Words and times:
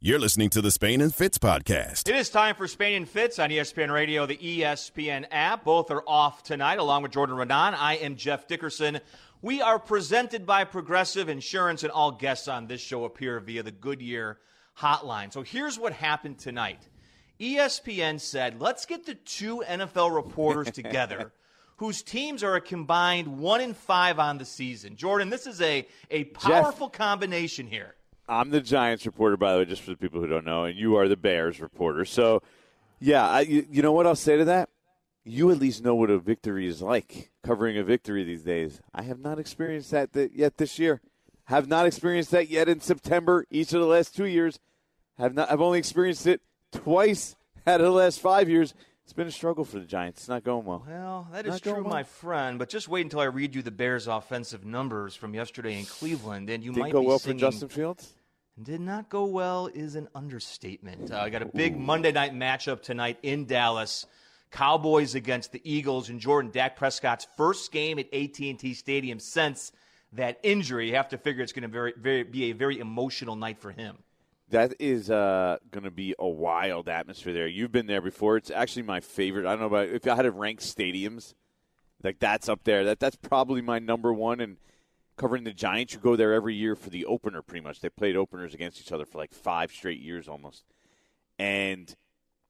You're 0.00 0.20
listening 0.20 0.48
to 0.50 0.62
the 0.62 0.70
Spain 0.70 1.00
and 1.00 1.12
Fitz 1.12 1.38
podcast. 1.38 2.08
It 2.08 2.14
is 2.14 2.30
time 2.30 2.54
for 2.54 2.68
Spain 2.68 2.98
and 2.98 3.08
Fitz 3.08 3.40
on 3.40 3.50
ESPN 3.50 3.92
Radio, 3.92 4.26
the 4.26 4.36
ESPN 4.36 5.26
app. 5.32 5.64
Both 5.64 5.90
are 5.90 6.04
off 6.06 6.44
tonight, 6.44 6.78
along 6.78 7.02
with 7.02 7.10
Jordan 7.10 7.34
Raanan. 7.34 7.74
I 7.76 7.96
am 7.96 8.14
Jeff 8.14 8.46
Dickerson. 8.46 9.00
We 9.42 9.60
are 9.60 9.80
presented 9.80 10.46
by 10.46 10.62
Progressive 10.62 11.28
Insurance, 11.28 11.82
and 11.82 11.90
all 11.90 12.12
guests 12.12 12.46
on 12.46 12.68
this 12.68 12.80
show 12.80 13.06
appear 13.06 13.40
via 13.40 13.64
the 13.64 13.72
Goodyear 13.72 14.38
hotline. 14.78 15.32
So 15.32 15.42
here's 15.42 15.80
what 15.80 15.92
happened 15.92 16.38
tonight 16.38 16.86
ESPN 17.40 18.20
said, 18.20 18.60
let's 18.60 18.86
get 18.86 19.04
the 19.04 19.16
two 19.16 19.64
NFL 19.66 20.14
reporters 20.14 20.70
together. 20.72 21.32
whose 21.78 22.04
teams 22.04 22.44
are 22.44 22.54
a 22.54 22.60
combined 22.60 23.26
one 23.26 23.60
in 23.60 23.74
five 23.74 24.20
on 24.20 24.38
the 24.38 24.44
season. 24.44 24.94
Jordan, 24.94 25.28
this 25.28 25.48
is 25.48 25.60
a, 25.60 25.88
a 26.08 26.22
powerful 26.24 26.86
Jeff, 26.86 26.98
combination 26.98 27.66
here. 27.66 27.96
I'm 28.28 28.50
the 28.50 28.60
Giants 28.60 29.06
reporter, 29.06 29.36
by 29.36 29.52
the 29.52 29.58
way, 29.58 29.64
just 29.64 29.82
for 29.82 29.90
the 29.90 29.96
people 29.96 30.20
who 30.20 30.26
don't 30.26 30.44
know, 30.44 30.64
and 30.64 30.78
you 30.78 30.96
are 30.96 31.08
the 31.08 31.16
Bears 31.16 31.60
reporter. 31.60 32.04
So, 32.04 32.42
yeah, 33.00 33.26
I, 33.26 33.40
you, 33.40 33.66
you 33.70 33.82
know 33.82 33.92
what 33.92 34.06
I'll 34.06 34.14
say 34.14 34.36
to 34.36 34.44
that? 34.46 34.68
You 35.24 35.50
at 35.50 35.58
least 35.58 35.82
know 35.82 35.94
what 35.94 36.10
a 36.10 36.18
victory 36.18 36.66
is 36.66 36.82
like, 36.82 37.30
covering 37.42 37.78
a 37.78 37.82
victory 37.82 38.24
these 38.24 38.42
days. 38.42 38.80
I 38.94 39.02
have 39.02 39.20
not 39.20 39.38
experienced 39.38 39.90
that 39.92 40.12
th- 40.12 40.32
yet 40.34 40.58
this 40.58 40.78
year. 40.78 41.00
Have 41.44 41.66
not 41.66 41.86
experienced 41.86 42.30
that 42.32 42.50
yet 42.50 42.68
in 42.68 42.80
September. 42.80 43.46
Each 43.50 43.72
of 43.72 43.80
the 43.80 43.86
last 43.86 44.14
two 44.14 44.26
years, 44.26 44.60
have 45.16 45.34
not. 45.34 45.50
I've 45.50 45.62
only 45.62 45.78
experienced 45.78 46.26
it 46.26 46.42
twice 46.72 47.36
out 47.66 47.80
of 47.80 47.86
the 47.86 47.92
last 47.92 48.20
five 48.20 48.50
years. 48.50 48.74
It's 49.04 49.14
been 49.14 49.26
a 49.26 49.32
struggle 49.32 49.64
for 49.64 49.78
the 49.78 49.86
Giants. 49.86 50.20
It's 50.20 50.28
not 50.28 50.44
going 50.44 50.66
well. 50.66 50.84
Well, 50.86 51.28
that 51.32 51.46
is 51.46 51.52
not 51.52 51.62
true, 51.62 51.82
well. 51.82 51.84
my 51.84 52.02
friend. 52.02 52.58
But 52.58 52.68
just 52.68 52.88
wait 52.88 53.06
until 53.06 53.20
I 53.20 53.24
read 53.24 53.54
you 53.54 53.62
the 53.62 53.70
Bears' 53.70 54.06
offensive 54.06 54.66
numbers 54.66 55.14
from 55.14 55.32
yesterday 55.32 55.78
in 55.78 55.86
Cleveland, 55.86 56.50
and 56.50 56.62
you 56.62 56.72
Didn't 56.72 56.82
might 56.82 56.92
go 56.92 57.00
be 57.00 57.06
well 57.06 57.18
singing, 57.18 57.38
for 57.38 57.46
Justin 57.46 57.68
Fields. 57.70 58.12
Did 58.62 58.80
not 58.80 59.08
go 59.08 59.24
well 59.24 59.68
is 59.68 59.94
an 59.94 60.08
understatement. 60.14 61.12
Uh, 61.12 61.18
I 61.18 61.30
got 61.30 61.42
a 61.42 61.46
big 61.46 61.76
Ooh. 61.76 61.78
Monday 61.78 62.10
night 62.10 62.34
matchup 62.34 62.82
tonight 62.82 63.18
in 63.22 63.46
Dallas. 63.46 64.04
Cowboys 64.50 65.14
against 65.14 65.52
the 65.52 65.60
Eagles 65.64 66.08
and 66.08 66.18
Jordan 66.18 66.50
Dak 66.50 66.76
Prescott's 66.76 67.26
first 67.36 67.70
game 67.70 67.98
at 67.98 68.12
AT&T 68.12 68.74
Stadium 68.74 69.20
since 69.20 69.72
that 70.12 70.40
injury. 70.42 70.88
You 70.88 70.96
have 70.96 71.10
to 71.10 71.18
figure 71.18 71.42
it's 71.42 71.52
going 71.52 71.62
to 71.62 71.68
very, 71.68 71.92
very, 71.96 72.24
be 72.24 72.50
a 72.50 72.52
very 72.52 72.78
emotional 72.78 73.36
night 73.36 73.58
for 73.58 73.70
him. 73.70 73.98
That 74.50 74.74
is 74.80 75.10
uh, 75.10 75.58
going 75.70 75.84
to 75.84 75.90
be 75.90 76.14
a 76.18 76.26
wild 76.26 76.88
atmosphere 76.88 77.34
there. 77.34 77.46
You've 77.46 77.70
been 77.70 77.86
there 77.86 78.00
before. 78.00 78.38
It's 78.38 78.50
actually 78.50 78.84
my 78.84 79.00
favorite. 79.00 79.46
I 79.46 79.50
don't 79.50 79.60
know 79.60 79.66
about 79.66 79.88
if 79.90 80.06
I 80.06 80.16
had 80.16 80.22
to 80.22 80.30
rank 80.30 80.60
stadiums, 80.60 81.34
like 82.02 82.18
that's 82.18 82.48
up 82.48 82.64
there. 82.64 82.82
That 82.84 82.98
that's 82.98 83.16
probably 83.16 83.60
my 83.60 83.78
number 83.78 84.10
one. 84.10 84.40
And 84.40 84.56
covering 85.18 85.44
the 85.44 85.52
Giants, 85.52 85.92
you 85.92 86.00
go 86.00 86.16
there 86.16 86.32
every 86.32 86.54
year 86.54 86.74
for 86.74 86.90
the 86.90 87.04
opener. 87.04 87.42
Pretty 87.42 87.64
much, 87.64 87.80
they 87.80 87.90
played 87.90 88.16
openers 88.16 88.54
against 88.54 88.80
each 88.80 88.92
other 88.92 89.04
for 89.04 89.18
like 89.18 89.34
five 89.34 89.70
straight 89.70 90.00
years 90.00 90.28
almost, 90.28 90.64
and 91.38 91.94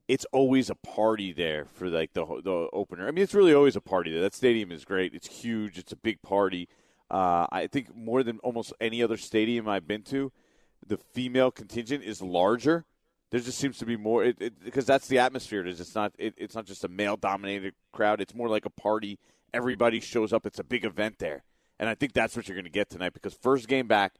it's 0.06 0.26
always 0.32 0.70
a 0.70 0.76
party 0.76 1.32
there 1.32 1.64
for 1.64 1.88
like 1.88 2.12
the 2.12 2.24
the 2.44 2.68
opener. 2.72 3.08
I 3.08 3.10
mean, 3.10 3.24
it's 3.24 3.34
really 3.34 3.54
always 3.54 3.74
a 3.74 3.80
party 3.80 4.12
there. 4.12 4.22
That 4.22 4.34
stadium 4.34 4.70
is 4.70 4.84
great. 4.84 5.14
It's 5.14 5.26
huge. 5.26 5.78
It's 5.78 5.92
a 5.92 5.96
big 5.96 6.22
party. 6.22 6.68
Uh, 7.10 7.46
I 7.50 7.66
think 7.66 7.96
more 7.96 8.22
than 8.22 8.38
almost 8.40 8.72
any 8.80 9.02
other 9.02 9.16
stadium 9.16 9.66
I've 9.66 9.88
been 9.88 10.02
to 10.04 10.30
the 10.86 10.96
female 10.96 11.50
contingent 11.50 12.04
is 12.04 12.22
larger. 12.22 12.84
There 13.30 13.40
just 13.40 13.58
seems 13.58 13.78
to 13.78 13.86
be 13.86 13.96
more 13.96 14.32
because 14.64 14.86
that's 14.86 15.06
the 15.06 15.18
atmosphere. 15.18 15.60
It 15.60 15.68
is. 15.68 15.80
It's 15.80 15.94
not. 15.94 16.12
It, 16.18 16.34
it's 16.36 16.54
not 16.54 16.64
just 16.64 16.84
a 16.84 16.88
male 16.88 17.16
dominated 17.16 17.74
crowd. 17.92 18.20
It's 18.20 18.34
more 18.34 18.48
like 18.48 18.64
a 18.64 18.70
party. 18.70 19.18
Everybody 19.52 20.00
shows 20.00 20.32
up. 20.32 20.46
It's 20.46 20.58
a 20.58 20.64
big 20.64 20.84
event 20.84 21.18
there, 21.18 21.42
and 21.78 21.88
I 21.88 21.94
think 21.94 22.12
that's 22.12 22.36
what 22.36 22.48
you're 22.48 22.56
going 22.56 22.64
to 22.64 22.70
get 22.70 22.90
tonight. 22.90 23.14
Because 23.14 23.34
first 23.34 23.68
game 23.68 23.86
back, 23.86 24.14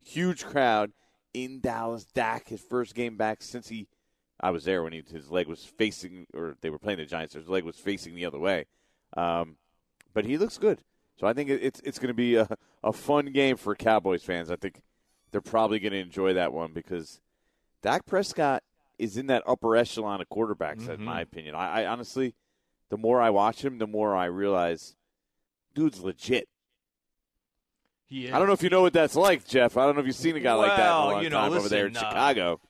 huge 0.00 0.44
crowd 0.44 0.92
in 1.34 1.60
Dallas. 1.60 2.04
Dak, 2.04 2.48
his 2.48 2.60
first 2.60 2.94
game 2.94 3.16
back 3.16 3.42
since 3.42 3.68
he, 3.68 3.88
I 4.40 4.50
was 4.50 4.64
there 4.64 4.82
when 4.82 4.92
he, 4.92 5.02
his 5.10 5.30
leg 5.30 5.46
was 5.46 5.64
facing, 5.64 6.26
or 6.34 6.56
they 6.60 6.70
were 6.70 6.78
playing 6.78 6.98
the 6.98 7.04
Giants. 7.04 7.34
His 7.34 7.48
leg 7.48 7.64
was 7.64 7.76
facing 7.76 8.14
the 8.14 8.24
other 8.24 8.38
way, 8.38 8.66
um, 9.16 9.56
but 10.14 10.24
he 10.24 10.38
looks 10.38 10.58
good. 10.58 10.80
So 11.20 11.26
I 11.26 11.34
think 11.34 11.50
it's 11.50 11.80
it's 11.84 11.98
going 11.98 12.08
to 12.08 12.14
be 12.14 12.36
a, 12.36 12.48
a 12.82 12.92
fun 12.92 13.26
game 13.26 13.56
for 13.56 13.74
Cowboys 13.76 14.22
fans. 14.22 14.50
I 14.50 14.56
think 14.56 14.82
they're 15.30 15.40
probably 15.40 15.78
going 15.78 15.92
to 15.92 15.98
enjoy 15.98 16.34
that 16.34 16.52
one 16.52 16.72
because 16.72 17.20
Dak 17.82 18.06
Prescott 18.06 18.62
is 18.98 19.16
in 19.16 19.26
that 19.26 19.42
upper 19.46 19.76
echelon 19.76 20.20
of 20.20 20.28
quarterbacks, 20.28 20.82
mm-hmm. 20.82 20.92
in 20.92 21.04
my 21.04 21.20
opinion. 21.20 21.54
I, 21.54 21.82
I, 21.82 21.86
honestly, 21.86 22.34
the 22.88 22.96
more 22.96 23.20
I 23.20 23.30
watch 23.30 23.64
him, 23.64 23.78
the 23.78 23.86
more 23.86 24.14
I 24.14 24.26
realize, 24.26 24.94
dude's 25.74 26.00
legit. 26.00 26.48
He 28.12 28.26
is. 28.26 28.34
I 28.34 28.38
don't 28.38 28.46
know 28.46 28.52
if 28.52 28.62
you 28.62 28.68
know 28.68 28.82
what 28.82 28.92
that's 28.92 29.16
like, 29.16 29.46
Jeff. 29.46 29.78
I 29.78 29.86
don't 29.86 29.94
know 29.94 30.02
if 30.02 30.06
you've 30.06 30.14
seen 30.14 30.36
a 30.36 30.40
guy 30.40 30.52
well, 30.54 30.68
like 30.68 30.76
that 30.76 30.86
in 30.86 30.92
a 30.92 31.06
long 31.06 31.22
you 31.22 31.30
know, 31.30 31.38
time 31.38 31.50
listen, 31.50 31.60
over 31.60 31.68
there 31.70 31.86
in 31.86 31.96
uh, 31.96 32.00
Chicago. 32.00 32.60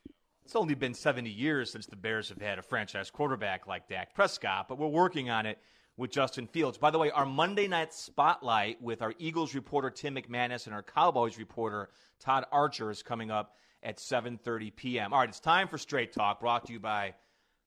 It's 0.45 0.55
only 0.55 0.73
been 0.73 0.93
70 0.93 1.29
years 1.29 1.69
since 1.69 1.85
the 1.85 1.97
Bears 1.97 2.29
have 2.29 2.41
had 2.41 2.59
a 2.59 2.61
franchise 2.61 3.11
quarterback 3.11 3.67
like 3.67 3.89
Dak 3.89 4.15
Prescott, 4.15 4.69
but 4.69 4.77
we're 4.77 4.87
working 4.87 5.29
on 5.29 5.45
it 5.45 5.59
with 5.97 6.11
Justin 6.11 6.47
Fields. 6.47 6.77
By 6.77 6.91
the 6.91 6.97
way, 6.97 7.11
our 7.11 7.25
Monday 7.25 7.67
night 7.67 7.93
spotlight 7.93 8.81
with 8.81 9.01
our 9.01 9.13
Eagles 9.19 9.53
reporter 9.53 9.89
Tim 9.89 10.15
McManus 10.15 10.65
and 10.65 10.73
our 10.73 10.81
Cowboys 10.81 11.37
reporter 11.37 11.89
Todd 12.21 12.45
Archer 12.53 12.89
is 12.89 13.03
coming 13.03 13.29
up 13.29 13.57
at 13.83 13.97
7:30 13.97 14.73
p.m. 14.73 15.11
All 15.11 15.19
right, 15.19 15.27
it's 15.27 15.41
time 15.41 15.67
for 15.67 15.77
Straight 15.77 16.13
Talk 16.13 16.39
brought 16.39 16.67
to 16.67 16.73
you 16.73 16.79
by 16.79 17.15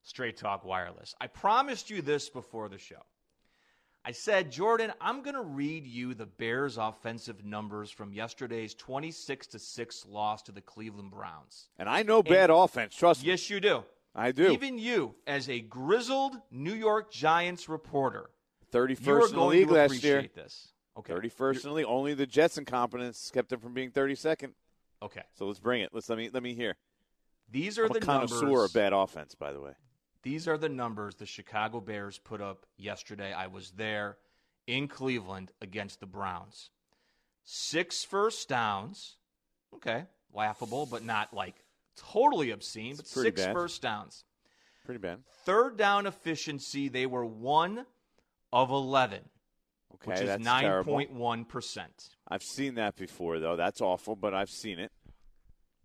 Straight 0.02 0.38
Talk 0.38 0.64
Wireless. 0.64 1.14
I 1.20 1.26
promised 1.26 1.90
you 1.90 2.00
this 2.00 2.30
before 2.30 2.70
the 2.70 2.78
show. 2.78 3.02
I 4.06 4.12
said, 4.12 4.52
"Jordan, 4.52 4.92
I'm 5.00 5.20
going 5.22 5.34
to 5.34 5.42
read 5.42 5.84
you 5.84 6.14
the 6.14 6.26
Bears 6.26 6.78
offensive 6.78 7.44
numbers 7.44 7.90
from 7.90 8.12
yesterday's 8.12 8.72
26 8.74 9.48
to 9.48 9.58
6 9.58 10.06
loss 10.06 10.42
to 10.42 10.52
the 10.52 10.60
Cleveland 10.60 11.10
Browns." 11.10 11.68
And 11.76 11.88
I 11.88 12.04
know 12.04 12.22
bad 12.22 12.50
and, 12.50 12.58
offense, 12.58 12.94
trust 12.94 13.22
me. 13.22 13.30
Yes, 13.30 13.50
you 13.50 13.58
do. 13.58 13.82
I 14.14 14.30
do. 14.30 14.52
Even 14.52 14.78
you, 14.78 15.16
as 15.26 15.48
a 15.50 15.60
grizzled 15.60 16.36
New 16.52 16.72
York 16.72 17.10
Giants 17.10 17.68
reporter, 17.68 18.30
31st 18.72 19.30
in 19.30 19.36
the 19.36 19.44
league 19.44 19.70
last 19.70 20.04
year. 20.04 20.24
This. 20.32 20.68
Okay. 20.96 21.12
31st 21.12 21.64
in 21.64 21.70
the 21.70 21.74
league. 21.74 21.86
Only 21.86 22.14
the 22.14 22.26
Jets' 22.26 22.58
incompetence 22.58 23.30
kept 23.34 23.48
them 23.48 23.58
from 23.58 23.74
being 23.74 23.90
32nd. 23.90 24.52
Okay. 25.02 25.22
So 25.34 25.46
let's 25.46 25.58
bring 25.58 25.82
it. 25.82 25.90
Let's 25.92 26.08
let 26.08 26.16
me 26.16 26.30
let 26.32 26.44
me 26.44 26.54
hear. 26.54 26.76
These 27.50 27.76
are 27.78 27.86
I'm 27.86 27.92
the 27.92 27.98
a 27.98 28.00
connoisseur 28.00 28.46
numbers. 28.46 28.64
of 28.66 28.72
bad 28.72 28.92
offense, 28.92 29.34
by 29.34 29.52
the 29.52 29.60
way. 29.60 29.72
These 30.26 30.48
are 30.48 30.58
the 30.58 30.68
numbers 30.68 31.14
the 31.14 31.24
Chicago 31.24 31.80
Bears 31.80 32.18
put 32.18 32.40
up 32.40 32.66
yesterday. 32.76 33.32
I 33.32 33.46
was 33.46 33.70
there 33.70 34.16
in 34.66 34.88
Cleveland 34.88 35.52
against 35.62 36.00
the 36.00 36.06
Browns. 36.06 36.70
Six 37.44 38.02
first 38.02 38.48
downs. 38.48 39.18
Okay, 39.72 40.02
laughable, 40.34 40.84
but 40.84 41.04
not 41.04 41.32
like 41.32 41.54
totally 41.96 42.50
obscene, 42.50 42.96
it's 42.98 43.14
but 43.14 43.22
six 43.22 43.44
bad. 43.44 43.52
first 43.52 43.80
downs. 43.82 44.24
Pretty 44.84 44.98
bad. 44.98 45.20
Third 45.44 45.76
down 45.76 46.08
efficiency, 46.08 46.88
they 46.88 47.06
were 47.06 47.24
one 47.24 47.86
of 48.52 48.70
11, 48.70 49.20
okay, 49.94 50.10
which 50.10 50.20
is 50.22 50.44
9.1%. 50.44 51.86
I've 52.26 52.42
seen 52.42 52.74
that 52.74 52.96
before, 52.96 53.38
though. 53.38 53.54
That's 53.54 53.80
awful, 53.80 54.16
but 54.16 54.34
I've 54.34 54.50
seen 54.50 54.80
it. 54.80 54.90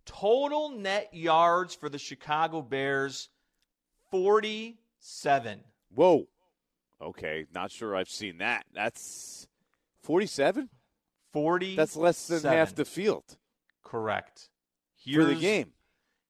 Total 0.04 0.68
net 0.68 1.14
yards 1.14 1.76
for 1.76 1.88
the 1.88 1.98
Chicago 1.98 2.60
Bears 2.60 3.28
47. 4.12 5.60
Whoa. 5.94 6.28
Okay, 7.00 7.46
not 7.52 7.72
sure 7.72 7.96
I've 7.96 8.10
seen 8.10 8.38
that. 8.38 8.64
That's 8.72 9.48
47? 10.04 10.68
40. 11.32 11.74
That's 11.74 11.96
less 11.96 12.28
than 12.28 12.44
half 12.44 12.74
the 12.74 12.84
field. 12.84 13.36
Correct. 13.82 14.50
Here's, 14.96 15.26
for 15.26 15.34
the 15.34 15.40
game. 15.40 15.72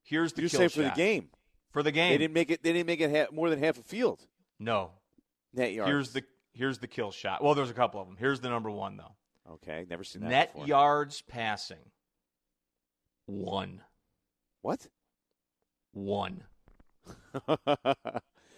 Here's 0.02 0.32
the 0.32 0.42
you 0.42 0.48
say 0.48 0.68
shot. 0.68 0.72
for 0.72 0.82
the 0.82 0.90
game. 0.90 1.28
For 1.72 1.82
the 1.82 1.92
game. 1.92 2.12
They 2.12 2.18
didn't 2.18 2.34
make 2.34 2.50
it 2.50 2.62
they 2.62 2.72
didn't 2.72 2.86
make 2.86 3.00
it 3.00 3.10
half, 3.10 3.32
more 3.32 3.50
than 3.50 3.58
half 3.58 3.78
a 3.78 3.82
field. 3.82 4.26
No. 4.58 4.92
Net 5.52 5.72
yards. 5.72 5.90
Here's 5.90 6.10
the 6.12 6.22
here's 6.52 6.78
the 6.78 6.86
kill 6.86 7.10
shot. 7.10 7.42
Well, 7.42 7.54
there's 7.54 7.70
a 7.70 7.74
couple 7.74 8.00
of 8.00 8.06
them. 8.06 8.16
Here's 8.18 8.40
the 8.40 8.48
number 8.48 8.70
1 8.70 8.96
though. 8.96 9.52
Okay, 9.54 9.84
never 9.90 10.04
seen 10.04 10.22
that 10.22 10.28
Net 10.28 10.52
before. 10.52 10.68
yards 10.68 11.20
passing. 11.22 11.90
1. 13.26 13.82
What? 14.62 14.86
1. 15.92 16.44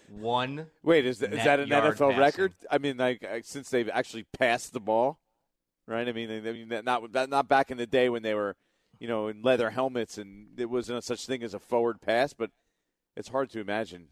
One. 0.09 0.67
Wait, 0.83 1.07
is 1.07 1.19
that, 1.21 1.33
is 1.33 1.45
that 1.45 1.61
an 1.61 1.69
NFL 1.69 2.11
passing. 2.11 2.19
record? 2.19 2.53
I 2.71 2.79
mean, 2.79 2.97
like 2.97 3.25
since 3.43 3.71
they've 3.71 3.89
actually 3.93 4.27
passed 4.39 4.73
the 4.73 4.81
ball, 4.81 5.19
right? 5.87 6.07
I 6.09 6.13
mean, 6.13 6.31
I 6.31 6.41
mean 6.41 6.69
not 6.85 7.31
not 7.31 7.49
back 7.49 7.71
in 7.71 7.79
the 7.79 7.87
day 7.87 8.09
when 8.09 8.23
they 8.23 8.35
were, 8.35 8.57
you 8.99 9.09
know, 9.09 9.29
in 9.29 9.43
leather 9.43 9.71
helmets 9.71 10.19
and 10.19 10.49
there 10.55 10.69
wasn't 10.69 11.05
such 11.05 11.27
thing 11.27 11.43
as 11.43 11.55
a 11.55 11.59
forward 11.59 12.01
pass. 12.01 12.33
But 12.33 12.51
it's 13.17 13.29
hard 13.29 13.51
to 13.51 13.61
imagine 13.61 14.09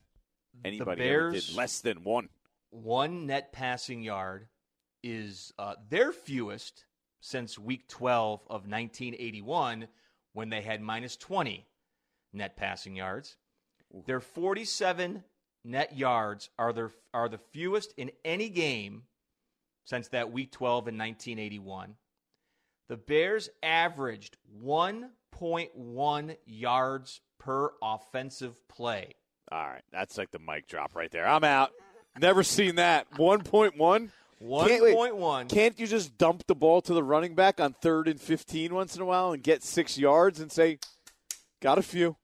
anybody 0.64 1.02
did 1.02 1.54
less 1.54 1.80
than 1.80 2.04
one. 2.04 2.28
One 2.70 3.26
net 3.26 3.52
passing 3.52 4.02
yard 4.02 4.48
is 5.02 5.52
uh, 5.58 5.74
their 5.90 6.12
fewest 6.12 6.86
since 7.20 7.58
Week 7.58 7.86
12 7.88 8.40
of 8.46 8.66
1981, 8.66 9.88
when 10.32 10.48
they 10.48 10.60
had 10.60 10.80
minus 10.80 11.16
20 11.16 11.66
net 12.32 12.56
passing 12.56 12.96
yards. 12.96 13.36
Their 14.06 14.20
47 14.20 15.24
net 15.64 15.96
yards 15.96 16.50
are 16.58 16.72
their 16.72 16.90
are 17.12 17.28
the 17.28 17.38
fewest 17.38 17.92
in 17.96 18.10
any 18.24 18.48
game 18.48 19.02
since 19.84 20.08
that 20.08 20.32
week 20.32 20.50
12 20.52 20.88
in 20.88 20.98
1981. 20.98 21.96
The 22.88 22.96
Bears 22.96 23.48
averaged 23.62 24.36
1.1 24.62 26.36
yards 26.46 27.20
per 27.38 27.72
offensive 27.82 28.56
play. 28.68 29.14
All 29.50 29.66
right, 29.66 29.82
that's 29.92 30.16
like 30.18 30.30
the 30.30 30.38
mic 30.38 30.66
drop 30.66 30.94
right 30.94 31.10
there. 31.10 31.26
I'm 31.26 31.44
out. 31.44 31.72
Never 32.18 32.42
seen 32.42 32.76
that. 32.76 33.10
1.1? 33.12 34.10
1.1. 34.42 35.48
Can't 35.48 35.78
you 35.78 35.86
just 35.86 36.18
dump 36.18 36.46
the 36.46 36.54
ball 36.54 36.82
to 36.82 36.94
the 36.94 37.02
running 37.02 37.34
back 37.34 37.60
on 37.60 37.72
third 37.74 38.08
and 38.08 38.20
15 38.20 38.74
once 38.74 38.96
in 38.96 39.02
a 39.02 39.04
while 39.04 39.32
and 39.32 39.42
get 39.42 39.62
six 39.62 39.96
yards 39.96 40.40
and 40.40 40.50
say, 40.50 40.78
got 41.60 41.78
a 41.78 41.82
few? 41.82 42.16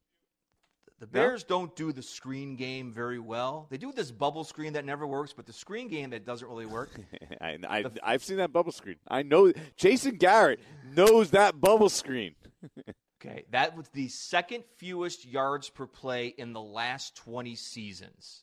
The 1.00 1.06
Bears 1.06 1.44
no? 1.48 1.60
don't 1.60 1.76
do 1.76 1.92
the 1.92 2.02
screen 2.02 2.56
game 2.56 2.92
very 2.92 3.20
well. 3.20 3.68
They 3.70 3.76
do 3.76 3.92
this 3.92 4.10
bubble 4.10 4.42
screen 4.42 4.72
that 4.72 4.84
never 4.84 5.06
works, 5.06 5.32
but 5.32 5.46
the 5.46 5.52
screen 5.52 5.88
game 5.88 6.10
that 6.10 6.26
doesn't 6.26 6.48
really 6.48 6.66
work. 6.66 6.90
I, 7.40 7.58
I, 7.68 7.84
I've 8.02 8.24
seen 8.24 8.38
that 8.38 8.52
bubble 8.52 8.72
screen. 8.72 8.96
I 9.06 9.22
know 9.22 9.52
Jason 9.76 10.16
Garrett 10.16 10.60
knows 10.96 11.30
that 11.30 11.60
bubble 11.60 11.88
screen. 11.88 12.34
okay, 13.22 13.44
that 13.50 13.76
was 13.76 13.88
the 13.90 14.08
second 14.08 14.64
fewest 14.76 15.24
yards 15.24 15.70
per 15.70 15.86
play 15.86 16.34
in 16.36 16.52
the 16.52 16.60
last 16.60 17.14
20 17.16 17.54
seasons. 17.54 18.42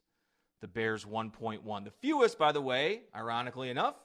The 0.61 0.67
Bears 0.69 1.03
1.1. 1.03 1.83
The 1.83 1.91
fewest, 1.91 2.39
by 2.39 2.53
the 2.53 2.61
way, 2.61 3.01
ironically 3.13 3.69
enough, 3.69 3.95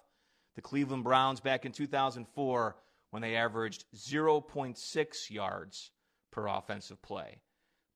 the 0.56 0.62
Cleveland 0.62 1.04
Browns 1.04 1.38
back 1.38 1.64
in 1.64 1.70
2004 1.70 2.76
when 3.10 3.22
they 3.22 3.36
averaged 3.36 3.84
0.6 3.94 5.30
yards 5.30 5.92
per 6.32 6.48
offensive 6.48 7.00
play. 7.00 7.38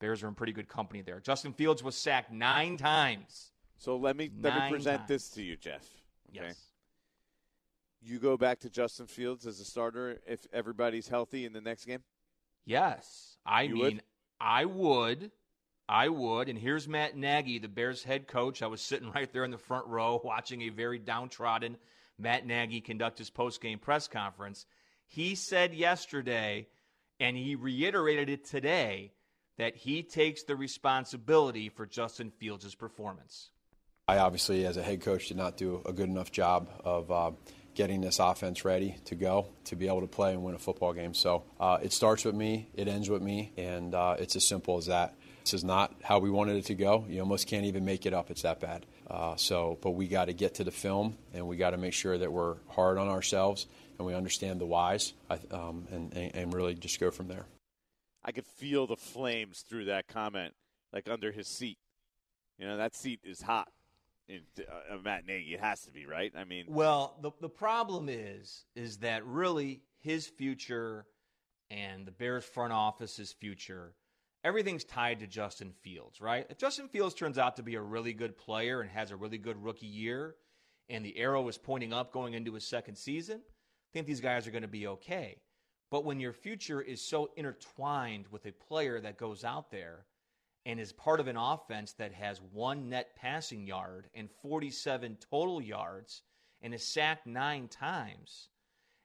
Bears 0.04 0.22
are 0.22 0.28
in 0.28 0.34
pretty 0.34 0.52
good 0.52 0.68
company 0.68 1.00
there. 1.00 1.18
Justin 1.18 1.54
Fields 1.54 1.82
was 1.82 1.96
sacked 1.96 2.30
nine 2.30 2.76
times. 2.76 3.52
So 3.78 3.96
let 3.96 4.18
me 4.18 4.30
let 4.42 4.54
me 4.54 4.70
present 4.70 4.98
times. 4.98 5.08
this 5.08 5.30
to 5.30 5.42
you, 5.42 5.56
Jeff. 5.56 5.80
Okay? 6.28 6.48
Yes. 6.48 6.62
You 8.02 8.18
go 8.18 8.36
back 8.36 8.60
to 8.60 8.68
Justin 8.68 9.06
Fields 9.06 9.46
as 9.46 9.60
a 9.60 9.64
starter 9.64 10.18
if 10.26 10.46
everybody's 10.52 11.08
healthy 11.08 11.46
in 11.46 11.54
the 11.54 11.62
next 11.62 11.86
game. 11.86 12.02
Yes, 12.66 13.38
I 13.46 13.62
you 13.62 13.74
mean 13.76 13.82
would? 13.82 14.02
I 14.38 14.66
would. 14.66 15.30
I 15.88 16.10
would. 16.10 16.50
And 16.50 16.58
here's 16.58 16.86
Matt 16.86 17.16
Nagy, 17.16 17.58
the 17.58 17.68
Bears 17.68 18.04
head 18.04 18.26
coach. 18.26 18.60
I 18.60 18.66
was 18.66 18.82
sitting 18.82 19.10
right 19.14 19.32
there 19.32 19.44
in 19.44 19.52
the 19.52 19.56
front 19.56 19.86
row 19.86 20.20
watching 20.22 20.60
a 20.60 20.68
very 20.68 20.98
downtrodden 20.98 21.78
Matt 22.18 22.46
Nagy 22.46 22.82
conduct 22.82 23.16
his 23.16 23.30
post-game 23.30 23.78
press 23.78 24.06
conference. 24.06 24.66
He 25.06 25.34
said 25.34 25.72
yesterday, 25.72 26.68
and 27.18 27.38
he 27.38 27.54
reiterated 27.54 28.28
it 28.28 28.44
today, 28.44 29.12
that 29.56 29.76
he 29.76 30.02
takes 30.02 30.42
the 30.42 30.56
responsibility 30.56 31.68
for 31.68 31.86
Justin 31.86 32.30
Fields' 32.30 32.74
performance. 32.74 33.50
I 34.06 34.18
obviously, 34.18 34.66
as 34.66 34.76
a 34.76 34.82
head 34.82 35.00
coach, 35.00 35.28
did 35.28 35.36
not 35.36 35.56
do 35.56 35.80
a 35.86 35.92
good 35.92 36.08
enough 36.08 36.30
job 36.30 36.68
of 36.84 37.10
uh, 37.10 37.30
getting 37.74 38.00
this 38.00 38.18
offense 38.18 38.64
ready 38.64 38.96
to 39.06 39.14
go 39.14 39.46
to 39.64 39.76
be 39.76 39.88
able 39.88 40.02
to 40.02 40.06
play 40.06 40.32
and 40.32 40.42
win 40.42 40.54
a 40.54 40.58
football 40.58 40.92
game. 40.92 41.14
So 41.14 41.44
uh, 41.58 41.78
it 41.82 41.92
starts 41.92 42.24
with 42.24 42.34
me, 42.34 42.68
it 42.74 42.86
ends 42.86 43.08
with 43.08 43.22
me, 43.22 43.52
and 43.56 43.94
uh, 43.94 44.16
it's 44.18 44.36
as 44.36 44.46
simple 44.46 44.76
as 44.76 44.86
that. 44.86 45.14
This 45.42 45.54
is 45.54 45.64
not 45.64 45.94
how 46.02 46.18
we 46.18 46.30
wanted 46.30 46.56
it 46.56 46.66
to 46.66 46.74
go. 46.74 47.04
You 47.08 47.20
almost 47.20 47.48
can't 47.48 47.66
even 47.66 47.84
make 47.84 48.06
it 48.06 48.14
up. 48.14 48.30
It's 48.30 48.42
that 48.42 48.60
bad. 48.60 48.86
Uh, 49.06 49.36
so, 49.36 49.78
but 49.82 49.90
we 49.90 50.08
got 50.08 50.26
to 50.26 50.32
get 50.32 50.54
to 50.54 50.64
the 50.64 50.70
film, 50.70 51.16
and 51.34 51.46
we 51.46 51.56
got 51.56 51.70
to 51.70 51.76
make 51.76 51.92
sure 51.92 52.16
that 52.16 52.32
we're 52.32 52.56
hard 52.68 52.98
on 52.98 53.08
ourselves 53.08 53.66
and 53.98 54.06
we 54.06 54.14
understand 54.14 54.60
the 54.60 54.66
whys, 54.66 55.12
um, 55.52 55.86
and, 55.92 56.12
and 56.12 56.52
really 56.52 56.74
just 56.74 56.98
go 56.98 57.10
from 57.10 57.28
there. 57.28 57.46
I 58.24 58.32
could 58.32 58.46
feel 58.46 58.86
the 58.86 58.96
flames 58.96 59.60
through 59.68 59.86
that 59.86 60.08
comment, 60.08 60.54
like 60.92 61.08
under 61.08 61.30
his 61.30 61.46
seat. 61.46 61.78
You 62.58 62.66
know, 62.66 62.76
that 62.76 62.94
seat 62.94 63.20
is 63.24 63.42
hot. 63.42 63.68
In, 64.26 64.40
uh, 64.58 64.96
Matt 65.04 65.26
Nagy, 65.26 65.52
it 65.52 65.60
has 65.60 65.82
to 65.82 65.90
be 65.90 66.06
right. 66.06 66.32
I 66.34 66.44
mean, 66.44 66.64
well, 66.68 67.18
the 67.20 67.30
the 67.42 67.48
problem 67.48 68.08
is, 68.08 68.64
is 68.74 68.98
that 68.98 69.24
really 69.26 69.82
his 70.00 70.26
future 70.26 71.06
and 71.70 72.06
the 72.06 72.12
Bears 72.12 72.44
front 72.44 72.72
office's 72.72 73.32
future, 73.32 73.94
everything's 74.42 74.84
tied 74.84 75.20
to 75.20 75.26
Justin 75.26 75.72
Fields, 75.82 76.22
right? 76.22 76.46
If 76.48 76.56
Justin 76.56 76.88
Fields 76.88 77.14
turns 77.14 77.36
out 77.36 77.56
to 77.56 77.62
be 77.62 77.74
a 77.74 77.82
really 77.82 78.14
good 78.14 78.38
player 78.38 78.80
and 78.80 78.90
has 78.90 79.10
a 79.10 79.16
really 79.16 79.38
good 79.38 79.62
rookie 79.62 79.86
year, 79.86 80.36
and 80.88 81.04
the 81.04 81.18
arrow 81.18 81.46
is 81.48 81.58
pointing 81.58 81.92
up 81.92 82.12
going 82.12 82.32
into 82.32 82.54
his 82.54 82.66
second 82.66 82.96
season, 82.96 83.40
I 83.44 83.90
think 83.92 84.06
these 84.06 84.20
guys 84.20 84.46
are 84.46 84.50
going 84.50 84.62
to 84.62 84.68
be 84.68 84.86
okay. 84.86 85.36
But 85.90 86.04
when 86.04 86.20
your 86.20 86.32
future 86.32 86.80
is 86.80 87.00
so 87.00 87.30
intertwined 87.36 88.26
with 88.30 88.46
a 88.46 88.52
player 88.52 89.00
that 89.00 89.18
goes 89.18 89.44
out 89.44 89.70
there 89.70 90.06
and 90.66 90.80
is 90.80 90.92
part 90.92 91.20
of 91.20 91.28
an 91.28 91.36
offense 91.36 91.92
that 91.92 92.12
has 92.12 92.40
one 92.52 92.88
net 92.88 93.14
passing 93.16 93.66
yard 93.66 94.08
and 94.14 94.30
47 94.42 95.18
total 95.30 95.60
yards 95.60 96.22
and 96.62 96.72
is 96.74 96.82
sacked 96.82 97.26
nine 97.26 97.68
times, 97.68 98.48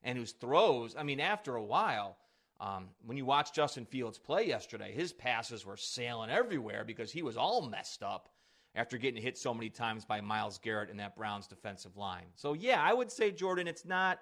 and 0.01 0.17
whose 0.17 0.31
throws, 0.31 0.95
I 0.97 1.03
mean, 1.03 1.19
after 1.19 1.55
a 1.55 1.63
while, 1.63 2.17
um, 2.61 2.89
when 3.05 3.17
you 3.17 3.25
watch 3.25 3.53
Justin 3.53 3.85
Fields 3.85 4.17
play 4.17 4.47
yesterday, 4.47 4.93
his 4.93 5.13
passes 5.13 5.65
were 5.65 5.77
sailing 5.77 6.29
everywhere 6.29 6.83
because 6.85 7.11
he 7.11 7.21
was 7.21 7.37
all 7.37 7.67
messed 7.67 8.03
up 8.03 8.29
after 8.75 8.97
getting 8.97 9.21
hit 9.21 9.37
so 9.37 9.53
many 9.53 9.69
times 9.69 10.05
by 10.05 10.21
Myles 10.21 10.59
Garrett 10.59 10.89
and 10.89 10.99
that 10.99 11.15
Browns 11.15 11.47
defensive 11.47 11.97
line. 11.97 12.27
So, 12.35 12.53
yeah, 12.53 12.81
I 12.81 12.93
would 12.93 13.11
say, 13.11 13.31
Jordan, 13.31 13.67
it's 13.67 13.85
not 13.85 14.19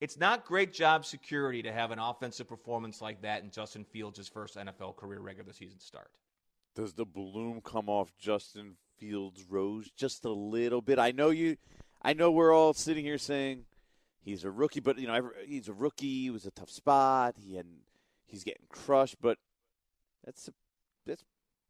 it's 0.00 0.18
not 0.18 0.44
great 0.46 0.72
job 0.72 1.04
security 1.04 1.62
to 1.62 1.72
have 1.72 1.90
an 1.90 1.98
offensive 1.98 2.48
performance 2.48 3.00
like 3.00 3.22
that 3.22 3.42
in 3.42 3.50
Justin 3.50 3.84
Fields' 3.84 4.28
first 4.28 4.56
NFL 4.56 4.96
career 4.96 5.20
regular 5.20 5.52
season 5.52 5.78
start. 5.78 6.10
Does 6.74 6.94
the 6.94 7.04
bloom 7.04 7.60
come 7.62 7.88
off 7.88 8.12
Justin 8.18 8.76
Fields' 8.96 9.44
rose 9.48 9.90
just 9.90 10.24
a 10.24 10.30
little 10.30 10.80
bit? 10.80 10.98
I 10.98 11.10
know 11.10 11.30
you. 11.30 11.56
I 12.00 12.14
know 12.14 12.30
we're 12.30 12.54
all 12.54 12.72
sitting 12.72 13.04
here 13.04 13.18
saying 13.18 13.64
he's 14.22 14.44
a 14.44 14.50
rookie, 14.50 14.80
but 14.80 14.98
you 14.98 15.06
know 15.06 15.30
he's 15.44 15.68
a 15.68 15.74
rookie. 15.74 16.28
It 16.28 16.30
was 16.30 16.46
a 16.46 16.50
tough 16.50 16.70
spot. 16.70 17.34
He 17.36 17.56
had 17.56 17.66
he's 18.26 18.44
getting 18.44 18.66
crushed, 18.70 19.16
but 19.20 19.36
that's 20.24 20.48
a 20.48 20.52
that's 21.04 21.24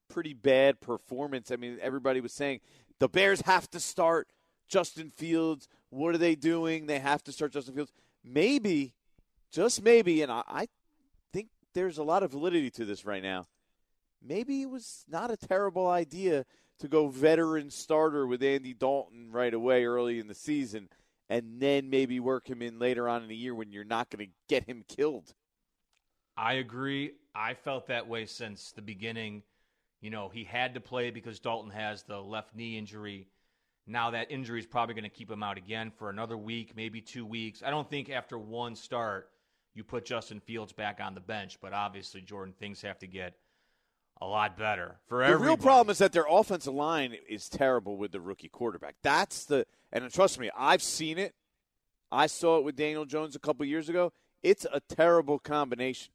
pretty 0.09 0.35
bad 0.35 0.81
performance. 0.81 1.51
I 1.51 1.57
mean, 1.57 1.79
everybody 1.83 2.21
was 2.21 2.33
saying 2.33 2.61
the 3.01 3.09
Bears 3.09 3.41
have 3.43 3.69
to 3.71 3.81
start 3.81 4.29
Justin 4.69 5.11
Fields. 5.11 5.67
What 5.89 6.15
are 6.15 6.19
they 6.19 6.37
doing? 6.37 6.87
They 6.87 7.01
have 7.01 7.25
to 7.25 7.33
start 7.33 7.53
Justin 7.53 7.75
Fields 7.75 7.93
maybe, 8.25 8.95
just 9.53 9.83
maybe, 9.83 10.23
and 10.23 10.31
I, 10.31 10.43
I 10.49 10.69
think 11.33 11.49
there's 11.75 11.99
a 11.99 12.03
lot 12.03 12.23
of 12.23 12.33
validity 12.33 12.71
to 12.73 12.85
this 12.85 13.05
right 13.05 13.23
now. 13.23 13.47
Maybe 14.23 14.63
it 14.63 14.71
was 14.71 15.05
not 15.09 15.31
a 15.31 15.37
terrible 15.37 15.89
idea 15.89 16.45
to 16.81 16.89
go 16.89 17.09
veteran 17.09 17.71
starter 17.71 18.27
with 18.27 18.43
Andy 18.43 18.75
Dalton 18.75 19.31
right 19.31 19.53
away 19.53 19.85
early 19.85 20.19
in 20.19 20.29
the 20.29 20.35
season 20.35 20.89
and 21.31 21.61
then 21.61 21.89
maybe 21.89 22.19
work 22.19 22.51
him 22.51 22.61
in 22.61 22.79
later 22.79 23.09
on 23.09 23.23
in 23.23 23.29
the 23.29 23.37
year 23.37 23.55
when 23.55 23.71
you're 23.71 23.85
not 23.85 24.11
going 24.11 24.27
to 24.27 24.33
get 24.49 24.65
him 24.65 24.85
killed. 24.89 25.33
I 26.37 26.55
agree. 26.55 27.13
I 27.35 27.55
felt 27.55 27.87
that 27.87 28.09
way 28.09 28.27
since 28.27 28.73
the 28.73 28.83
beginning. 28.83 29.45
You 30.01 30.11
know, 30.11 30.29
he 30.29 30.43
had 30.43 30.75
to 30.75 30.81
play 30.81 31.11
because 31.11 31.39
Dalton 31.39 31.71
has 31.71 32.03
the 32.03 32.19
left 32.19 32.57
knee 32.57 32.77
injury. 32.77 33.29
Now 33.87 34.11
that 34.11 34.31
injury 34.31 34.61
is 34.61 34.67
probably 34.67 34.95
going 34.95 35.05
to 35.05 35.11
keep 35.11 35.31
him 35.31 35.43
out 35.43 35.59
again 35.59 35.91
for 35.91 36.11
another 36.11 36.37
week, 36.37 36.77
maybe 36.77 37.01
two 37.01 37.27
weeks. 37.27 37.63
I 37.65 37.71
don't 37.71 37.89
think 37.89 38.11
after 38.11 38.39
one 38.39 38.77
start 38.77 39.31
you 39.75 39.85
put 39.85 40.05
Justin 40.05 40.41
Fields 40.41 40.73
back 40.73 41.01
on 41.01 41.15
the 41.15 41.21
bench, 41.21 41.59
but 41.61 41.73
obviously 41.73 42.21
Jordan 42.21 42.55
things 42.59 42.83
have 42.83 42.99
to 43.01 43.07
get 43.07 43.35
a 44.21 44.27
lot 44.27 44.59
better 44.59 44.97
for 45.07 45.27
the 45.27 45.37
real 45.37 45.57
problem 45.57 45.91
is 45.91 45.99
that 45.99 46.13
their 46.13 46.27
offensive 46.29 46.75
line 46.75 47.17
is 47.27 47.49
terrible 47.49 47.97
with 47.97 48.13
the 48.13 48.21
rookie 48.21 48.51
quarterback. 48.51 48.97
That's 49.03 49.47
the 49.47 49.67
and 49.93 50.13
trust 50.13 50.39
me, 50.39 50.51
I've 50.57 50.83
seen 50.83 51.19
it. 51.19 51.35
I 52.13 52.27
saw 52.27 52.59
it 52.59 52.65
with 52.65 52.77
Daniel 52.77 53.05
Jones 53.05 53.35
a 53.35 53.39
couple 53.39 53.65
years 53.65 53.89
ago. 53.89 54.13
It's 54.43 54.67
a 54.73 54.81
terrible 54.81 55.39
combination. 55.39 56.13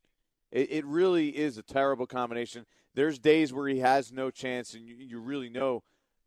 It, 0.51 0.71
it, 0.71 0.85
really 0.85 1.29
is 1.29 1.57
a 1.57 1.63
terrible 1.63 2.05
combination. 2.05 2.65
There's 2.93 3.19
days 3.19 3.53
where 3.53 3.67
he 3.67 3.79
has 3.79 4.11
no 4.11 4.29
chance, 4.29 4.73
and 4.73 4.85
you, 4.85 4.95
you 4.95 5.19
really 5.19 5.49
know 5.49 5.83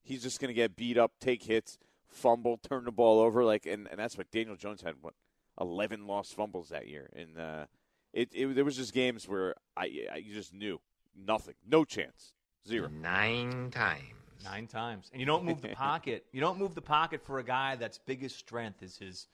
he's 0.09 0.23
just 0.23 0.41
going 0.41 0.49
to 0.49 0.55
get 0.55 0.75
beat 0.75 0.97
up, 0.97 1.13
take 1.21 1.43
hits, 1.43 1.79
fumble, 2.09 2.57
turn 2.57 2.85
the 2.85 2.91
ball 2.93 3.21
over. 3.21 3.45
Like, 3.45 3.67
and, 3.67 3.87
and 3.89 3.99
that's 3.99 4.17
what 4.17 4.31
Daniel 4.31 4.57
Jones 4.57 4.83
had. 4.83 4.95
What 5.01 5.15
eleven 5.61 6.07
lost 6.07 6.35
fumbles 6.35 6.71
that 6.71 6.89
year, 6.89 7.11
and 7.15 7.39
uh, 7.39 7.67
it, 8.13 8.31
it 8.33 8.55
there 8.55 8.65
was 8.65 8.77
just 8.77 8.93
games 8.93 9.29
where 9.29 9.55
I, 9.77 10.07
I 10.13 10.25
just 10.33 10.55
knew 10.55 10.81
nothing, 11.15 11.55
no 11.69 11.85
chance, 11.85 12.33
zero, 12.67 12.89
nine 12.89 13.71
times. 13.71 14.03
Nine 14.45 14.69
times, 14.69 15.11
and 15.13 15.19
you 15.19 15.27
don't 15.27 15.45
move 15.45 15.61
the 15.63 15.69
pocket. 15.75 16.25
You 16.31 16.41
don't 16.41 16.59
move 16.59 16.77
the 16.77 16.81
pocket 16.81 17.25
for 17.25 17.41
a 17.41 17.45
guy 17.45 17.75
that's 17.75 17.99
biggest 17.99 18.39
strength 18.39 18.85
is 18.85 18.97
his 18.97 19.27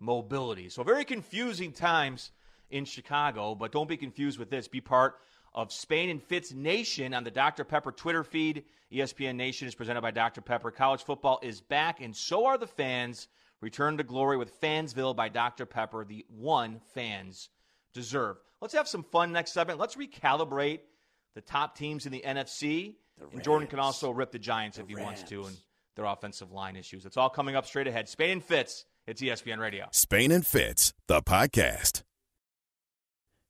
mobility. 0.00 0.70
So 0.70 0.82
very 0.82 1.04
confusing 1.04 1.70
times 1.70 2.30
in 2.70 2.86
Chicago, 2.86 3.54
but 3.54 3.72
don't 3.72 3.88
be 3.88 3.98
confused 3.98 4.38
with 4.38 4.48
this. 4.48 4.66
Be 4.66 4.80
part 4.80 5.16
of 5.58 5.72
Spain 5.72 6.08
and 6.08 6.22
Fitz 6.22 6.52
Nation 6.54 7.12
on 7.12 7.24
the 7.24 7.32
Dr. 7.32 7.64
Pepper 7.64 7.90
Twitter 7.90 8.22
feed. 8.22 8.62
ESPN 8.92 9.34
Nation 9.34 9.66
is 9.66 9.74
presented 9.74 10.00
by 10.00 10.12
Dr. 10.12 10.40
Pepper. 10.40 10.70
College 10.70 11.02
football 11.02 11.40
is 11.42 11.60
back, 11.60 12.00
and 12.00 12.14
so 12.14 12.46
are 12.46 12.56
the 12.56 12.66
fans. 12.68 13.26
Return 13.60 13.96
to 13.96 14.04
glory 14.04 14.36
with 14.36 14.58
Fansville 14.60 15.16
by 15.16 15.28
Dr. 15.28 15.66
Pepper, 15.66 16.04
the 16.04 16.24
one 16.28 16.80
fans 16.94 17.48
deserve. 17.92 18.36
Let's 18.60 18.72
have 18.72 18.86
some 18.86 19.02
fun 19.02 19.32
next 19.32 19.52
segment. 19.52 19.80
Let's 19.80 19.96
recalibrate 19.96 20.78
the 21.34 21.40
top 21.40 21.76
teams 21.76 22.06
in 22.06 22.12
the 22.12 22.22
NFC. 22.24 22.94
The 23.18 23.26
and 23.32 23.42
Jordan 23.42 23.66
can 23.66 23.80
also 23.80 24.12
rip 24.12 24.30
the 24.30 24.38
Giants 24.38 24.76
the 24.76 24.84
if 24.84 24.88
he 24.88 24.94
Rams. 24.94 25.06
wants 25.06 25.22
to 25.24 25.46
and 25.46 25.56
their 25.96 26.04
offensive 26.04 26.52
line 26.52 26.76
issues. 26.76 27.04
It's 27.04 27.16
all 27.16 27.30
coming 27.30 27.56
up 27.56 27.66
straight 27.66 27.88
ahead. 27.88 28.08
Spain 28.08 28.30
and 28.30 28.44
Fitz. 28.44 28.84
It's 29.08 29.20
ESPN 29.20 29.58
Radio. 29.58 29.88
Spain 29.90 30.30
and 30.30 30.46
Fitz, 30.46 30.94
the 31.08 31.20
podcast. 31.20 32.02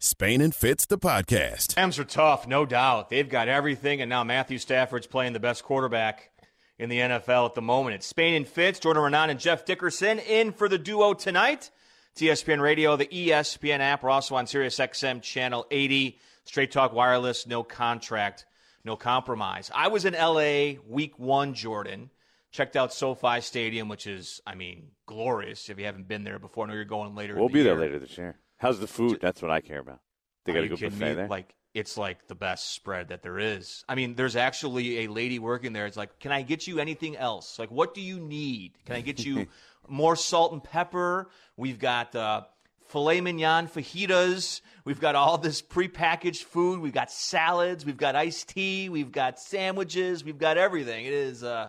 Spain 0.01 0.41
and 0.41 0.55
Fitz, 0.55 0.87
the 0.87 0.97
podcast. 0.97 1.77
Rams 1.77 1.99
are 1.99 2.05
tough, 2.05 2.47
no 2.47 2.65
doubt. 2.65 3.11
They've 3.11 3.29
got 3.29 3.49
everything, 3.49 4.01
and 4.01 4.09
now 4.09 4.23
Matthew 4.23 4.59
Stafford's 4.59 5.09
playing 5.09 5.33
the 5.33 5.41
best 5.41 5.65
quarterback 5.65 6.31
in 6.79 6.89
the 6.89 7.01
NFL 7.01 7.47
at 7.47 7.55
the 7.57 7.63
moment. 7.63 7.97
It's 7.97 8.07
Spain 8.07 8.35
and 8.35 8.47
Fitz, 8.47 8.79
Jordan 8.79 9.03
Raanan 9.03 9.31
and 9.31 9.41
Jeff 9.41 9.65
Dickerson 9.65 10.21
in 10.21 10.53
for 10.53 10.69
the 10.69 10.79
duo 10.79 11.15
tonight. 11.15 11.73
ESPN 12.17 12.61
Radio, 12.61 12.97
the 12.97 13.07
ESPN 13.07 13.79
app. 13.81 14.03
We're 14.03 14.11
also 14.11 14.35
on 14.37 14.47
Sirius 14.47 14.79
XM 14.79 15.21
Channel 15.23 15.67
80. 15.71 16.19
Straight 16.45 16.71
Talk 16.73 16.93
Wireless, 16.93 17.47
no 17.47 17.63
contract, 17.63 18.47
no 18.85 18.97
compromise. 18.97 19.71
I 19.75 19.89
was 19.89 20.05
in 20.05 20.15
LA 20.15 20.81
week 20.89 21.19
one, 21.19 21.55
Jordan. 21.55 22.11
Checked 22.51 22.77
out 22.77 22.93
SoFi 22.93 23.41
Stadium, 23.41 23.89
which 23.89 24.07
is, 24.07 24.41
I 24.47 24.55
mean, 24.55 24.89
glorious. 25.07 25.69
If 25.69 25.79
you 25.79 25.85
haven't 25.85 26.09
been 26.09 26.25
there 26.25 26.39
before, 26.39 26.65
I 26.65 26.69
know 26.69 26.75
you're 26.75 26.85
going 26.85 27.15
later. 27.15 27.35
We'll 27.35 27.49
the 27.49 27.55
be 27.55 27.59
year. 27.61 27.75
there 27.75 27.81
later 27.81 27.99
this 27.99 28.17
year. 28.17 28.37
How's 28.59 28.81
the 28.81 28.87
food? 28.87 29.19
That's 29.21 29.41
what 29.41 29.51
I 29.51 29.61
care 29.61 29.79
about. 29.79 30.01
They 30.45 30.53
got 30.53 30.65
a 30.65 30.69
good 30.69 30.81
buffet 30.81 31.09
me? 31.09 31.15
there. 31.15 31.29
Like 31.29 31.55
it's 31.75 31.97
like 31.97 32.27
the 32.27 32.35
best 32.35 32.73
spread 32.73 33.09
that 33.09 33.23
there 33.23 33.39
is. 33.39 33.85
I 33.89 33.95
mean, 33.95 34.15
there's 34.15 34.37
actually 34.37 35.05
a 35.05 35.09
lady 35.09 35.39
working 35.39 35.73
there. 35.73 35.87
It's 35.87 35.97
like, 35.97 36.19
can 36.19 36.33
I 36.33 36.43
get 36.43 36.67
you 36.67 36.79
anything 36.79 37.17
else? 37.17 37.59
Like, 37.59 37.71
what 37.71 37.95
do 37.95 38.01
you 38.01 38.19
need? 38.19 38.73
Can 38.85 38.97
I 38.97 39.01
get 39.01 39.25
you 39.25 39.47
more 39.89 40.17
salt 40.17 40.53
and 40.53 40.63
pepper? 40.63 41.31
We've 41.57 41.79
got 41.79 42.15
uh, 42.17 42.43
filet 42.89 43.21
mignon 43.21 43.69
fajitas. 43.69 44.61
We've 44.85 45.01
got 45.01 45.15
all 45.15 45.39
this 45.39 45.63
prepackaged 45.63 46.45
food. 46.45 46.81
We've 46.81 46.93
got 46.93 47.13
salads. 47.13 47.85
We've 47.85 47.97
got 47.97 48.17
iced 48.17 48.49
tea. 48.49 48.89
We've 48.89 49.13
got 49.13 49.39
sandwiches. 49.39 50.25
We've 50.25 50.39
got 50.39 50.57
everything. 50.57 51.05
It 51.05 51.13
is 51.13 51.45
uh, 51.45 51.69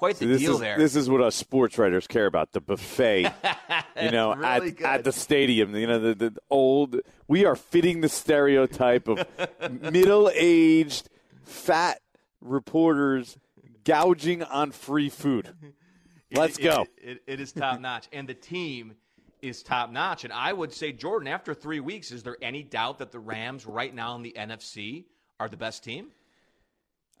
quite 0.00 0.16
the 0.16 0.24
this 0.24 0.40
deal 0.40 0.54
is 0.54 0.60
there. 0.60 0.78
this 0.78 0.96
is 0.96 1.10
what 1.10 1.20
us 1.20 1.36
sports 1.36 1.76
writers 1.76 2.06
care 2.06 2.24
about 2.24 2.52
the 2.52 2.60
buffet. 2.60 3.30
you 4.02 4.10
know, 4.10 4.34
Really 4.34 4.70
at 4.78 4.82
at 4.82 5.04
the 5.04 5.12
stadium. 5.12 5.76
You 5.76 5.86
know, 5.86 5.98
the, 6.00 6.14
the 6.14 6.36
old. 6.48 6.96
We 7.28 7.44
are 7.44 7.54
fitting 7.54 8.00
the 8.00 8.08
stereotype 8.08 9.08
of 9.08 9.24
middle 9.70 10.30
aged, 10.34 11.10
fat 11.44 12.00
reporters 12.40 13.36
gouging 13.84 14.42
on 14.42 14.70
free 14.72 15.10
food. 15.10 15.52
Let's 16.32 16.58
It- 16.58 16.62
go. 16.62 16.86
It, 16.96 17.10
it, 17.10 17.22
it 17.26 17.40
is 17.40 17.52
top 17.52 17.78
notch, 17.78 18.08
and 18.10 18.26
the 18.26 18.34
team 18.34 18.94
is 19.42 19.62
top 19.62 19.90
notch. 19.90 20.24
And 20.24 20.32
I 20.32 20.52
would 20.52 20.72
say, 20.72 20.92
Jordan, 20.92 21.28
after 21.28 21.52
three 21.52 21.80
weeks, 21.80 22.10
is 22.10 22.22
there 22.22 22.38
any 22.40 22.62
doubt 22.62 22.98
that 22.98 23.12
the 23.12 23.18
Rams 23.18 23.66
right 23.66 23.94
now 23.94 24.16
in 24.16 24.22
the 24.22 24.34
NFC 24.38 25.04
are 25.38 25.48
the 25.50 25.56
best 25.58 25.84
team? 25.84 26.08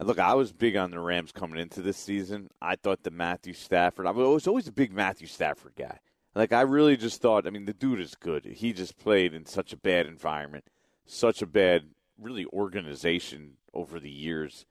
Look, 0.02 0.18
I 0.18 0.34
was 0.34 0.52
big 0.52 0.76
on 0.76 0.90
the 0.90 0.98
Rams 0.98 1.30
coming 1.30 1.60
into 1.60 1.82
this 1.82 1.98
season. 1.98 2.48
I 2.60 2.76
thought 2.76 3.02
the 3.02 3.10
Matthew 3.10 3.52
Stafford. 3.52 4.06
I 4.06 4.12
was 4.12 4.46
always 4.46 4.66
a 4.66 4.72
big 4.72 4.92
Matthew 4.92 5.26
Stafford 5.26 5.74
guy. 5.76 5.98
Like 6.34 6.52
I 6.52 6.62
really 6.62 6.96
just 6.96 7.20
thought. 7.20 7.46
I 7.46 7.50
mean, 7.50 7.66
the 7.66 7.74
dude 7.74 8.00
is 8.00 8.14
good. 8.14 8.44
He 8.46 8.72
just 8.72 8.98
played 8.98 9.34
in 9.34 9.44
such 9.44 9.72
a 9.72 9.76
bad 9.76 10.06
environment, 10.06 10.64
such 11.04 11.42
a 11.42 11.46
bad, 11.46 11.90
really 12.18 12.46
organization 12.46 13.58
over 13.74 14.00
the 14.00 14.10
years 14.10 14.64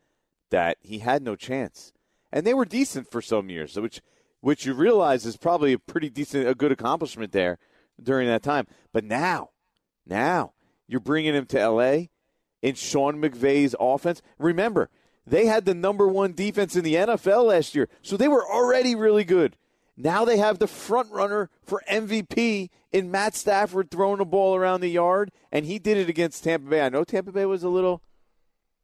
that 0.49 0.77
he 0.81 0.99
had 0.99 1.21
no 1.21 1.35
chance. 1.35 1.93
And 2.31 2.45
they 2.45 2.53
were 2.53 2.65
decent 2.65 3.11
for 3.11 3.21
some 3.21 3.49
years, 3.49 3.75
which 3.75 4.01
which 4.41 4.65
you 4.65 4.73
realize 4.73 5.25
is 5.25 5.37
probably 5.37 5.73
a 5.73 5.79
pretty 5.79 6.09
decent, 6.09 6.47
a 6.47 6.55
good 6.55 6.71
accomplishment 6.71 7.33
there 7.33 7.59
during 8.01 8.27
that 8.27 8.41
time. 8.41 8.65
But 8.93 9.03
now, 9.03 9.49
now 10.05 10.53
you're 10.87 11.01
bringing 11.01 11.35
him 11.35 11.45
to 11.47 11.59
L.A. 11.59 12.09
in 12.61 12.75
Sean 12.75 13.21
McVay's 13.21 13.75
offense. 13.79 14.21
Remember, 14.37 14.89
they 15.29 15.45
had 15.45 15.65
the 15.65 15.73
number 15.73 16.07
one 16.07 16.33
defense 16.33 16.75
in 16.75 16.83
the 16.83 16.95
NFL 16.95 17.45
last 17.45 17.75
year, 17.75 17.87
so 18.01 18.17
they 18.17 18.27
were 18.27 18.45
already 18.45 18.95
really 18.95 19.23
good. 19.23 19.55
Now 19.95 20.23
they 20.23 20.37
have 20.37 20.59
the 20.59 20.67
front 20.67 21.11
runner 21.11 21.49
for 21.63 21.83
MVP 21.91 22.69
in 22.91 23.11
Matt 23.11 23.35
Stafford 23.35 23.91
throwing 23.91 24.19
the 24.19 24.25
ball 24.25 24.55
around 24.55 24.81
the 24.81 24.89
yard, 24.89 25.31
and 25.51 25.65
he 25.65 25.77
did 25.77 25.97
it 25.97 26.09
against 26.09 26.43
Tampa 26.43 26.69
Bay. 26.69 26.81
I 26.81 26.89
know 26.89 27.03
Tampa 27.03 27.31
Bay 27.31 27.45
was 27.45 27.63
a 27.63 27.69
little, 27.69 28.01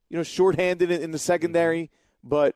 you 0.10 0.18
know, 0.18 0.24
shorthanded 0.24 0.92
in 0.92 1.12
the 1.12 1.18
secondary, 1.18 1.84
mm-hmm. 1.84 2.30
but 2.30 2.56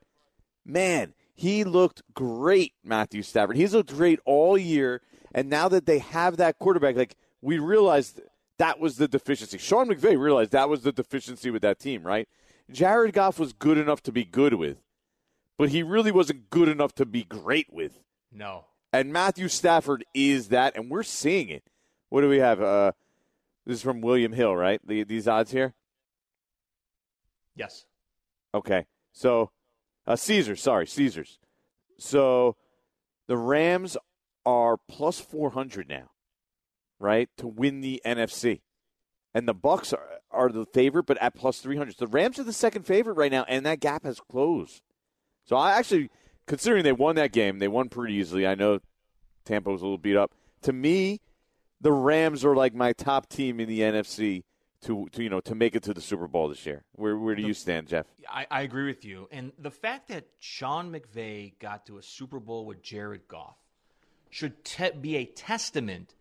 man, 0.66 1.14
he 1.34 1.64
looked 1.64 2.02
great, 2.14 2.74
Matthew 2.84 3.22
Stafford. 3.22 3.56
He's 3.56 3.74
looked 3.74 3.96
great 3.96 4.20
all 4.26 4.58
year, 4.58 5.02
and 5.34 5.50
now 5.50 5.70
that 5.70 5.86
they 5.86 6.00
have 6.00 6.38
that 6.38 6.60
quarterback, 6.60 6.98
like 6.98 7.16
we 7.42 7.60
realized 7.60 8.20
that 8.58 8.78
was 8.78 8.98
the 8.98 9.08
deficiency. 9.08 9.58
Sean 9.58 9.88
McVay 9.88 10.20
realized 10.20 10.52
that 10.52 10.68
was 10.68 10.84
the 10.84 10.92
deficiency 10.92 11.50
with 11.50 11.62
that 11.62 11.80
team, 11.80 12.04
right? 12.04 12.28
Jared 12.72 13.14
Goff 13.14 13.40
was 13.40 13.54
good 13.54 13.78
enough 13.78 14.04
to 14.04 14.12
be 14.12 14.24
good 14.24 14.54
with, 14.54 14.78
but 15.58 15.70
he 15.70 15.84
really 15.84 16.12
wasn't 16.12 16.50
good 16.50 16.68
enough 16.68 16.94
to 16.96 17.06
be 17.06 17.24
great 17.24 17.72
with. 17.72 18.00
No. 18.32 18.66
And 18.92 19.14
Matthew 19.14 19.48
Stafford 19.48 20.06
is 20.14 20.50
that, 20.50 20.76
and 20.76 20.90
we're 20.90 21.04
seeing 21.04 21.50
it. 21.50 21.64
What 22.10 22.22
do 22.22 22.30
we 22.30 22.38
have? 22.38 22.62
Uh, 22.62 22.92
this 23.66 23.78
is 23.78 23.82
from 23.84 24.02
William 24.02 24.34
Hill, 24.34 24.56
right? 24.56 24.82
The, 24.86 25.04
these 25.04 25.28
odds 25.28 25.52
here. 25.52 25.74
Yes. 27.56 27.86
Okay, 28.54 28.86
so 29.12 29.52
uh, 30.08 30.16
Caesars, 30.16 30.62
sorry, 30.62 30.88
Caesars. 30.88 31.38
So 32.00 32.56
the 33.28 33.38
Rams 33.38 33.98
are 34.46 34.78
plus 34.88 35.20
four 35.20 35.52
hundred 35.52 35.88
now, 35.88 36.10
right, 37.00 37.30
to 37.38 37.48
win 37.48 37.82
the 37.82 38.02
NFC, 38.06 38.62
and 39.40 39.48
the 39.48 39.54
Bucks 39.54 39.94
are, 39.94 40.20
are 40.32 40.50
the 40.50 40.66
favorite, 40.66 41.06
but 41.06 41.18
at 41.20 41.34
plus 41.34 41.60
three 41.60 41.78
hundred. 41.78 41.98
The 41.98 42.08
Rams 42.08 42.38
are 42.38 42.44
the 42.44 42.54
second 42.54 42.84
favorite 42.84 43.14
right 43.14 43.32
now, 43.32 43.46
and 43.48 43.66
that 43.66 43.80
gap 43.80 44.04
has 44.04 44.20
closed. 44.20 44.82
So 45.46 45.56
I 45.56 45.78
actually, 45.78 46.10
considering 46.46 46.84
they 46.84 46.92
won 46.92 47.16
that 47.16 47.32
game, 47.32 47.60
they 47.60 47.70
won 47.70 47.90
pretty 47.90 48.16
easily. 48.16 48.46
I 48.46 48.54
know 48.54 48.80
Tampa 49.46 49.72
was 49.72 49.82
a 49.82 49.86
little 49.86 49.98
beat 49.98 50.18
up. 50.18 50.34
To 50.64 50.74
me, 50.74 51.22
the 51.80 51.94
Rams 51.94 52.44
are 52.44 52.54
like 52.54 52.76
my 52.76 52.92
top 52.92 53.30
team 53.30 53.62
in 53.62 53.70
the 53.70 53.80
NFC 53.80 54.44
to, 54.82 55.08
to 55.14 55.24
you 55.24 55.30
know 55.30 55.40
to 55.40 55.56
make 55.56 55.74
it 55.74 55.84
to 55.84 55.94
the 55.94 56.02
Super 56.02 56.28
Bowl 56.28 56.50
this 56.50 56.66
year. 56.66 56.84
Where 56.92 57.18
where 57.18 57.34
do 57.34 57.42
you 57.42 57.54
stand, 57.54 57.88
Jeff? 57.88 58.06
I, 58.30 58.46
I 58.52 58.62
agree 58.62 58.88
with 58.88 59.06
you. 59.06 59.30
And 59.32 59.54
the 59.58 59.72
fact 59.72 60.10
that 60.10 60.26
Sean 60.38 60.92
McVay 60.92 61.54
got 61.60 61.86
to 61.86 61.98
a 61.98 62.04
Super 62.04 62.42
Bowl 62.42 62.66
with 62.66 62.84
Jared 62.84 63.28
Goff 63.30 63.56
should 64.30 64.64
te- 64.66 64.92
be 64.92 65.16
a 65.16 65.26
testament 65.26 66.14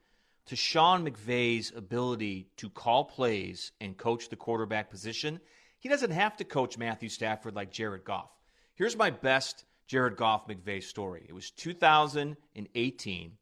to 0.49 0.57
Sean 0.57 1.07
McVay's 1.07 1.73
ability 1.77 2.49
to 2.57 2.71
call 2.71 3.05
plays 3.05 3.73
and 3.81 3.97
coach 3.97 4.29
the 4.29 4.37
quarterback 4.37 4.91
position. 4.91 5.41
He 5.79 5.89
doesn't 5.89 6.11
have 6.11 6.37
to 6.39 6.45
coach 6.45 6.79
Matthew 6.79 7.11
Stafford 7.11 7.55
like 7.55 7.71
Jared 7.71 8.05
Goff. 8.05 8.31
Here's 8.75 8.97
my 8.97 9.11
best 9.11 9.65
Jared 9.87 10.17
Goff 10.17 10.49
McVay 10.49 10.83
story. 10.83 11.27
It 11.29 11.35
was 11.35 11.51
2018. 11.51 13.33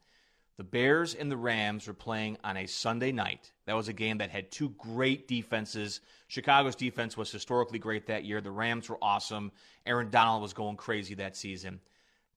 The 0.56 0.64
Bears 0.64 1.14
and 1.14 1.30
the 1.30 1.36
Rams 1.36 1.86
were 1.86 1.94
playing 1.94 2.38
on 2.42 2.56
a 2.56 2.66
Sunday 2.66 3.12
night. 3.12 3.52
That 3.66 3.75
was 3.76 3.88
a 3.88 3.92
game 3.92 4.18
that 4.18 4.30
had 4.30 4.50
two 4.50 4.70
great 4.70 5.28
defenses. 5.28 6.00
Chicago's 6.28 6.76
defense 6.76 7.16
was 7.16 7.30
historically 7.30 7.78
great 7.78 8.06
that 8.06 8.25
year. 8.25 8.40
The 8.40 8.50
Rams 8.50 8.88
were 8.88 8.98
awesome. 9.02 9.52
Aaron 9.84 10.10
Donald 10.10 10.42
was 10.42 10.54
going 10.54 10.76
crazy 10.76 11.14
that 11.16 11.36
season. 11.36 11.80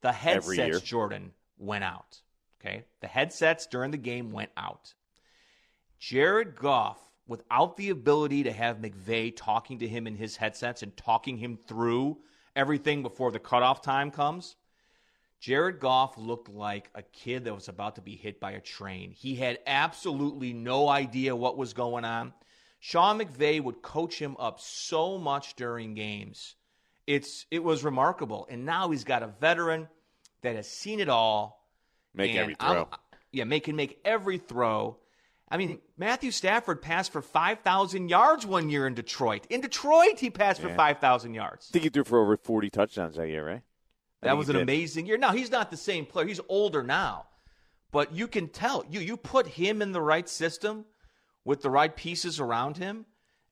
The 0.01 0.11
headsets, 0.11 0.81
Jordan, 0.81 1.31
went 1.57 1.85
out. 1.85 2.21
Okay? 2.59 2.85
The 3.01 3.07
headsets 3.07 3.67
during 3.67 3.91
the 3.91 3.97
game 3.97 4.31
went 4.31 4.51
out. 4.57 4.93
Jared 5.99 6.55
Goff, 6.55 6.97
without 7.27 7.77
the 7.77 7.89
ability 7.89 8.43
to 8.43 8.51
have 8.51 8.77
McVay 8.77 9.35
talking 9.35 9.79
to 9.79 9.87
him 9.87 10.07
in 10.07 10.15
his 10.15 10.37
headsets 10.37 10.81
and 10.83 10.95
talking 10.95 11.37
him 11.37 11.57
through 11.67 12.17
everything 12.55 13.01
before 13.03 13.31
the 13.31 13.39
cutoff 13.39 13.81
time 13.81 14.11
comes, 14.11 14.55
Jared 15.39 15.79
Goff 15.79 16.17
looked 16.17 16.49
like 16.49 16.89
a 16.93 17.01
kid 17.01 17.45
that 17.45 17.55
was 17.55 17.69
about 17.69 17.95
to 17.95 18.01
be 18.01 18.15
hit 18.15 18.41
by 18.41 18.51
a 18.51 18.61
train. 18.61 19.11
He 19.11 19.35
had 19.35 19.59
absolutely 19.65 20.51
no 20.53 20.89
idea 20.89 21.35
what 21.35 21.57
was 21.57 21.73
going 21.73 22.03
on. 22.03 22.33
Sean 22.79 23.19
McVay 23.19 23.61
would 23.61 23.81
coach 23.81 24.19
him 24.19 24.35
up 24.37 24.59
so 24.59 25.17
much 25.17 25.55
during 25.55 25.93
games. 25.93 26.55
It's 27.07 27.45
it 27.51 27.63
was 27.63 27.83
remarkable. 27.83 28.47
And 28.49 28.65
now 28.65 28.89
he's 28.91 29.03
got 29.03 29.23
a 29.23 29.27
veteran 29.27 29.87
that 30.41 30.55
has 30.55 30.69
seen 30.69 30.99
it 30.99 31.09
all. 31.09 31.58
Make 32.19 32.31
and 32.31 32.39
every 32.39 32.55
throw. 32.55 32.89
yeah, 33.31 33.43
make 33.43 33.63
can 33.65 33.75
make 33.75 33.99
every 34.05 34.37
throw. 34.37 34.97
I 35.51 35.57
mean, 35.57 35.79
Matthew 35.97 36.29
Stafford 36.31 36.81
passed 36.81 37.11
for 37.11 37.21
5,000 37.23 38.07
yards 38.09 38.45
one 38.45 38.69
year 38.69 38.85
in 38.85 38.93
Detroit. 38.93 39.47
In 39.49 39.61
Detroit, 39.61 40.19
he 40.19 40.29
passed 40.29 40.61
for 40.61 40.69
5,000 40.75 41.33
yards. 41.33 41.69
I 41.69 41.73
think 41.73 41.83
he 41.83 41.89
threw 41.89 42.03
for 42.03 42.21
over 42.21 42.37
40 42.37 42.69
touchdowns 42.69 43.15
that 43.15 43.27
year, 43.29 43.45
right? 43.47 43.61
I 44.21 44.27
That 44.27 44.37
was 44.37 44.49
an 44.49 44.55
did. 44.55 44.63
amazing 44.63 45.07
year. 45.07 45.17
Now 45.17 45.31
he's 45.31 45.49
not 45.49 45.71
the 45.71 45.77
same 45.77 46.05
player. 46.05 46.27
He's 46.27 46.41
older 46.49 46.83
now, 46.83 47.25
but 47.91 48.13
you 48.13 48.27
can 48.27 48.49
tell 48.49 48.85
you 48.89 48.99
you 48.99 49.17
put 49.17 49.47
him 49.47 49.81
in 49.81 49.91
the 49.91 50.01
right 50.01 50.27
system 50.29 50.85
with 51.45 51.61
the 51.61 51.69
right 51.69 51.95
pieces 51.95 52.39
around 52.39 52.77
him, 52.77 53.05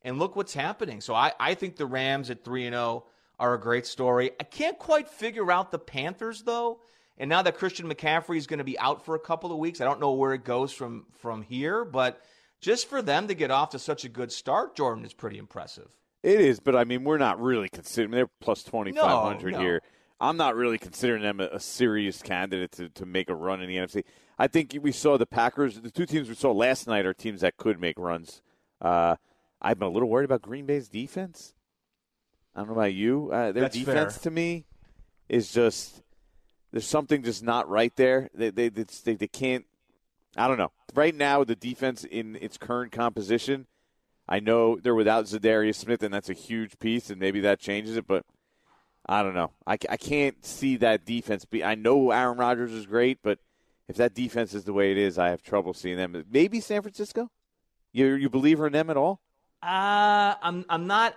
and 0.03 0.19
look 0.19 0.35
what's 0.35 0.53
happening. 0.53 1.01
So 1.01 1.15
I, 1.15 1.31
I 1.39 1.53
think 1.55 1.77
the 1.77 1.85
Rams 1.87 2.29
at 2.29 2.43
three 2.43 2.65
and 2.65 2.73
zero 2.73 3.05
are 3.39 3.53
a 3.53 3.59
great 3.59 3.87
story. 3.87 4.31
I 4.39 4.43
can't 4.43 4.77
quite 4.77 5.07
figure 5.09 5.51
out 5.51 5.71
the 5.71 5.79
Panthers 5.79 6.43
though. 6.43 6.81
And 7.17 7.29
now 7.29 7.41
that 7.41 7.57
Christian 7.57 7.89
McCaffrey 7.89 8.37
is 8.37 8.45
going 8.47 8.59
to 8.59 8.63
be 8.63 8.77
out 8.79 9.03
for 9.05 9.15
a 9.15 9.19
couple 9.19 9.51
of 9.51 9.57
weeks, 9.57 9.81
I 9.81 9.85
don't 9.85 9.99
know 9.99 10.11
where 10.13 10.33
it 10.33 10.43
goes 10.43 10.71
from 10.71 11.05
from 11.19 11.41
here. 11.41 11.83
But 11.83 12.21
just 12.61 12.87
for 12.87 13.01
them 13.01 13.27
to 13.27 13.33
get 13.33 13.49
off 13.51 13.71
to 13.71 13.79
such 13.79 14.05
a 14.05 14.09
good 14.09 14.31
start, 14.31 14.75
Jordan 14.75 15.03
is 15.05 15.13
pretty 15.13 15.37
impressive. 15.37 15.87
It 16.23 16.41
is, 16.41 16.59
but 16.59 16.75
I 16.75 16.83
mean, 16.83 17.03
we're 17.03 17.17
not 17.19 17.39
really 17.41 17.69
considering 17.69 18.11
they're 18.11 18.27
plus 18.41 18.63
2,500 18.63 19.51
No, 19.53 19.57
no. 19.57 19.63
here. 19.63 19.81
I'm 20.19 20.35
not 20.37 20.55
really 20.55 20.79
considering 20.79 21.21
them 21.21 21.39
a, 21.39 21.45
a 21.53 21.59
serious 21.59 22.21
candidate 22.23 22.71
to, 22.73 22.89
to 22.89 23.05
make 23.05 23.29
a 23.29 23.35
run 23.35 23.61
in 23.61 23.67
the 23.69 23.77
NFC. 23.77 24.03
I 24.39 24.47
think 24.47 24.75
we 24.81 24.91
saw 24.91 25.17
the 25.17 25.27
Packers, 25.27 25.79
the 25.79 25.91
two 25.91 26.07
teams 26.07 26.27
we 26.27 26.35
saw 26.35 26.51
last 26.51 26.87
night 26.87 27.05
are 27.05 27.13
teams 27.13 27.41
that 27.41 27.57
could 27.57 27.79
make 27.79 27.97
runs 27.99 28.41
Uh, 28.81 29.15
I've 29.61 29.79
been 29.79 29.87
a 29.87 29.91
little 29.91 30.09
worried 30.09 30.25
about 30.25 30.41
Green 30.41 30.65
Bay's 30.65 30.87
defense. 30.89 31.53
I 32.55 32.59
don't 32.59 32.67
know 32.69 32.73
about 32.73 32.93
you. 32.93 33.29
Uh, 33.31 33.51
their 33.51 33.63
That's 33.63 33.77
defense 33.77 34.17
fair. 34.17 34.23
to 34.23 34.31
me 34.31 34.65
is 35.29 35.51
just 35.51 36.01
there's 36.71 36.87
something 36.87 37.23
just 37.23 37.43
not 37.43 37.69
right 37.69 37.95
there. 37.95 38.29
They 38.33 38.49
they, 38.49 38.69
they 38.69 39.13
they 39.15 39.27
can't. 39.27 39.65
I 40.35 40.47
don't 40.47 40.57
know. 40.57 40.71
Right 40.93 41.15
now, 41.15 41.43
the 41.43 41.55
defense 41.55 42.03
in 42.03 42.35
its 42.35 42.57
current 42.57 42.91
composition, 42.91 43.65
I 44.27 44.39
know 44.39 44.77
they're 44.77 44.93
without 44.93 45.25
Za'Darius 45.25 45.75
Smith, 45.75 46.03
and 46.03 46.13
that's 46.13 46.29
a 46.29 46.33
huge 46.33 46.77
piece, 46.79 47.09
and 47.09 47.19
maybe 47.19 47.39
that 47.41 47.59
changes 47.59 47.97
it. 47.97 48.05
But 48.05 48.25
I 49.07 49.23
don't 49.23 49.33
know. 49.33 49.51
I, 49.65 49.77
I 49.89 49.97
can't 49.97 50.45
see 50.45 50.77
that 50.77 51.05
defense 51.05 51.45
be. 51.45 51.63
I 51.63 51.75
know 51.75 52.11
Aaron 52.11 52.37
Rodgers 52.37 52.71
is 52.71 52.85
great, 52.85 53.19
but 53.23 53.39
if 53.87 53.95
that 53.95 54.13
defense 54.13 54.53
is 54.53 54.65
the 54.65 54.73
way 54.73 54.91
it 54.91 54.97
is, 54.97 55.17
I 55.17 55.29
have 55.29 55.41
trouble 55.41 55.73
seeing 55.73 55.97
them. 55.97 56.23
Maybe 56.29 56.59
San 56.59 56.81
Francisco. 56.81 57.31
You 57.93 58.15
you 58.15 58.29
believe 58.29 58.59
in 58.59 58.73
them 58.73 58.89
at 58.89 58.97
all? 58.97 59.21
Uh, 59.63 60.35
I'm 60.41 60.65
I'm 60.69 60.87
not 60.87 61.15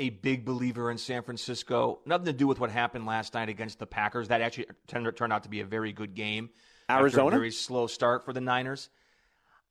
a 0.00 0.10
big 0.10 0.44
believer 0.44 0.90
in 0.90 0.98
San 0.98 1.22
Francisco. 1.22 2.00
Nothing 2.06 2.26
to 2.26 2.32
do 2.32 2.46
with 2.46 2.58
what 2.58 2.70
happened 2.70 3.06
last 3.06 3.34
night 3.34 3.48
against 3.48 3.78
the 3.78 3.86
Packers. 3.86 4.28
That 4.28 4.40
actually 4.40 4.66
turned, 4.88 5.32
out 5.32 5.42
to 5.44 5.48
be 5.48 5.60
a 5.60 5.64
very 5.64 5.92
good 5.92 6.14
game. 6.14 6.50
Arizona? 6.90 7.28
a 7.28 7.30
very 7.38 7.50
slow 7.52 7.86
start 7.86 8.24
for 8.24 8.32
the 8.32 8.40
Niners. 8.40 8.88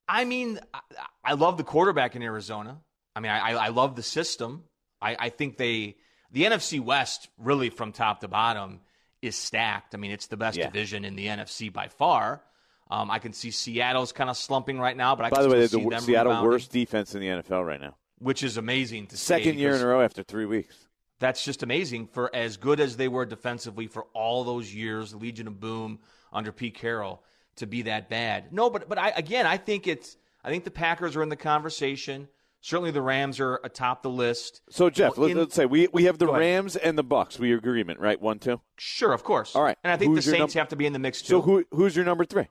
I 0.08 0.26
mean, 0.26 0.60
I, 0.74 0.80
I 1.26 1.34
love 1.34 1.58
the 1.58 1.64
quarterback 1.64 2.16
in 2.16 2.22
Arizona. 2.22 2.80
I 3.16 3.20
mean, 3.20 3.32
I, 3.32 3.52
I 3.52 3.68
love 3.70 3.96
the 3.96 4.04
system. 4.04 4.64
I, 5.02 5.18
I 5.20 5.30
think 5.30 5.58
they 5.58 5.98
the 6.32 6.44
NFC 6.44 6.80
West 6.80 7.28
really 7.38 7.70
from 7.70 7.92
top 7.92 8.22
to 8.22 8.28
bottom 8.28 8.82
is 9.22 9.36
stacked. 9.36 9.96
I 9.96 9.98
mean, 9.98 10.12
it's 10.12 10.28
the 10.28 10.38
best 10.38 10.58
Yeah. 10.58 10.68
division 10.68 11.04
in 11.06 11.16
the 11.16 11.28
NFC 11.28 11.74
by 11.74 11.88
far. 11.90 12.44
Um, 12.90 13.12
I 13.12 13.20
can 13.20 13.34
see 13.34 13.52
Seattle's 13.52 14.12
kind 14.12 14.30
of 14.30 14.38
slumping 14.38 14.80
right 14.80 14.96
now, 14.98 15.16
but 15.16 15.26
I 15.26 15.30
By 15.30 15.38
can 15.38 15.50
the 15.50 15.56
way, 15.56 15.68
the 15.68 15.90
them 15.90 16.02
Seattle 16.02 16.32
rebounding, 16.32 16.52
worst 16.52 16.72
defense 16.72 17.14
in 17.14 17.22
the 17.22 17.28
NFL 17.28 17.66
right 17.66 17.80
now. 17.80 17.96
Which 18.20 18.44
is 18.44 18.58
amazing 18.58 19.08
to 19.08 19.18
see. 19.18 19.24
Second 19.26 19.58
year 19.60 19.76
in 19.76 19.82
a 19.82 19.88
row 19.88 20.02
after 20.02 20.24
three 20.24 20.46
weeks. 20.46 20.76
that's 21.20 21.44
just 21.44 21.64
amazing 21.64 22.08
for 22.08 22.34
as 22.36 22.58
good 22.58 22.80
as 22.80 22.96
they 22.98 23.08
were 23.08 23.26
defensively 23.26 23.88
for 23.88 24.04
all 24.14 24.44
those 24.44 24.74
years, 24.74 25.14
Legion 25.16 25.48
of 25.48 25.60
Boom 25.60 26.00
under 26.32 26.52
Pete 26.52 26.76
Carroll 26.76 27.24
to 27.58 27.66
be 27.68 27.82
that 27.84 28.10
bad. 28.10 28.54
No, 28.54 28.70
but 28.70 28.88
but 28.88 28.98
I 28.98 29.10
again 29.10 29.46
I 29.46 29.58
think 29.58 29.88
it's 29.88 30.16
I 30.44 30.50
think 30.50 30.64
the 30.64 30.72
Packers 30.72 31.16
are 31.16 31.24
in 31.24 31.30
the 31.30 31.36
conversation. 31.36 32.28
Certainly 32.62 32.92
the 32.92 33.02
Rams 33.02 33.40
are 33.40 33.60
atop 33.64 34.04
the 34.04 34.10
list. 34.10 34.62
So 34.70 34.90
Jeff, 34.90 35.18
Well, 35.18 35.30
let's 35.30 35.56
say 35.56 35.66
we 35.66 35.88
we 35.94 36.04
have 36.06 36.18
the. 36.18 36.28
Rams 36.28 36.76
and 36.76 36.98
the 36.98 37.04
Bucks. 37.04 37.40
We 37.40 37.54
agreement, 37.54 38.00
right? 38.02 38.20
One, 38.22 38.38
two. 38.40 38.60
Sure, 38.78 39.14
of 39.14 39.24
course. 39.24 39.56
All 39.56 39.64
right. 39.64 39.78
And 39.84 39.94
I 39.94 39.98
think 39.98 40.14
Who's 40.14 40.26
the 40.26 40.32
Saints 40.32 40.56
num- 40.56 40.60
have 40.62 40.70
to 40.70 40.76
be 40.76 40.86
in 40.86 40.92
the 40.92 41.00
mix 41.00 41.22
too. 41.22 41.28
So 41.28 41.42
who 41.42 41.64
who's 41.72 41.96
your 41.96 42.04
number 42.06 42.26
three? 42.26 42.48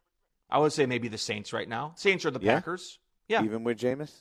I 0.51 0.59
would 0.59 0.73
say 0.73 0.87
maybe 0.87 1.09
the 1.09 1.19
Saints 1.19 1.53
right 1.53 1.69
now. 1.69 1.93
Saints 1.97 2.25
or 2.25 2.31
the 2.31 2.41
Yeah? 2.41 2.55
Packers. 2.55 2.99
Yeah. 3.29 3.39
Even, 3.41 3.51
Even 3.51 3.65
with 3.65 3.79
Jameis? 3.79 4.13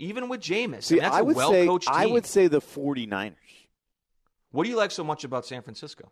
With 0.00 0.40
Jameis. 0.40 0.84
See, 0.84 0.96
and 0.96 1.04
that's 1.04 1.16
I 1.16 1.22
would 1.22 1.36
a 1.36 1.38
well 1.38 1.50
say 1.50 1.66
coached 1.66 1.86
team. 1.86 1.96
I 1.96 2.06
would 2.06 2.26
say 2.26 2.48
the 2.48 2.60
49ers. 2.60 3.34
what 4.50 4.64
do 4.64 4.70
you 4.70 4.76
like 4.76 4.90
so 4.90 5.04
much 5.04 5.24
about 5.24 5.46
San 5.46 5.62
Francisco? 5.62 6.10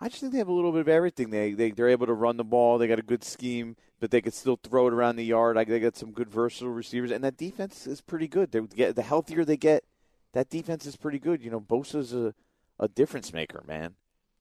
I 0.00 0.08
just 0.08 0.20
think 0.20 0.32
they 0.32 0.38
have 0.38 0.48
a 0.48 0.52
little 0.52 0.72
bit 0.72 0.80
of 0.80 0.88
everything. 0.88 1.30
They 1.30 1.52
they 1.52 1.70
they're 1.70 1.88
able 1.88 2.06
to 2.06 2.12
run 2.12 2.36
the 2.36 2.44
ball. 2.44 2.78
They 2.78 2.88
got 2.88 2.98
a 2.98 3.02
good 3.02 3.22
scheme, 3.22 3.76
but 4.00 4.10
they 4.10 4.20
could 4.20 4.34
still 4.34 4.58
throw 4.60 4.88
it 4.88 4.92
around 4.92 5.16
the 5.16 5.24
yard. 5.24 5.56
I, 5.56 5.64
they 5.64 5.78
got 5.78 5.96
some 5.96 6.10
good 6.10 6.28
versatile 6.28 6.72
receivers, 6.72 7.12
and 7.12 7.22
that 7.22 7.36
defense 7.36 7.86
is 7.86 8.00
pretty 8.00 8.26
good. 8.26 8.50
They 8.50 8.60
get 8.60 8.96
the 8.96 9.02
healthier 9.02 9.44
they 9.44 9.56
get, 9.56 9.84
that 10.32 10.50
defense 10.50 10.86
is 10.86 10.96
pretty 10.96 11.20
good. 11.20 11.42
You 11.42 11.50
know, 11.50 11.60
Bosa's 11.60 12.12
a 12.12 12.34
a 12.78 12.88
difference 12.88 13.32
maker, 13.32 13.62
man. 13.66 13.94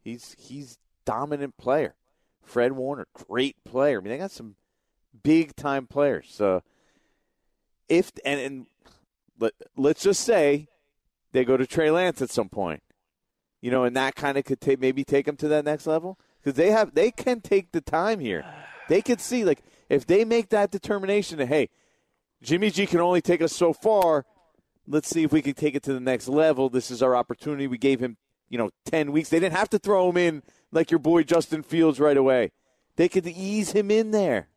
He's 0.03 0.35
he's 0.39 0.79
dominant 1.05 1.57
player. 1.57 1.95
Fred 2.41 2.71
Warner, 2.71 3.07
great 3.13 3.63
player. 3.63 3.99
I 3.99 4.01
mean, 4.01 4.11
they 4.11 4.17
got 4.17 4.31
some 4.31 4.55
big 5.23 5.55
time 5.55 5.85
players. 5.85 6.27
So 6.31 6.63
if 7.91 8.11
and, 8.25 8.39
and 8.39 8.65
let, 9.39 9.53
let's 9.75 10.03
just 10.03 10.21
say 10.21 10.67
they 11.31 11.45
go 11.45 11.57
to 11.57 11.67
Trey 11.67 11.91
Lance 11.91 12.21
at 12.21 12.29
some 12.29 12.49
point 12.49 12.81
you 13.61 13.69
know, 13.69 13.83
and 13.83 13.95
that 13.95 14.15
kind 14.15 14.37
of 14.37 14.43
could 14.43 14.59
ta- 14.59 14.75
maybe 14.79 15.03
take 15.03 15.25
them 15.25 15.37
to 15.37 15.47
that 15.49 15.63
next 15.63 15.87
level 15.87 16.19
because 16.39 16.55
they 16.55 16.71
have 16.71 16.93
they 16.95 17.11
can 17.11 17.39
take 17.39 17.71
the 17.71 17.81
time 17.81 18.19
here. 18.19 18.43
They 18.89 19.01
could 19.01 19.21
see 19.21 19.45
like 19.45 19.61
if 19.87 20.05
they 20.05 20.25
make 20.25 20.49
that 20.49 20.71
determination 20.71 21.37
that 21.37 21.47
hey, 21.47 21.69
Jimmy 22.41 22.71
G 22.71 22.87
can 22.87 22.99
only 22.99 23.21
take 23.21 23.41
us 23.41 23.53
so 23.53 23.71
far. 23.71 24.25
Let's 24.87 25.07
see 25.07 25.23
if 25.23 25.31
we 25.31 25.43
can 25.43 25.53
take 25.53 25.75
it 25.75 25.83
to 25.83 25.93
the 25.93 25.99
next 25.99 26.27
level. 26.27 26.69
This 26.69 26.89
is 26.89 27.03
our 27.03 27.15
opportunity. 27.15 27.67
We 27.67 27.77
gave 27.77 27.99
him, 27.99 28.17
you 28.49 28.57
know, 28.57 28.71
ten 28.85 29.11
weeks. 29.11 29.29
They 29.29 29.39
didn't 29.39 29.55
have 29.55 29.69
to 29.69 29.79
throw 29.79 30.09
him 30.09 30.17
in 30.17 30.43
like 30.71 30.89
your 30.89 30.99
boy 30.99 31.23
Justin 31.23 31.61
Fields 31.61 31.99
right 31.99 32.17
away. 32.17 32.51
They 32.95 33.07
could 33.07 33.27
ease 33.27 33.71
him 33.71 33.91
in 33.91 34.11
there. 34.11 34.49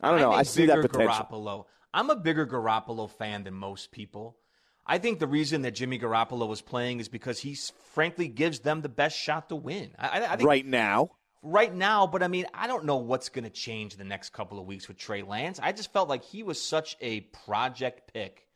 I 0.00 0.10
don't 0.10 0.20
know. 0.20 0.32
A 0.32 0.38
I 0.38 0.42
see 0.42 0.66
that 0.66 0.82
potential. 0.82 1.26
Garoppolo. 1.30 1.64
I'm 1.94 2.10
a 2.10 2.16
bigger 2.16 2.44
Garoppolo 2.44 3.08
fan 3.08 3.44
than 3.44 3.54
most 3.54 3.92
people. 3.92 4.36
I 4.84 4.98
think 4.98 5.20
the 5.20 5.28
reason 5.28 5.62
that 5.62 5.76
Jimmy 5.76 5.98
Garoppolo 5.98 6.46
was 6.48 6.60
playing 6.60 6.98
is 6.98 7.08
because 7.08 7.38
he 7.38 7.54
frankly 7.92 8.26
gives 8.26 8.58
them 8.58 8.82
the 8.82 8.88
best 8.88 9.16
shot 9.16 9.48
to 9.48 9.56
win. 9.56 9.92
I, 9.98 10.20
I- 10.20 10.36
think 10.36 10.48
Right 10.48 10.66
now, 10.66 11.12
right 11.42 11.72
now, 11.72 12.06
but 12.08 12.22
I 12.22 12.28
mean, 12.28 12.46
I 12.52 12.66
don't 12.66 12.84
know 12.84 12.96
what's 12.96 13.28
going 13.28 13.44
to 13.44 13.50
change 13.50 13.96
the 13.96 14.04
next 14.04 14.30
couple 14.32 14.58
of 14.58 14.66
weeks 14.66 14.88
with 14.88 14.98
Trey 14.98 15.22
Lance. 15.22 15.60
I 15.62 15.70
just 15.70 15.92
felt 15.92 16.08
like 16.08 16.24
he 16.24 16.42
was 16.42 16.60
such 16.60 16.96
a 17.00 17.20
project 17.20 18.12
pick. 18.12 18.48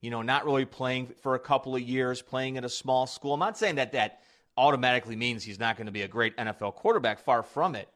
You 0.00 0.10
know, 0.10 0.22
not 0.22 0.44
really 0.44 0.64
playing 0.64 1.14
for 1.22 1.36
a 1.36 1.40
couple 1.40 1.76
of 1.76 1.82
years, 1.82 2.20
playing 2.20 2.58
at 2.58 2.64
a 2.64 2.68
small 2.68 3.06
school. 3.06 3.34
I'm 3.34 3.40
not 3.40 3.56
saying 3.56 3.76
that 3.76 3.92
that 3.92 4.18
automatically 4.56 5.14
means 5.14 5.44
he's 5.44 5.60
not 5.60 5.76
going 5.76 5.86
to 5.86 5.92
be 5.92 6.02
a 6.02 6.08
great 6.08 6.36
NFL 6.36 6.74
quarterback. 6.74 7.20
Far 7.20 7.44
from 7.44 7.76
it. 7.76 7.88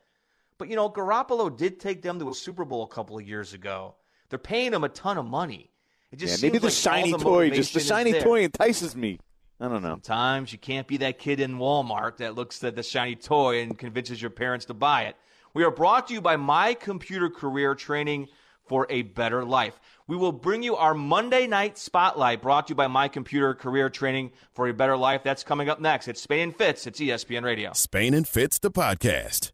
But 0.59 0.69
you 0.69 0.77
know, 0.77 0.89
Garoppolo 0.89 1.55
did 1.55 1.81
take 1.81 2.03
them 2.03 2.21
to 2.21 2.31
a 2.31 2.35
Super 2.35 2.65
Bowl 2.65 2.85
a 2.85 2.89
couple 2.89 3.19
of 3.19 3.27
years 3.27 3.53
ago. 3.53 3.97
They're 4.29 4.39
paying 4.39 4.73
him 4.73 4.85
a 4.85 4.89
ton 4.89 5.19
of 5.19 5.27
money. 5.27 5.71
It 6.11 6.21
yeah, 6.21 6.27
just 6.27 6.43
maybe 6.43 6.59
the 6.59 6.67
like 6.67 6.75
shiny 6.75 7.13
the 7.13 7.19
toy, 7.19 7.51
just 7.51 7.75
the 7.75 7.81
shiny 7.81 8.13
toy 8.21 8.45
entices 8.45 8.95
me. 8.97 9.19
I 9.59 9.69
don't 9.69 9.83
know. 9.83 9.95
Sometimes 9.95 10.53
you 10.53 10.59
can't 10.59 10.87
be 10.87 10.99
that 10.99 11.19
kid 11.19 11.41
in 11.41 11.57
Walmart 11.57 12.19
that 12.19 12.35
looks 12.35 12.63
at 12.63 12.77
the 12.77 12.83
shiny 12.83 13.17
toy 13.17 13.63
and 13.63 13.79
convinces 13.79 14.21
your 14.21 14.31
parents 14.31 14.67
to 14.67 14.75
buy 14.75 15.05
it. 15.05 15.17
We 15.55 15.65
are 15.65 15.71
brought 15.71 16.09
to 16.09 16.15
you 16.15 16.21
by 16.21 16.37
My 16.37 16.75
Computer 16.75 17.31
Career 17.31 17.75
Training 17.75 18.29
for 18.67 18.87
a 18.91 19.03
Better 19.03 19.45
Life. 19.45 19.81
We 20.07 20.17
will 20.17 20.33
bring 20.33 20.63
you 20.63 20.77
our 20.77 20.93
Monday 20.93 21.47
night 21.47 21.79
spotlight 21.79 22.43
brought 22.43 22.67
to 22.67 22.73
you 22.73 22.75
by 22.75 22.89
My 22.89 23.09
Computer 23.09 23.55
Career 23.55 23.89
Training 23.89 24.33
for 24.55 24.69
a 24.69 24.75
Better 24.75 24.97
Life. 24.97 25.23
That's 25.25 25.43
coming 25.43 25.71
up 25.71 25.81
next. 25.81 26.09
It's 26.09 26.21
Spain 26.21 26.49
and 26.49 26.57
Fitz. 26.57 26.87
It's 26.87 27.01
ESPN 27.01 27.43
Radio. 27.43 27.73
Spain 27.73 28.13
and 28.13 28.29
Fitz, 28.29 28.59
the 28.59 28.71
podcast. 28.71 29.53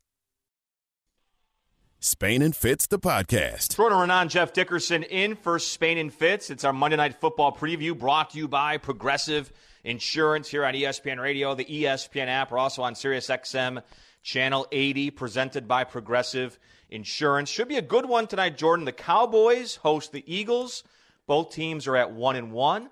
Spain 2.04 2.42
and 2.42 2.56
Fitz, 2.56 2.88
the 2.88 2.98
podcast. 2.98 3.76
Jordan 3.76 3.96
Raanan, 3.96 4.28
Jeff 4.28 4.52
Dickerson 4.52 5.04
in 5.04 5.36
for 5.36 5.60
Spain 5.60 5.98
and 5.98 6.12
Fitz. 6.12 6.50
It's 6.50 6.64
our 6.64 6.72
Monday 6.72 6.96
Night 6.96 7.20
Football 7.20 7.54
preview 7.54 7.96
brought 7.96 8.30
to 8.30 8.38
you 8.38 8.48
by 8.48 8.76
Progressive 8.76 9.52
Insurance 9.84 10.48
here 10.48 10.64
on 10.64 10.74
ESPN 10.74 11.22
Radio, 11.22 11.54
the 11.54 11.64
ESPN 11.64 12.26
app. 12.26 12.50
We're 12.50 12.58
also 12.58 12.82
on 12.82 12.96
Sirius 12.96 13.28
XM 13.28 13.84
Channel 14.24 14.66
80, 14.72 15.10
presented 15.12 15.68
by 15.68 15.84
Progressive 15.84 16.58
Insurance. 16.90 17.48
Should 17.48 17.68
be 17.68 17.76
a 17.76 17.82
good 17.82 18.06
one 18.06 18.26
tonight, 18.26 18.58
Jordan. 18.58 18.84
The 18.84 18.90
Cowboys 18.90 19.76
host 19.76 20.10
the 20.10 20.24
Eagles. 20.26 20.82
Both 21.28 21.52
teams 21.52 21.86
are 21.86 21.94
at 21.94 22.10
one 22.10 22.34
and 22.34 22.50
one. 22.50 22.90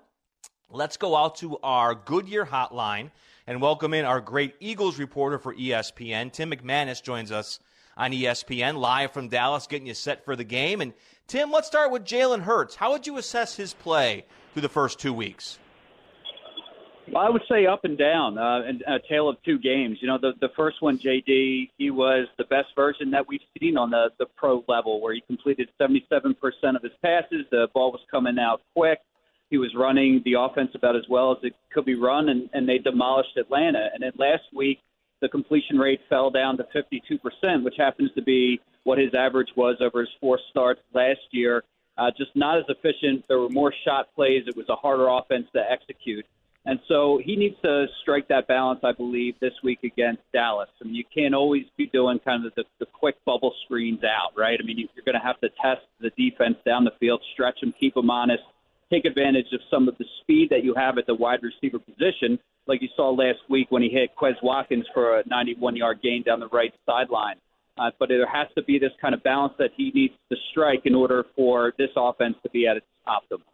Let's 0.69 0.95
go 0.95 1.17
out 1.17 1.35
to 1.39 1.57
our 1.63 1.95
Goodyear 1.95 2.45
hotline 2.45 3.11
and 3.45 3.61
welcome 3.61 3.93
in 3.93 4.05
our 4.05 4.21
great 4.21 4.55
Eagles 4.61 4.97
reporter 4.97 5.37
for 5.37 5.53
ESPN. 5.53 6.31
Tim 6.31 6.51
McManus 6.51 7.03
joins 7.03 7.33
us 7.33 7.59
on 7.97 8.11
ESPN 8.11 8.77
live 8.77 9.11
from 9.11 9.29
Dallas, 9.29 9.67
getting 9.67 9.87
you 9.87 9.93
set 9.93 10.25
for 10.25 10.35
the 10.35 10.43
game. 10.43 10.81
And 10.81 10.93
Tim, 11.27 11.51
let's 11.51 11.67
start 11.67 11.91
with 11.91 12.03
Jalen 12.03 12.41
Hurts. 12.41 12.75
How 12.75 12.91
would 12.91 13.07
you 13.07 13.17
assess 13.17 13.55
his 13.55 13.73
play 13.73 14.25
through 14.53 14.63
the 14.63 14.69
first 14.69 14.99
two 14.99 15.13
weeks? 15.13 15.59
Well, 17.11 17.23
I 17.23 17.29
would 17.29 17.41
say 17.49 17.65
up 17.65 17.83
and 17.83 17.97
down, 17.97 18.37
uh, 18.37 18.61
and 18.65 18.83
a 18.87 18.99
tale 19.09 19.27
of 19.27 19.35
two 19.43 19.59
games. 19.59 19.97
You 20.01 20.07
know, 20.07 20.17
the 20.17 20.31
the 20.39 20.49
first 20.55 20.81
one, 20.81 20.97
JD, 20.97 21.69
he 21.77 21.91
was 21.91 22.27
the 22.37 22.45
best 22.45 22.69
version 22.75 23.11
that 23.11 23.27
we've 23.27 23.41
seen 23.59 23.75
on 23.75 23.89
the 23.89 24.11
the 24.17 24.27
pro 24.37 24.63
level, 24.67 25.01
where 25.01 25.13
he 25.13 25.21
completed 25.21 25.69
77% 25.79 26.35
of 26.75 26.81
his 26.81 26.93
passes. 27.01 27.45
The 27.51 27.67
ball 27.73 27.91
was 27.91 28.01
coming 28.09 28.37
out 28.39 28.61
quick. 28.75 28.99
He 29.49 29.57
was 29.57 29.75
running 29.75 30.21
the 30.23 30.35
offense 30.39 30.71
about 30.73 30.95
as 30.95 31.03
well 31.09 31.33
as 31.33 31.37
it 31.43 31.53
could 31.73 31.83
be 31.83 31.95
run, 31.95 32.29
and, 32.29 32.49
and 32.53 32.67
they 32.67 32.77
demolished 32.77 33.35
Atlanta. 33.35 33.89
And 33.93 34.01
then 34.03 34.13
last 34.17 34.43
week, 34.55 34.79
the 35.21 35.29
completion 35.29 35.77
rate 35.77 35.99
fell 36.09 36.29
down 36.29 36.57
to 36.57 36.65
52%, 36.75 37.63
which 37.63 37.75
happens 37.77 38.11
to 38.15 38.21
be 38.21 38.59
what 38.83 38.97
his 38.97 39.13
average 39.13 39.49
was 39.55 39.77
over 39.79 40.01
his 40.01 40.09
four 40.19 40.39
starts 40.49 40.81
last 40.93 41.19
year. 41.31 41.63
Uh, 41.97 42.09
just 42.17 42.31
not 42.35 42.57
as 42.57 42.63
efficient. 42.69 43.23
There 43.27 43.39
were 43.39 43.49
more 43.49 43.73
shot 43.85 44.07
plays. 44.15 44.43
It 44.47 44.55
was 44.55 44.67
a 44.69 44.75
harder 44.75 45.07
offense 45.07 45.45
to 45.53 45.61
execute. 45.69 46.25
And 46.65 46.79
so 46.87 47.19
he 47.23 47.35
needs 47.35 47.55
to 47.63 47.87
strike 48.01 48.27
that 48.27 48.47
balance, 48.47 48.81
I 48.83 48.91
believe, 48.91 49.35
this 49.39 49.53
week 49.63 49.79
against 49.83 50.21
Dallas. 50.31 50.69
I 50.79 50.85
mean, 50.85 50.93
you 50.93 51.03
can't 51.13 51.33
always 51.33 51.63
be 51.75 51.87
doing 51.87 52.19
kind 52.19 52.45
of 52.45 52.53
the, 52.55 52.63
the 52.79 52.85
quick 52.85 53.15
bubble 53.25 53.53
screens 53.65 54.03
out, 54.03 54.37
right? 54.37 54.59
I 54.61 54.65
mean, 54.65 54.77
you- 54.77 54.87
you're 54.95 55.05
going 55.05 55.19
to 55.19 55.25
have 55.25 55.39
to 55.41 55.49
test 55.61 55.81
the 55.99 56.11
defense 56.11 56.57
down 56.65 56.83
the 56.83 56.93
field, 56.99 57.21
stretch 57.33 57.61
them, 57.61 57.73
keep 57.79 57.95
them 57.95 58.11
honest, 58.11 58.43
take 58.91 59.05
advantage 59.05 59.47
of 59.53 59.61
some 59.71 59.87
of 59.87 59.97
the 59.97 60.05
speed 60.21 60.49
that 60.51 60.63
you 60.63 60.75
have 60.75 60.97
at 60.97 61.07
the 61.07 61.15
wide 61.15 61.41
receiver 61.41 61.79
position, 61.79 62.37
like 62.67 62.81
you 62.81 62.89
saw 62.95 63.09
last 63.09 63.39
week 63.49 63.67
when 63.69 63.81
he 63.81 63.89
hit 63.89 64.11
Quez 64.19 64.35
Watkins 64.41 64.85
for 64.93 65.19
a 65.19 65.23
91 65.27 65.75
yard 65.75 65.99
gain 66.01 66.23
down 66.23 66.39
the 66.39 66.47
right 66.49 66.73
sideline. 66.85 67.35
Uh, 67.77 67.89
but 67.99 68.09
there 68.09 68.25
has 68.27 68.47
to 68.55 68.63
be 68.63 68.77
this 68.77 68.91
kind 69.01 69.13
of 69.13 69.23
balance 69.23 69.53
that 69.57 69.71
he 69.75 69.91
needs 69.95 70.13
to 70.29 70.37
strike 70.51 70.81
in 70.85 70.93
order 70.93 71.25
for 71.35 71.73
this 71.77 71.89
offense 71.95 72.35
to 72.43 72.49
be 72.49 72.67
at 72.67 72.77
its 72.77 72.85
optimum. 73.07 73.45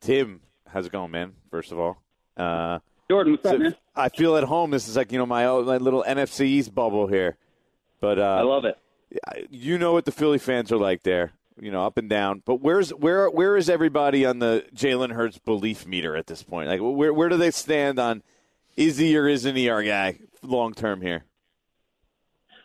Tim, 0.00 0.40
how's 0.68 0.86
it 0.86 0.92
going, 0.92 1.10
man? 1.10 1.32
First 1.50 1.72
of 1.72 1.78
all, 1.78 1.96
uh, 2.36 2.78
Jordan, 3.10 3.32
what's 3.32 3.44
so 3.44 3.54
up, 3.54 3.60
man? 3.60 3.74
I 3.94 4.08
feel 4.10 4.36
at 4.36 4.44
home. 4.44 4.70
This 4.70 4.88
is 4.88 4.96
like 4.96 5.10
you 5.10 5.18
know 5.18 5.26
my 5.26 5.46
my 5.62 5.78
little 5.78 6.04
NFC 6.06 6.42
East 6.42 6.74
bubble 6.74 7.06
here, 7.06 7.36
but 8.00 8.18
uh, 8.18 8.36
I 8.38 8.42
love 8.42 8.64
it. 8.64 8.76
you 9.50 9.78
know 9.78 9.92
what 9.92 10.04
the 10.04 10.12
Philly 10.12 10.38
fans 10.38 10.70
are 10.70 10.76
like 10.76 11.02
there. 11.02 11.32
You 11.58 11.70
know, 11.70 11.86
up 11.86 11.96
and 11.96 12.10
down. 12.10 12.42
But 12.44 12.60
where's 12.60 12.90
where 12.90 13.30
where 13.30 13.56
is 13.56 13.70
everybody 13.70 14.26
on 14.26 14.38
the 14.38 14.66
Jalen 14.74 15.12
Hurts 15.12 15.38
belief 15.38 15.86
meter 15.86 16.14
at 16.14 16.26
this 16.26 16.42
point? 16.42 16.68
Like, 16.68 16.80
where 16.80 17.14
where 17.14 17.28
do 17.30 17.38
they 17.38 17.50
stand 17.50 17.98
on 17.98 18.22
is 18.76 18.98
he 18.98 19.16
or 19.16 19.28
isn't 19.28 19.56
he 19.56 19.68
our 19.68 19.82
guy 19.82 20.18
long 20.42 20.74
term 20.74 21.00
here? 21.00 21.24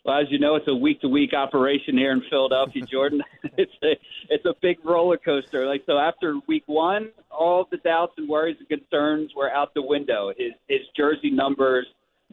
Well, 0.04 0.20
as 0.20 0.32
you 0.32 0.40
know, 0.40 0.56
it's 0.56 0.68
a 0.68 0.74
week-to-week 0.74 1.32
operation 1.34 1.96
here 1.96 2.12
in 2.12 2.24
Philadelphia, 2.28 2.84
Jordan. 2.86 3.22
it's 3.58 3.72
a 3.84 3.92
it's 4.30 4.46
a 4.46 4.54
big 4.62 4.78
roller 4.84 5.18
coaster. 5.18 5.68
Like 5.68 5.84
so, 5.86 5.98
after 5.98 6.40
week 6.48 6.64
one, 6.66 7.10
all 7.30 7.68
the 7.70 7.78
doubts 7.78 8.14
and 8.18 8.28
worries 8.28 8.58
and 8.60 8.68
concerns 8.68 9.32
were 9.36 9.52
out 9.52 9.74
the 9.74 9.82
window. 9.82 10.32
His 10.38 10.54
his 10.68 10.82
jersey 10.96 11.30
numbers 11.30 11.86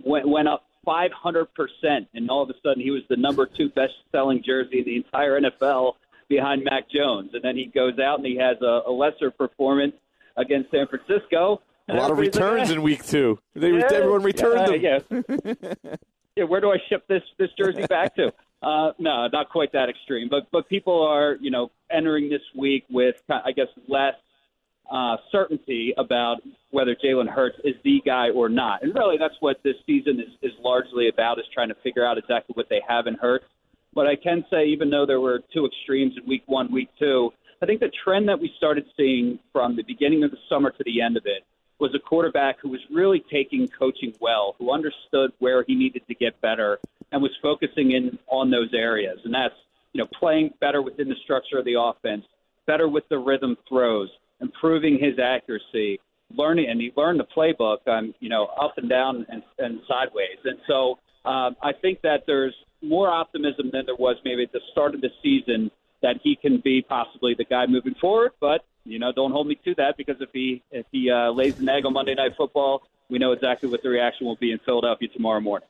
went 0.03 0.29
went 0.29 0.49
up 0.49 0.65
500 0.85 1.47
percent, 1.55 2.09
and 2.15 2.31
all 2.31 2.43
of 2.43 2.51
a 2.51 2.55
sudden, 2.63 2.83
he 2.83 2.91
was 2.91 3.03
the 3.09 3.17
number 3.17 3.47
two 3.47 3.69
best-selling 3.71 4.43
jersey 4.45 4.79
in 4.79 4.85
the 4.85 4.97
entire 4.97 5.41
NFL 5.41 5.95
behind 6.29 6.65
Mac 6.65 6.91
Jones. 6.91 7.31
And 7.33 7.43
then 7.43 7.57
he 7.57 7.67
goes 7.67 7.99
out 7.99 8.19
and 8.19 8.27
he 8.27 8.37
has 8.37 8.57
a, 8.63 8.83
a 8.87 8.93
lesser 8.93 9.31
performance 9.31 9.95
against 10.37 10.71
San 10.71 10.87
Francisco. 10.87 11.61
A 11.89 11.95
lot 11.95 12.11
of 12.11 12.19
returns 12.19 12.71
"Eh, 12.71 12.75
in 12.75 12.83
week 12.83 13.05
two. 13.05 13.39
They, 13.55 13.71
yeah, 13.71 13.89
everyone 13.93 14.23
returned 14.23 14.83
yeah, 14.83 14.99
them. 14.99 15.25
Yeah. 15.29 15.97
yeah, 16.37 16.45
where 16.45 16.61
do 16.61 16.71
I 16.71 16.77
ship 16.89 17.07
this 17.09 17.23
this 17.39 17.51
jersey 17.59 17.87
back 17.87 18.15
to? 18.17 18.33
Uh, 18.63 18.93
no, 18.99 19.29
not 19.33 19.49
quite 19.51 19.73
that 19.73 19.89
extreme, 19.89 20.29
but 20.29 20.49
but 20.51 20.69
people 20.69 21.03
are 21.07 21.37
you 21.41 21.51
know 21.51 21.71
entering 21.91 22.29
this 22.29 22.43
week 22.57 22.85
with 22.91 23.17
I 23.29 23.53
guess 23.53 23.69
less 23.87 24.15
uh, 24.91 25.17
certainty 25.33 25.95
about 25.97 26.39
whether 26.71 26.95
Jalen 26.95 27.29
Hurts 27.29 27.57
is 27.65 27.75
the 27.85 28.01
guy 28.05 28.31
or 28.31 28.49
not, 28.49 28.83
and 28.83 28.95
really 28.95 29.17
that's 29.19 29.37
what 29.41 29.57
this 29.63 29.77
season 29.87 30.21
is 30.21 30.35
is 30.43 30.53
largely 30.63 31.09
about 31.09 31.39
is 31.39 31.47
trying 31.55 31.69
to 31.69 31.77
figure 31.83 32.05
out 32.05 32.19
exactly 32.19 32.53
what 32.55 32.69
they 32.69 32.83
have 32.87 33.07
in 33.07 33.15
Hurts. 33.15 33.47
But 33.95 34.07
I 34.07 34.17
can 34.17 34.45
say, 34.51 34.67
even 34.67 34.91
though 34.91 35.07
there 35.07 35.21
were 35.21 35.41
two 35.55 35.65
extremes 35.65 36.15
in 36.21 36.29
week 36.29 36.43
one, 36.47 36.71
week 36.71 36.91
two, 36.99 37.33
I 37.63 37.67
think 37.67 37.81
the 37.81 37.91
trend 38.05 38.29
that 38.29 38.39
we 38.39 38.53
started 38.59 38.85
seeing 38.97 39.39
from 39.53 39.77
the 39.77 39.83
beginning 39.83 40.23
of 40.25 40.31
the 40.31 40.37
summer 40.49 40.71
to 40.71 40.85
the 40.85 41.01
end 41.01 41.17
of 41.17 41.25
it 41.25 41.45
was 41.81 41.95
a 41.95 41.99
quarterback 41.99 42.59
who 42.61 42.69
was 42.69 42.81
really 42.91 43.25
taking 43.31 43.69
coaching 43.69 44.13
well, 44.21 44.57
who 44.59 44.73
understood 44.73 45.33
where 45.39 45.65
he 45.67 45.75
needed 45.75 46.03
to 46.09 46.15
get 46.15 46.41
better 46.41 46.79
and 47.13 47.23
was 47.23 47.31
focusing 47.41 47.93
in 47.93 48.19
on 48.29 48.51
those 48.51 48.73
areas. 48.75 49.19
And 49.25 49.33
that's, 49.33 49.55
you 49.93 50.03
know, 50.03 50.09
playing 50.19 50.51
better 50.61 50.83
within 50.83 51.09
the 51.09 51.15
structure 51.25 51.59
of 51.59 51.65
the 51.65 51.81
offense, 51.81 52.25
better 52.67 52.89
with 52.89 53.09
the 53.09 53.19
rhythm 53.19 53.57
throws, 53.69 54.11
improving 54.41 54.99
his 55.01 55.19
accuracy, 55.19 56.01
learning, 56.37 56.67
and 56.69 56.81
he 56.81 56.93
learned 56.97 57.21
the 57.21 57.27
playbook, 57.37 57.87
um, 57.87 58.15
you 58.21 58.29
know, 58.29 58.47
up 58.61 58.75
and 58.77 58.89
down 58.89 59.25
and, 59.31 59.43
and 59.59 59.81
sideways. 59.89 60.39
And 60.45 60.59
so 60.67 60.99
um, 61.25 61.57
I 61.63 61.73
think 61.81 62.03
that 62.03 62.25
there's 62.27 62.55
more 62.83 63.09
optimism 63.09 63.71
than 63.73 63.87
there 63.87 63.97
was 63.97 64.17
maybe 64.25 64.43
at 64.45 64.53
the 64.53 64.61
start 64.73 64.95
of 64.95 65.01
the 65.01 65.11
season 65.23 65.71
that 66.03 66.17
he 66.23 66.37
can 66.37 66.61
be 66.63 66.83
possibly 66.83 67.35
the 67.37 67.45
guy 67.45 67.67
moving 67.67 67.95
forward. 68.01 68.33
But 68.41 68.65
you 68.85 68.99
know, 68.99 69.13
don't 69.13 69.33
hold 69.33 69.47
me 69.47 69.59
to 69.65 69.75
that 69.77 69.97
because 69.97 70.17
if 70.21 70.31
he 70.33 70.63
if 70.71 70.87
he 70.93 71.11
uh, 71.11 71.31
lays 71.31 71.59
an 71.61 71.69
egg 71.69 71.85
on 71.87 71.93
Monday 71.93 72.15
Night 72.15 72.33
Football, 72.37 72.83
we 73.11 73.19
know 73.19 73.33
exactly 73.33 73.69
what 73.69 73.83
the 73.83 73.89
reaction 73.89 74.27
will 74.27 74.37
be 74.37 74.53
in 74.53 74.59
Philadelphia 74.65 75.09
tomorrow 75.09 75.41
morning. 75.41 75.69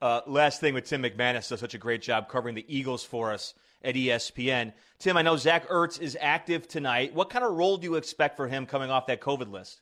Uh, 0.00 0.20
last 0.26 0.60
thing 0.60 0.74
with 0.74 0.84
Tim 0.84 1.02
McManus 1.02 1.48
does 1.48 1.60
such 1.60 1.74
a 1.74 1.78
great 1.78 2.02
job 2.02 2.28
covering 2.28 2.54
the 2.54 2.64
Eagles 2.68 3.04
for 3.04 3.32
us 3.32 3.54
at 3.82 3.94
ESPN. 3.94 4.72
Tim, 4.98 5.16
I 5.16 5.22
know 5.22 5.36
Zach 5.36 5.68
Ertz 5.68 6.00
is 6.00 6.16
active 6.20 6.68
tonight. 6.68 7.14
What 7.14 7.30
kind 7.30 7.44
of 7.44 7.52
role 7.52 7.76
do 7.76 7.84
you 7.84 7.94
expect 7.94 8.36
for 8.36 8.48
him 8.48 8.66
coming 8.66 8.90
off 8.90 9.06
that 9.06 9.20
COVID 9.20 9.50
list? 9.50 9.80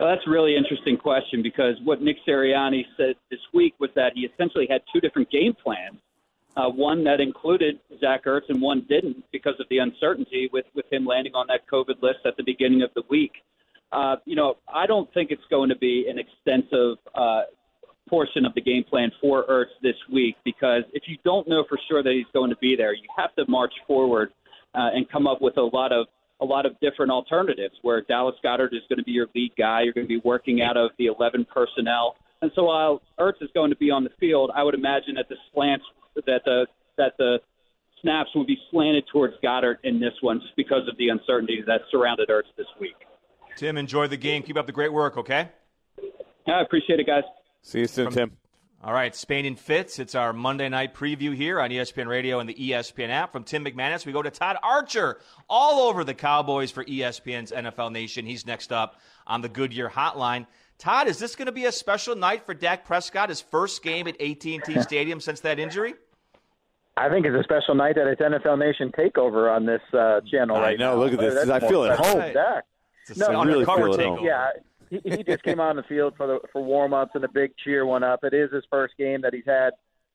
Well, 0.00 0.08
that's 0.08 0.26
a 0.26 0.30
really 0.30 0.56
interesting 0.56 0.96
question 0.96 1.42
because 1.42 1.76
what 1.84 2.00
Nick 2.00 2.16
Sirianni 2.26 2.84
said 2.96 3.14
this 3.30 3.40
week 3.52 3.74
was 3.78 3.90
that 3.94 4.12
he 4.14 4.22
essentially 4.22 4.66
had 4.68 4.82
two 4.92 5.00
different 5.00 5.30
game 5.30 5.54
plans. 5.62 5.98
Uh, 6.54 6.68
one 6.68 7.02
that 7.04 7.20
included 7.20 7.78
Zach 7.98 8.24
Ertz 8.24 8.48
and 8.50 8.60
one 8.60 8.84
didn't 8.88 9.24
because 9.32 9.54
of 9.58 9.66
the 9.70 9.78
uncertainty 9.78 10.50
with, 10.52 10.66
with 10.74 10.84
him 10.92 11.06
landing 11.06 11.34
on 11.34 11.46
that 11.48 11.66
COVID 11.72 12.02
list 12.02 12.20
at 12.26 12.36
the 12.36 12.42
beginning 12.42 12.82
of 12.82 12.90
the 12.94 13.02
week. 13.08 13.32
Uh, 13.90 14.16
you 14.26 14.36
know, 14.36 14.56
I 14.72 14.86
don't 14.86 15.12
think 15.14 15.30
it's 15.30 15.44
going 15.50 15.70
to 15.70 15.76
be 15.76 16.06
an 16.08 16.18
extensive 16.18 16.98
uh, 17.14 17.42
portion 18.08 18.44
of 18.44 18.54
the 18.54 18.60
game 18.60 18.84
plan 18.84 19.10
for 19.20 19.46
Ertz 19.46 19.72
this 19.82 19.96
week 20.12 20.36
because 20.44 20.82
if 20.92 21.04
you 21.06 21.16
don't 21.24 21.48
know 21.48 21.64
for 21.68 21.78
sure 21.88 22.02
that 22.02 22.12
he's 22.12 22.30
going 22.34 22.50
to 22.50 22.56
be 22.56 22.76
there, 22.76 22.92
you 22.92 23.08
have 23.16 23.34
to 23.36 23.44
march 23.48 23.72
forward 23.86 24.32
uh, 24.74 24.90
and 24.92 25.08
come 25.10 25.26
up 25.26 25.40
with 25.40 25.56
a 25.56 25.62
lot 25.62 25.92
of 25.92 26.06
a 26.40 26.44
lot 26.44 26.66
of 26.66 26.78
different 26.80 27.12
alternatives. 27.12 27.74
Where 27.82 28.02
Dallas 28.02 28.34
Goedert 28.44 28.72
is 28.74 28.82
going 28.88 28.98
to 28.98 29.04
be 29.04 29.12
your 29.12 29.28
lead 29.34 29.52
guy, 29.56 29.82
you're 29.82 29.92
going 29.92 30.06
to 30.06 30.20
be 30.20 30.20
working 30.24 30.60
out 30.60 30.76
of 30.76 30.90
the 30.98 31.06
11 31.06 31.46
personnel, 31.52 32.16
and 32.42 32.50
so 32.54 32.64
while 32.64 33.00
Ertz 33.18 33.40
is 33.40 33.48
going 33.54 33.70
to 33.70 33.76
be 33.76 33.90
on 33.90 34.04
the 34.04 34.10
field, 34.18 34.50
I 34.54 34.62
would 34.62 34.74
imagine 34.74 35.14
that 35.14 35.28
the 35.28 35.36
slants 35.54 35.84
that 36.14 36.42
the 36.44 36.66
that 36.96 37.14
the 37.18 37.38
snaps 38.00 38.30
will 38.34 38.44
be 38.44 38.58
slanted 38.70 39.04
towards 39.12 39.34
Goedert 39.42 39.78
in 39.84 40.00
this 40.00 40.12
one 40.20 40.40
just 40.40 40.54
because 40.56 40.86
of 40.88 40.96
the 40.98 41.08
uncertainty 41.08 41.62
that 41.66 41.82
surrounded 41.90 42.28
Ertz 42.28 42.54
this 42.56 42.66
week. 42.80 42.96
Tim, 43.56 43.76
enjoy 43.76 44.08
the 44.08 44.16
game. 44.16 44.42
Keep 44.42 44.56
up 44.56 44.66
the 44.66 44.72
great 44.72 44.92
work, 44.92 45.16
okay? 45.16 45.48
I 46.46 46.60
appreciate 46.60 47.00
it, 47.00 47.06
guys. 47.06 47.22
See 47.62 47.80
you 47.80 47.86
soon, 47.86 48.10
Tim. 48.10 48.32
All 48.84 48.92
right, 48.92 49.14
Spain 49.14 49.46
and 49.46 49.56
Fitz. 49.56 50.00
It's 50.00 50.16
our 50.16 50.32
Monday 50.32 50.68
night 50.68 50.92
preview 50.92 51.36
here 51.36 51.60
on 51.60 51.70
ESPN 51.70 52.08
Radio 52.08 52.40
and 52.40 52.48
the 52.48 52.54
ESPN 52.54 53.10
app. 53.10 53.32
From 53.32 53.44
Tim 53.44 53.64
McManus, 53.64 54.04
we 54.04 54.10
go 54.10 54.22
to 54.22 54.30
Todd 54.30 54.56
Archer, 54.60 55.20
all 55.48 55.88
over 55.88 56.02
the 56.02 56.14
Cowboys 56.14 56.72
for 56.72 56.84
ESPN's 56.84 57.52
NFL 57.52 57.92
Nation. 57.92 58.26
He's 58.26 58.44
next 58.44 58.72
up 58.72 58.98
on 59.24 59.40
the 59.40 59.48
Goodyear 59.48 59.88
Hotline. 59.88 60.46
Todd, 60.78 61.06
is 61.08 61.18
this 61.18 61.36
going 61.36 61.46
to 61.46 61.52
be 61.52 61.64
a 61.66 61.72
special 61.72 62.16
night 62.16 62.44
for 62.44 62.54
Dak 62.54 62.84
Prescott? 62.84 63.28
His 63.28 63.40
first 63.40 63.82
game 63.82 64.08
at 64.08 64.20
AT&T 64.20 64.60
Stadium 64.80 65.20
since 65.20 65.40
that 65.40 65.58
injury? 65.58 65.94
I 66.96 67.08
think 67.08 67.24
it's 67.24 67.34
a 67.34 67.42
special 67.44 67.74
night 67.74 67.94
that 67.94 68.06
it's 68.06 68.20
NFL 68.20 68.58
Nation 68.58 68.92
takeover 68.96 69.54
on 69.54 69.64
this 69.64 69.80
uh, 69.94 70.20
channel 70.30 70.56
I 70.56 70.60
right 70.60 70.78
know, 70.78 70.94
now. 70.96 71.02
look 71.02 71.12
at 71.12 71.20
this. 71.20 71.34
That's 71.46 71.64
I 71.64 71.66
feel 71.66 71.84
at 71.84 71.98
home. 71.98 72.18
than 72.18 72.34
Dak. 72.34 72.64
It's 73.08 73.18
No, 73.18 73.26
I 73.26 73.44
really 73.44 73.64
undercover 73.64 73.92
feel 73.92 74.00
at 74.00 74.06
home. 74.18 74.26
Yeah, 74.26 74.50
he, 74.90 75.00
he 75.04 75.22
just 75.24 75.42
came 75.42 75.58
on 75.58 75.76
the 75.76 75.82
field 75.84 76.14
for 76.16 76.26
the 76.26 76.40
for 76.52 76.62
warm 76.62 76.92
ups 76.92 77.12
and 77.14 77.24
a 77.24 77.28
big 77.28 77.52
cheer 77.64 77.86
went 77.86 78.04
up. 78.04 78.24
It 78.24 78.34
is 78.34 78.52
his 78.52 78.64
first 78.70 78.94
game 78.98 79.22
that 79.22 79.32
he's 79.32 79.46
had 79.46 79.70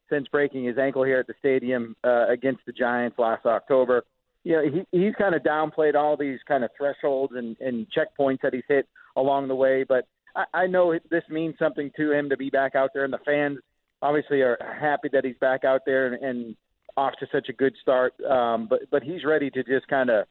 since 0.10 0.28
breaking 0.28 0.66
his 0.66 0.78
ankle 0.78 1.04
here 1.04 1.20
at 1.20 1.28
the 1.28 1.34
stadium 1.40 1.96
uh, 2.04 2.28
against 2.28 2.62
the 2.66 2.72
Giants 2.72 3.18
last 3.18 3.46
October. 3.46 4.04
You 4.44 4.54
know, 4.54 4.64
he 4.92 4.98
he's 4.98 5.16
kind 5.16 5.34
of 5.34 5.42
downplayed 5.42 5.96
all 5.96 6.16
these 6.16 6.40
kind 6.48 6.64
of 6.64 6.70
thresholds 6.78 7.34
and, 7.36 7.58
and 7.60 7.88
checkpoints 7.90 8.42
that 8.44 8.54
he's 8.54 8.64
hit 8.68 8.88
along 9.16 9.48
the 9.48 9.56
way, 9.56 9.84
but 9.84 10.06
I, 10.38 10.46
I 10.54 10.68
know 10.68 10.98
this 11.10 11.24
means 11.30 11.56
something 11.60 11.92
to 11.98 12.12
him 12.14 12.30
to 12.30 12.38
be 12.38 12.50
back 12.50 12.76
out 12.76 12.92
there, 12.94 13.04
and 13.04 13.12
the 13.12 13.20
fans 13.26 13.58
obviously 14.02 14.42
are 14.42 14.58
happy 14.80 15.10
that 15.12 15.26
he's 15.26 15.38
back 15.42 15.66
out 15.66 15.82
there 15.86 16.14
and, 16.14 16.24
and 16.24 16.56
off 16.96 17.14
to 17.20 17.28
such 17.32 17.50
a 17.50 17.54
good 17.54 17.74
start. 17.82 18.14
Um, 18.22 18.68
but 18.70 18.90
but 18.92 19.04
he's 19.04 19.26
ready 19.26 19.50
to 19.50 19.64
just 19.64 19.88
kind 19.88 20.10
of 20.10 20.26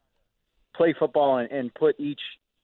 play 0.75 0.95
football 0.99 1.39
and, 1.39 1.51
and 1.51 1.75
put 1.75 1.99
each 1.99 2.21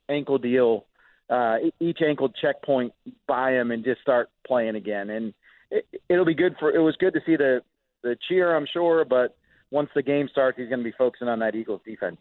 ankle 0.09 0.38
deal, 0.38 0.87
uh, 1.28 1.57
each 1.81 1.98
ankle 2.07 2.28
checkpoint 2.28 2.92
by 3.26 3.52
him, 3.52 3.70
and 3.72 3.85
just 3.85 4.00
start 4.00 4.31
playing 4.46 4.76
again. 4.76 5.11
And 5.11 5.35
it, 5.70 5.87
it'll 6.09 6.24
be 6.24 6.35
good 6.35 6.55
for. 6.59 6.70
It 6.70 6.81
was 6.81 6.96
good 6.96 7.14
to 7.14 7.20
see 7.26 7.37
the 7.37 7.62
the 8.02 8.16
cheer, 8.28 8.55
I'm 8.57 8.66
sure, 8.72 9.05
but 9.05 9.37
once 9.70 9.88
the 9.94 10.02
game 10.02 10.28
starts, 10.31 10.59
he's 10.59 10.68
going 10.68 10.81
to 10.81 10.85
be 10.85 10.94
focusing 10.96 11.28
on 11.28 11.38
that 11.38 11.55
Eagles 11.55 11.81
defense. 11.85 12.18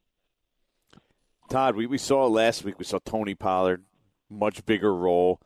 Todd, 1.50 1.76
we, 1.76 1.86
we 1.86 1.98
saw 1.98 2.28
last 2.28 2.64
week. 2.64 2.80
We 2.80 2.86
saw 2.86 3.00
Tony 3.04 3.36
Pollard, 3.36 3.84
much 4.32 4.66
bigger 4.66 4.96
role. 4.96 5.40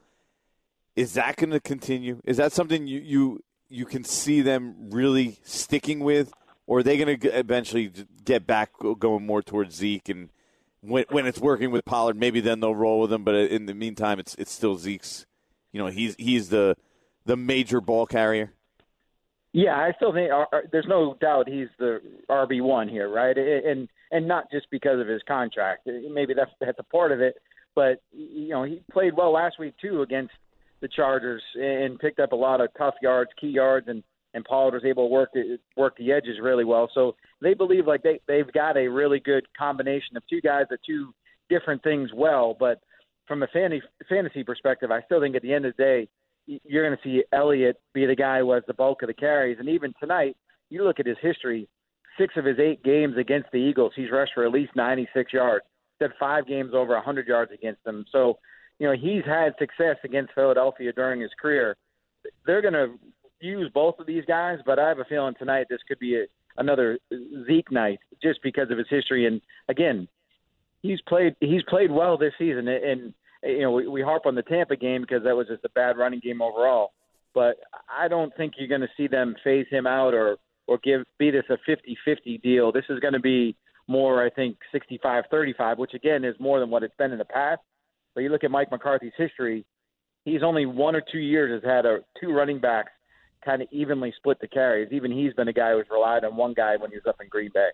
Is 0.96 1.14
that 1.16 1.36
going 1.36 1.50
to 1.50 1.60
continue? 1.60 2.22
Is 2.24 2.38
that 2.38 2.54
something 2.54 2.88
you, 2.88 3.00
you 3.02 3.44
you 3.68 3.86
can 3.86 4.04
see 4.04 4.42
them 4.42 4.90
really 4.92 5.40
sticking 5.44 6.00
with, 6.00 6.32
or 6.68 6.80
are 6.80 6.84
they 6.84 6.98
going 6.98 7.20
to 7.20 7.38
eventually 7.38 7.92
get 8.24 8.48
back 8.48 8.72
going 9.00 9.26
more 9.26 9.42
towards 9.42 9.76
Zeke 9.76 10.08
and 10.10 10.30
when 10.88 11.06
when 11.10 11.26
it's 11.26 11.40
working 11.40 11.72
with 11.72 11.84
Pollard, 11.86 12.16
maybe 12.16 12.40
then 12.40 12.60
they'll 12.60 12.76
roll 12.76 13.02
with 13.02 13.12
him. 13.12 13.24
But 13.24 13.36
in 13.36 13.66
the 13.66 13.74
meantime, 13.74 14.20
it's 14.20 14.36
it's 14.36 14.52
still 14.52 14.78
Zeke's. 14.78 15.26
You 15.72 15.82
know, 15.82 15.88
he's 15.88 16.16
he's 16.18 16.50
the 16.50 16.78
the 17.26 17.36
major 17.36 17.82
ball 17.82 18.06
carrier. 18.06 18.54
Yeah, 19.52 19.76
I 19.76 19.94
still 19.96 20.14
think 20.14 20.32
uh, 20.32 20.46
uh, 20.52 20.62
there's 20.72 20.88
no 20.88 21.16
doubt 21.20 21.48
he's 21.48 21.70
the 21.80 22.02
RB 22.30 22.62
one 22.62 22.88
here, 22.88 23.10
right? 23.10 23.38
And 23.38 23.90
and 24.12 24.28
not 24.28 24.52
just 24.52 24.68
because 24.70 25.00
of 25.00 25.08
his 25.08 25.22
contract. 25.28 25.88
Maybe 25.88 26.34
that's 26.34 26.52
that's 26.60 26.80
a 26.80 26.84
part 26.84 27.12
of 27.12 27.22
it, 27.22 27.36
but 27.76 28.02
you 28.12 28.50
know 28.50 28.64
he 28.64 28.82
played 28.92 29.16
well 29.16 29.32
last 29.32 29.60
week 29.60 29.74
too 29.82 30.02
against 30.02 30.34
the 30.82 30.88
Chargers 30.88 31.42
and 31.56 32.00
picked 32.00 32.20
up 32.20 32.32
a 32.32 32.36
lot 32.36 32.62
of 32.62 32.70
tough 32.78 32.96
yards, 33.02 33.32
key 33.40 33.48
yards, 33.48 33.88
and 33.88 34.04
and 34.34 34.44
Pollard 34.44 34.74
was 34.74 34.84
able 34.84 35.08
to 35.08 35.14
work 35.14 35.30
the, 35.34 35.58
work 35.78 35.96
the 35.98 36.12
edges 36.12 36.40
really 36.42 36.66
well. 36.66 36.90
So 36.94 37.16
they 37.42 37.54
believe 37.54 37.88
like 37.88 38.04
they 38.04 38.20
they've 38.28 38.52
got 38.52 38.78
a 38.78 38.88
really 38.88 39.20
good 39.20 39.46
combination 39.58 40.18
of 40.18 40.24
two 40.30 40.42
guys 40.42 40.66
that 40.70 40.80
do 40.86 41.14
different 41.50 41.82
things 41.84 42.10
well. 42.14 42.56
But 42.60 42.82
from 43.28 43.44
a 43.44 43.48
fantasy 43.48 43.82
fantasy 44.10 44.44
perspective, 44.44 44.92
I 44.92 45.02
still 45.04 45.22
think 45.22 45.36
at 45.36 45.42
the 45.42 45.54
end 45.54 45.66
of 45.66 45.76
the 45.78 45.84
day, 45.84 46.10
you're 46.46 46.86
going 46.86 46.98
to 46.98 47.04
see 47.04 47.24
Elliott 47.32 47.78
be 47.94 48.06
the 48.06 48.16
guy 48.16 48.40
who 48.40 48.52
has 48.52 48.64
the 48.68 48.74
bulk 48.74 49.02
of 49.02 49.08
the 49.08 49.14
carries. 49.14 49.58
And 49.60 49.70
even 49.70 49.94
tonight, 50.00 50.36
you 50.70 50.84
look 50.84 51.00
at 51.00 51.08
his 51.08 51.18
history, 51.22 51.68
six 52.20 52.36
of 52.38 52.46
his 52.46 52.60
eight 52.60 52.84
games 52.84 53.16
against 53.18 53.52
the 53.52 53.58
Eagles, 53.58 53.94
he's 53.96 54.12
rushed 54.12 54.34
for 54.36 54.46
at 54.46 54.52
least 54.52 54.76
96 54.76 55.34
yards. 55.34 55.66
Had 56.00 56.12
five 56.20 56.48
games 56.48 56.72
over 56.74 56.94
100 56.94 57.28
yards 57.28 57.52
against 57.54 57.84
them. 57.84 58.06
So, 58.12 58.38
you 58.80 58.88
know, 58.88 58.94
he's 58.94 59.24
had 59.26 59.54
success 59.58 59.96
against 60.04 60.34
Philadelphia 60.34 60.92
during 60.92 61.22
his 61.22 61.32
career. 61.42 61.78
They're 62.46 62.62
going 62.62 62.74
to 62.74 63.00
use 63.40 63.70
both 63.74 64.00
of 64.00 64.08
these 64.08 64.26
guys, 64.26 64.60
but 64.66 64.80
I 64.80 64.88
have 64.88 65.00
a 65.00 65.06
feeling 65.06 65.36
tonight 65.38 65.68
this 65.70 65.80
could 65.88 66.00
be 66.00 66.16
a, 66.16 66.26
another 66.58 67.00
Zeke 67.48 67.72
night 67.72 68.00
just 68.22 68.40
because 68.44 68.72
of 68.72 68.78
his 68.78 68.88
history. 68.90 69.26
And 69.26 69.42
again, 69.70 70.08
he's 70.82 71.02
played 71.08 71.36
he's 71.40 71.64
played 71.64 71.92
well 71.92 72.18
this 72.18 72.34
season. 72.38 72.68
And 72.68 73.14
you 73.44 73.62
know, 73.62 73.72
we, 73.72 73.88
we 73.88 74.02
harp 74.02 74.26
on 74.26 74.36
the 74.36 74.44
Tampa 74.44 74.76
game 74.76 75.02
because 75.02 75.24
that 75.24 75.36
was 75.36 75.48
just 75.48 75.66
a 75.66 75.70
bad 75.70 75.98
running 75.98 76.20
game 76.20 76.42
overall. 76.42 76.94
But 77.34 77.58
I 77.90 78.08
don't 78.08 78.36
think 78.38 78.54
you're 78.58 78.68
going 78.68 78.82
to 78.82 78.88
see 78.96 79.08
them 79.08 79.36
phase 79.44 79.68
him 79.70 79.88
out 79.88 80.14
or 80.14 80.38
or 80.68 80.80
give 80.84 81.04
be 81.20 81.30
this 81.30 81.44
a 81.50 81.58
50-50 81.70 82.42
deal. 82.42 82.72
This 82.72 82.86
is 82.90 83.00
going 83.00 83.14
to 83.14 83.20
be 83.20 83.56
more, 83.88 84.24
I 84.24 84.30
think, 84.30 84.58
65-35, 84.74 85.78
which 85.78 85.94
again 85.94 86.24
is 86.24 86.36
more 86.40 86.60
than 86.60 86.70
what 86.70 86.84
it's 86.84 86.96
been 86.98 87.12
in 87.12 87.18
the 87.18 87.26
past. 87.26 87.62
But 88.14 88.22
you 88.22 88.30
look 88.30 88.44
at 88.44 88.52
Mike 88.52 88.72
McCarthy's 88.72 89.14
history; 89.18 89.66
he's 90.24 90.44
only 90.44 90.66
one 90.66 90.96
or 90.96 91.04
two 91.12 91.20
years 91.20 91.62
has 91.62 91.70
had 91.70 91.86
a 91.86 92.00
two 92.20 92.32
running 92.32 92.60
backs 92.60 92.92
kind 93.46 93.62
of 93.62 93.68
evenly 93.72 94.14
split 94.18 94.40
the 94.42 94.48
carries. 94.48 94.92
Even 94.92 95.12
he's 95.12 95.34
been 95.34 95.48
a 95.48 95.54
guy 95.54 95.74
who's 95.74 95.86
relied 95.92 96.26
on 96.26 96.36
one 96.36 96.54
guy 96.54 96.76
when 96.78 96.90
he 96.90 96.98
was 96.98 97.06
up 97.08 97.22
in 97.22 97.28
Green 97.30 97.52
Bay. 97.54 97.70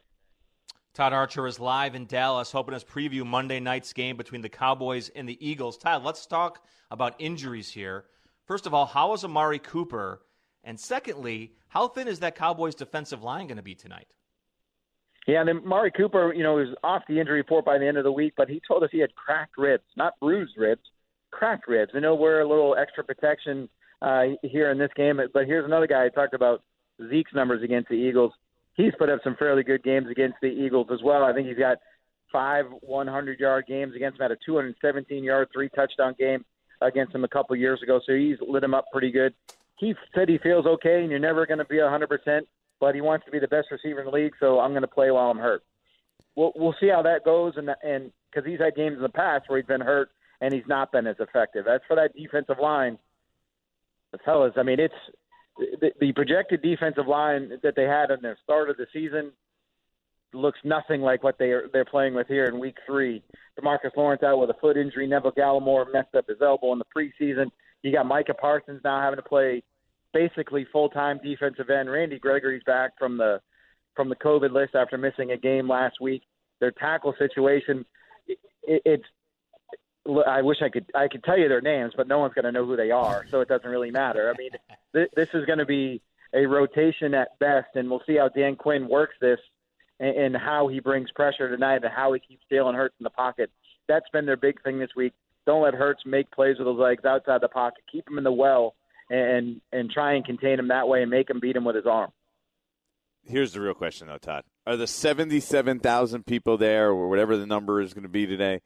Todd 0.94 1.14
Archer 1.14 1.48
is 1.48 1.58
live 1.58 1.96
in 1.96 2.06
Dallas, 2.06 2.52
helping 2.52 2.76
us 2.76 2.84
preview 2.84 3.26
Monday 3.26 3.62
night's 3.62 3.94
game 3.94 4.18
between 4.18 4.42
the 4.42 4.50
Cowboys 4.50 5.08
and 5.16 5.28
the 5.28 5.38
Eagles. 5.46 5.78
Todd, 5.78 6.04
let's 6.04 6.26
talk 6.26 6.66
about 6.92 7.16
injuries 7.18 7.70
here. 7.70 8.06
First 8.46 8.66
of 8.66 8.74
all, 8.74 8.86
how 8.86 9.14
is 9.14 9.24
Amari 9.24 9.60
Cooper? 9.60 10.22
And 10.66 10.78
secondly, 10.78 11.54
how 11.70 11.88
thin 11.88 12.10
is 12.10 12.20
that 12.20 12.36
Cowboys 12.36 12.76
defensive 12.76 13.24
line 13.24 13.48
going 13.48 13.56
to 13.56 13.64
be 13.64 13.74
tonight? 13.74 14.08
Yeah, 15.28 15.40
and 15.42 15.48
then 15.48 15.58
Amari 15.58 15.92
Cooper, 15.92 16.34
you 16.34 16.44
know, 16.44 16.56
was 16.56 16.70
off 16.84 17.04
the 17.08 17.20
injury 17.20 17.38
report 17.38 17.64
by 17.64 17.78
the 17.78 17.88
end 17.88 17.98
of 17.98 18.04
the 18.04 18.12
week, 18.12 18.34
but 18.36 18.50
he 18.50 18.62
told 18.68 18.84
us 18.84 18.90
he 18.92 19.00
had 19.00 19.14
cracked 19.16 19.58
ribs, 19.58 19.84
not 19.96 20.20
bruised 20.20 20.58
ribs, 20.58 20.82
cracked 21.30 21.68
ribs. 21.68 21.92
I 21.96 22.00
know 22.00 22.16
we're 22.16 22.42
a 22.42 22.48
little 22.48 22.76
extra 22.76 23.04
protection 23.04 23.70
uh, 24.02 24.24
here 24.42 24.72
in 24.72 24.80
this 24.80 24.92
game, 24.96 25.20
but 25.32 25.46
here's 25.46 25.66
another 25.66 25.86
guy. 25.86 26.06
I 26.06 26.10
talked 26.10 26.34
about 26.34 26.64
Zeke's 27.10 27.34
numbers 27.34 27.62
against 27.62 27.90
the 27.90 27.96
Eagles 27.96 28.34
he's 28.76 28.94
put 28.98 29.10
up 29.10 29.20
some 29.24 29.36
fairly 29.36 29.64
good 29.64 29.84
games 29.84 30.08
against 30.10 30.38
the 30.42 30.48
Eagles 30.48 30.88
as 30.92 31.00
well. 31.04 31.24
I 31.24 31.34
think 31.34 31.48
he's 31.48 31.58
got 31.58 31.78
five 32.32 32.66
100 32.82 33.40
yard 33.40 33.66
games 33.68 33.96
against 33.96 34.18
them, 34.18 34.26
had 34.26 34.32
a 34.32 34.40
217 34.46 35.24
yard, 35.24 35.50
three 35.54 35.70
touchdown 35.70 36.16
game 36.18 36.46
against 36.82 37.14
him 37.14 37.24
a 37.24 37.28
couple 37.28 37.56
years 37.56 37.82
ago. 37.84 38.00
So 38.06 38.16
he's 38.16 38.38
lit 38.42 38.64
him 38.64 38.74
up 38.74 38.86
pretty 38.92 39.12
good. 39.12 39.34
He 39.78 39.96
said 40.14 40.30
he 40.30 40.38
feels 40.38 40.66
okay, 40.66 41.02
and 41.02 41.10
you're 41.10 41.20
never 41.20 41.46
going 41.46 41.58
to 41.58 41.66
be 41.66 41.78
100%, 41.78 42.42
but 42.82 42.96
he 42.96 43.00
wants 43.00 43.26
to 43.26 43.32
be 43.32 43.40
the 43.40 43.48
best 43.48 43.68
receiver 43.72 44.00
in 44.00 44.06
the 44.08 44.12
league, 44.12 44.34
so 44.40 44.60
I'm 44.60 44.72
going 44.72 44.82
to 44.82 44.88
play 44.88 45.12
while 45.12 45.30
I'm 45.30 45.38
hurt. 45.38 45.64
We'll, 46.36 46.52
we'll 46.56 46.76
see 46.82 46.90
how 46.90 47.04
that 47.04 47.24
goes, 47.24 47.54
and 47.56 47.70
and 47.84 48.12
because 48.30 48.50
he's 48.50 48.60
had 48.60 48.76
games 48.76 48.98
in 48.98 49.04
the 49.04 49.10
past 49.10 49.46
where 49.48 49.60
he's 49.60 49.68
been 49.68 49.82
hurt 49.82 50.10
and 50.42 50.54
he's 50.54 50.68
not 50.68 50.92
been 50.92 51.06
as 51.06 51.18
effective. 51.20 51.68
As 51.68 51.82
for 51.88 51.96
that 51.96 52.16
defensive 52.16 52.58
line, 52.62 52.98
the 54.12 54.18
fellas, 54.26 54.54
I 54.58 54.64
mean 54.64 54.80
it's 54.80 54.94
the, 55.58 55.92
the 56.00 56.12
projected 56.14 56.62
defensive 56.62 57.08
line 57.08 57.52
that 57.62 57.76
they 57.76 57.84
had 57.84 58.10
in 58.10 58.22
the 58.22 58.36
start 58.44 58.70
of 58.70 58.78
the 58.78 58.88
season 58.92 59.32
looks 60.34 60.60
nothing 60.64 61.02
like 61.02 61.24
what 61.24 61.38
they 61.38 61.52
are 61.52 61.70
they're 61.74 61.86
playing 61.86 62.16
with 62.16 62.28
here 62.28 62.48
in 62.48 62.60
week 62.60 62.78
three. 62.86 63.22
Demarcus 63.60 63.96
Lawrence 63.96 64.24
out 64.24 64.40
with 64.40 64.50
a 64.50 64.60
foot 64.60 64.78
injury. 64.78 65.06
Neville 65.06 65.34
Gallimore 65.34 65.92
messed 65.92 66.16
up 66.16 66.26
his 66.28 66.42
elbow 66.42 66.72
in 66.74 66.80
the 66.80 66.86
preseason. 66.96 67.48
You 67.84 67.92
got 67.92 68.06
Micah 68.06 68.34
Parsons 68.34 68.82
now 68.84 69.02
having 69.02 69.18
to 69.18 69.24
play 69.24 69.62
basically 70.14 70.66
full 70.72 70.90
time 70.90 71.20
defensive 71.24 71.70
end. 71.70 71.90
Randy 71.90 72.20
Gregory's 72.20 72.64
back 72.66 72.92
from 72.98 73.18
the 73.18 73.42
from 73.96 74.10
the 74.10 74.16
COVID 74.16 74.52
list 74.52 74.76
after 74.76 74.98
missing 74.98 75.32
a 75.32 75.38
game 75.38 75.70
last 75.70 76.00
week. 76.00 76.24
Their 76.60 76.72
tackle 76.72 77.14
situation, 77.18 77.86
it, 78.28 78.40
it's 78.86 79.06
I 80.26 80.42
wish 80.42 80.58
I 80.62 80.70
could 80.70 80.86
I 80.96 81.08
could 81.08 81.24
tell 81.24 81.38
you 81.38 81.48
their 81.48 81.62
names, 81.62 81.94
but 81.96 82.08
no 82.08 82.20
one's 82.20 82.34
going 82.34 82.46
to 82.46 82.52
know 82.52 82.66
who 82.66 82.76
they 82.76 82.92
are, 82.92 83.26
so 83.30 83.42
it 83.42 83.48
doesn't 83.48 83.70
really 83.70 83.92
matter. 83.92 84.34
I 84.34 84.38
mean, 84.38 84.52
th- 84.94 85.12
this 85.16 85.30
is 85.34 85.46
going 85.46 85.60
to 85.60 85.66
be 85.66 86.02
a 86.34 86.46
rotation 86.46 87.14
at 87.14 87.38
best, 87.40 87.68
and 87.76 87.90
we'll 87.90 88.04
see 88.08 88.16
how 88.18 88.30
Dan 88.30 88.56
Quinn 88.56 88.88
works 88.88 89.16
this 89.22 89.40
and, 90.00 90.16
and 90.16 90.38
how 90.38 90.68
he 90.68 90.80
brings 90.80 91.12
pressure 91.12 91.50
tonight 91.50 91.84
and 91.84 91.94
how 91.94 92.14
he 92.14 92.20
keeps 92.20 92.44
Jalen 92.52 92.76
Hurts 92.76 92.96
in 93.00 93.04
the 93.04 93.10
pocket. 93.10 93.52
That's 93.88 94.10
been 94.14 94.26
their 94.26 94.38
big 94.38 94.62
thing 94.64 94.80
this 94.80 94.92
week. 94.96 95.14
Don't 95.46 95.64
let 95.64 95.74
Hurts 95.74 96.04
make 96.06 96.32
plays 96.32 96.58
with 96.58 96.68
his 96.68 96.78
legs 96.78 97.04
outside 97.06 97.42
the 97.42 97.50
pocket. 97.50 97.84
Keep 97.92 98.08
him 98.08 98.18
in 98.18 98.24
the 98.24 98.32
well 98.32 98.76
and 99.12 99.62
and 99.72 99.92
try 99.92 100.14
and 100.14 100.26
contain 100.26 100.60
him 100.60 100.70
that 100.70 100.88
way 100.88 101.02
and 101.02 101.12
make 101.12 101.30
him 101.30 101.40
beat 101.40 101.56
him 101.56 101.66
with 101.66 101.76
his 101.76 101.86
arm. 101.86 102.12
Here's 103.24 103.54
the 103.54 103.62
real 103.62 103.74
question, 103.74 104.08
though, 104.08 104.18
Todd: 104.18 104.44
Are 104.66 104.78
the 104.78 104.88
seventy-seven 104.88 105.80
thousand 105.80 106.26
people 106.26 106.58
there, 106.58 106.90
or 106.90 107.10
whatever 107.10 107.38
the 107.38 107.46
number 107.46 107.82
is 107.82 107.94
going 107.94 108.04
to 108.04 108.10
be 108.10 108.26
today? 108.26 108.62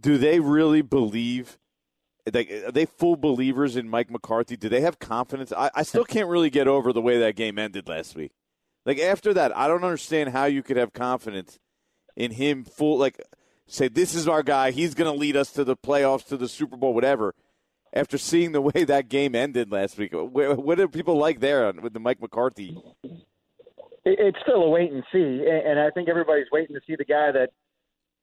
do 0.00 0.18
they 0.18 0.40
really 0.40 0.82
believe? 0.82 1.58
Like, 2.32 2.50
are 2.50 2.72
they 2.72 2.86
full 2.86 3.16
believers 3.16 3.76
in 3.76 3.88
Mike 3.88 4.10
McCarthy? 4.10 4.56
Do 4.56 4.68
they 4.68 4.80
have 4.80 4.98
confidence? 4.98 5.52
I, 5.52 5.70
I 5.74 5.82
still 5.82 6.04
can't 6.04 6.28
really 6.28 6.50
get 6.50 6.66
over 6.66 6.92
the 6.92 7.02
way 7.02 7.18
that 7.18 7.36
game 7.36 7.58
ended 7.58 7.88
last 7.88 8.16
week. 8.16 8.32
Like 8.86 8.98
after 8.98 9.34
that, 9.34 9.56
I 9.56 9.68
don't 9.68 9.84
understand 9.84 10.30
how 10.30 10.46
you 10.46 10.62
could 10.62 10.76
have 10.76 10.92
confidence 10.92 11.58
in 12.16 12.32
him. 12.32 12.64
Full 12.64 12.98
like 12.98 13.20
say 13.66 13.88
this 13.88 14.14
is 14.14 14.28
our 14.28 14.42
guy. 14.42 14.70
He's 14.70 14.94
going 14.94 15.12
to 15.12 15.18
lead 15.18 15.36
us 15.36 15.52
to 15.52 15.64
the 15.64 15.76
playoffs, 15.76 16.26
to 16.28 16.36
the 16.36 16.48
Super 16.48 16.76
Bowl, 16.76 16.94
whatever. 16.94 17.34
After 17.94 18.18
seeing 18.18 18.52
the 18.52 18.60
way 18.60 18.84
that 18.84 19.08
game 19.08 19.36
ended 19.36 19.70
last 19.70 19.96
week, 19.96 20.12
what 20.12 20.80
are 20.80 20.88
people 20.88 21.16
like 21.16 21.38
there 21.38 21.72
with 21.72 21.92
the 21.92 22.00
Mike 22.00 22.20
McCarthy? 22.20 22.76
It's 24.04 24.38
still 24.42 24.64
a 24.64 24.68
wait 24.68 24.92
and 24.92 25.04
see, 25.12 25.46
and 25.46 25.78
I 25.78 25.90
think 25.90 26.08
everybody's 26.08 26.50
waiting 26.50 26.74
to 26.74 26.80
see 26.86 26.96
the 26.96 27.04
guy 27.04 27.30
that 27.32 27.50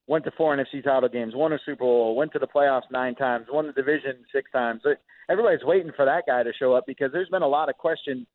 went 0.08 0.26
to 0.26 0.32
four 0.32 0.56
NFC 0.56 0.84
title 0.84 1.08
games, 1.08 1.34
won 1.34 1.54
a 1.54 1.60
Super 1.66 1.86
Bowl, 1.86 2.16
went 2.16 2.34
to 2.34 2.40
the 2.40 2.48
playoffs 2.48 2.92
nine 2.92 3.16
times, 3.16 3.48
won 3.50 3.66
the 3.66 3.74
division 3.74 4.26
six 4.34 4.52
times. 4.52 4.82
Everybody's 5.30 5.64
waiting 5.64 5.92
for 5.96 6.04
that 6.04 6.26
guy 6.28 6.44
to 6.44 6.52
show 6.54 6.74
up 6.74 6.84
because 6.86 7.12
there's 7.14 7.30
been 7.30 7.42
a 7.42 7.48
lot 7.48 7.70
of 7.70 7.78
questions, 7.78 8.28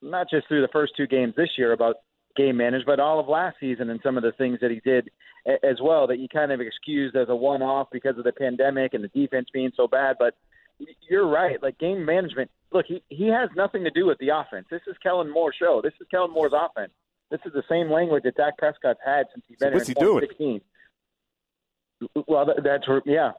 not 0.00 0.30
just 0.30 0.46
through 0.46 0.62
the 0.62 0.68
first 0.72 0.92
two 0.96 1.08
games 1.08 1.34
this 1.36 1.50
year 1.58 1.72
about 1.72 1.96
game 2.36 2.56
management, 2.56 2.86
but 2.86 3.00
all 3.00 3.18
of 3.18 3.28
last 3.28 3.56
season 3.58 3.90
and 3.90 4.00
some 4.02 4.16
of 4.16 4.22
the 4.22 4.32
things 4.32 4.60
that 4.60 4.70
he 4.70 4.80
did 4.80 5.10
as 5.62 5.80
well 5.82 6.06
that 6.06 6.18
you 6.18 6.28
kind 6.28 6.52
of 6.52 6.60
excused 6.60 7.16
as 7.16 7.28
a 7.28 7.36
one-off 7.36 7.88
because 7.90 8.16
of 8.16 8.24
the 8.24 8.32
pandemic 8.32 8.94
and 8.94 9.02
the 9.02 9.08
defense 9.08 9.48
being 9.52 9.72
so 9.76 9.88
bad. 9.88 10.16
But 10.18 10.34
you're 11.08 11.26
right, 11.26 11.62
like 11.62 11.78
game 11.78 12.04
management. 12.04 12.50
Look, 12.72 12.86
he 12.86 13.02
he 13.08 13.28
has 13.28 13.50
nothing 13.56 13.84
to 13.84 13.90
do 13.90 14.06
with 14.06 14.18
the 14.18 14.30
offense. 14.30 14.66
This 14.70 14.82
is 14.86 14.96
Kellen 15.02 15.30
Moore's 15.30 15.56
show. 15.58 15.80
This 15.82 15.92
is 16.00 16.06
Kellen 16.10 16.32
Moore's 16.32 16.52
offense. 16.54 16.92
This 17.30 17.40
is 17.46 17.52
the 17.52 17.62
same 17.68 17.90
language 17.90 18.24
that 18.24 18.36
Dak 18.36 18.58
Prescott's 18.58 19.00
had 19.04 19.26
since 19.32 19.44
he's 19.48 19.58
been 19.58 19.70
so 19.70 19.74
what's 19.74 19.88
in 19.88 19.94
he 19.94 20.00
2016. 20.00 20.60
Doing? 22.00 22.24
Well, 22.26 22.54
that's 22.62 22.84
yeah. 23.06 23.32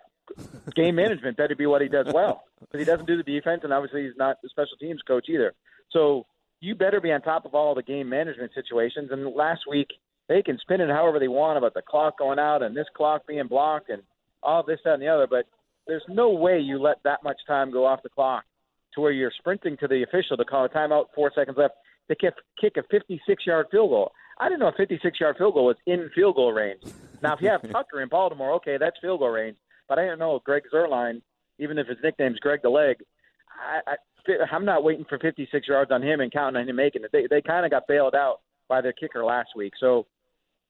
Game 0.76 0.96
management 0.96 1.38
better 1.38 1.56
be 1.56 1.68
what 1.68 1.82
he 1.82 1.88
does 1.88 2.08
well 2.12 2.46
because 2.60 2.80
he 2.80 2.86
doesn't 2.86 3.06
do 3.06 3.18
the 3.18 3.24
defense, 3.24 3.62
and 3.64 3.72
obviously 3.72 4.06
he's 4.06 4.18
not 4.18 4.42
the 4.42 4.50
special 4.50 4.78
teams 4.80 5.02
coach 5.04 5.26
either. 5.30 5.54
So 5.92 6.26
you 6.62 6.76
better 6.76 7.00
be 7.00 7.12
on 7.12 7.22
top 7.22 7.46
of 7.46 7.54
all 7.54 7.76
the 7.76 7.84
game 7.84 8.10
management 8.10 8.52
situations. 8.54 9.10
And 9.12 9.26
last 9.36 9.62
week 9.70 9.90
they 10.28 10.42
can 10.42 10.58
spin 10.60 10.82
it 10.82 10.90
however 10.90 11.20
they 11.20 11.28
want 11.28 11.58
about 11.58 11.74
the 11.74 11.82
clock 11.82 12.18
going 12.18 12.40
out 12.40 12.64
and 12.64 12.76
this 12.76 12.88
clock 12.96 13.28
being 13.28 13.48
blocked 13.48 13.90
and 13.90 14.02
all 14.42 14.64
this, 14.64 14.80
that, 14.84 14.94
and 14.94 15.02
the 15.02 15.08
other. 15.08 15.28
But 15.28 15.46
there's 15.88 16.04
no 16.08 16.30
way 16.32 16.60
you 16.60 16.80
let 16.80 16.98
that 17.04 17.24
much 17.24 17.38
time 17.48 17.72
go 17.72 17.86
off 17.86 18.04
the 18.04 18.10
clock 18.10 18.44
to 18.94 19.02
where 19.02 19.12
you're 19.12 19.32
sprinting 19.38 19.78
to 19.78 19.88
the 19.88 20.04
official 20.04 20.38
to 20.38 20.46
call 20.46 20.66
a 20.66 20.70
timeout, 20.70 21.06
four 21.14 21.32
seconds 21.36 21.58
left, 21.58 21.76
to 22.10 22.16
kick, 22.16 22.34
kick 22.60 22.78
a 22.78 22.84
56 22.90 23.46
yard 23.46 23.68
field 23.72 23.90
goal. 23.90 24.12
I 24.40 24.50
didn't 24.50 24.60
know 24.62 24.68
a 24.68 24.74
56 24.74 25.20
yard 25.20 25.38
field 25.38 25.54
goal 25.54 25.66
was 25.66 25.78
in 25.86 26.10
field 26.14 26.36
goal 26.36 26.54
range. 26.54 26.82
Now, 27.22 27.34
if 27.34 27.42
you 27.42 27.50
have 27.50 27.62
Tucker 27.72 28.02
in 28.02 28.10
Baltimore, 28.10 28.54
okay, 28.54 28.78
that's 28.78 28.98
field 29.02 29.20
goal 29.20 29.30
range. 29.30 29.58
But 29.88 30.00
I 30.00 30.04
didn't 30.04 30.20
know 30.20 30.42
Greg 30.44 30.64
Zuerlein, 30.74 31.22
even 31.60 31.78
if 31.78 31.88
his 31.88 31.98
nickname's 32.04 32.40
Greg 32.40 32.62
the 32.64 32.70
Leg, 32.70 32.98
I, 33.52 33.92
I, 33.92 33.96
I'm 34.52 34.66
not 34.66 34.84
waiting 34.84 35.06
for 35.08 35.20
56 35.20 35.68
yards 35.68 35.92
on 35.92 36.02
him 36.02 36.20
and 36.20 36.32
counting 36.32 36.62
on 36.62 36.68
him 36.68 36.76
making 36.76 37.04
it. 37.04 37.12
They, 37.12 37.28
they 37.30 37.42
kind 37.42 37.66
of 37.66 37.72
got 37.72 37.88
bailed 37.88 38.16
out 38.16 38.42
by 38.68 38.82
their 38.82 38.94
kicker 38.94 39.24
last 39.24 39.50
week. 39.56 39.74
So, 39.80 40.08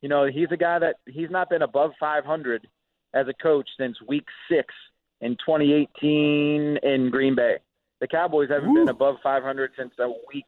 you 0.02 0.10
know, 0.10 0.28
he's 0.28 0.52
a 0.52 0.58
guy 0.58 0.80
that 0.80 0.96
he's 1.08 1.30
not 1.30 1.50
been 1.50 1.62
above 1.62 1.92
500 2.00 2.68
as 3.14 3.28
a 3.28 3.34
coach 3.34 3.70
since 3.78 3.98
week 4.08 4.26
six 4.52 4.74
in 5.22 5.32
2018 5.38 6.78
in 6.84 7.10
Green 7.10 7.36
Bay. 7.36 7.58
The 8.02 8.08
Cowboys 8.08 8.50
haven't 8.50 8.70
Woo. 8.70 8.82
been 8.82 8.90
above 8.90 9.16
500 9.24 9.72
since 9.78 9.94
a 10.00 10.10
week, 10.34 10.46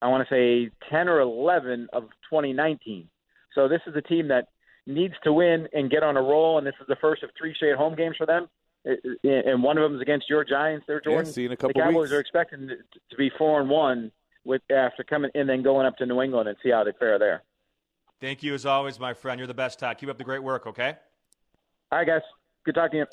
I 0.00 0.08
want 0.08 0.26
to 0.26 0.34
say 0.34 0.70
10 0.90 1.08
or 1.08 1.20
11 1.20 1.88
of 1.92 2.04
2019. 2.30 3.08
So 3.54 3.68
this 3.68 3.80
is 3.86 3.94
a 3.96 4.02
team 4.02 4.28
that 4.28 4.48
needs 4.86 5.14
to 5.24 5.32
win 5.32 5.68
and 5.72 5.90
get 5.90 6.02
on 6.02 6.16
a 6.16 6.22
roll, 6.22 6.58
and 6.58 6.66
this 6.66 6.74
is 6.80 6.86
the 6.86 6.96
first 7.00 7.22
of 7.22 7.30
three 7.36 7.54
straight 7.54 7.76
home 7.76 7.94
games 7.96 8.16
for 8.16 8.26
them. 8.26 8.48
And 8.84 9.62
one 9.62 9.76
of 9.76 9.82
them 9.82 9.96
is 9.96 10.00
against 10.00 10.30
your 10.30 10.44
Giants. 10.44 10.86
There, 10.86 11.00
Jordan. 11.00 11.26
Yeah, 11.26 11.32
see 11.32 11.44
in 11.44 11.52
a 11.52 11.56
couple 11.56 11.74
the 11.74 11.80
Cowboys 11.80 12.04
weeks. 12.04 12.12
are 12.12 12.20
expecting 12.20 12.68
to 12.68 13.16
be 13.16 13.30
four 13.36 13.60
and 13.60 13.68
one 13.68 14.10
with 14.44 14.62
after 14.70 15.04
coming 15.04 15.30
and 15.34 15.46
then 15.46 15.62
going 15.62 15.86
up 15.86 15.98
to 15.98 16.06
New 16.06 16.22
England 16.22 16.48
and 16.48 16.56
see 16.62 16.70
how 16.70 16.82
they 16.82 16.92
fare 16.98 17.18
there. 17.18 17.42
Thank 18.22 18.42
you 18.42 18.54
as 18.54 18.64
always, 18.64 18.98
my 18.98 19.12
friend. 19.12 19.38
You're 19.38 19.46
the 19.46 19.54
best, 19.54 19.80
Todd. 19.80 19.98
Keep 19.98 20.08
up 20.08 20.18
the 20.18 20.24
great 20.24 20.42
work. 20.42 20.66
Okay. 20.66 20.96
All 21.92 21.98
right, 21.98 22.06
guys. 22.06 22.22
Good 22.64 22.74
talking 22.74 22.92
to 22.92 22.96
you. 22.98 23.06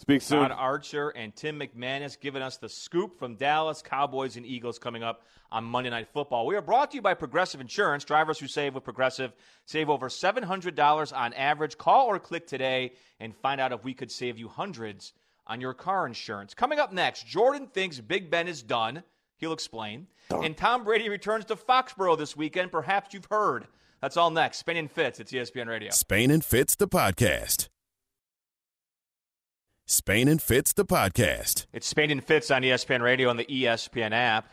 Speak 0.00 0.22
soon. 0.22 0.40
Todd 0.48 0.56
Archer 0.56 1.10
and 1.10 1.36
Tim 1.36 1.60
McManus 1.60 2.18
giving 2.18 2.40
us 2.40 2.56
the 2.56 2.70
scoop 2.70 3.18
from 3.18 3.34
Dallas 3.36 3.82
Cowboys 3.82 4.38
and 4.38 4.46
Eagles 4.46 4.78
coming 4.78 5.02
up 5.02 5.26
on 5.52 5.62
Monday 5.62 5.90
Night 5.90 6.08
Football. 6.08 6.46
We 6.46 6.56
are 6.56 6.62
brought 6.62 6.92
to 6.92 6.96
you 6.96 7.02
by 7.02 7.12
Progressive 7.12 7.60
Insurance. 7.60 8.02
Drivers 8.04 8.38
who 8.38 8.46
save 8.46 8.74
with 8.74 8.82
Progressive 8.82 9.34
save 9.66 9.90
over 9.90 10.08
$700 10.08 11.16
on 11.16 11.34
average. 11.34 11.76
Call 11.76 12.06
or 12.06 12.18
click 12.18 12.46
today 12.46 12.92
and 13.20 13.36
find 13.36 13.60
out 13.60 13.72
if 13.72 13.84
we 13.84 13.92
could 13.92 14.10
save 14.10 14.38
you 14.38 14.48
hundreds 14.48 15.12
on 15.46 15.60
your 15.60 15.74
car 15.74 16.06
insurance. 16.06 16.54
Coming 16.54 16.78
up 16.78 16.94
next, 16.94 17.26
Jordan 17.26 17.66
thinks 17.66 18.00
Big 18.00 18.30
Ben 18.30 18.48
is 18.48 18.62
done. 18.62 19.02
He'll 19.36 19.52
explain. 19.52 20.06
And 20.30 20.56
Tom 20.56 20.82
Brady 20.82 21.10
returns 21.10 21.44
to 21.46 21.56
Foxborough 21.56 22.16
this 22.16 22.34
weekend. 22.34 22.72
Perhaps 22.72 23.12
you've 23.12 23.26
heard. 23.26 23.66
That's 24.00 24.16
all 24.16 24.30
next. 24.30 24.58
Spain 24.60 24.78
and 24.78 24.90
Fitz. 24.90 25.20
It's 25.20 25.30
ESPN 25.30 25.66
Radio. 25.66 25.90
Spain 25.90 26.30
and 26.30 26.42
Fitz, 26.42 26.74
the 26.74 26.88
podcast. 26.88 27.68
Spain 29.90 30.28
and 30.28 30.40
Fitz, 30.40 30.72
the 30.72 30.84
podcast. 30.84 31.66
It's 31.72 31.88
Spain 31.88 32.12
and 32.12 32.22
Fitz 32.22 32.52
on 32.52 32.62
ESPN 32.62 33.02
Radio 33.02 33.28
and 33.28 33.36
the 33.36 33.44
ESPN 33.44 34.12
app. 34.12 34.52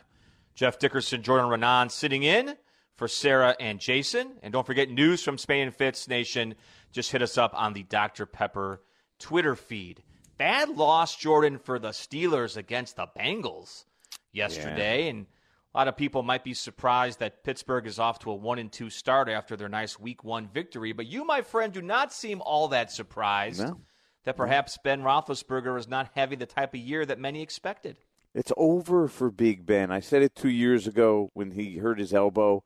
Jeff 0.55 0.79
Dickerson, 0.79 1.21
Jordan 1.21 1.47
Raanan 1.47 1.91
sitting 1.91 2.23
in 2.23 2.55
for 2.95 3.07
Sarah 3.07 3.55
and 3.59 3.79
Jason. 3.79 4.39
And 4.41 4.51
don't 4.51 4.65
forget 4.65 4.89
news 4.89 5.21
from 5.21 5.37
Spain 5.37 5.67
and 5.67 5.75
Fitz 5.75 6.07
Nation. 6.07 6.55
Just 6.91 7.11
hit 7.11 7.21
us 7.21 7.37
up 7.37 7.51
on 7.53 7.73
the 7.73 7.83
Dr. 7.83 8.25
Pepper 8.25 8.81
Twitter 9.19 9.55
feed. 9.55 10.01
Bad 10.39 10.69
loss, 10.69 11.15
Jordan, 11.15 11.59
for 11.59 11.77
the 11.77 11.89
Steelers 11.89 12.57
against 12.57 12.95
the 12.95 13.05
Bengals 13.15 13.85
yesterday. 14.31 15.07
And 15.07 15.27
a 15.75 15.77
lot 15.77 15.87
of 15.87 15.95
people 15.95 16.23
might 16.23 16.43
be 16.43 16.55
surprised 16.55 17.19
that 17.19 17.43
Pittsburgh 17.43 17.85
is 17.85 17.99
off 17.99 18.17
to 18.21 18.31
a 18.31 18.35
1 18.35 18.57
and 18.57 18.71
2 18.71 18.89
start 18.89 19.29
after 19.29 19.55
their 19.55 19.69
nice 19.69 19.99
week 19.99 20.23
one 20.23 20.49
victory. 20.51 20.93
But 20.93 21.05
you, 21.05 21.25
my 21.25 21.43
friend, 21.43 21.71
do 21.71 21.83
not 21.83 22.11
seem 22.11 22.41
all 22.41 22.69
that 22.69 22.91
surprised 22.91 23.61
No. 23.61 23.79
That 24.23 24.37
perhaps 24.37 24.77
Ben 24.83 25.01
Roethlisberger 25.01 25.77
is 25.77 25.87
not 25.87 26.11
having 26.15 26.39
the 26.39 26.45
type 26.45 26.73
of 26.73 26.79
year 26.79 27.05
that 27.05 27.19
many 27.19 27.41
expected. 27.41 27.97
It's 28.33 28.51
over 28.57 29.07
for 29.07 29.31
Big 29.31 29.65
Ben. 29.65 29.91
I 29.91 29.99
said 29.99 30.21
it 30.21 30.35
two 30.35 30.49
years 30.49 30.85
ago 30.85 31.31
when 31.33 31.51
he 31.51 31.77
hurt 31.77 31.99
his 31.99 32.13
elbow. 32.13 32.63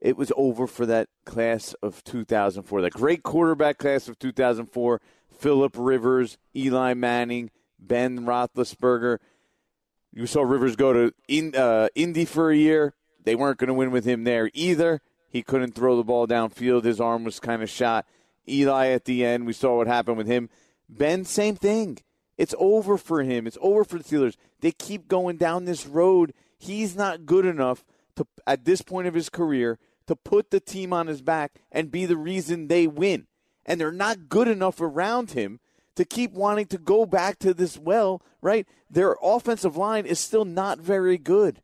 It 0.00 0.16
was 0.16 0.30
over 0.36 0.66
for 0.66 0.84
that 0.86 1.08
class 1.24 1.74
of 1.82 2.04
2004. 2.04 2.82
That 2.82 2.92
great 2.92 3.22
quarterback 3.22 3.78
class 3.78 4.08
of 4.08 4.18
2004. 4.18 5.00
Philip 5.38 5.74
Rivers, 5.76 6.38
Eli 6.54 6.94
Manning, 6.94 7.50
Ben 7.78 8.20
Roethlisberger. 8.20 9.18
You 10.12 10.26
saw 10.26 10.42
Rivers 10.42 10.76
go 10.76 10.92
to 10.92 11.14
in, 11.28 11.54
uh, 11.54 11.88
Indy 11.94 12.24
for 12.24 12.50
a 12.50 12.56
year. 12.56 12.94
They 13.24 13.34
weren't 13.34 13.58
going 13.58 13.68
to 13.68 13.74
win 13.74 13.90
with 13.90 14.04
him 14.04 14.24
there 14.24 14.50
either. 14.54 15.00
He 15.28 15.42
couldn't 15.42 15.74
throw 15.74 15.96
the 15.96 16.04
ball 16.04 16.26
downfield. 16.26 16.84
His 16.84 17.00
arm 17.00 17.24
was 17.24 17.40
kind 17.40 17.62
of 17.62 17.68
shot. 17.68 18.06
Eli 18.48 18.88
at 18.88 19.04
the 19.04 19.24
end, 19.24 19.46
we 19.46 19.52
saw 19.52 19.76
what 19.76 19.86
happened 19.86 20.16
with 20.16 20.26
him. 20.26 20.48
Ben, 20.88 21.24
same 21.24 21.56
thing. 21.56 21.98
It's 22.36 22.54
over 22.58 22.98
for 22.98 23.22
him. 23.22 23.46
It's 23.46 23.58
over 23.60 23.84
for 23.84 23.98
the 23.98 24.04
Steelers. 24.04 24.36
They 24.60 24.72
keep 24.72 25.08
going 25.08 25.36
down 25.36 25.64
this 25.64 25.86
road. 25.86 26.32
He's 26.58 26.94
not 26.94 27.26
good 27.26 27.46
enough 27.46 27.84
to, 28.16 28.26
at 28.46 28.64
this 28.64 28.82
point 28.82 29.08
of 29.08 29.14
his 29.14 29.28
career, 29.28 29.78
to 30.06 30.16
put 30.16 30.50
the 30.50 30.60
team 30.60 30.92
on 30.92 31.06
his 31.06 31.22
back 31.22 31.52
and 31.72 31.90
be 31.90 32.06
the 32.06 32.16
reason 32.16 32.68
they 32.68 32.86
win. 32.86 33.26
And 33.64 33.80
they're 33.80 33.90
not 33.90 34.28
good 34.28 34.48
enough 34.48 34.80
around 34.80 35.32
him 35.32 35.60
to 35.96 36.04
keep 36.04 36.32
wanting 36.32 36.66
to 36.66 36.78
go 36.78 37.06
back 37.06 37.38
to 37.40 37.52
this 37.52 37.78
well, 37.78 38.22
right? 38.40 38.66
Their 38.90 39.16
offensive 39.22 39.76
line 39.76 40.06
is 40.06 40.20
still 40.20 40.44
not 40.44 40.78
very 40.78 41.18
good, 41.18 41.62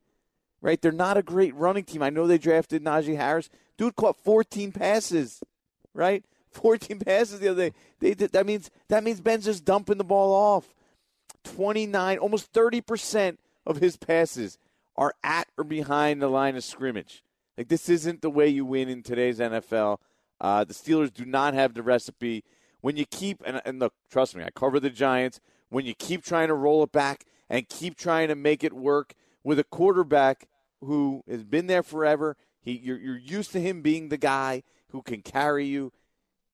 right? 0.61 0.81
They're 0.81 0.91
not 0.91 1.19
a 1.19 1.23
great 1.23 1.55
running 1.55 1.85
team. 1.85 2.03
I 2.03 2.11
know 2.11 2.27
they 2.27 2.39
drafted 2.39 2.83
Najee 2.83 3.17
Harris. 3.17 3.51
Dude 3.77 3.95
caught 3.95 4.17
14 4.17 4.73
passes, 4.73 5.43
right? 5.95 6.25
14 6.53 6.99
passes 7.07 7.41
the 7.41 7.49
other 7.49 7.71
day. 7.71 7.75
They 8.01 8.15
that 8.15 8.47
means 8.47 8.71
that 8.89 9.05
means 9.05 9.21
Ben's 9.21 9.45
just 9.45 9.65
dumping 9.65 9.99
the 9.99 10.05
ball 10.05 10.33
off. 10.33 10.75
29, 11.45 12.19
almost 12.19 12.53
30% 12.53 13.37
of 13.67 13.79
his 13.79 13.97
passes 13.97 14.59
are 14.97 15.15
at 15.25 15.49
or 15.59 15.65
behind 15.65 16.23
the 16.23 16.29
line 16.29 16.57
of 16.57 16.63
scrimmage. 16.63 17.25
Like 17.59 17.69
this 17.69 17.89
isn't 17.89 18.23
the 18.23 18.31
way 18.31 18.49
you 18.49 18.65
win 18.65 18.89
in 18.89 19.03
today's 19.03 19.39
NFL. 19.39 19.99
Uh, 20.41 20.65
the 20.65 20.75
Steelers 20.75 21.13
do 21.13 21.25
not 21.25 21.55
have 21.55 21.75
the 21.75 21.83
recipe. 21.83 22.45
When 22.81 22.97
you 22.97 23.07
keep 23.07 23.43
and, 23.45 23.61
and 23.65 23.79
look, 23.79 23.95
trust 24.11 24.37
me, 24.37 24.45
I 24.45 24.51
cover 24.51 24.81
the 24.81 24.91
Giants. 24.91 25.41
When 25.69 25.87
you 25.87 25.95
keep 25.95 26.25
trying 26.25 26.49
to 26.49 26.55
roll 26.55 26.83
it 26.83 26.93
back 26.93 27.25
and 27.49 27.69
keep 27.69 27.97
trying 27.97 28.29
to 28.29 28.35
make 28.35 28.63
it 28.63 28.73
work 28.73 29.15
with 29.45 29.59
a 29.59 29.65
quarterback 29.65 30.49
who 30.81 31.23
has 31.29 31.45
been 31.45 31.67
there 31.67 31.83
forever, 31.83 32.37
he 32.61 32.73
you're, 32.73 32.99
you're 32.99 33.19
used 33.19 33.53
to 33.53 33.61
him 33.61 33.83
being 33.83 34.09
the 34.09 34.17
guy 34.19 34.63
who 34.89 35.03
can 35.03 35.23
carry 35.23 35.67
you, 35.67 35.93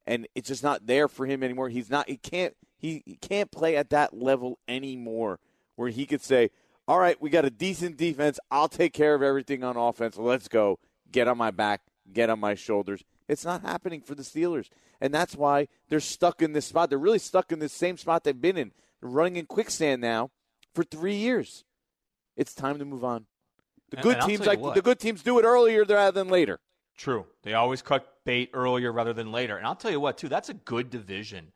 and 0.09 0.27
it's 0.35 0.49
just 0.49 0.63
not 0.63 0.87
there 0.87 1.07
for 1.07 1.27
him 1.27 1.43
anymore. 1.43 1.69
He's 1.69 1.91
not. 1.91 2.09
He 2.09 2.17
can't. 2.17 2.57
He, 2.79 3.03
he 3.05 3.17
can't 3.17 3.51
play 3.51 3.77
at 3.77 3.91
that 3.91 4.17
level 4.17 4.59
anymore, 4.67 5.39
where 5.77 5.91
he 5.91 6.07
could 6.07 6.23
say, 6.23 6.51
"All 6.89 6.99
right, 6.99 7.21
we 7.21 7.29
got 7.29 7.45
a 7.45 7.51
decent 7.51 7.99
defense. 7.99 8.41
I'll 8.51 8.69
take 8.69 8.95
care 8.95 9.15
of 9.15 9.23
everything 9.23 9.63
on 9.63 9.77
offense. 9.77 10.17
Let's 10.17 10.49
go. 10.49 10.79
Get 11.13 11.29
on 11.29 11.37
my 11.37 11.51
back. 11.51 11.83
Get 12.11 12.31
on 12.31 12.41
my 12.41 12.55
shoulders." 12.55 13.05
It's 13.29 13.45
not 13.45 13.61
happening 13.61 14.01
for 14.01 14.15
the 14.15 14.23
Steelers, 14.23 14.71
and 14.99 15.13
that's 15.13 15.37
why 15.37 15.69
they're 15.91 16.01
stuck 16.01 16.41
in 16.41 16.55
this 16.55 16.65
spot. 16.65 16.89
They're 16.89 16.99
really 16.99 17.19
stuck 17.19 17.53
in 17.53 17.59
this 17.59 17.75
same 17.75 17.99
spot 17.99 18.25
they've 18.25 18.41
been 18.41 18.57
in. 18.57 18.73
They're 19.03 19.11
running 19.11 19.37
in 19.37 19.45
quicksand 19.45 20.01
now 20.01 20.31
for 20.75 20.83
three 20.83 21.17
years. 21.17 21.65
It's 22.35 22.55
time 22.55 22.79
to 22.79 22.87
move 22.87 23.05
on. 23.05 23.27
The 23.91 23.99
good 23.99 24.15
and 24.15 24.23
I'll 24.23 24.29
teams 24.29 24.47
like 24.47 24.61
what. 24.61 24.75
the 24.75 24.81
good 24.81 24.99
teams 24.99 25.23
do 25.23 25.39
it 25.39 25.45
earlier 25.45 25.85
rather 25.85 26.13
than 26.13 26.29
later. 26.31 26.61
True. 26.97 27.27
They 27.43 27.53
always 27.53 27.83
cut 27.83 28.07
bait 28.29 28.51
earlier 28.53 28.93
rather 28.93 29.15
than 29.15 29.33
later. 29.33 29.57
And 29.57 29.67
I'll 29.67 29.75
tell 29.75 29.91
you 29.91 30.01
what, 30.01 30.19
too, 30.19 30.29
that's 30.29 30.51
a 30.51 30.55
good 30.55 30.91
division. 30.91 31.51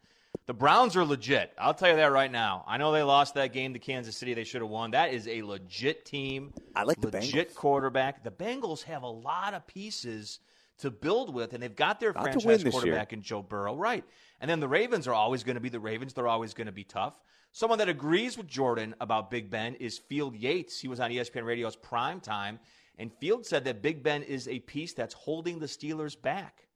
The 0.46 0.54
Browns 0.54 0.96
are 0.96 1.04
legit. 1.04 1.52
I'll 1.58 1.74
tell 1.74 1.90
you 1.90 1.96
that 1.96 2.12
right 2.12 2.32
now. 2.32 2.64
I 2.66 2.78
know 2.78 2.92
they 2.92 3.02
lost 3.02 3.34
that 3.34 3.52
game 3.52 3.74
to 3.74 3.78
Kansas 3.78 4.16
City. 4.16 4.32
They 4.32 4.44
should 4.44 4.62
have 4.62 4.70
won. 4.70 4.92
That 4.92 5.12
is 5.12 5.28
a 5.28 5.42
legit 5.42 6.06
team. 6.06 6.54
I 6.74 6.84
like 6.84 6.98
the 6.98 7.10
legit 7.10 7.54
quarterback. 7.54 8.24
The 8.24 8.30
Bengals 8.30 8.84
have 8.84 9.02
a 9.02 9.06
lot 9.06 9.52
of 9.52 9.66
pieces 9.66 10.40
to 10.78 10.90
build 10.90 11.34
with, 11.34 11.52
and 11.52 11.62
they've 11.62 11.76
got 11.76 12.00
their 12.00 12.14
Not 12.14 12.22
franchise 12.22 12.64
quarterback 12.64 13.12
in 13.12 13.20
Joe 13.20 13.42
Burrow. 13.42 13.76
Right. 13.76 14.02
And 14.40 14.50
then 14.50 14.58
the 14.58 14.66
Ravens 14.66 15.06
are 15.06 15.14
always 15.14 15.44
going 15.44 15.56
to 15.56 15.60
be 15.60 15.68
the 15.68 15.78
Ravens. 15.78 16.14
They're 16.14 16.26
always 16.26 16.54
going 16.54 16.68
to 16.68 16.72
be 16.72 16.84
tough. 16.84 17.20
Someone 17.52 17.78
that 17.80 17.90
agrees 17.90 18.38
with 18.38 18.46
Jordan 18.46 18.94
about 18.98 19.30
Big 19.30 19.50
Ben 19.50 19.74
is 19.74 19.98
Field 19.98 20.34
Yates. 20.34 20.80
He 20.80 20.88
was 20.88 21.00
on 21.00 21.10
ESPN 21.10 21.44
Radio's 21.44 21.76
prime 21.76 22.18
time, 22.18 22.58
and 22.98 23.12
Field 23.20 23.46
said 23.46 23.64
that 23.64 23.82
Big 23.82 24.02
Ben 24.02 24.22
is 24.22 24.48
a 24.48 24.60
piece 24.60 24.92
that's 24.92 25.14
holding 25.14 25.58
the 25.58 25.66
Steelers 25.66 26.20
back. 26.20 26.66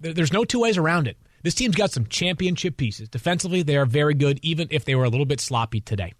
There's 0.00 0.32
no 0.32 0.44
two 0.44 0.60
ways 0.60 0.78
around 0.78 1.06
it. 1.06 1.16
This 1.42 1.54
team's 1.54 1.76
got 1.76 1.90
some 1.90 2.06
championship 2.06 2.76
pieces. 2.76 3.08
Defensively, 3.08 3.62
they 3.62 3.76
are 3.76 3.86
very 3.86 4.14
good, 4.14 4.38
even 4.42 4.68
if 4.70 4.84
they 4.84 4.94
were 4.94 5.04
a 5.04 5.08
little 5.08 5.26
bit 5.26 5.40
sloppy 5.40 5.80
today. 5.80 6.12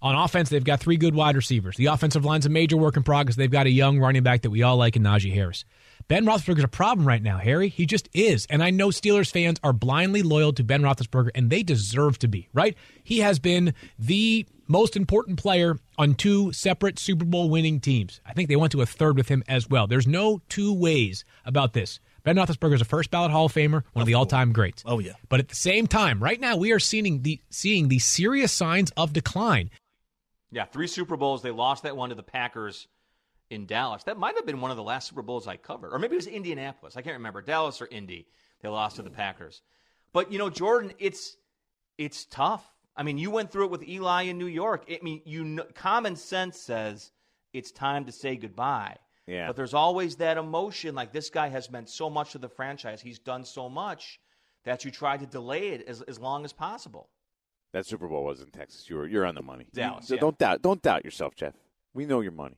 On 0.00 0.14
offense, 0.14 0.48
they've 0.48 0.62
got 0.62 0.80
three 0.80 0.96
good 0.96 1.14
wide 1.14 1.34
receivers. 1.36 1.76
The 1.76 1.86
offensive 1.86 2.24
line's 2.24 2.46
a 2.46 2.50
major 2.50 2.76
work 2.76 2.96
in 2.96 3.02
progress. 3.02 3.36
They've 3.36 3.50
got 3.50 3.66
a 3.66 3.70
young 3.70 3.98
running 3.98 4.22
back 4.22 4.42
that 4.42 4.50
we 4.50 4.62
all 4.62 4.76
like 4.76 4.96
in 4.96 5.02
Najee 5.02 5.34
Harris. 5.34 5.64
Ben 6.08 6.24
Roethlisberger's 6.24 6.64
a 6.64 6.68
problem 6.68 7.06
right 7.06 7.22
now, 7.22 7.36
Harry. 7.36 7.68
He 7.68 7.84
just 7.84 8.08
is. 8.14 8.46
And 8.48 8.62
I 8.62 8.70
know 8.70 8.88
Steelers 8.88 9.30
fans 9.30 9.60
are 9.62 9.74
blindly 9.74 10.22
loyal 10.22 10.54
to 10.54 10.64
Ben 10.64 10.80
Roethlisberger, 10.80 11.30
and 11.34 11.50
they 11.50 11.62
deserve 11.62 12.18
to 12.20 12.28
be, 12.28 12.48
right? 12.54 12.76
He 13.04 13.18
has 13.18 13.38
been 13.38 13.74
the 13.98 14.46
most 14.66 14.96
important 14.96 15.38
player 15.38 15.76
on 15.98 16.14
two 16.14 16.50
separate 16.52 16.98
Super 16.98 17.26
Bowl 17.26 17.50
winning 17.50 17.78
teams. 17.78 18.22
I 18.24 18.32
think 18.32 18.48
they 18.48 18.56
went 18.56 18.72
to 18.72 18.80
a 18.80 18.86
third 18.86 19.18
with 19.18 19.28
him 19.28 19.44
as 19.48 19.68
well. 19.68 19.86
There's 19.86 20.06
no 20.06 20.40
two 20.48 20.72
ways 20.72 21.26
about 21.44 21.74
this. 21.74 22.00
Ben 22.22 22.36
Roethlisberger 22.36 22.74
is 22.74 22.80
a 22.80 22.86
first 22.86 23.10
ballot 23.10 23.30
Hall 23.30 23.46
of 23.46 23.52
Famer, 23.52 23.82
one 23.92 24.00
of 24.02 24.06
the 24.06 24.14
all 24.14 24.26
time 24.26 24.54
greats. 24.54 24.82
Oh, 24.86 25.00
yeah. 25.00 25.12
But 25.28 25.40
at 25.40 25.48
the 25.48 25.54
same 25.54 25.86
time, 25.86 26.22
right 26.22 26.40
now 26.40 26.56
we 26.56 26.72
are 26.72 26.80
seeing 26.80 27.20
the 27.20 27.40
seeing 27.50 27.88
the 27.88 27.98
serious 27.98 28.50
signs 28.50 28.90
of 28.96 29.12
decline. 29.12 29.70
Yeah, 30.50 30.64
three 30.64 30.86
Super 30.86 31.18
Bowls. 31.18 31.42
They 31.42 31.50
lost 31.50 31.82
that 31.82 31.96
one 31.98 32.08
to 32.08 32.14
the 32.14 32.22
Packers 32.22 32.86
in 33.50 33.66
Dallas. 33.66 34.04
That 34.04 34.18
might 34.18 34.36
have 34.36 34.46
been 34.46 34.60
one 34.60 34.70
of 34.70 34.76
the 34.76 34.82
last 34.82 35.08
Super 35.08 35.22
Bowls 35.22 35.46
I 35.46 35.56
covered. 35.56 35.92
Or 35.92 35.98
maybe 35.98 36.14
it 36.14 36.18
was 36.18 36.26
Indianapolis. 36.26 36.96
I 36.96 37.02
can't 37.02 37.16
remember. 37.16 37.40
Dallas 37.42 37.80
or 37.80 37.88
Indy. 37.90 38.26
They 38.62 38.68
lost 38.68 38.96
to 38.96 39.02
the 39.02 39.10
Packers. 39.10 39.62
But, 40.12 40.32
you 40.32 40.38
know, 40.38 40.50
Jordan, 40.50 40.92
it's 40.98 41.36
it's 41.96 42.24
tough. 42.26 42.64
I 42.96 43.02
mean, 43.02 43.18
you 43.18 43.30
went 43.30 43.50
through 43.52 43.66
it 43.66 43.70
with 43.70 43.88
Eli 43.88 44.22
in 44.24 44.38
New 44.38 44.46
York. 44.46 44.84
I 44.90 44.98
mean, 45.02 45.22
you 45.24 45.44
know, 45.44 45.64
common 45.74 46.16
sense 46.16 46.58
says 46.58 47.12
it's 47.52 47.70
time 47.70 48.04
to 48.06 48.12
say 48.12 48.36
goodbye. 48.36 48.96
Yeah. 49.26 49.46
But 49.48 49.56
there's 49.56 49.74
always 49.74 50.16
that 50.16 50.36
emotion 50.38 50.94
like 50.94 51.12
this 51.12 51.30
guy 51.30 51.48
has 51.48 51.70
meant 51.70 51.88
so 51.88 52.08
much 52.10 52.32
to 52.32 52.38
the 52.38 52.48
franchise. 52.48 53.00
He's 53.00 53.18
done 53.18 53.44
so 53.44 53.68
much 53.68 54.18
that 54.64 54.84
you 54.84 54.90
try 54.90 55.16
to 55.16 55.26
delay 55.26 55.68
it 55.68 55.86
as, 55.86 56.02
as 56.02 56.18
long 56.18 56.44
as 56.44 56.52
possible. 56.52 57.08
That 57.72 57.86
Super 57.86 58.08
Bowl 58.08 58.24
was 58.24 58.40
in 58.40 58.50
Texas. 58.50 58.88
You 58.88 58.96
were 58.96 59.06
you're 59.06 59.26
on 59.26 59.34
the 59.34 59.42
money. 59.42 59.66
Dallas, 59.72 60.08
You- 60.08 60.16
yeah. 60.16 60.20
Don't 60.20 60.38
doubt. 60.38 60.62
Don't 60.62 60.82
doubt 60.82 61.04
yourself, 61.04 61.34
Jeff. 61.36 61.54
We 61.94 62.06
know 62.06 62.20
your 62.20 62.32
money. 62.32 62.56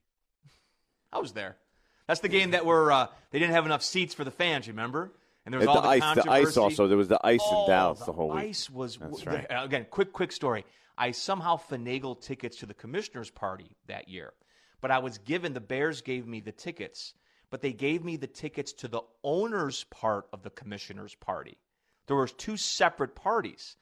I 1.13 1.19
was 1.19 1.33
there. 1.33 1.57
That's 2.07 2.21
the 2.21 2.29
game 2.29 2.53
that 2.53 2.67
were 2.67 2.91
uh, 2.91 3.07
they 3.31 3.39
didn't 3.39 3.55
have 3.55 3.67
enough 3.67 3.83
seats 3.83 4.15
for 4.15 4.25
the 4.25 4.31
fans. 4.31 4.67
You 4.67 4.73
remember? 4.73 5.13
And 5.45 5.53
there 5.53 5.59
was 5.59 5.69
all 5.69 5.77
the 5.77 5.83
the, 5.83 5.89
ice. 5.89 6.15
The 6.15 6.31
ice 6.31 6.57
also. 6.57 6.87
There 6.87 6.97
was 6.99 7.09
the 7.09 7.21
ice 7.25 7.41
Oh, 7.43 7.65
in 7.65 7.71
Dallas 7.71 7.99
the, 8.01 8.07
the 8.07 8.13
whole 8.13 8.31
week. 8.31 8.45
Ice 8.45 8.69
was 8.69 8.97
That's 8.97 9.27
right. 9.27 9.47
again. 9.51 9.87
Quick, 9.91 10.13
quick 10.13 10.33
story. 10.33 10.65
I 10.99 11.13
somehow 11.13 11.57
finagled 11.57 12.21
tickets 12.21 12.59
to 12.59 12.67
the 12.67 12.75
commissioners' 12.75 13.31
party 13.31 13.77
that 13.87 14.09
year, 14.09 14.35
but 14.81 14.91
I 14.91 14.99
was 14.99 15.19
given 15.19 15.55
the 15.55 15.61
Bears 15.61 16.03
gave 16.03 16.27
me 16.27 16.41
the 16.41 16.53
tickets, 16.53 17.15
but 17.49 17.63
they 17.63 17.73
gave 17.73 18.05
me 18.05 18.17
the 18.17 18.27
tickets 18.27 18.73
to 18.75 18.89
the 18.89 19.01
owners' 19.25 19.85
part 19.85 20.27
of 20.33 20.43
the 20.43 20.51
commissioners' 20.51 21.15
party. 21.15 21.57
There 22.07 22.17
was 22.17 22.33
two 22.33 22.57
separate 22.57 23.15
parties. 23.15 23.77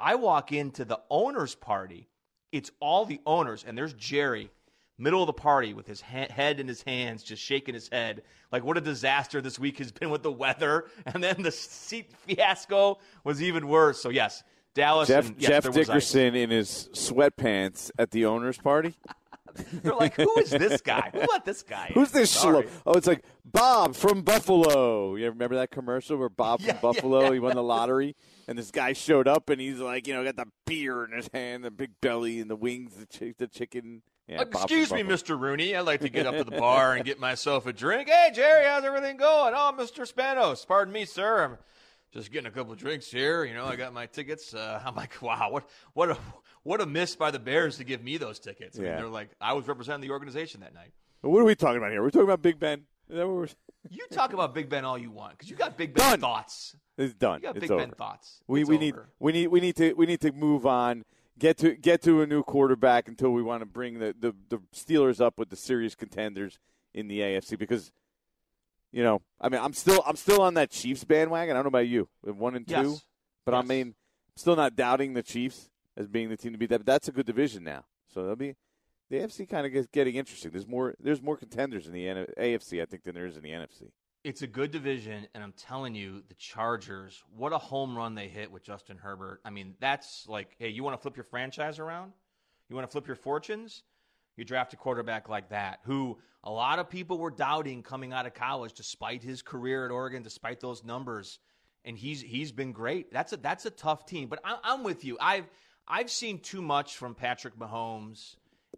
I 0.00 0.16
walk 0.16 0.50
into 0.50 0.84
the 0.84 1.00
owners' 1.10 1.54
party. 1.54 2.08
It's 2.50 2.70
all 2.80 3.04
the 3.04 3.20
owners, 3.24 3.64
and 3.66 3.78
there's 3.78 3.94
Jerry, 3.94 4.50
middle 4.98 5.22
of 5.22 5.26
the 5.26 5.32
party, 5.32 5.74
with 5.74 5.86
his 5.86 6.00
ha- 6.00 6.28
head 6.30 6.60
in 6.60 6.68
his 6.68 6.82
hands, 6.82 7.22
just 7.22 7.42
shaking 7.42 7.74
his 7.74 7.88
head. 7.88 8.22
Like, 8.52 8.64
what 8.64 8.76
a 8.78 8.80
disaster 8.80 9.40
this 9.40 9.58
week 9.58 9.78
has 9.78 9.90
been 9.92 10.10
with 10.10 10.22
the 10.22 10.32
weather. 10.32 10.86
And 11.06 11.22
then 11.22 11.42
the 11.42 11.50
seat 11.52 12.12
fiasco 12.26 12.98
was 13.24 13.42
even 13.42 13.68
worse. 13.68 14.00
So, 14.00 14.08
yes, 14.08 14.42
Dallas. 14.74 15.08
Jeff, 15.08 15.26
and, 15.28 15.36
yes, 15.38 15.48
Jeff 15.48 15.62
there 15.64 15.72
was 15.72 15.78
ice. 15.78 15.86
Dickerson 15.86 16.34
in 16.34 16.50
his 16.50 16.88
sweatpants 16.92 17.90
at 17.98 18.10
the 18.10 18.24
owners' 18.26 18.58
party. 18.58 18.94
They're 19.84 19.94
like, 19.94 20.14
who 20.16 20.34
is 20.40 20.50
this 20.50 20.80
guy? 20.80 21.10
Who 21.12 21.20
let 21.30 21.44
this 21.44 21.62
guy? 21.62 21.86
in? 21.88 21.94
Who's 21.94 22.10
this. 22.10 22.44
Oh, 22.44 22.64
it's 22.94 23.06
like 23.06 23.22
Bob 23.44 23.94
from 23.94 24.22
Buffalo. 24.22 25.14
You 25.14 25.26
remember 25.30 25.54
that 25.56 25.70
commercial 25.70 26.16
where 26.16 26.28
Bob 26.28 26.60
Yeah, 26.64 26.72
from 26.72 26.92
Buffalo 26.92 27.30
he 27.32 27.38
won 27.38 27.54
the 27.54 27.62
lottery, 27.62 28.16
and 28.48 28.58
this 28.58 28.72
guy 28.72 28.94
showed 28.94 29.28
up 29.28 29.50
and 29.50 29.60
he's 29.60 29.78
like, 29.78 30.08
you 30.08 30.14
know, 30.14 30.24
got 30.24 30.34
the 30.36 30.46
beer 30.66 31.04
in 31.04 31.12
his 31.12 31.28
hand, 31.32 31.62
the 31.64 31.70
big 31.70 31.92
belly, 32.00 32.40
and 32.40 32.50
the 32.50 32.56
wings, 32.56 32.94
the, 32.96 33.06
chi- 33.06 33.34
the 33.38 33.46
chicken. 33.46 34.02
Yeah, 34.26 34.40
Excuse 34.40 34.90
me, 34.90 35.02
Mr. 35.02 35.38
Rooney. 35.38 35.76
I'd 35.76 35.80
like 35.82 36.00
to 36.00 36.08
get 36.08 36.26
up 36.26 36.34
to 36.36 36.44
the 36.44 36.50
bar 36.58 36.94
and 36.94 37.04
get 37.04 37.20
myself 37.20 37.66
a 37.66 37.72
drink. 37.72 38.08
Hey, 38.08 38.30
Jerry, 38.34 38.64
how's 38.64 38.82
everything 38.84 39.18
going? 39.18 39.52
Oh, 39.54 39.72
Mr. 39.76 40.10
Spanos. 40.10 40.66
Pardon 40.66 40.92
me, 40.94 41.04
sir. 41.04 41.44
I'm 41.44 41.58
just 42.12 42.32
getting 42.32 42.46
a 42.46 42.50
couple 42.50 42.72
of 42.72 42.78
drinks 42.78 43.10
here. 43.10 43.44
You 43.44 43.52
know, 43.54 43.66
I 43.66 43.76
got 43.76 43.92
my 43.92 44.06
tickets. 44.06 44.54
Uh, 44.54 44.80
I'm 44.84 44.94
like, 44.94 45.20
wow, 45.20 45.48
what, 45.50 45.68
what 45.92 46.10
a, 46.10 46.16
what 46.62 46.80
a 46.80 46.86
miss 46.86 47.14
by 47.16 47.30
the 47.30 47.38
Bears 47.38 47.76
to 47.76 47.84
give 47.84 48.02
me 48.02 48.16
those 48.16 48.38
tickets. 48.38 48.78
I 48.78 48.82
mean, 48.82 48.90
Yeah. 48.92 48.96
they're 48.96 49.08
like, 49.08 49.28
I 49.42 49.52
was 49.52 49.68
representing 49.68 50.08
the 50.08 50.12
organization 50.12 50.60
that 50.62 50.72
night. 50.72 50.92
What 51.20 51.40
are 51.40 51.44
we 51.44 51.54
talking 51.54 51.76
about 51.78 51.90
here? 51.90 52.02
We're 52.02 52.10
talking 52.10 52.24
about 52.24 52.40
Big 52.40 52.58
Ben. 52.58 52.80
Is 53.10 53.16
that 53.16 53.26
what 53.26 53.36
we're? 53.36 53.48
You 53.90 54.06
talk 54.10 54.32
about 54.32 54.54
Big 54.54 54.70
Ben 54.70 54.86
all 54.86 54.96
you 54.96 55.10
want 55.10 55.32
because 55.32 55.50
you 55.50 55.56
got 55.56 55.76
Big 55.76 55.92
Ben 55.92 56.12
Done. 56.12 56.20
thoughts. 56.20 56.74
It's 56.96 57.12
done. 57.12 57.40
You 57.40 57.48
got 57.48 57.56
it's 57.56 57.60
Big 57.64 57.70
over. 57.70 57.84
Ben 57.84 57.94
thoughts. 57.94 58.40
We 58.46 58.62
It's 58.62 58.70
we 58.70 58.78
need 58.78 58.94
over. 58.94 59.08
we 59.20 59.32
need 59.32 59.48
we 59.48 59.60
need 59.60 59.76
to 59.76 59.92
we 59.92 60.06
need 60.06 60.22
to 60.22 60.32
move 60.32 60.64
on. 60.64 61.04
Get 61.38 61.58
to 61.58 61.74
get 61.74 62.00
to 62.02 62.22
a 62.22 62.26
new 62.26 62.42
quarterback 62.44 63.08
until 63.08 63.30
we 63.30 63.42
want 63.42 63.60
to 63.62 63.66
bring 63.66 63.98
the, 63.98 64.14
the, 64.18 64.34
the 64.50 64.58
Steelers 64.74 65.20
up 65.20 65.36
with 65.38 65.48
the 65.50 65.56
serious 65.56 65.94
contenders 65.96 66.58
in 66.94 67.08
the 67.08 67.20
AFC 67.20 67.58
because 67.58 67.90
you 68.92 69.02
know 69.02 69.20
I 69.40 69.48
mean 69.48 69.60
I'm 69.60 69.72
still 69.72 70.00
I'm 70.06 70.14
still 70.16 70.40
on 70.42 70.54
that 70.54 70.70
Chiefs 70.70 71.02
bandwagon. 71.02 71.56
I 71.56 71.58
don't 71.58 71.64
know 71.64 71.76
about 71.76 71.88
you, 71.88 72.08
one 72.22 72.54
and 72.54 72.66
two, 72.66 72.74
Yes. 72.74 73.04
but 73.44 73.52
I 73.54 73.58
Yes. 73.58 73.66
mean 73.68 73.86
I'm 73.88 74.36
still 74.36 74.54
not 74.54 74.76
doubting 74.76 75.14
the 75.14 75.24
Chiefs 75.24 75.70
as 75.96 76.06
being 76.06 76.28
the 76.28 76.36
team 76.36 76.52
to 76.52 76.58
beat. 76.58 76.70
That 76.70 76.78
but 76.78 76.86
that's 76.86 77.08
a 77.08 77.12
good 77.12 77.26
division 77.26 77.64
now. 77.64 77.84
So 78.12 78.20
that'll 78.22 78.36
be 78.36 78.54
the 79.10 79.16
AFC 79.16 79.48
kind 79.48 79.66
of 79.66 79.72
gets 79.72 79.88
getting 79.88 80.14
interesting. 80.14 80.52
There's 80.52 80.68
more 80.68 80.94
there's 81.00 81.20
more 81.20 81.36
contenders 81.36 81.88
in 81.88 81.92
the 81.92 82.06
AFC 82.38 82.80
I 82.80 82.84
think 82.84 83.02
than 83.02 83.16
there 83.16 83.26
is 83.26 83.36
in 83.36 83.42
the 83.42 83.50
NFC. 83.50 83.90
It's 84.24 84.40
a 84.40 84.46
good 84.46 84.70
division, 84.70 85.28
and 85.34 85.44
I'm 85.44 85.52
telling 85.52 85.94
you, 85.94 86.22
the 86.28 86.34
Chargers, 86.34 87.22
what 87.36 87.52
a 87.52 87.58
home 87.58 87.94
run 87.94 88.14
they 88.14 88.28
hit 88.28 88.50
with 88.50 88.62
Justin 88.62 88.96
Herbert. 88.96 89.42
I 89.44 89.50
mean, 89.50 89.74
that's 89.80 90.26
like, 90.26 90.56
hey, 90.58 90.70
you 90.70 90.82
want 90.82 90.96
to 90.96 91.02
flip 91.02 91.14
your 91.14 91.24
franchise 91.24 91.78
around? 91.78 92.12
You 92.70 92.74
want 92.74 92.88
to 92.88 92.90
flip 92.90 93.06
your 93.06 93.16
fortunes? 93.16 93.82
You 94.38 94.46
draft 94.46 94.72
a 94.72 94.76
quarterback 94.76 95.28
like 95.28 95.50
that, 95.50 95.80
who 95.84 96.16
a 96.42 96.50
lot 96.50 96.78
of 96.78 96.88
people 96.88 97.18
were 97.18 97.30
doubting 97.30 97.82
coming 97.82 98.14
out 98.14 98.24
of 98.24 98.32
college, 98.32 98.72
despite 98.72 99.22
his 99.22 99.42
career 99.42 99.84
at 99.84 99.90
Oregon, 99.90 100.22
despite 100.22 100.58
those 100.58 100.82
numbers, 100.82 101.38
and 101.84 101.98
he's 101.98 102.22
he's 102.22 102.50
been 102.50 102.72
great. 102.72 103.12
That's 103.12 103.34
a 103.34 103.36
that's 103.36 103.66
a 103.66 103.70
tough 103.70 104.06
team, 104.06 104.28
but 104.28 104.40
I, 104.42 104.56
I'm 104.64 104.84
with 104.84 105.04
you. 105.04 105.18
I've 105.20 105.46
I've 105.86 106.10
seen 106.10 106.38
too 106.38 106.62
much 106.62 106.96
from 106.96 107.14
Patrick 107.14 107.58
Mahomes 107.58 108.36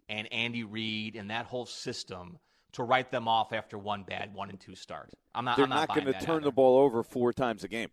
and 0.09 0.31
Andy 0.33 0.65
Reid 0.65 1.15
and 1.15 1.31
that 1.31 1.45
whole 1.45 1.65
system 1.65 2.37
to 2.77 2.83
write 2.83 3.09
them 3.09 3.27
off 3.27 3.53
after 3.53 3.75
one 3.75 4.03
bad 4.03 4.31
one 4.35 4.51
and 4.51 4.59
two 4.59 4.75
start. 4.75 5.09
I'm 5.33 5.43
not. 5.43 5.57
They're 5.57 5.63
I'm 5.63 5.69
not, 5.69 5.89
not 5.89 5.95
going 5.95 6.05
to 6.05 6.13
turn 6.13 6.35
either. 6.37 6.45
the 6.45 6.51
ball 6.51 6.77
over 6.77 7.01
four 7.01 7.33
times 7.33 7.63
a 7.63 7.67
game. 7.67 7.89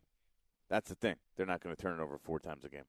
That's 0.69 0.91
the 0.91 0.95
thing. 0.95 1.17
They're 1.37 1.47
not 1.47 1.63
going 1.63 1.75
to 1.75 1.81
turn 1.81 1.99
it 1.99 2.03
over 2.03 2.19
four 2.19 2.39
times 2.39 2.65
a 2.65 2.69
game. 2.69 2.85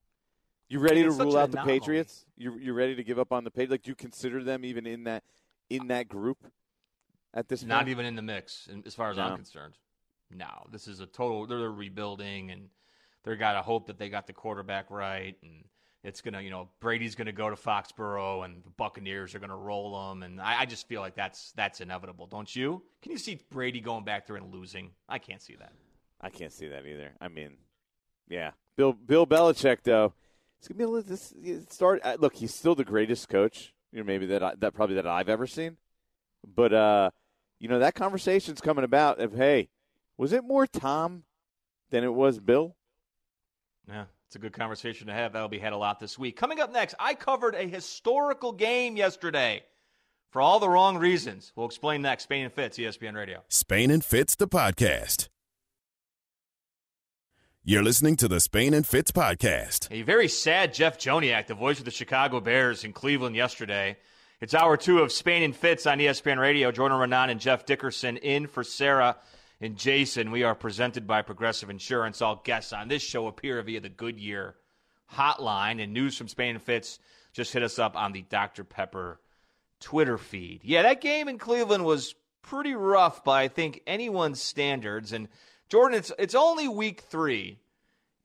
You 0.67 0.79
ready 0.79 1.03
to 1.03 1.07
It's 1.07 1.17
rule 1.17 1.37
out 1.37 1.51
the 1.51 1.57
anomaly. 1.59 1.79
Patriots? 1.79 2.25
You 2.35 2.57
you 2.59 2.73
ready 2.73 2.95
to 2.95 3.03
give 3.03 3.17
up 3.17 3.31
on 3.31 3.45
the 3.45 3.49
Patriots? 3.49 3.71
Like, 3.71 3.83
do 3.83 3.91
you 3.91 3.95
consider 3.95 4.43
them 4.43 4.65
even 4.65 4.85
in 4.85 5.05
that 5.05 5.23
in 5.69 5.83
uh, 5.83 5.85
that 5.85 6.09
group 6.09 6.37
at 7.33 7.47
this 7.47 7.63
Not 7.63 7.79
point? 7.79 7.89
even 7.89 8.05
in 8.05 8.15
the 8.17 8.21
mix, 8.21 8.67
as 8.85 8.93
far 8.93 9.09
as 9.11 9.15
No. 9.15 9.23
I'm 9.23 9.35
concerned. 9.37 9.75
No, 10.29 10.65
this 10.71 10.89
is 10.89 10.99
a 10.99 11.05
total. 11.05 11.47
They're 11.47 11.71
rebuilding, 11.71 12.51
and 12.51 12.67
they're 13.23 13.37
got 13.37 13.53
to 13.53 13.61
hope 13.61 13.87
that 13.87 13.97
they 13.97 14.09
got 14.09 14.27
the 14.27 14.33
quarterback 14.33 14.91
right, 14.91 15.37
and 15.43 15.63
it's 16.05 16.21
gonna, 16.21 16.39
you 16.41 16.51
know, 16.51 16.69
Brady's 16.79 17.15
gonna 17.15 17.31
go 17.31 17.49
to 17.49 17.55
Foxborough, 17.55 18.45
and 18.45 18.63
the 18.63 18.69
Buccaneers 18.69 19.33
are 19.33 19.39
gonna 19.39 19.57
roll 19.57 20.09
them, 20.09 20.23
and 20.23 20.39
I, 20.39 20.61
I 20.61 20.65
just 20.65 20.87
feel 20.87 21.01
like 21.01 21.15
that's 21.15 21.51
that's 21.53 21.81
inevitable, 21.81 22.27
don't 22.27 22.55
you? 22.55 22.83
Can 23.01 23.11
you 23.11 23.17
see 23.17 23.39
Brady 23.49 23.81
going 23.81 24.05
back 24.05 24.27
there 24.27 24.35
and 24.35 24.53
losing? 24.53 24.91
I 25.09 25.17
can't 25.17 25.41
see 25.41 25.55
that. 25.55 25.73
I 26.21 26.29
can't 26.29 26.53
see 26.53 26.67
that 26.67 26.85
either. 26.85 27.11
I 27.19 27.27
mean, 27.27 27.57
yeah, 28.29 28.51
Bill 28.77 28.93
Bill 28.93 29.25
Belichick 29.25 29.79
though. 29.83 30.13
It's 30.59 30.67
gonna 30.67 30.77
be 30.77 30.83
a 30.83 30.87
little 30.87 31.09
this 31.09 31.33
start. 31.69 32.01
uh, 32.03 32.17
Look, 32.19 32.35
he's 32.35 32.53
still 32.53 32.75
the 32.75 32.85
greatest 32.85 33.27
coach. 33.27 33.73
You 33.91 33.99
know, 33.99 34.05
maybe 34.05 34.27
that 34.27 34.43
I, 34.43 34.53
that 34.59 34.73
probably 34.73 34.95
that 34.95 35.07
I've 35.07 35.29
ever 35.29 35.47
seen. 35.47 35.77
But 36.45 36.71
uh, 36.73 37.09
you 37.59 37.67
know, 37.67 37.79
that 37.79 37.95
conversation's 37.95 38.61
coming 38.61 38.83
about 38.83 39.19
of 39.19 39.33
hey, 39.33 39.69
was 40.17 40.33
it 40.33 40.43
more 40.43 40.67
Tom 40.67 41.23
than 41.89 42.03
it 42.03 42.13
was 42.13 42.39
Bill? 42.39 42.75
Yeah, 43.87 44.05
it's 44.27 44.35
a 44.35 44.39
good 44.39 44.53
conversation 44.53 45.07
to 45.07 45.13
have. 45.13 45.33
That'll 45.33 45.47
be 45.47 45.59
had 45.59 45.73
a 45.73 45.77
lot 45.77 45.99
this 45.99 46.17
week. 46.17 46.35
Coming 46.35 46.59
up 46.59 46.71
next, 46.71 46.95
I 46.99 47.13
covered 47.13 47.55
a 47.55 47.67
historical 47.67 48.51
game 48.51 48.97
yesterday 48.97 49.63
for 50.31 50.41
all 50.41 50.59
the 50.59 50.69
wrong 50.69 50.97
reasons. 50.97 51.53
We'll 51.55 51.67
explain 51.67 52.01
next. 52.01 52.23
Spain 52.23 52.43
and 52.45 52.53
Fitz, 52.53 52.77
ESPN 52.77 53.15
Radio. 53.15 53.43
Spain 53.47 53.91
and 53.91 54.03
Fitz, 54.03 54.35
the 54.35 54.47
podcast. 54.47 55.29
You're 57.63 57.83
listening 57.83 58.15
to 58.17 58.27
the 58.27 58.39
Spain 58.39 58.73
and 58.73 58.85
Fitz 58.85 59.11
podcast. 59.11 59.87
A 59.89 60.03
very 60.03 60.27
sad 60.27 60.73
Jeff 60.73 60.99
Joniak, 60.99 61.47
the 61.47 61.55
voice 61.55 61.79
of 61.79 61.85
the 61.85 61.91
Chicago 61.91 62.39
Bears 62.39 62.83
in 62.83 62.93
Cleveland 62.93 63.35
yesterday. 63.35 63.97
It's 64.41 64.53
hour 64.53 64.77
two 64.77 64.99
of 64.99 65.11
Spain 65.11 65.41
and 65.41 65.55
Fitz 65.55 65.87
on 65.87 65.97
ESPN 65.99 66.37
Radio. 66.37 66.71
Jordan 66.71 66.97
Raanan 66.97 67.31
and 67.31 67.39
Jeff 67.39 67.65
Dickerson 67.65 68.17
in 68.17 68.47
for 68.47 68.63
Sarah 68.63 69.17
and 69.65 69.77
Jason. 69.77 70.31
We 70.31 70.43
are 70.43 70.55
presented 70.55 71.07
by 71.07 71.23
Progressive 71.23 71.69
Insurance. 71.69 72.21
All 72.21 72.41
guests 72.43 72.71
on 72.71 72.87
this 72.87 73.01
show 73.01 73.27
appear 73.27 73.61
via 73.61 73.81
the 73.81 73.89
Goodyear 73.89 74.55
hotline. 75.13 75.83
And 75.83 75.91
news 75.91 76.17
from 76.17 76.27
Spain 76.27 76.55
and 76.55 76.63
Fitz 76.63 76.99
just 77.33 77.51
hit 77.51 77.63
us 77.63 77.79
up 77.79 77.97
on 77.97 78.13
the 78.13 78.21
Dr. 78.21 78.63
Pepper 78.63 79.19
Twitter 79.81 80.17
feed. 80.17 80.61
Yeah, 80.63 80.83
that 80.83 81.01
game 81.01 81.27
in 81.27 81.37
Cleveland 81.37 81.83
was 81.83 82.15
pretty 82.41 82.75
rough 82.75 83.23
by 83.23 83.43
I 83.43 83.47
think 83.49 83.81
anyone's 83.85 84.41
standards. 84.41 85.11
And 85.11 85.27
Jordan, 85.67 85.97
it's 85.97 86.11
it's 86.17 86.35
only 86.35 86.67
week 86.67 87.01
three, 87.01 87.57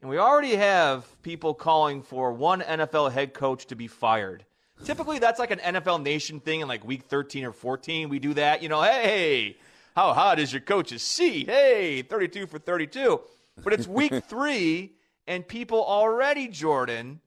and 0.01 0.11
we 0.11 0.18
already 0.18 0.57
have 0.57 1.20
people 1.22 1.55
calling 1.55 2.03
for 2.03 2.32
one 2.32 2.61
NFL 2.61 3.11
head 3.12 3.34
coach 3.34 3.66
to 3.66 3.74
be 3.74 3.88
fired. 3.88 4.45
Typically, 4.84 5.18
that's 5.18 5.38
like 5.38 5.51
an 5.51 5.59
NFL 5.59 6.03
Nation 6.03 6.41
thing 6.41 6.61
in 6.61 6.68
like 6.68 6.86
week 6.86 7.03
13 7.05 7.45
or 7.45 7.53
14. 7.53 8.09
We 8.09 8.18
do 8.18 8.34
that, 8.34 8.62
you 8.62 8.68
know, 8.70 8.80
hey, 8.80 9.57
how 9.95 10.12
hot 10.12 10.38
is 10.38 10.53
your 10.53 10.61
coach's 10.61 11.03
seat? 11.03 11.49
Hey, 11.49 12.03
32 12.03 12.47
for 12.47 12.59
32. 12.59 13.20
But 13.62 13.72
it's 13.72 13.86
week 13.86 14.24
three, 14.28 14.95
and 15.26 15.47
people 15.47 15.84
already, 15.84 16.49
Jordan, 16.49 17.20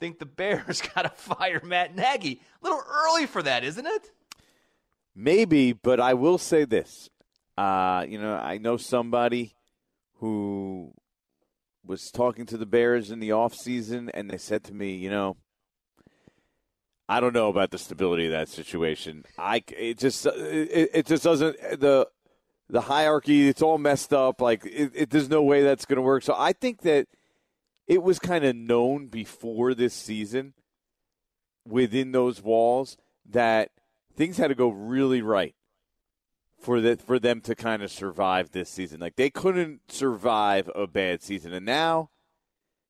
think 0.00 0.18
the 0.18 0.26
Bears 0.26 0.82
got 0.94 1.02
to 1.02 1.08
fire 1.10 1.60
Matt 1.62 1.94
Nagy. 1.94 2.40
A 2.62 2.64
little 2.64 2.82
early 2.88 3.26
for 3.26 3.42
that, 3.42 3.64
isn't 3.64 3.86
it? 3.86 4.10
Maybe, 5.14 5.72
but 5.72 6.00
I 6.00 6.14
will 6.14 6.38
say 6.38 6.64
this. 6.64 7.08
Uh, 7.56 8.04
you 8.08 8.20
know, 8.20 8.34
I 8.34 8.58
know 8.58 8.76
somebody 8.76 9.54
who 10.18 10.92
was 11.84 12.10
talking 12.10 12.46
to 12.46 12.56
the 12.56 12.66
Bears 12.66 13.10
in 13.10 13.20
the 13.20 13.32
off 13.32 13.54
season, 13.54 14.10
and 14.12 14.30
they 14.30 14.38
said 14.38 14.64
to 14.64 14.74
me, 14.74 14.94
you 14.94 15.10
know, 15.10 15.36
I 17.08 17.20
don't 17.20 17.34
know 17.34 17.48
about 17.48 17.70
the 17.70 17.78
stability 17.78 18.26
of 18.26 18.32
that 18.32 18.48
situation. 18.48 19.24
I 19.38 19.62
it 19.68 19.98
just 19.98 20.26
uh, 20.26 20.32
it, 20.34 20.90
it 20.94 21.06
just 21.06 21.24
doesn't 21.24 21.56
the 21.80 22.08
the 22.68 22.80
hierarchy. 22.82 23.48
It's 23.48 23.62
all 23.62 23.78
messed 23.78 24.12
up. 24.12 24.40
Like 24.40 24.64
it, 24.64 24.92
it, 24.94 25.10
there's 25.10 25.28
no 25.28 25.42
way 25.42 25.62
that's 25.62 25.84
going 25.84 25.96
to 25.96 26.02
work. 26.02 26.22
So 26.22 26.34
I 26.36 26.52
think 26.52 26.82
that 26.82 27.08
it 27.86 28.02
was 28.02 28.18
kind 28.18 28.44
of 28.44 28.56
known 28.56 29.08
before 29.08 29.74
this 29.74 29.92
season 29.92 30.54
within 31.66 32.12
those 32.12 32.42
walls 32.42 32.96
that 33.28 33.70
things 34.16 34.38
had 34.38 34.48
to 34.48 34.54
go 34.54 34.68
really 34.68 35.22
right 35.22 35.54
for 36.58 36.80
the, 36.80 36.96
for 36.96 37.18
them 37.18 37.40
to 37.42 37.54
kind 37.54 37.82
of 37.82 37.90
survive 37.90 38.50
this 38.50 38.70
season. 38.70 39.00
Like 39.00 39.16
they 39.16 39.30
couldn't 39.30 39.92
survive 39.92 40.70
a 40.74 40.86
bad 40.86 41.22
season, 41.22 41.52
and 41.52 41.66
now 41.66 42.10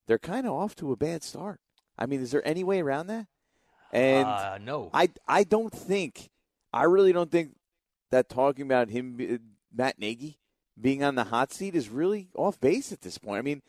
they're 0.06 0.18
kind 0.18 0.46
of 0.46 0.52
off 0.52 0.76
to 0.76 0.92
a 0.92 0.96
bad 0.96 1.24
start. 1.24 1.60
I 1.98 2.06
mean, 2.06 2.20
is 2.20 2.30
there 2.30 2.46
any 2.46 2.62
way 2.62 2.80
around 2.80 3.08
that? 3.08 3.26
And 3.94 4.26
uh, 4.26 4.58
no. 4.58 4.90
I 4.92 5.08
I 5.26 5.44
don't 5.44 5.72
think 5.72 6.30
I 6.72 6.84
really 6.84 7.12
don't 7.12 7.30
think 7.30 7.56
that 8.10 8.28
talking 8.28 8.64
about 8.64 8.90
him 8.90 9.40
Matt 9.72 9.98
Nagy 9.98 10.38
being 10.80 11.04
on 11.04 11.14
the 11.14 11.24
hot 11.24 11.52
seat 11.52 11.76
is 11.76 11.88
really 11.88 12.28
off 12.34 12.60
base 12.60 12.92
at 12.92 13.02
this 13.02 13.18
point. 13.18 13.38
I 13.38 13.42
mean, 13.42 13.62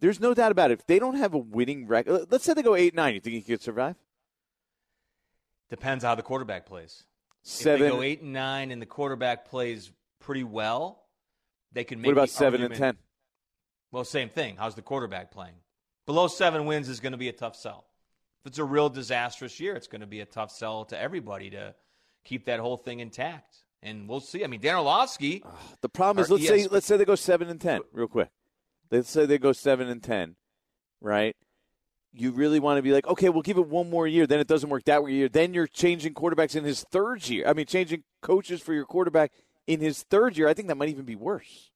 there's 0.00 0.20
no 0.20 0.32
doubt 0.32 0.52
about 0.52 0.70
it. 0.70 0.78
If 0.80 0.86
they 0.86 0.98
don't 0.98 1.16
have 1.16 1.34
a 1.34 1.38
winning 1.38 1.86
record, 1.88 2.26
let's 2.30 2.44
say 2.44 2.54
they 2.54 2.62
go 2.62 2.76
eight 2.76 2.94
nine, 2.94 3.14
you 3.14 3.20
think 3.20 3.34
he 3.34 3.42
could 3.42 3.62
survive? 3.62 3.96
Depends 5.70 6.04
how 6.04 6.14
the 6.14 6.22
quarterback 6.22 6.66
plays. 6.66 7.04
Seven. 7.42 7.82
If 7.82 7.90
they 7.90 7.96
go 7.96 8.02
eight 8.02 8.22
and 8.22 8.32
nine 8.32 8.70
and 8.70 8.80
the 8.80 8.86
quarterback 8.86 9.46
plays 9.46 9.90
pretty 10.20 10.44
well, 10.44 11.04
they 11.72 11.84
can 11.84 12.00
make 12.00 12.10
what 12.10 12.12
about 12.12 12.30
seven 12.30 12.62
argument- 12.62 12.80
and 12.80 12.96
ten? 12.96 12.98
Well, 13.90 14.04
same 14.04 14.28
thing. 14.28 14.56
How's 14.56 14.74
the 14.74 14.82
quarterback 14.82 15.30
playing? 15.30 15.54
Below 16.06 16.28
seven 16.28 16.66
wins 16.66 16.88
is 16.88 17.00
going 17.00 17.12
to 17.12 17.18
be 17.18 17.28
a 17.28 17.32
tough 17.32 17.54
sell. 17.56 17.86
If 18.44 18.48
it's 18.50 18.58
a 18.58 18.64
real 18.64 18.90
disastrous 18.90 19.58
year, 19.58 19.74
it's 19.74 19.86
going 19.86 20.02
to 20.02 20.06
be 20.06 20.20
a 20.20 20.26
tough 20.26 20.50
sell 20.50 20.84
to 20.86 21.00
everybody 21.00 21.48
to 21.50 21.74
keep 22.24 22.44
that 22.44 22.60
whole 22.60 22.76
thing 22.76 23.00
intact. 23.00 23.56
And 23.82 24.06
we'll 24.06 24.20
see. 24.20 24.44
I 24.44 24.48
mean, 24.48 24.60
Dan 24.60 24.76
Orlovsky. 24.76 25.42
Uh, 25.42 25.50
the 25.80 25.88
problem 25.88 26.22
is, 26.22 26.30
let's 26.30 26.46
say 26.46 26.66
let's 26.66 26.84
say 26.84 26.98
they 26.98 27.06
go 27.06 27.14
seven 27.14 27.48
and 27.48 27.58
ten, 27.58 27.80
real 27.90 28.06
quick. 28.06 28.28
Let's 28.90 29.08
say 29.08 29.24
they 29.24 29.38
go 29.38 29.52
seven 29.52 29.88
and 29.88 30.02
ten, 30.02 30.36
right? 31.00 31.34
You 32.12 32.32
really 32.32 32.60
want 32.60 32.76
to 32.76 32.82
be 32.82 32.92
like, 32.92 33.06
okay, 33.06 33.30
we'll 33.30 33.42
give 33.42 33.56
it 33.56 33.66
one 33.66 33.88
more 33.88 34.06
year. 34.06 34.26
Then 34.26 34.40
it 34.40 34.46
doesn't 34.46 34.68
work 34.68 34.84
that 34.84 35.02
year. 35.10 35.28
Then 35.30 35.54
you're 35.54 35.66
changing 35.66 36.12
quarterbacks 36.12 36.54
in 36.54 36.64
his 36.64 36.84
third 36.92 37.26
year. 37.26 37.46
I 37.46 37.54
mean, 37.54 37.64
changing 37.64 38.04
coaches 38.20 38.60
for 38.60 38.74
your 38.74 38.84
quarterback 38.84 39.32
in 39.66 39.80
his 39.80 40.02
third 40.02 40.36
year. 40.36 40.48
I 40.48 40.54
think 40.54 40.68
that 40.68 40.76
might 40.76 40.90
even 40.90 41.06
be 41.06 41.16
worse. 41.16 41.70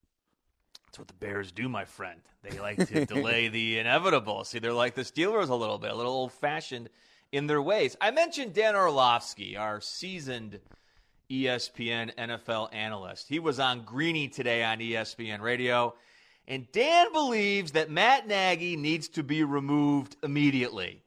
What 0.98 1.06
the 1.06 1.14
Bears 1.14 1.52
do, 1.52 1.68
my 1.68 1.84
friend. 1.84 2.20
They 2.42 2.58
like 2.58 2.88
to 2.88 3.06
delay 3.06 3.46
the 3.46 3.78
inevitable. 3.78 4.42
See, 4.42 4.58
they're 4.58 4.72
like 4.72 4.96
the 4.96 5.02
Steelers 5.02 5.48
a 5.48 5.54
little 5.54 5.78
bit, 5.78 5.92
a 5.92 5.94
little 5.94 6.12
old 6.12 6.32
fashioned 6.32 6.88
in 7.30 7.46
their 7.46 7.62
ways. 7.62 7.96
I 8.00 8.10
mentioned 8.10 8.52
Dan 8.52 8.74
Orlovsky, 8.74 9.56
our 9.56 9.80
seasoned 9.80 10.58
ESPN 11.30 12.12
NFL 12.16 12.74
analyst. 12.74 13.28
He 13.28 13.38
was 13.38 13.60
on 13.60 13.82
Greeny 13.84 14.26
today 14.26 14.64
on 14.64 14.78
ESPN 14.78 15.40
Radio, 15.40 15.94
and 16.48 16.70
Dan 16.72 17.12
believes 17.12 17.72
that 17.72 17.90
Matt 17.90 18.26
Nagy 18.26 18.76
needs 18.76 19.08
to 19.10 19.22
be 19.22 19.44
removed 19.44 20.16
immediately. 20.24 21.02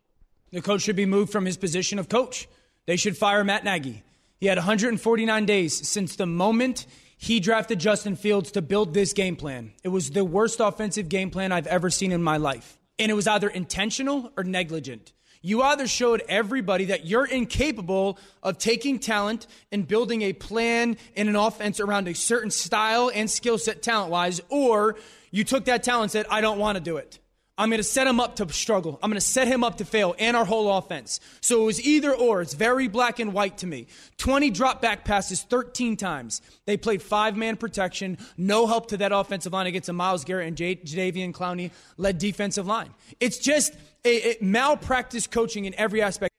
The 0.52 0.62
coach 0.62 0.84
should 0.84 0.96
be 0.96 1.06
moved 1.06 1.34
from 1.34 1.46
his 1.46 1.58
position 1.58 2.00
of 2.00 2.08
coach. 2.08 2.48
They 2.86 2.96
should 2.96 3.18
fire 3.18 3.44
Matt 3.44 3.66
Nagy. 3.66 4.04
He 4.40 4.46
had 4.46 4.58
149 4.58 5.46
days 5.46 5.88
since 5.88 6.16
the 6.16 6.26
moment 6.26 6.86
he 7.22 7.40
drafted 7.40 7.80
Justin 7.80 8.16
Fields 8.16 8.52
to 8.54 8.64
build 8.64 8.96
this 8.96 9.14
game 9.14 9.36
plan. 9.36 9.74
It 9.84 9.90
was 9.90 10.10
the 10.10 10.26
worst 10.26 10.60
offensive 10.60 11.08
game 11.08 11.30
plan 11.30 11.52
I've 11.52 11.68
ever 11.68 11.92
seen 11.92 12.12
in 12.12 12.24
my 12.24 12.38
life. 12.38 12.80
And 12.98 13.12
it 13.12 13.14
was 13.14 13.28
either 13.28 13.48
intentional 13.48 14.32
or 14.36 14.44
negligent. 14.44 15.14
You 15.44 15.62
either 15.62 15.86
showed 15.86 16.24
everybody 16.28 16.86
that 16.86 17.06
you're 17.06 17.28
incapable 17.28 18.18
of 18.42 18.58
taking 18.58 18.98
talent 18.98 19.46
and 19.72 19.88
building 19.88 20.24
a 20.24 20.34
plan 20.34 20.98
and 21.16 21.30
an 21.30 21.36
offense 21.36 21.80
around 21.80 22.08
a 22.08 22.16
certain 22.16 22.50
style 22.50 23.12
and 23.14 23.30
skill 23.30 23.60
set 23.60 23.84
talent 23.84 24.10
wise, 24.10 24.42
or 24.50 24.96
you 25.30 25.44
took 25.44 25.66
that 25.66 25.84
talent 25.84 26.06
and 26.06 26.12
said, 26.12 26.26
I 26.28 26.42
don't 26.42 26.58
want 26.58 26.78
to 26.78 26.84
do 26.84 26.98
it. 26.98 27.20
I'm 27.62 27.70
going 27.70 27.78
to 27.78 27.84
set 27.84 28.08
him 28.08 28.20
up 28.20 28.38
to 28.38 28.52
struggle. 28.52 28.98
I'm 29.04 29.12
going 29.12 29.22
to 29.22 29.26
set 29.26 29.48
him 29.48 29.64
up 29.64 29.78
to 29.78 29.86
fail 29.86 30.16
and 30.18 30.36
our 30.36 30.46
whole 30.46 30.76
offense. 30.80 31.20
So 31.42 31.62
it 31.62 31.66
was 31.66 31.86
either 31.86 32.12
or. 32.12 32.42
It's 32.42 32.56
very 32.56 32.88
black 32.88 33.20
and 33.20 33.34
white 33.34 33.60
to 33.60 33.68
me. 33.68 33.86
20 34.18 34.50
drop 34.50 34.82
back 34.82 35.06
passes 35.06 35.44
13 35.44 35.96
times. 35.96 36.42
They 36.66 36.76
played 36.76 37.04
five 37.04 37.38
man 37.38 37.58
protection, 37.58 38.18
no 38.36 38.66
help 38.66 38.88
to 38.88 38.98
that 38.98 39.12
offensive 39.12 39.54
line 39.54 39.68
against 39.68 39.90
a 39.90 39.94
Myles 39.94 40.24
Garrett 40.24 40.48
and 40.48 40.58
J- 40.58 40.78
Jadeveon 40.78 41.34
Clowney 41.34 41.70
led 41.98 42.18
defensive 42.18 42.66
line. 42.66 42.90
It's 43.20 43.38
just 43.38 43.76
a, 44.06 44.32
a 44.32 44.44
malpractice 44.44 45.28
coaching 45.28 45.66
in 45.66 45.76
every 45.76 46.02
aspect. 46.02 46.34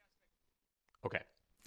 Okay. 1.07 1.21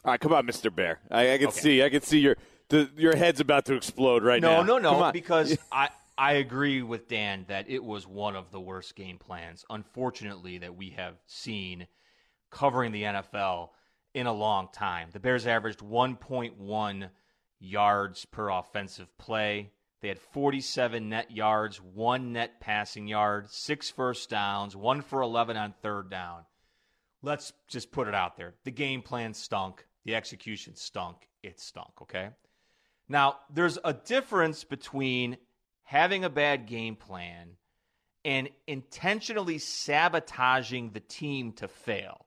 All 0.04 0.12
right, 0.12 0.20
come 0.20 0.34
on, 0.34 0.46
Mr. 0.46 0.74
Bear. 0.74 1.00
I, 1.10 1.32
I 1.32 1.38
can 1.38 1.48
okay. 1.48 1.60
see. 1.62 1.82
I 1.82 1.90
can 1.90 2.02
see 2.02 2.20
your 2.20 2.36
the, 2.68 2.90
your 2.98 3.16
head's 3.16 3.40
about 3.40 3.64
to 3.68 3.76
explode 3.76 4.22
right 4.22 4.42
no, 4.42 4.58
now. 4.58 4.64
No, 4.64 4.78
no, 4.80 5.00
no. 5.00 5.12
Because 5.14 5.58
I 5.72 5.88
I 6.18 6.34
agree 6.34 6.82
with 6.82 7.10
Dan 7.10 7.46
that 7.50 7.70
it 7.70 7.84
was 7.84 8.08
one 8.08 8.36
of 8.36 8.52
the 8.52 8.60
worst 8.60 8.96
game 8.96 9.18
plans, 9.18 9.66
unfortunately, 9.70 10.60
that 10.60 10.76
we 10.76 10.92
have 10.92 11.16
seen 11.26 11.88
covering 12.50 12.94
the 12.94 13.04
NFL 13.04 13.70
in 14.14 14.28
a 14.28 14.34
long 14.34 14.70
time. 14.72 15.10
The 15.12 15.20
Bears 15.20 15.46
averaged 15.46 15.80
1.1 15.80 17.10
yards 17.60 18.26
per 18.26 18.50
offensive 18.50 19.16
play. 19.18 19.72
They 20.02 20.08
had 20.08 20.20
47 20.20 21.10
net 21.10 21.32
yards, 21.32 21.82
one 21.82 22.32
net 22.32 22.62
passing 22.62 23.08
yard, 23.08 23.50
six 23.50 23.90
first 23.90 24.30
downs, 24.30 24.76
one 24.76 25.02
for 25.02 25.22
11 25.22 25.58
on 25.58 25.74
third 25.82 26.10
down. 26.10 26.46
Let's 27.22 27.52
just 27.68 27.92
put 27.92 28.08
it 28.08 28.16
out 28.16 28.38
there. 28.38 28.54
The 28.64 28.72
game 28.72 29.02
plan 29.02 29.34
stunk. 29.34 29.86
The 30.06 30.16
execution 30.16 30.76
stunk. 30.76 31.28
It 31.44 31.60
stunk, 31.60 32.02
okay? 32.04 32.30
Now, 33.10 33.38
there's 33.52 33.80
a 33.84 33.94
difference 33.94 34.64
between 34.64 35.38
having 35.86 36.26
a 36.26 36.30
bad 36.30 36.66
game 36.68 36.96
plan 36.96 37.52
and 38.26 38.50
intentionally 38.68 39.60
sabotaging 39.60 40.90
the 40.90 41.00
team 41.00 41.54
to 41.54 41.68
fail. 41.68 42.26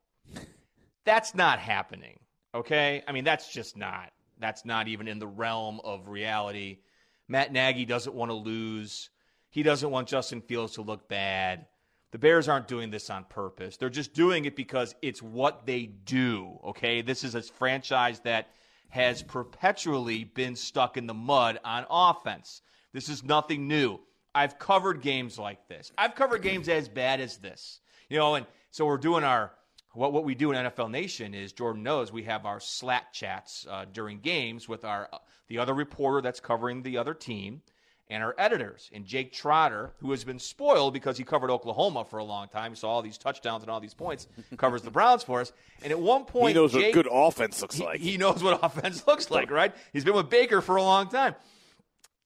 That's 1.05 1.35
not 1.35 1.59
happening. 1.59 2.21
Okay? 2.55 3.03
I 3.07 3.13
mean, 3.13 3.25
that's 3.25 3.53
just 3.53 3.77
not. 3.77 4.11
That's 4.39 4.65
not 4.65 4.89
even 4.89 5.09
in 5.09 5.19
the 5.19 5.27
realm 5.27 5.81
of 5.83 6.09
reality. 6.09 6.79
Matt 7.27 7.53
Nagy 7.53 7.85
doesn't 7.85 8.15
want 8.15 8.31
to 8.31 8.37
lose. 8.37 9.11
He 9.51 9.65
doesn't 9.65 9.91
want 9.91 10.09
Justin 10.09 10.41
Fields 10.41 10.75
to 10.75 10.83
look 10.83 11.09
bad. 11.09 11.67
The 12.13 12.19
Bears 12.19 12.49
aren't 12.49 12.69
doing 12.69 12.91
this 12.91 13.11
on 13.11 13.25
purpose. 13.25 13.77
They're 13.77 13.91
just 13.91 14.15
doing 14.15 14.45
it 14.45 14.55
because 14.55 14.95
it's 15.03 15.21
what 15.21 15.67
they 15.67 15.87
do. 15.87 16.59
Okay? 16.65 17.03
This 17.03 17.25
is 17.25 17.35
a 17.35 17.43
franchise 17.43 18.21
that 18.21 18.49
has 18.89 19.23
perpetually 19.23 20.25
been 20.25 20.55
stuck 20.57 20.97
in 20.97 21.07
the 21.07 21.15
mud 21.15 21.59
on 21.65 21.85
offense. 21.91 22.63
This 22.99 23.09
is 23.09 23.23
nothing 23.23 23.69
new. 23.69 24.01
I've 24.35 24.59
covered 24.59 25.03
games 25.03 25.39
like 25.39 25.69
this. 25.69 25.93
I've 25.97 26.17
covered 26.17 26.43
games 26.43 26.69
as 26.69 26.89
bad 26.89 27.21
as 27.21 27.37
this. 27.37 27.79
You 28.09 28.19
know, 28.19 28.35
and 28.35 28.45
so 28.73 28.87
we're 28.87 28.97
doing 28.97 29.23
our 29.23 29.53
what 29.95 30.13
what 30.13 30.25
we 30.25 30.35
do 30.35 30.51
in 30.51 30.57
NFL 30.57 30.91
Nation 30.91 31.33
is 31.33 31.53
Jordan 31.53 31.85
knows 31.85 32.11
we 32.11 32.25
have 32.25 32.45
our 32.45 32.59
Slack 32.59 33.13
chats 33.13 33.65
uh, 33.71 33.85
during 33.93 34.19
games 34.19 34.69
with 34.69 34.85
our 34.85 35.09
uh, 35.13 35.19
the 35.47 35.59
other 35.59 35.75
reporter 35.75 36.21
that's 36.21 36.41
covering 36.41 36.83
the 36.83 36.99
other 36.99 37.15
team 37.15 37.63
and 38.11 38.21
our 38.21 38.35
editors. 38.37 38.91
And 38.93 39.05
Jake 39.05 39.33
Trotter, 39.33 39.93
who 40.01 40.11
has 40.11 40.25
been 40.25 40.41
spoiled 40.41 40.93
because 40.93 41.17
he 41.17 41.23
covered 41.23 41.53
Oklahoma 41.53 42.05
for 42.05 42.19
a 42.19 42.25
long 42.25 42.49
time, 42.49 42.75
saw 42.75 42.89
all 42.89 43.03
these 43.03 43.17
touchdowns 43.17 43.63
and 43.63 43.71
all 43.71 43.79
these 43.79 43.95
points, 43.95 44.27
covers 44.57 44.83
the 44.83 44.91
Browns 44.91 45.23
for 45.23 45.41
us. 45.41 45.53
And 45.85 45.93
at 45.93 46.01
one 46.01 46.25
point, 46.25 46.49
he 46.49 46.55
knows 46.55 46.73
Jake, 46.73 46.97
what 46.97 47.05
good 47.05 47.13
offense 47.13 47.63
looks 47.63 47.77
he, 47.77 47.85
like. 47.85 48.01
He 48.01 48.17
knows 48.17 48.43
what 48.43 48.59
offense 48.65 49.07
looks 49.07 49.31
like, 49.31 49.53
right? 49.53 49.73
He's 49.93 50.05
been 50.05 50.15
with 50.15 50.29
Baker 50.29 50.61
for 50.61 50.75
a 50.75 50.83
long 50.83 51.09
time. 51.09 51.37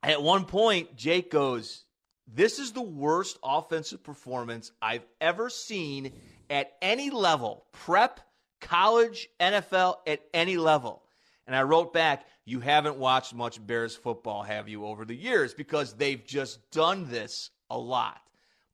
At 0.03 0.23
one 0.23 0.45
point, 0.47 0.97
Jake 0.97 1.31
goes, 1.31 1.85
This 2.27 2.59
is 2.59 2.73
the 2.73 2.83
worst 2.83 3.39
offensive 3.43 4.03
performance 4.03 4.73
I've 4.81 5.07
ever 5.21 5.49
seen 5.49 6.13
at 6.51 6.73
any 6.83 7.11
level 7.11 7.65
prep, 7.73 8.21
college, 8.61 9.29
NFL, 9.41 9.97
at 10.07 10.21
any 10.35 10.57
level. 10.57 11.03
And 11.47 11.55
I 11.55 11.63
wrote 11.63 11.93
back, 11.93 12.25
You 12.45 12.61
haven't 12.61 12.97
watched 12.97 13.35
much 13.35 13.65
Bears 13.65 13.95
football, 13.95 14.43
have 14.43 14.69
you, 14.69 14.87
over 14.87 15.05
the 15.05 15.15
years? 15.15 15.55
Because 15.55 15.95
they've 15.95 16.25
just 16.25 16.71
done 16.73 17.09
this 17.09 17.51
a 17.71 17.79
lot. 17.79 18.21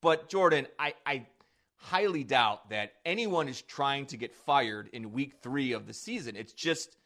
But, 0.01 0.29
Jordan, 0.29 0.67
I, 0.79 0.95
I 1.05 1.27
highly 1.77 2.25
doubt 2.25 2.71
that 2.71 2.93
anyone 3.05 3.49
is 3.49 3.61
trying 3.63 4.07
to 4.07 4.17
get 4.17 4.35
fired 4.35 4.89
in 4.93 5.13
week 5.13 5.35
three 5.43 5.73
of 5.73 5.87
the 5.87 5.93
season. 5.93 6.37
It's 6.37 6.53
just, 6.53 6.97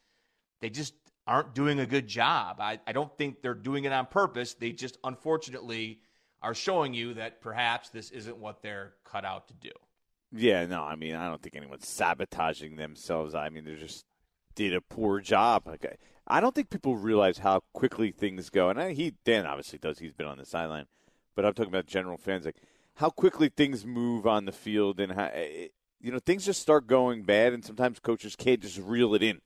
they 0.61 0.69
just 0.69 0.93
aren't 1.25 1.53
doing 1.53 1.79
a 1.79 1.85
good 1.85 2.07
job. 2.07 2.57
I, 2.59 2.79
I 2.85 2.91
don't 2.91 3.15
think 3.17 3.41
they're 3.41 3.53
doing 3.53 3.85
it 3.85 3.93
on 3.93 4.05
purpose. 4.05 4.53
They 4.53 4.71
just 4.71 4.97
unfortunately 5.03 5.99
are 6.41 6.53
showing 6.53 6.93
you 6.93 7.13
that 7.15 7.41
perhaps 7.41 7.89
this 7.89 8.11
isn't 8.11 8.37
what 8.37 8.61
they're 8.61 8.93
cut 9.05 9.23
out 9.25 9.47
to 9.47 9.53
do. 9.53 9.71
Yeah, 10.35 10.65
no, 10.65 10.83
I 10.83 10.95
mean, 10.95 11.15
I 11.15 11.29
don't 11.29 11.41
think 11.41 11.55
anyone's 11.55 11.87
sabotaging 11.87 12.75
themselves. 12.75 13.35
I 13.35 13.49
mean, 13.49 13.65
they 13.65 13.75
just 13.75 14.05
did 14.55 14.73
a 14.73 14.81
poor 14.81 15.19
job. 15.19 15.67
Like, 15.67 15.99
I 16.27 16.39
don't 16.39 16.55
think 16.55 16.69
people 16.69 16.97
realize 16.97 17.37
how 17.37 17.61
quickly 17.73 18.11
things 18.11 18.49
go. 18.49 18.69
And 18.69 18.81
I, 18.81 18.93
he, 18.93 19.13
Dan, 19.23 19.45
obviously 19.45 19.79
does. 19.79 19.99
He's 19.99 20.13
been 20.13 20.27
on 20.27 20.39
the 20.39 20.45
sideline, 20.45 20.87
but 21.35 21.45
I'm 21.45 21.53
talking 21.53 21.71
about 21.71 21.85
general 21.85 22.17
fans. 22.17 22.45
Like 22.45 22.57
how 22.95 23.09
quickly 23.09 23.49
things 23.49 23.85
move 23.85 24.27
on 24.27 24.45
the 24.45 24.51
field, 24.51 24.99
and 24.99 25.13
how 25.13 25.29
eh, 25.33 25.67
you 26.01 26.11
know 26.11 26.19
things 26.19 26.45
just 26.45 26.61
start 26.61 26.87
going 26.87 27.23
bad, 27.23 27.53
and 27.53 27.63
sometimes 27.63 27.99
coaches 27.99 28.35
can't 28.35 28.61
just 28.61 28.77
reel 28.79 29.13
it 29.13 29.23
in 29.23 29.41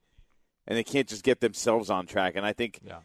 and 0.67 0.77
they 0.77 0.83
can't 0.83 1.07
just 1.07 1.23
get 1.23 1.39
themselves 1.39 1.89
on 1.89 2.05
track. 2.05 2.35
And 2.35 2.45
I 2.45 2.53
think 2.53 2.79
yeah. 2.85 2.99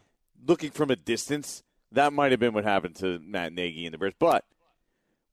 looking 0.45 0.71
from 0.71 0.91
a 0.91 0.95
distance, 0.95 1.63
that 1.91 2.11
might 2.11 2.31
have 2.31 2.39
been 2.39 2.53
what 2.53 2.63
happened 2.63 2.95
to 2.97 3.19
Matt 3.19 3.53
Nagy 3.53 3.85
and 3.85 3.93
the 3.93 3.97
Bears. 3.97 4.13
But 4.19 4.45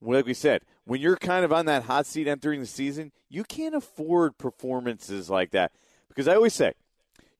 like 0.00 0.26
we 0.26 0.34
said, 0.34 0.62
when 0.84 1.00
you're 1.00 1.16
kind 1.16 1.44
of 1.44 1.52
on 1.52 1.66
that 1.66 1.84
hot 1.84 2.06
seat 2.06 2.28
entering 2.28 2.60
the 2.60 2.66
season, 2.66 3.12
you 3.28 3.44
can't 3.44 3.74
afford 3.74 4.38
performances 4.38 5.28
like 5.28 5.50
that. 5.50 5.72
Because 6.08 6.28
I 6.28 6.34
always 6.34 6.54
say, 6.54 6.74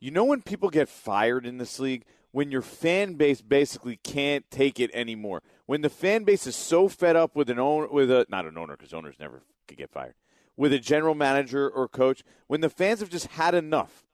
you 0.01 0.11
know, 0.11 0.25
when 0.25 0.43
people 0.43 0.71
get 0.71 0.89
fired 0.89 1.47
in 1.47 1.59
this 1.59 1.79
league, 1.79 2.05
when 2.33 2.51
your 2.51 2.63
fan 2.63 3.15
base 3.15 3.41
basically 3.41 3.97
can't 3.97 4.49
take 4.51 4.79
it 4.79 4.91
anymore, 4.95 5.43
when 5.67 5.83
the 5.83 5.89
fan 5.89 6.25
base 6.25 6.47
is 6.47 6.57
so 6.57 6.89
fed 6.89 7.17
up 7.17 7.35
with 7.35 7.51
an 7.51 7.59
owner, 7.59 7.89
with 7.89 8.11
a 8.11 8.27
not 8.29 8.47
an 8.47 8.57
owner 8.57 8.77
because 8.77 8.95
owners 8.95 9.17
never 9.19 9.43
could 9.67 9.79
get 9.79 9.91
fired, 9.91 10.15
with 10.57 10.73
a 10.73 10.79
general 10.79 11.15
manager 11.15 11.69
or 11.69 11.89
coach, 11.89 12.23
when 12.47 12.61
the 12.61 12.71
fans 12.71 13.01
have 13.01 13.11
just 13.11 13.27
had 13.29 13.55
enough 13.55 14.05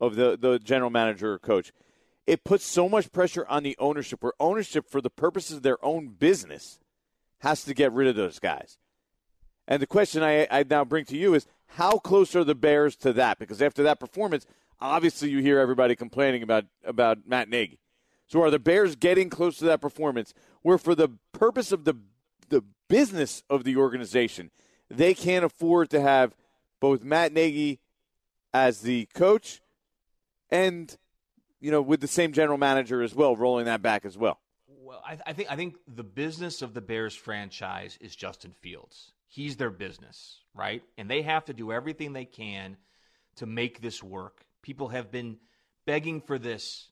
of 0.00 0.16
the, 0.16 0.36
the 0.36 0.58
general 0.58 0.90
manager 0.90 1.34
or 1.34 1.38
coach. 1.38 1.72
It 2.26 2.44
puts 2.44 2.64
so 2.64 2.88
much 2.88 3.12
pressure 3.12 3.46
on 3.48 3.62
the 3.62 3.76
ownership, 3.78 4.22
where 4.22 4.32
ownership, 4.40 4.88
for 4.88 5.00
the 5.00 5.10
purposes 5.10 5.58
of 5.58 5.62
their 5.62 5.82
own 5.84 6.08
business, 6.08 6.78
has 7.40 7.64
to 7.64 7.74
get 7.74 7.92
rid 7.92 8.08
of 8.08 8.16
those 8.16 8.38
guys. 8.38 8.78
And 9.68 9.80
the 9.80 9.86
question 9.86 10.22
I, 10.22 10.46
I 10.50 10.64
now 10.68 10.84
bring 10.84 11.04
to 11.06 11.16
you 11.16 11.34
is 11.34 11.46
how 11.66 11.98
close 11.98 12.34
are 12.34 12.44
the 12.44 12.54
Bears 12.54 12.96
to 12.96 13.12
that? 13.14 13.38
Because 13.38 13.60
after 13.60 13.82
that 13.82 14.00
performance, 14.00 14.46
obviously 14.80 15.30
you 15.30 15.38
hear 15.40 15.58
everybody 15.58 15.96
complaining 15.96 16.42
about, 16.42 16.64
about 16.84 17.26
Matt 17.26 17.48
Nagy. 17.48 17.78
So 18.26 18.42
are 18.42 18.50
the 18.50 18.58
Bears 18.58 18.96
getting 18.96 19.28
close 19.28 19.58
to 19.58 19.64
that 19.66 19.80
performance 19.80 20.32
where, 20.62 20.78
for 20.78 20.94
the 20.94 21.10
purpose 21.32 21.72
of 21.72 21.84
the, 21.84 21.94
the 22.48 22.62
business 22.88 23.42
of 23.50 23.64
the 23.64 23.76
organization, 23.76 24.50
they 24.88 25.14
can't 25.14 25.44
afford 25.44 25.90
to 25.90 26.00
have 26.00 26.34
both 26.80 27.02
Matt 27.02 27.32
Nagy 27.32 27.80
as 28.52 28.80
the 28.80 29.06
coach 29.14 29.60
and 30.54 30.96
you 31.60 31.70
know 31.70 31.82
with 31.82 32.00
the 32.00 32.08
same 32.08 32.32
general 32.32 32.58
manager 32.58 33.02
as 33.02 33.14
well, 33.14 33.36
rolling 33.36 33.66
that 33.66 33.82
back 33.82 34.04
as 34.04 34.16
well. 34.16 34.40
Well, 34.68 35.02
I, 35.04 35.18
I 35.26 35.32
think 35.32 35.50
I 35.50 35.56
think 35.56 35.74
the 35.86 36.04
business 36.04 36.62
of 36.62 36.74
the 36.74 36.80
Bears 36.80 37.14
franchise 37.14 37.98
is 38.00 38.14
Justin 38.14 38.54
Fields. 38.60 39.12
He's 39.26 39.56
their 39.56 39.70
business, 39.70 40.40
right? 40.54 40.82
And 40.96 41.10
they 41.10 41.22
have 41.22 41.46
to 41.46 41.52
do 41.52 41.72
everything 41.72 42.12
they 42.12 42.24
can 42.24 42.76
to 43.36 43.46
make 43.46 43.80
this 43.80 44.02
work. 44.02 44.46
People 44.62 44.88
have 44.88 45.10
been 45.10 45.38
begging 45.86 46.20
for 46.20 46.38
this 46.38 46.90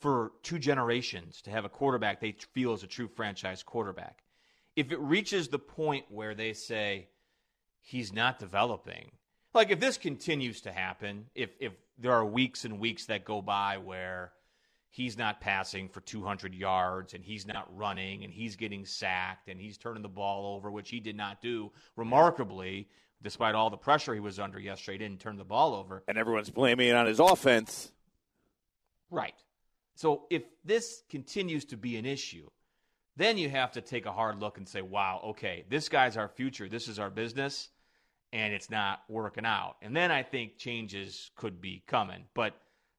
for 0.00 0.32
two 0.42 0.58
generations 0.58 1.42
to 1.42 1.50
have 1.50 1.64
a 1.64 1.68
quarterback 1.68 2.20
they 2.20 2.36
feel 2.54 2.72
is 2.72 2.82
a 2.82 2.86
true 2.86 3.08
franchise 3.08 3.62
quarterback. 3.62 4.22
If 4.76 4.92
it 4.92 5.00
reaches 5.00 5.48
the 5.48 5.58
point 5.58 6.06
where 6.08 6.34
they 6.34 6.52
say 6.52 7.08
he's 7.82 8.12
not 8.12 8.38
developing, 8.38 9.10
like 9.52 9.70
if 9.70 9.80
this 9.80 9.98
continues 9.98 10.62
to 10.62 10.72
happen, 10.72 11.26
if 11.34 11.50
if 11.60 11.72
there 11.98 12.12
are 12.12 12.24
weeks 12.24 12.64
and 12.64 12.78
weeks 12.78 13.06
that 13.06 13.24
go 13.24 13.42
by 13.42 13.78
where 13.78 14.32
he's 14.90 15.18
not 15.18 15.40
passing 15.40 15.88
for 15.88 16.00
200 16.00 16.54
yards 16.54 17.14
and 17.14 17.24
he's 17.24 17.46
not 17.46 17.68
running 17.76 18.24
and 18.24 18.32
he's 18.32 18.56
getting 18.56 18.84
sacked 18.84 19.48
and 19.48 19.60
he's 19.60 19.76
turning 19.76 20.02
the 20.02 20.08
ball 20.08 20.56
over, 20.56 20.70
which 20.70 20.90
he 20.90 21.00
did 21.00 21.16
not 21.16 21.42
do 21.42 21.70
remarkably, 21.96 22.88
despite 23.22 23.54
all 23.54 23.70
the 23.70 23.76
pressure 23.76 24.14
he 24.14 24.20
was 24.20 24.38
under 24.38 24.58
yesterday. 24.58 24.98
He 24.98 24.98
didn't 24.98 25.20
turn 25.20 25.36
the 25.36 25.44
ball 25.44 25.74
over. 25.74 26.02
And 26.08 26.16
everyone's 26.16 26.50
blaming 26.50 26.88
it 26.88 26.96
on 26.96 27.06
his 27.06 27.20
offense. 27.20 27.92
Right. 29.10 29.34
So 29.94 30.26
if 30.30 30.42
this 30.64 31.02
continues 31.10 31.64
to 31.66 31.76
be 31.76 31.96
an 31.96 32.06
issue, 32.06 32.48
then 33.16 33.36
you 33.36 33.50
have 33.50 33.72
to 33.72 33.80
take 33.80 34.06
a 34.06 34.12
hard 34.12 34.38
look 34.38 34.58
and 34.58 34.68
say, 34.68 34.80
wow, 34.80 35.20
okay, 35.30 35.64
this 35.68 35.88
guy's 35.88 36.16
our 36.16 36.28
future. 36.28 36.68
This 36.68 36.86
is 36.86 37.00
our 37.00 37.10
business, 37.10 37.68
and 38.32 38.52
it's 38.52 38.70
not 38.70 39.00
working 39.08 39.46
out. 39.46 39.76
And 39.82 39.96
then 39.96 40.10
I 40.10 40.22
think 40.22 40.58
changes 40.58 41.30
could 41.36 41.60
be 41.60 41.82
coming. 41.86 42.24
But 42.34 42.54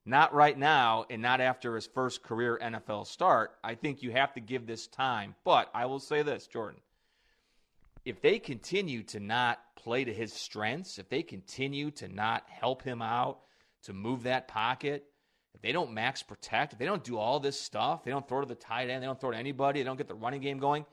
not 0.05 0.33
right 0.33 0.57
now 0.57 1.05
and 1.09 1.21
not 1.21 1.41
after 1.41 1.75
his 1.75 1.85
first 1.85 2.23
career 2.23 2.59
NFL 2.61 3.05
start. 3.07 3.51
I 3.63 3.75
think 3.75 4.01
you 4.01 4.11
have 4.11 4.33
to 4.33 4.39
give 4.39 4.65
this 4.65 4.87
time. 4.87 5.35
But 5.43 5.69
I 5.73 5.85
will 5.85 5.99
say 5.99 6.23
this, 6.23 6.47
Jordan. 6.47 6.81
If 8.05 8.21
they 8.21 8.39
continue 8.39 9.03
to 9.03 9.19
not 9.19 9.59
play 9.75 10.03
to 10.03 10.13
his 10.13 10.33
strengths, 10.33 10.97
if 10.97 11.09
they 11.09 11.21
continue 11.21 11.91
to 11.91 12.07
not 12.07 12.43
help 12.49 12.81
him 12.81 13.01
out 13.01 13.41
to 13.83 13.93
move 13.93 14.23
that 14.23 14.47
pocket, 14.47 15.05
if 15.53 15.61
they 15.61 15.71
don't 15.71 15.93
max 15.93 16.23
protect, 16.23 16.73
if 16.73 16.79
they 16.79 16.85
don't 16.85 17.03
do 17.03 17.17
all 17.17 17.39
this 17.39 17.59
stuff, 17.59 18.03
they 18.03 18.11
don't 18.11 18.27
throw 18.27 18.41
to 18.41 18.47
the 18.47 18.55
tight 18.55 18.89
end, 18.89 19.03
they 19.03 19.07
don't 19.07 19.19
throw 19.19 19.31
to 19.31 19.37
anybody, 19.37 19.81
they 19.81 19.83
don't 19.83 19.97
get 19.97 20.07
the 20.07 20.15
running 20.15 20.41
game 20.41 20.57
going, 20.57 20.85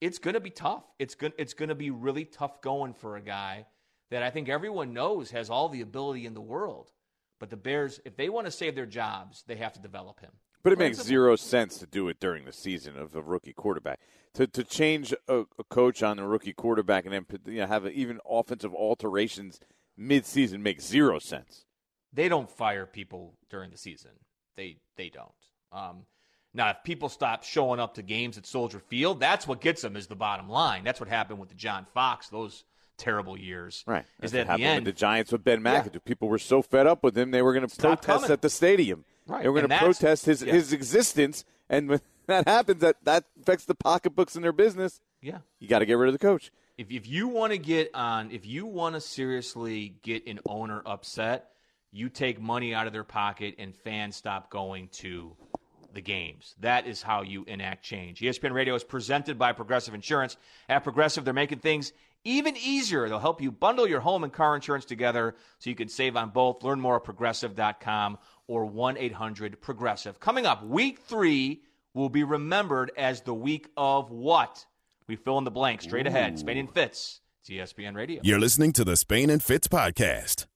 it's 0.00 0.18
going 0.18 0.34
to 0.34 0.40
be 0.40 0.50
tough. 0.50 0.84
It's 0.98 1.14
going 1.14 1.32
it's 1.38 1.54
going 1.54 1.68
to 1.68 1.74
be 1.74 1.90
really 1.90 2.24
tough 2.24 2.60
going 2.60 2.94
for 2.94 3.16
a 3.16 3.20
guy 3.20 3.66
that 4.10 4.22
I 4.22 4.30
think 4.30 4.48
everyone 4.48 4.92
knows 4.92 5.30
has 5.30 5.50
all 5.50 5.68
the 5.68 5.80
ability 5.80 6.26
in 6.26 6.34
the 6.34 6.40
world. 6.40 6.92
But 7.38 7.50
the 7.50 7.56
Bears, 7.56 8.00
if 8.04 8.16
they 8.16 8.28
want 8.28 8.46
to 8.46 8.50
save 8.50 8.74
their 8.74 8.86
jobs, 8.86 9.44
they 9.46 9.56
have 9.56 9.74
to 9.74 9.80
develop 9.80 10.20
him. 10.20 10.32
But 10.62 10.72
it 10.72 10.78
makes 10.78 11.02
zero 11.02 11.36
sense 11.36 11.78
to 11.78 11.86
do 11.86 12.08
it 12.08 12.18
during 12.18 12.44
the 12.44 12.52
season 12.52 12.96
of 12.96 13.14
a 13.14 13.22
rookie 13.22 13.52
quarterback. 13.52 14.00
To 14.34 14.46
to 14.46 14.64
change 14.64 15.14
a, 15.28 15.44
a 15.58 15.64
coach 15.70 16.02
on 16.02 16.18
a 16.18 16.26
rookie 16.26 16.52
quarterback 16.52 17.04
and 17.04 17.14
then 17.14 17.26
you 17.46 17.60
know, 17.60 17.66
have 17.66 17.86
even 17.86 18.20
offensive 18.28 18.74
alterations 18.74 19.60
mid-season 19.96 20.62
makes 20.62 20.84
zero 20.84 21.18
sense. 21.18 21.64
They 22.12 22.28
don't 22.28 22.50
fire 22.50 22.86
people 22.86 23.34
during 23.48 23.70
the 23.70 23.78
season. 23.78 24.12
They 24.56 24.78
they 24.96 25.08
don't. 25.08 25.30
Um, 25.72 26.06
now, 26.56 26.70
if 26.70 26.82
people 26.84 27.10
stop 27.10 27.44
showing 27.44 27.78
up 27.78 27.94
to 27.94 28.02
games 28.02 28.38
at 28.38 28.46
Soldier 28.46 28.80
Field, 28.80 29.20
that's 29.20 29.46
what 29.46 29.60
gets 29.60 29.82
them. 29.82 29.94
Is 29.94 30.06
the 30.06 30.16
bottom 30.16 30.48
line. 30.48 30.84
That's 30.84 30.98
what 30.98 31.08
happened 31.08 31.38
with 31.38 31.50
the 31.50 31.54
John 31.54 31.86
Fox. 31.92 32.28
Those 32.28 32.64
terrible 32.96 33.38
years. 33.38 33.84
Right. 33.86 34.06
Is 34.22 34.32
That's 34.32 34.46
that 34.46 34.52
at 34.54 34.56
the 34.56 34.64
end 34.64 34.86
with 34.86 34.94
the 34.94 34.98
Giants 34.98 35.30
with 35.30 35.44
Ben 35.44 35.60
McAdoo? 35.60 35.94
Yeah. 35.94 36.00
People 36.06 36.28
were 36.28 36.38
so 36.38 36.62
fed 36.62 36.86
up 36.86 37.04
with 37.04 37.16
him 37.16 37.30
they 37.30 37.42
were 37.42 37.52
going 37.52 37.68
to 37.68 37.76
protest 37.76 38.06
coming. 38.06 38.30
at 38.30 38.40
the 38.40 38.48
stadium. 38.48 39.04
Right. 39.26 39.42
They 39.42 39.50
were 39.50 39.60
going 39.60 39.68
to 39.68 39.78
protest 39.78 40.24
his 40.24 40.42
yeah. 40.42 40.54
his 40.54 40.72
existence, 40.72 41.44
and 41.68 41.90
when 41.90 42.00
that 42.26 42.48
happens, 42.48 42.80
that 42.80 42.96
that 43.04 43.24
affects 43.38 43.66
the 43.66 43.74
pocketbooks 43.74 44.34
in 44.34 44.40
their 44.40 44.52
business. 44.52 45.00
Yeah. 45.20 45.38
You 45.58 45.68
got 45.68 45.80
to 45.80 45.86
get 45.86 45.98
rid 45.98 46.08
of 46.08 46.14
the 46.14 46.18
coach. 46.18 46.50
If 46.78 46.90
if 46.90 47.06
you 47.06 47.28
want 47.28 47.52
to 47.52 47.58
get 47.58 47.90
on, 47.94 48.30
if 48.30 48.46
you 48.46 48.64
want 48.64 48.94
to 48.94 49.00
seriously 49.02 49.96
get 50.02 50.26
an 50.26 50.40
owner 50.46 50.82
upset, 50.86 51.50
you 51.92 52.08
take 52.08 52.40
money 52.40 52.74
out 52.74 52.86
of 52.86 52.94
their 52.94 53.04
pocket 53.04 53.56
and 53.58 53.74
fans 53.76 54.16
stop 54.16 54.50
going 54.50 54.88
to 54.92 55.36
the 55.96 56.00
games. 56.02 56.54
That 56.60 56.86
is 56.86 57.02
how 57.02 57.22
you 57.22 57.44
enact 57.48 57.82
change. 57.82 58.20
ESPN 58.20 58.52
Radio 58.52 58.76
is 58.76 58.84
presented 58.84 59.38
by 59.38 59.52
Progressive 59.52 59.94
Insurance. 59.94 60.36
At 60.68 60.84
Progressive, 60.84 61.24
they're 61.24 61.34
making 61.34 61.58
things 61.58 61.92
even 62.22 62.56
easier. 62.56 63.08
They'll 63.08 63.18
help 63.18 63.40
you 63.40 63.50
bundle 63.50 63.88
your 63.88 64.00
home 64.00 64.22
and 64.22 64.32
car 64.32 64.54
insurance 64.54 64.84
together 64.84 65.34
so 65.58 65.70
you 65.70 65.76
can 65.76 65.88
save 65.88 66.16
on 66.16 66.30
both. 66.30 66.62
Learn 66.62 66.80
more 66.80 66.96
at 66.96 67.04
progressive.com 67.04 68.18
or 68.46 68.66
1 68.66 68.96
800 68.98 69.60
Progressive. 69.60 70.20
Coming 70.20 70.46
up, 70.46 70.64
week 70.64 71.00
three 71.00 71.62
will 71.94 72.10
be 72.10 72.22
remembered 72.22 72.92
as 72.96 73.22
the 73.22 73.34
week 73.34 73.68
of 73.76 74.10
what? 74.10 74.64
We 75.08 75.16
fill 75.16 75.38
in 75.38 75.44
the 75.44 75.50
blank 75.50 75.82
straight 75.82 76.06
ahead. 76.06 76.38
Spain 76.38 76.58
and 76.58 76.70
Fitz. 76.72 77.20
It's 77.40 77.72
ESPN 77.72 77.96
Radio. 77.96 78.20
You're 78.22 78.40
listening 78.40 78.72
to 78.74 78.84
the 78.84 78.96
Spain 78.96 79.30
and 79.30 79.42
Fitz 79.42 79.68
podcast. 79.68 80.46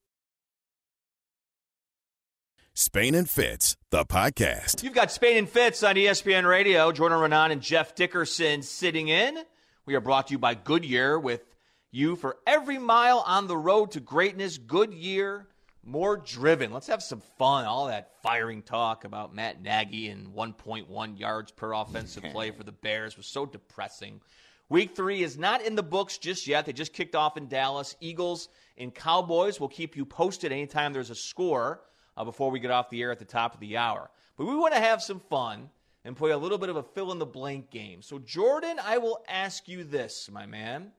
Spain 2.80 3.14
and 3.14 3.28
Fitz, 3.28 3.76
the 3.90 4.06
podcast. 4.06 4.82
You've 4.82 4.94
got 4.94 5.12
Spain 5.12 5.36
and 5.36 5.46
Fitz 5.46 5.82
on 5.82 5.96
ESPN 5.96 6.48
Radio. 6.48 6.90
Jordan 6.92 7.18
Raanan 7.18 7.52
and 7.52 7.60
Jeff 7.60 7.94
Dickerson 7.94 8.62
sitting 8.62 9.08
in. 9.08 9.36
We 9.84 9.94
are 9.96 10.00
brought 10.00 10.28
to 10.28 10.32
you 10.32 10.38
by 10.38 10.54
Goodyear 10.54 11.20
with 11.20 11.42
you 11.90 12.16
for 12.16 12.38
every 12.46 12.78
mile 12.78 13.22
on 13.26 13.48
the 13.48 13.56
road 13.56 13.90
to 13.90 14.00
greatness. 14.00 14.56
Goodyear, 14.56 15.46
more 15.84 16.16
driven. 16.16 16.72
Let's 16.72 16.86
have 16.86 17.02
some 17.02 17.20
fun. 17.36 17.66
All 17.66 17.88
that 17.88 18.12
firing 18.22 18.62
talk 18.62 19.04
about 19.04 19.34
Matt 19.34 19.60
Nagy 19.60 20.08
and 20.08 20.28
1.1 20.28 21.20
yards 21.20 21.52
per 21.52 21.74
offensive 21.74 22.22
play 22.32 22.50
for 22.50 22.64
the 22.64 22.72
Bears 22.72 23.14
was 23.18 23.26
so 23.26 23.44
depressing. 23.44 24.22
Week 24.70 24.96
three 24.96 25.22
is 25.22 25.36
not 25.36 25.60
in 25.60 25.74
the 25.74 25.82
books 25.82 26.16
just 26.16 26.46
yet. 26.46 26.64
They 26.64 26.72
just 26.72 26.94
kicked 26.94 27.14
off 27.14 27.36
in 27.36 27.46
Dallas. 27.46 27.94
Eagles 28.00 28.48
and 28.78 28.94
Cowboys 28.94 29.60
will 29.60 29.68
keep 29.68 29.98
you 29.98 30.06
posted 30.06 30.50
anytime 30.50 30.94
there's 30.94 31.10
a 31.10 31.14
score 31.14 31.82
uh, 32.20 32.24
before 32.24 32.50
we 32.50 32.60
get 32.60 32.70
off 32.70 32.90
the 32.90 33.00
air 33.00 33.10
at 33.10 33.18
the 33.18 33.24
top 33.24 33.54
of 33.54 33.60
the 33.60 33.78
hour. 33.78 34.10
But 34.36 34.44
we 34.44 34.54
want 34.54 34.74
to 34.74 34.80
have 34.80 35.02
some 35.02 35.20
fun 35.30 35.70
and 36.04 36.14
play 36.14 36.32
a 36.32 36.38
little 36.38 36.58
bit 36.58 36.68
of 36.68 36.76
a 36.76 36.82
fill 36.82 37.12
in 37.12 37.18
the 37.18 37.24
blank 37.24 37.70
game. 37.70 38.02
So, 38.02 38.18
Jordan, 38.18 38.78
I 38.82 38.98
will 38.98 39.24
ask 39.26 39.66
you 39.68 39.84
this, 39.84 40.28
my 40.30 40.44
man. 40.44 40.92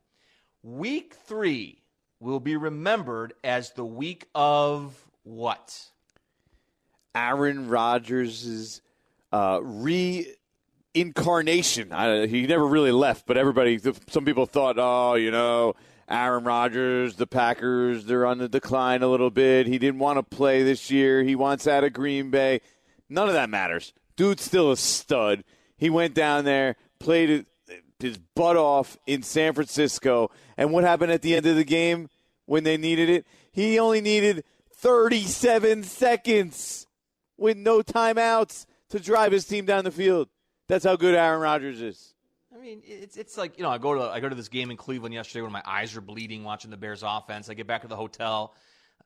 Week 0.63 1.13
three 1.25 1.83
will 2.19 2.39
be 2.39 2.55
remembered 2.55 3.35
as 3.43 3.69
the 3.71 3.85
week 3.85 4.27
of 4.33 4.95
what? 5.23 5.79
Aaron 7.13 7.69
Rodgers' 7.69 8.81
uh, 9.31 9.59
reincarnation. 9.61 11.91
I, 11.91 12.25
he 12.25 12.47
never 12.47 12.65
really 12.65 12.91
left, 12.91 13.27
but 13.27 13.37
everybody, 13.37 13.79
some 14.07 14.25
people 14.25 14.47
thought, 14.47 14.77
oh, 14.79 15.13
you 15.15 15.29
know, 15.29 15.75
Aaron 16.11 16.43
Rodgers, 16.43 17.15
the 17.15 17.25
Packers, 17.25 18.05
they're 18.05 18.25
on 18.25 18.37
the 18.37 18.49
decline 18.49 19.01
a 19.01 19.07
little 19.07 19.29
bit. 19.29 19.65
He 19.65 19.79
didn't 19.79 19.99
want 19.99 20.17
to 20.17 20.23
play 20.23 20.63
this 20.63 20.91
year. 20.91 21.23
He 21.23 21.35
wants 21.35 21.67
out 21.67 21.83
of 21.83 21.93
Green 21.93 22.29
Bay. 22.29 22.61
None 23.09 23.27
of 23.27 23.33
that 23.33 23.49
matters. 23.49 23.93
Dude's 24.15 24.43
still 24.43 24.71
a 24.71 24.77
stud. 24.77 25.43
He 25.77 25.89
went 25.89 26.13
down 26.13 26.45
there, 26.45 26.75
played 26.99 27.45
his 27.99 28.17
butt 28.35 28.57
off 28.57 28.97
in 29.07 29.23
San 29.23 29.53
Francisco. 29.53 30.31
And 30.57 30.71
what 30.71 30.83
happened 30.83 31.11
at 31.11 31.21
the 31.21 31.35
end 31.35 31.45
of 31.45 31.55
the 31.55 31.63
game 31.63 32.09
when 32.45 32.63
they 32.63 32.77
needed 32.77 33.09
it? 33.09 33.25
He 33.51 33.79
only 33.79 34.01
needed 34.01 34.43
37 34.75 35.83
seconds 35.83 36.87
with 37.37 37.57
no 37.57 37.81
timeouts 37.81 38.65
to 38.89 38.99
drive 38.99 39.31
his 39.31 39.45
team 39.45 39.65
down 39.65 39.85
the 39.85 39.91
field. 39.91 40.29
That's 40.67 40.85
how 40.85 40.95
good 40.95 41.15
Aaron 41.15 41.41
Rodgers 41.41 41.81
is. 41.81 42.10
I 42.61 42.63
mean, 42.63 42.83
it's 42.85 43.17
it's 43.17 43.37
like 43.37 43.57
you 43.57 43.63
know, 43.63 43.71
I 43.71 43.79
go 43.79 43.95
to 43.95 44.01
I 44.01 44.19
go 44.19 44.29
to 44.29 44.35
this 44.35 44.47
game 44.47 44.69
in 44.69 44.77
Cleveland 44.77 45.15
yesterday 45.15 45.41
when 45.41 45.51
my 45.51 45.63
eyes 45.65 45.95
are 45.97 46.01
bleeding 46.01 46.43
watching 46.43 46.69
the 46.69 46.77
Bears 46.77 47.01
offense. 47.03 47.49
I 47.49 47.55
get 47.55 47.65
back 47.65 47.81
to 47.81 47.87
the 47.87 47.95
hotel 47.95 48.53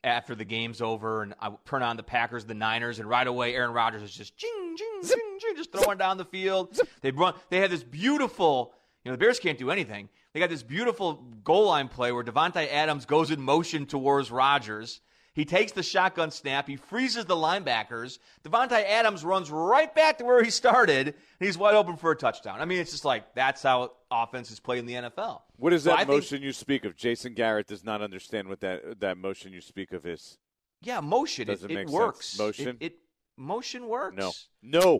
after 0.04 0.36
the 0.36 0.44
game's 0.44 0.82
over, 0.82 1.24
and 1.24 1.34
I 1.40 1.52
turn 1.66 1.82
on 1.82 1.96
the 1.96 2.04
Packers, 2.04 2.44
the 2.44 2.54
Niners, 2.54 3.00
and 3.00 3.08
right 3.08 3.26
away 3.26 3.56
Aaron 3.56 3.72
Rodgers 3.72 4.04
is 4.04 4.12
just 4.12 4.36
ching, 4.36 4.76
ching, 4.78 5.10
ching, 5.10 5.38
ching, 5.40 5.56
just 5.56 5.72
throwing 5.72 5.98
down 5.98 6.18
the 6.18 6.26
field. 6.26 6.78
They 7.00 7.12
run. 7.12 7.34
They 7.50 7.60
have 7.60 7.72
this 7.72 7.84
beautiful. 7.84 8.74
You 9.06 9.12
know, 9.12 9.16
the 9.16 9.20
Bears 9.20 9.40
can't 9.40 9.58
do 9.58 9.72
anything. 9.72 10.10
They 10.34 10.42
got 10.42 10.50
this 10.50 10.64
beautiful 10.64 11.24
goal 11.46 11.68
line 11.68 11.88
play 11.88 12.12
where 12.12 12.26
Davante 12.26 12.70
Adams 12.70 13.06
goes 13.06 13.32
in 13.32 13.42
motion 13.42 13.86
towards 13.86 14.32
Rodgers. 14.32 15.00
He 15.36 15.44
takes 15.46 15.74
the 15.74 15.84
shotgun 15.84 16.32
snap. 16.32 16.66
He 16.68 16.78
freezes 16.78 17.26
the 17.26 17.36
linebackers. 17.36 18.20
Davante 18.44 18.72
Adams 18.84 19.24
runs 19.26 19.52
right 19.52 19.94
back 19.94 20.18
to 20.20 20.24
where 20.26 20.42
he 20.42 20.50
started, 20.50 21.14
he's 21.40 21.58
wide 21.58 21.76
open 21.76 21.98
for 21.98 22.10
a 22.12 22.16
touchdown. 22.16 22.62
I 22.62 22.66
mean, 22.66 22.80
it's 22.80 22.92
just 22.92 23.04
like 23.06 23.36
that's 23.36 23.62
how 23.62 23.92
offense 24.10 24.50
is 24.50 24.62
played 24.62 24.80
in 24.80 24.86
the 24.86 24.94
NFL. 24.94 25.42
What 25.58 25.74
is 25.74 25.84
So 25.84 25.90
that 25.90 25.98
think- 26.00 26.10
motion 26.10 26.42
you 26.42 26.54
speak 26.54 26.86
of? 26.86 26.96
Jason 26.96 27.34
Garrett 27.34 27.68
does 27.68 27.84
not 27.84 28.02
understand 28.02 28.48
what 28.48 28.62
that 28.62 29.02
that 29.02 29.18
motion 29.18 29.52
you 29.52 29.60
speak 29.62 29.92
of 29.92 30.06
is. 30.06 30.38
Yeah, 30.82 31.02
motion. 31.02 31.48
Doesn't 31.48 31.70
it, 31.70 31.74
it 31.74 31.76
make 31.76 31.88
sense. 31.90 31.94
works. 32.00 32.40
Motion? 32.40 32.78
It, 32.80 32.94
it 32.94 33.00
motion 33.38 33.88
works. 33.88 34.16
No, 34.18 34.32
no. 34.64 35.00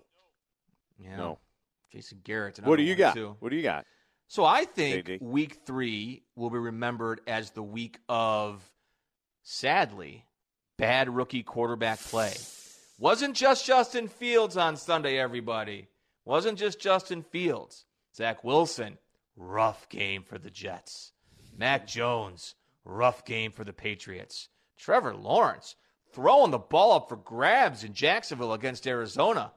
Yeah. 0.98 1.16
No. 1.18 1.40
Jason 1.92 2.20
Garrett. 2.24 2.60
What 2.64 2.76
do 2.76 2.84
you 2.84 2.96
got? 2.96 3.16
Too. 3.16 3.36
What 3.40 3.50
do 3.50 3.56
you 3.56 3.64
got? 3.64 3.86
So 4.28 4.44
I 4.44 4.66
think 4.66 5.06
JD. 5.06 5.22
week 5.22 5.60
three 5.66 6.24
will 6.36 6.50
be 6.50 6.58
remembered 6.58 7.22
as 7.28 7.52
the 7.52 7.62
week 7.64 8.00
of, 8.10 8.62
sadly, 9.46 10.26
bad 10.78 11.08
rookie 11.08 11.44
quarterback 11.44 12.00
play. 12.00 12.34
Wasn't 12.98 13.36
just 13.36 13.66
Justin 13.66 14.08
Fields 14.10 14.58
on 14.58 14.76
Sunday, 14.76 15.18
everybody. 15.18 15.88
Wasn't 16.26 16.58
just 16.58 16.82
Justin 16.82 17.22
Fields. 17.22 17.86
Zach 18.14 18.44
Wilson, 18.44 18.98
rough 19.38 19.88
game 19.88 20.24
for 20.24 20.38
the 20.38 20.50
Jets. 20.50 21.12
Mac 21.58 21.88
Jones, 21.88 22.56
rough 22.84 23.24
game 23.24 23.52
for 23.52 23.64
the 23.64 23.74
Patriots. 23.74 24.50
Trevor 24.78 25.16
Lawrence, 25.16 25.76
throwing 26.12 26.52
the 26.52 26.58
ball 26.58 26.94
up 26.94 27.10
for 27.10 27.18
grabs 27.18 27.84
in 27.84 27.94
Jacksonville 27.94 28.54
against 28.54 28.88
Arizona. 28.88 29.52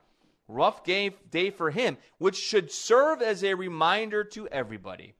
Rough 0.48 0.84
game 0.84 1.14
day 1.30 1.50
for 1.50 1.70
him, 1.70 1.96
which 2.18 2.36
should 2.36 2.70
serve 2.72 3.22
as 3.22 3.42
a 3.42 3.54
reminder 3.54 4.24
to 4.24 4.48
everybody 4.48 5.14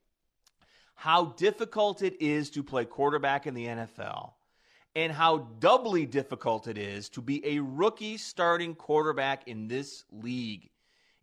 how 0.95 1.27
difficult 1.27 2.03
it 2.03 2.21
is 2.21 2.51
to 2.51 2.63
play 2.63 2.85
quarterback 2.85 3.47
in 3.47 3.55
the 3.55 3.67
NFL 3.67 4.33
and 4.99 5.13
how 5.13 5.39
doubly 5.61 6.07
difficult 6.07 6.67
it 6.67 6.77
is 6.77 7.09
to 7.09 7.23
be 7.23 7.47
a 7.47 7.61
rookie 7.61 8.17
starting 8.17 8.75
quarterback 8.75 9.47
in 9.47 9.69
this 9.69 10.05
league. 10.11 10.71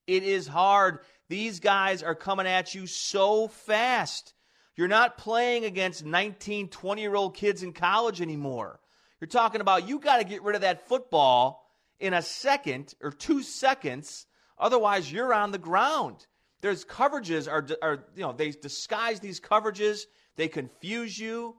It 0.08 0.24
is 0.24 0.48
hard. 0.48 1.00
These 1.28 1.60
guys 1.60 2.02
are 2.02 2.16
coming 2.16 2.48
at 2.48 2.74
you 2.74 2.88
so 2.88 3.50
fast. 3.50 4.34
You're 4.78 4.88
not 4.88 5.18
playing 5.18 5.66
against 5.66 6.06
19, 6.06 6.70
20 6.70 7.02
year 7.02 7.16
old 7.16 7.36
kids 7.36 7.64
in 7.64 7.74
college 7.74 8.22
anymore. 8.22 8.80
You're 9.20 9.28
talking 9.28 9.60
about 9.60 9.90
you 9.90 10.00
got 10.00 10.20
to 10.20 10.24
get 10.24 10.44
rid 10.44 10.56
of 10.56 10.62
that 10.62 10.88
football 10.88 11.70
in 12.00 12.14
a 12.14 12.22
second 12.22 12.94
or 13.02 13.12
two 13.12 13.44
seconds. 13.44 14.26
Otherwise, 14.58 15.12
you're 15.12 15.34
on 15.34 15.52
the 15.52 15.58
ground. 15.58 16.26
There's 16.62 16.86
coverages 16.86 17.52
are, 17.52 17.68
are 17.82 18.06
you 18.16 18.22
know 18.22 18.32
they 18.32 18.52
disguise 18.52 19.20
these 19.20 19.42
coverages. 19.42 20.04
They 20.38 20.48
confuse 20.48 21.20
you. 21.20 21.58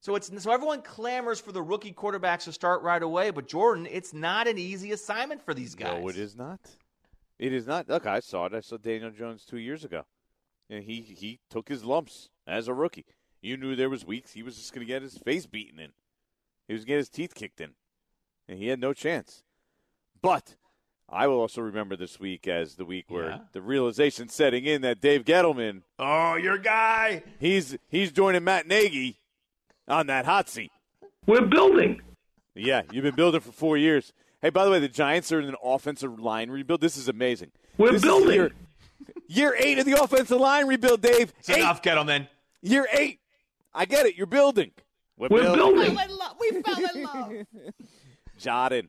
So 0.00 0.14
it's 0.14 0.30
so 0.42 0.52
everyone 0.52 0.82
clamors 0.82 1.40
for 1.40 1.50
the 1.52 1.62
rookie 1.62 1.92
quarterbacks 1.92 2.44
to 2.44 2.52
start 2.52 2.82
right 2.82 3.02
away. 3.02 3.30
But 3.30 3.48
Jordan, 3.48 3.86
it's 3.90 4.12
not 4.14 4.46
an 4.46 4.56
easy 4.58 4.92
assignment 4.92 5.42
for 5.42 5.54
these 5.54 5.74
guys. 5.74 6.00
No, 6.00 6.08
it 6.08 6.16
is 6.16 6.36
not. 6.36 6.60
It 7.38 7.52
is 7.52 7.66
not. 7.66 7.88
Look, 7.88 8.06
I 8.06 8.20
saw 8.20 8.46
it. 8.46 8.54
I 8.54 8.60
saw 8.60 8.76
Daniel 8.76 9.10
Jones 9.10 9.44
two 9.44 9.58
years 9.58 9.84
ago, 9.84 10.04
and 10.70 10.84
he 10.84 11.00
he 11.00 11.40
took 11.50 11.68
his 11.68 11.84
lumps 11.84 12.28
as 12.46 12.68
a 12.68 12.74
rookie. 12.74 13.06
You 13.40 13.56
knew 13.56 13.74
there 13.76 13.90
was 13.90 14.04
weeks 14.04 14.32
he 14.32 14.42
was 14.42 14.56
just 14.56 14.72
going 14.72 14.86
to 14.86 14.92
get 14.92 15.02
his 15.02 15.18
face 15.18 15.46
beaten 15.46 15.78
in. 15.78 15.90
He 16.66 16.74
was 16.74 16.82
going 16.84 16.86
to 16.86 16.92
get 16.94 16.98
his 16.98 17.08
teeth 17.08 17.34
kicked 17.34 17.60
in, 17.60 17.70
and 18.48 18.58
he 18.58 18.68
had 18.68 18.80
no 18.80 18.92
chance. 18.92 19.42
But 20.20 20.56
I 21.08 21.26
will 21.28 21.38
also 21.40 21.60
remember 21.60 21.96
this 21.96 22.18
week 22.20 22.46
as 22.48 22.74
the 22.74 22.84
week 22.84 23.06
where 23.08 23.30
Yeah. 23.30 23.38
the 23.52 23.62
realization 23.62 24.28
setting 24.28 24.64
in 24.64 24.82
that 24.82 25.00
Dave 25.00 25.24
Gettleman, 25.24 25.82
Oh, 25.98 26.34
your 26.34 26.58
guy. 26.58 27.22
he's 27.40 27.76
he's 27.88 28.10
joining 28.12 28.44
Matt 28.44 28.66
Nagy 28.66 29.18
on 29.88 30.06
that 30.08 30.24
hot 30.24 30.48
seat. 30.48 30.70
We're 31.26 31.46
building. 31.46 32.00
Yeah, 32.54 32.82
you've 32.92 33.04
been 33.04 33.14
building 33.14 33.40
for 33.40 33.52
four 33.52 33.76
years. 33.76 34.12
Hey, 34.42 34.50
by 34.50 34.64
the 34.64 34.70
way, 34.70 34.78
the 34.78 34.88
Giants 34.88 35.30
are 35.32 35.40
in 35.40 35.48
an 35.48 35.56
offensive 35.62 36.18
line 36.20 36.50
rebuild. 36.50 36.80
This 36.80 36.96
is 36.96 37.08
amazing. 37.08 37.50
We're 37.76 37.92
This 37.92 38.02
building. 38.02 38.34
year, 38.34 38.52
year 39.28 39.54
eight 39.58 39.78
of 39.78 39.84
the 39.86 40.00
offensive 40.02 40.38
line 40.40 40.66
rebuild, 40.66 41.00
Dave. 41.02 41.32
It's 41.38 41.50
Eight. 41.50 41.58
enough, 41.58 41.82
Gettleman. 41.82 42.28
Year 42.62 42.86
eight. 42.92 43.20
I 43.74 43.84
get 43.84 44.06
it. 44.06 44.16
You're 44.16 44.26
building. 44.26 44.72
We're 45.16 45.28
building. 45.28 45.96
We 46.40 46.62
fell 46.62 46.90
in 46.94 47.02
love. 47.04 47.32
Jordan, 48.38 48.88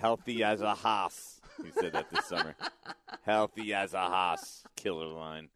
healthy 0.00 0.42
as 0.44 0.60
a 0.60 0.74
hoss. 0.74 1.40
He 1.62 1.70
said 1.80 1.92
that 1.92 2.10
this 2.10 2.26
summer. 2.26 2.54
Healthy 3.22 3.72
as 3.74 3.94
a 3.94 4.00
hoss. 4.00 4.62
Killer 4.76 5.06
line. 5.06 5.48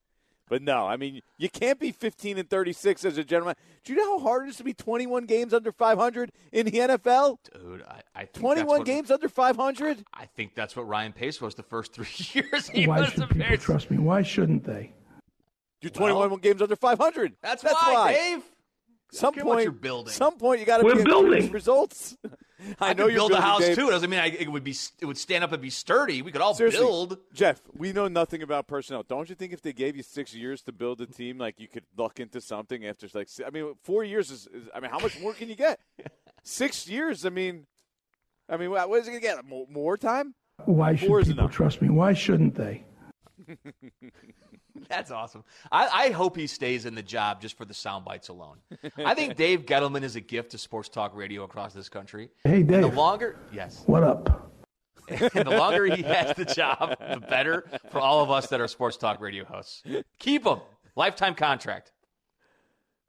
But 0.49 0.63
no, 0.63 0.87
I 0.87 0.97
mean, 0.97 1.21
you 1.37 1.49
can't 1.49 1.79
be 1.79 1.93
15 1.93 2.39
and 2.39 2.49
36 2.49 3.05
as 3.05 3.19
a 3.19 3.25
gentleman. 3.25 3.55
Do 3.85 3.93
you 3.93 3.99
know 3.99 4.19
how 4.19 4.25
hard 4.25 4.47
it 4.47 4.51
is 4.51 4.57
to 4.57 4.65
be 4.65 4.73
21 4.75 5.27
games 5.27 5.53
under 5.53 5.73
500 5.73 6.33
in 6.53 6.67
the 6.67 6.73
NFL? 6.73 7.39
Dude, 7.53 7.83
I, 7.83 8.01
I 8.15 8.21
think 8.21 8.33
21 8.35 8.67
that's 8.67 8.79
what- 8.79 8.87
games 8.87 9.11
under 9.11 9.29
500? 9.29 10.05
I 10.15 10.27
think 10.27 10.55
that's 10.55 10.75
what 10.77 10.89
Ryan 10.89 11.13
Pace 11.13 11.41
was 11.41 11.55
the 11.55 11.63
first 11.63 11.93
three 11.93 12.07
years 12.33 12.69
he 12.69 12.87
Why 12.87 13.01
was 13.01 13.11
should 13.11 13.23
people 13.29 13.37
Bears. 13.39 13.63
trust 13.63 13.91
me? 13.91 13.99
Why 13.99 14.23
shouldn't 14.23 14.65
they? 14.65 14.93
You're 15.81 15.91
21 15.91 16.39
games 16.41 16.61
under 16.63 16.75
500. 16.77 17.35
That's, 17.41 17.63
That's 17.63 17.75
why, 17.75 17.93
why. 17.95 18.13
Dave. 18.13 18.43
Some 19.13 19.33
point, 19.35 19.63
you're 19.63 19.73
building. 19.73 20.13
Some 20.13 20.37
point, 20.37 20.61
you 20.61 20.67
got 20.67 20.79
to 20.79 20.95
be 20.97 21.03
building. 21.03 21.51
results. 21.51 22.17
I, 22.81 22.91
I, 22.91 22.93
know 22.93 23.05
could 23.05 23.13
you're 23.13 23.29
build 23.29 23.33
a 23.33 23.41
house 23.41 23.61
Dave. 23.61 23.77
too. 23.77 23.89
It 23.89 23.93
doesn't 23.93 24.11
mean 24.11 24.21
I, 24.21 24.27
it 24.27 24.51
would 24.51 24.65
be 24.65 24.77
it 25.01 25.07
would 25.07 25.19
stand 25.19 25.45
up 25.45 25.53
and 25.53 25.63
be 25.63 25.71
sturdy. 25.71 26.23
We 26.23 26.33
could 26.33 26.41
all 26.41 26.55
Seriously, 26.55 26.81
build. 26.81 27.19
Jeff, 27.33 27.61
we 27.77 27.93
know 27.93 28.09
nothing 28.09 28.43
about 28.43 28.67
personnel. 28.67 29.03
Don't 29.03 29.29
you 29.29 29.35
think 29.35 29.53
if 29.53 29.63
they 29.63 29.73
gave 29.73 29.97
you 29.97 30.03
six 30.03 30.35
years 30.35 30.63
to 30.63 30.73
build 30.73 31.01
a 31.01 31.07
team, 31.07 31.39
like 31.39 31.59
you 31.59 31.69
could 31.69 31.85
luck 31.97 32.21
into 32.21 32.41
something 32.41 32.85
after 32.87 33.09
like 33.15 33.29
I 33.47 33.51
mean, 33.51 33.75
four 33.83 34.05
years 34.05 34.31
is, 34.31 34.47
is 34.53 34.69
I 34.75 34.81
mean, 34.81 34.91
how 34.91 34.99
much 34.99 35.21
more 35.21 35.33
can 35.33 35.49
you 35.49 35.57
get? 35.57 35.81
six 36.43 36.89
years. 36.89 37.25
I 37.25 37.31
mean, 37.31 37.67
I 38.49 38.57
mean, 38.57 38.71
what 38.71 38.89
what 38.89 39.01
is 39.01 39.09
it 39.09 39.11
going 39.11 39.21
to 39.21 39.27
get? 39.27 39.45
More, 39.45 39.67
more 39.71 39.97
time? 39.97 40.35
Why 40.65 40.97
should 40.97 41.09
Four 41.09 41.21
is 41.21 41.29
people 41.29 41.49
trust 41.49 41.81
me? 41.81 41.89
Why 41.89 42.13
shouldn't 42.13 42.55
they? 42.55 42.85
That's 44.89 45.11
awesome. 45.11 45.45
I, 45.73 45.89
I 46.07 46.11
hope 46.11 46.37
he 46.37 46.47
stays 46.47 46.85
in 46.87 46.95
the 46.95 47.03
job 47.03 47.41
just 47.41 47.57
for 47.57 47.65
the 47.65 47.75
sound 47.75 48.05
bites 48.05 48.29
alone. 48.29 48.59
I 48.99 49.15
think 49.15 49.37
Dave 49.37 49.67
Gettleman 49.67 50.03
is 50.03 50.17
a 50.17 50.21
gift 50.21 50.51
to 50.53 50.59
sports 50.59 50.89
talk 50.89 51.15
radio 51.17 51.45
across 51.45 51.73
this 51.73 51.89
country. 51.89 52.31
Hey, 52.45 52.61
And 52.61 52.69
the 52.69 52.87
longer, 52.89 53.37
yes, 53.53 53.83
What 53.87 54.03
up? 54.05 54.53
and 55.09 55.47
the 55.47 55.57
longer 55.57 55.87
he 55.87 56.03
has 56.03 56.37
the 56.37 56.45
job, 56.45 56.95
the 56.99 57.21
better 57.21 57.65
for 57.91 57.99
all 57.99 58.23
of 58.23 58.31
us 58.31 58.47
that 58.49 58.61
are 58.61 58.69
sports 58.69 58.99
talk 58.99 59.21
radio 59.23 59.45
hosts. 59.45 59.83
Keep 60.19 60.45
him. 60.47 60.59
Lifetime 60.97 61.35
contract. 61.35 61.93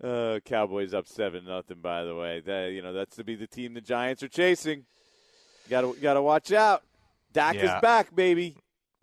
Uh, 0.01 0.39
Cowboys 0.45 0.93
up 0.93 1.07
seven 1.07 1.43
nothing. 1.43 1.79
By 1.81 2.05
the 2.05 2.15
way, 2.15 2.39
that 2.45 2.71
you 2.71 2.81
know 2.81 2.93
that's 2.93 3.17
to 3.17 3.25
be 3.25 3.35
the 3.35 3.47
team 3.47 3.73
the 3.73 3.81
Giants 3.81 4.23
are 4.23 4.29
chasing. 4.29 4.85
Got 5.69 5.81
to 5.81 5.93
got 6.01 6.13
to 6.13 6.21
watch 6.21 6.53
out. 6.53 6.83
Dak 7.33 7.55
Yeah. 7.55 7.75
is 7.75 7.81
back, 7.81 8.15
baby. 8.15 8.55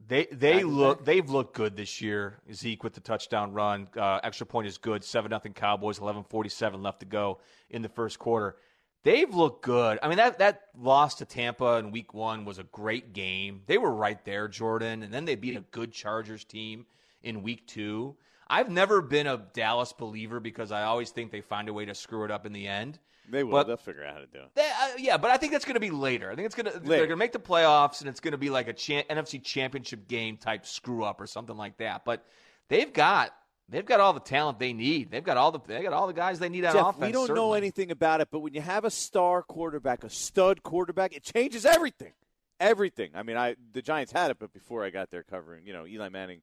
They 0.08 0.26
they 0.30 0.62
look 0.62 1.04
they've 1.04 1.28
looked 1.28 1.54
good 1.54 1.76
this 1.76 2.00
year. 2.00 2.38
Zeke 2.52 2.84
with 2.84 2.94
the 2.94 3.00
touchdown 3.00 3.52
run, 3.52 3.88
uh, 3.96 4.20
extra 4.22 4.46
point 4.46 4.66
is 4.66 4.78
good. 4.78 5.02
Seven 5.02 5.30
nothing 5.30 5.52
Cowboys. 5.52 5.98
Eleven 5.98 6.22
forty 6.24 6.48
seven 6.48 6.82
left 6.82 7.00
to 7.00 7.06
go 7.06 7.40
in 7.70 7.82
the 7.82 7.88
first 7.88 8.18
quarter. 8.18 8.56
They've 9.02 9.32
looked 9.32 9.64
good. 9.64 9.98
I 10.02 10.08
mean 10.08 10.18
that 10.18 10.38
that 10.38 10.62
loss 10.78 11.16
to 11.16 11.24
Tampa 11.24 11.76
in 11.78 11.92
Week 11.92 12.12
One 12.12 12.44
was 12.44 12.58
a 12.58 12.64
great 12.64 13.14
game. 13.14 13.62
They 13.66 13.78
were 13.78 13.92
right 13.92 14.22
there, 14.24 14.48
Jordan, 14.48 15.02
and 15.02 15.12
then 15.12 15.24
they 15.24 15.34
beat 15.34 15.56
a 15.56 15.60
good 15.60 15.92
Chargers 15.92 16.44
team 16.44 16.86
in 17.22 17.42
Week 17.42 17.66
Two. 17.66 18.16
I've 18.48 18.70
never 18.70 19.02
been 19.02 19.26
a 19.26 19.38
Dallas 19.54 19.92
believer 19.92 20.40
because 20.40 20.70
I 20.70 20.84
always 20.84 21.10
think 21.10 21.32
they 21.32 21.40
find 21.40 21.68
a 21.68 21.72
way 21.72 21.84
to 21.84 21.94
screw 21.94 22.24
it 22.24 22.30
up 22.30 22.46
in 22.46 22.52
the 22.52 22.68
end. 22.68 22.98
They 23.28 23.44
will. 23.44 23.52
But- 23.52 23.66
They'll 23.66 23.76
figure 23.76 24.04
out 24.04 24.14
how 24.14 24.20
to 24.20 24.26
do 24.26 24.38
it. 24.38 24.50
They, 24.54 24.62
uh, 24.62 24.88
yeah, 24.98 25.16
but 25.16 25.30
I 25.30 25.36
think 25.36 25.52
that's 25.52 25.64
going 25.64 25.74
to 25.74 25.80
be 25.80 25.90
later. 25.90 26.30
I 26.30 26.34
think 26.34 26.46
it's 26.46 26.54
going 26.54 26.66
to 26.66 26.78
they're 26.78 26.98
going 26.98 27.08
to 27.10 27.16
make 27.16 27.32
the 27.32 27.38
playoffs, 27.38 28.00
and 28.00 28.08
it's 28.08 28.20
going 28.20 28.32
to 28.32 28.38
be 28.38 28.50
like 28.50 28.68
a 28.68 28.72
cha- 28.72 29.02
NFC 29.10 29.42
Championship 29.42 30.06
game 30.08 30.36
type 30.36 30.66
screw 30.66 31.04
up 31.04 31.20
or 31.20 31.26
something 31.26 31.56
like 31.56 31.76
that. 31.78 32.04
But 32.04 32.24
they've 32.68 32.92
got 32.92 33.32
they've 33.68 33.84
got 33.84 34.00
all 34.00 34.12
the 34.12 34.20
talent 34.20 34.58
they 34.58 34.72
need. 34.72 35.10
They've 35.10 35.24
got 35.24 35.36
all 35.36 35.50
the 35.52 35.60
they 35.66 35.82
got 35.82 35.92
all 35.92 36.06
the 36.06 36.12
guys 36.12 36.38
they 36.38 36.48
need 36.48 36.64
on 36.64 36.72
Jeff, 36.74 36.86
offense. 36.88 37.06
we 37.06 37.12
don't 37.12 37.34
know 37.34 37.54
anything 37.54 37.90
about 37.90 38.20
it, 38.20 38.28
but 38.30 38.40
when 38.40 38.54
you 38.54 38.60
have 38.60 38.84
a 38.84 38.90
star 38.90 39.42
quarterback, 39.42 40.04
a 40.04 40.10
stud 40.10 40.62
quarterback, 40.62 41.14
it 41.16 41.22
changes 41.22 41.66
everything. 41.66 42.12
Everything. 42.58 43.10
I 43.14 43.22
mean, 43.22 43.36
I 43.36 43.56
the 43.72 43.82
Giants 43.82 44.12
had 44.12 44.30
it, 44.30 44.38
but 44.38 44.52
before 44.52 44.84
I 44.84 44.90
got 44.90 45.10
there 45.10 45.22
covering, 45.22 45.66
you 45.66 45.72
know, 45.72 45.86
Eli 45.86 46.08
Manning, 46.08 46.40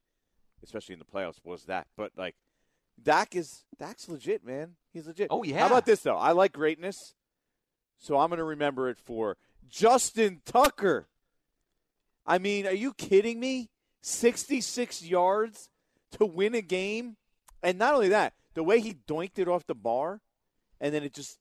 especially 0.62 0.92
in 0.92 0.98
the 1.00 1.04
playoffs, 1.04 1.38
was 1.42 1.64
that. 1.64 1.86
But 1.96 2.12
like, 2.16 2.36
Dak 3.02 3.34
is 3.34 3.64
Dak's 3.78 4.08
legit, 4.08 4.44
man. 4.44 4.76
He's 4.92 5.06
legit. 5.06 5.28
Oh, 5.30 5.42
yeah. 5.42 5.60
How 5.60 5.66
about 5.66 5.86
this 5.86 6.00
though? 6.00 6.16
I 6.16 6.32
like 6.32 6.52
greatness, 6.52 7.14
so 7.98 8.18
I'm 8.18 8.28
going 8.28 8.38
to 8.38 8.44
remember 8.44 8.88
it 8.88 8.98
for 8.98 9.36
Justin 9.68 10.40
Tucker. 10.44 11.08
I 12.26 12.38
mean, 12.38 12.66
are 12.66 12.72
you 12.72 12.94
kidding 12.94 13.38
me? 13.40 13.70
66 14.00 15.02
yards 15.02 15.70
to 16.12 16.26
win 16.26 16.54
a 16.54 16.60
game, 16.60 17.16
and 17.62 17.78
not 17.78 17.94
only 17.94 18.10
that, 18.10 18.34
the 18.54 18.62
way 18.62 18.80
he 18.80 18.94
doinked 19.08 19.38
it 19.38 19.48
off 19.48 19.66
the 19.66 19.74
bar, 19.74 20.20
and 20.80 20.94
then 20.94 21.02
it 21.02 21.14
just 21.14 21.38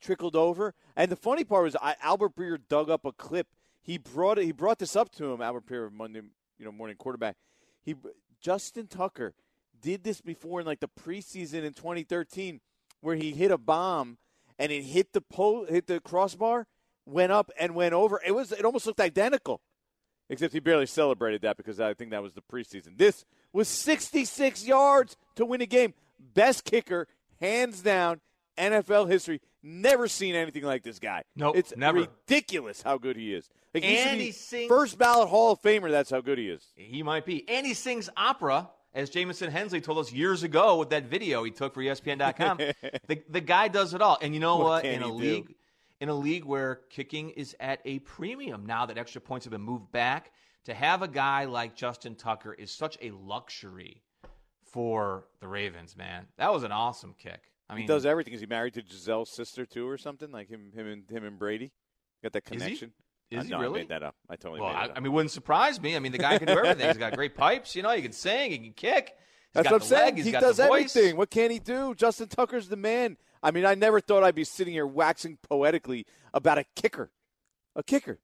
trickled 0.00 0.34
over. 0.34 0.74
And 0.96 1.10
the 1.10 1.16
funny 1.16 1.44
part 1.44 1.64
was, 1.64 1.76
I, 1.76 1.96
Albert 2.02 2.34
Breer 2.34 2.58
dug 2.68 2.90
up 2.90 3.04
a 3.04 3.12
clip. 3.12 3.46
He 3.82 3.98
brought 3.98 4.38
it. 4.38 4.44
He 4.44 4.52
brought 4.52 4.78
this 4.78 4.96
up 4.96 5.12
to 5.12 5.32
him. 5.32 5.42
Albert 5.42 5.66
Breer, 5.66 5.92
Monday, 5.92 6.22
you 6.58 6.64
know, 6.64 6.72
morning 6.72 6.96
quarterback. 6.96 7.36
He 7.84 7.94
Justin 8.40 8.86
Tucker 8.86 9.34
did 9.82 10.04
this 10.04 10.20
before 10.20 10.60
in 10.60 10.66
like 10.66 10.80
the 10.80 10.88
preseason 10.88 11.64
in 11.64 11.74
2013, 11.74 12.60
where 13.00 13.16
he 13.16 13.32
hit 13.32 13.50
a 13.50 13.58
bomb 13.58 14.16
and 14.58 14.72
it 14.72 14.82
hit 14.82 15.12
the 15.12 15.20
pole, 15.20 15.66
hit 15.68 15.86
the 15.88 16.00
crossbar, 16.00 16.66
went 17.04 17.32
up 17.32 17.50
and 17.58 17.74
went 17.74 17.92
over. 17.92 18.20
It 18.24 18.32
was. 18.32 18.52
It 18.52 18.64
almost 18.64 18.86
looked 18.86 19.00
identical. 19.00 19.60
Except 20.30 20.54
he 20.54 20.60
barely 20.60 20.86
celebrated 20.86 21.42
that 21.42 21.56
because 21.58 21.78
I 21.80 21.92
think 21.94 22.12
that 22.12 22.22
was 22.22 22.32
the 22.32 22.40
preseason. 22.42 22.96
This 22.96 23.24
was 23.52 23.68
66 23.68 24.64
yards 24.66 25.16
to 25.34 25.44
win 25.44 25.60
a 25.60 25.66
game. 25.66 25.92
Best 26.34 26.64
kicker, 26.64 27.06
hands 27.40 27.80
down, 27.82 28.20
NFL 28.56 29.10
history. 29.10 29.40
Never 29.62 30.08
seen 30.08 30.34
anything 30.34 30.62
like 30.62 30.82
this 30.84 30.98
guy. 30.98 31.24
Nope, 31.36 31.56
it's 31.56 31.76
never. 31.76 32.00
ridiculous 32.00 32.80
how 32.82 32.98
good 32.98 33.16
he 33.16 33.34
is. 33.34 33.50
Like, 33.74 33.82
he 33.84 33.96
And 33.98 34.20
he 34.20 34.32
sings- 34.32 34.68
first 34.68 34.96
ballot 34.98 35.28
Hall 35.28 35.52
of 35.52 35.60
Famer. 35.62 35.90
That's 35.90 36.10
how 36.10 36.20
good 36.20 36.38
he 36.38 36.48
is. 36.48 36.64
He 36.76 37.02
might 37.02 37.26
be, 37.26 37.46
and 37.48 37.66
he 37.66 37.74
sings 37.74 38.08
opera 38.16 38.68
as 38.94 39.10
Jamison 39.10 39.50
Hensley 39.50 39.80
told 39.80 39.98
us 39.98 40.12
years 40.12 40.42
ago 40.42 40.76
with 40.76 40.90
that 40.90 41.04
video 41.04 41.44
he 41.44 41.50
took 41.50 41.74
for 41.74 41.80
ESPN.com. 41.82 42.58
the, 43.08 43.22
the 43.28 43.40
guy 43.40 43.68
does 43.68 43.94
it 43.94 44.02
all. 44.02 44.18
And 44.20 44.34
you 44.34 44.40
know 44.40 44.58
What 44.58 44.66
what? 44.66 44.84
In 44.84 45.02
a 45.02 45.06
do? 45.06 45.12
league 45.12 45.54
in 46.00 46.08
a 46.08 46.14
league 46.14 46.44
where 46.44 46.80
kicking 46.90 47.30
is 47.30 47.54
at 47.60 47.80
a 47.84 48.00
premium 48.00 48.66
now 48.66 48.86
that 48.86 48.98
extra 48.98 49.20
points 49.20 49.44
have 49.44 49.52
been 49.52 49.60
moved 49.60 49.92
back, 49.92 50.32
to 50.64 50.74
have 50.74 51.00
a 51.00 51.06
guy 51.06 51.44
like 51.44 51.76
Justin 51.76 52.16
Tucker 52.16 52.52
is 52.54 52.72
such 52.72 52.98
a 53.00 53.12
luxury 53.12 54.02
for 54.64 55.28
the 55.40 55.46
Ravens, 55.46 55.96
man. 55.96 56.26
That 56.38 56.52
was 56.52 56.64
an 56.64 56.72
awesome 56.72 57.14
kick. 57.16 57.52
I 57.70 57.74
mean, 57.74 57.82
he 57.82 57.86
does 57.86 58.04
everything. 58.04 58.34
Is 58.34 58.40
he 58.40 58.46
married 58.46 58.74
to 58.74 58.82
Gisele's 58.82 59.30
sister 59.30 59.64
too, 59.64 59.88
or 59.88 59.96
something 59.96 60.32
like 60.32 60.48
him? 60.48 60.72
Him 60.74 60.86
and 60.88 61.08
him 61.08 61.24
and 61.24 61.38
Brady 61.38 61.70
got 62.20 62.32
that 62.32 62.44
connection. 62.44 62.92
Is 63.32 63.40
Uh, 63.40 63.42
he 63.44 63.50
no, 63.50 63.60
really? 63.60 63.80
I 63.80 63.82
made 63.82 63.88
that 63.90 64.02
up. 64.02 64.14
I 64.28 64.36
totally 64.36 64.60
Well, 64.60 64.70
made 64.72 64.76
I, 64.78 64.84
it 64.84 64.90
up. 64.90 64.96
I 64.96 65.00
mean, 65.00 65.06
it 65.06 65.14
wouldn't 65.14 65.30
surprise 65.30 65.80
me. 65.80 65.96
I 65.96 65.98
mean, 65.98 66.12
the 66.12 66.18
guy 66.18 66.38
can 66.38 66.46
do 66.48 66.52
everything. 66.54 66.86
He's 66.88 66.96
got 66.98 67.14
great 67.14 67.34
pipes, 67.36 67.74
you 67.74 67.82
know. 67.82 67.90
He 67.90 68.02
can 68.02 68.12
sing, 68.12 68.50
he 68.50 68.58
can 68.58 68.72
kick. 68.72 69.14
He's 69.54 69.54
That's 69.54 69.64
got 69.68 69.72
what 69.72 69.82
I'm 69.82 69.88
the 69.88 69.94
leg, 69.94 70.02
saying. 70.04 70.16
he's 70.16 70.24
He 70.26 70.32
got 70.32 70.40
does 70.40 70.56
the 70.58 70.66
voice. 70.66 70.96
everything. 70.96 71.16
What 71.16 71.30
can 71.30 71.50
he 71.50 71.58
do? 71.58 71.94
Justin 71.94 72.28
Tucker's 72.28 72.68
the 72.68 72.76
man. 72.76 73.16
I 73.42 73.50
mean, 73.50 73.66
I 73.66 73.74
never 73.74 74.00
thought 74.00 74.22
I'd 74.22 74.34
be 74.34 74.44
sitting 74.44 74.72
here 74.72 74.86
waxing 74.86 75.36
poetically 75.48 76.06
about 76.32 76.58
a 76.58 76.64
kicker. 76.76 77.10
A 77.76 77.82
kicker. 77.82 78.18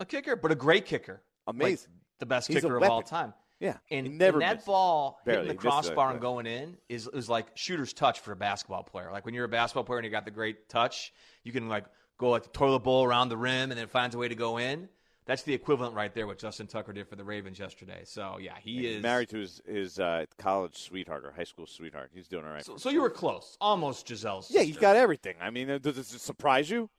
A 0.00 0.04
kicker, 0.04 0.36
but 0.36 0.50
a 0.50 0.54
great 0.56 0.86
kicker. 0.86 1.22
Like, 1.46 1.54
Amazing. 1.56 1.92
the 2.18 2.26
best 2.26 2.48
He's 2.48 2.62
kicker 2.62 2.76
of 2.76 2.82
all 2.84 3.02
time. 3.02 3.34
Yeah. 3.60 3.76
And, 3.90 4.18
never 4.18 4.38
and 4.38 4.42
that 4.42 4.54
misses. 4.56 4.66
ball 4.66 5.20
Barely. 5.24 5.42
hitting 5.48 5.56
the 5.56 5.62
He 5.62 5.68
misses 5.68 5.90
it, 5.90 5.94
crossbar 5.94 6.10
and 6.10 6.20
going 6.20 6.46
in 6.46 6.76
is 6.88 7.08
is 7.14 7.28
like 7.28 7.46
shooter's 7.54 7.92
touch 7.92 8.18
for 8.20 8.32
a 8.32 8.36
basketball 8.36 8.82
player. 8.82 9.10
Like 9.12 9.24
when 9.24 9.32
you're 9.34 9.44
a 9.44 9.48
basketball 9.48 9.84
player 9.84 9.98
and 10.00 10.04
you 10.04 10.10
got 10.10 10.24
the 10.24 10.30
great 10.32 10.68
touch, 10.68 11.12
you 11.44 11.52
can 11.52 11.68
like 11.68 11.84
go 12.18 12.30
like 12.30 12.44
the 12.44 12.48
toilet 12.50 12.80
bowl 12.80 13.04
around 13.04 13.28
the 13.28 13.36
rim 13.36 13.70
and 13.70 13.78
then 13.78 13.86
finds 13.86 14.14
a 14.14 14.18
way 14.18 14.28
to 14.28 14.34
go 14.34 14.58
in. 14.58 14.88
That's 15.26 15.42
the 15.42 15.54
equivalent 15.54 15.94
right 15.94 16.14
there 16.14 16.26
what 16.26 16.38
Justin 16.38 16.66
Tucker 16.66 16.92
did 16.92 17.08
for 17.08 17.16
the 17.16 17.24
Ravens 17.24 17.58
yesterday. 17.58 18.02
So 18.04 18.36
yeah, 18.38 18.52
he 18.60 18.82
He's 18.82 18.96
is 18.96 19.02
married 19.02 19.30
to 19.30 19.38
his 19.38 19.62
his 19.66 19.98
uh, 19.98 20.26
college 20.38 20.76
sweetheart 20.76 21.24
or 21.24 21.32
high 21.32 21.44
school 21.44 21.66
sweetheart. 21.66 22.10
He's 22.14 22.28
doing 22.28 22.44
all 22.44 22.50
right. 22.52 22.64
So, 22.64 22.76
so 22.76 22.90
you 22.90 23.00
were 23.00 23.10
close, 23.10 23.56
almost 23.60 24.06
Gisele's. 24.06 24.50
yeah, 24.50 24.62
he's 24.62 24.76
got 24.76 24.96
everything. 24.96 25.36
I 25.40 25.50
mean, 25.50 25.78
does 25.80 25.96
it 25.96 26.04
surprise 26.06 26.68
you? 26.68 26.90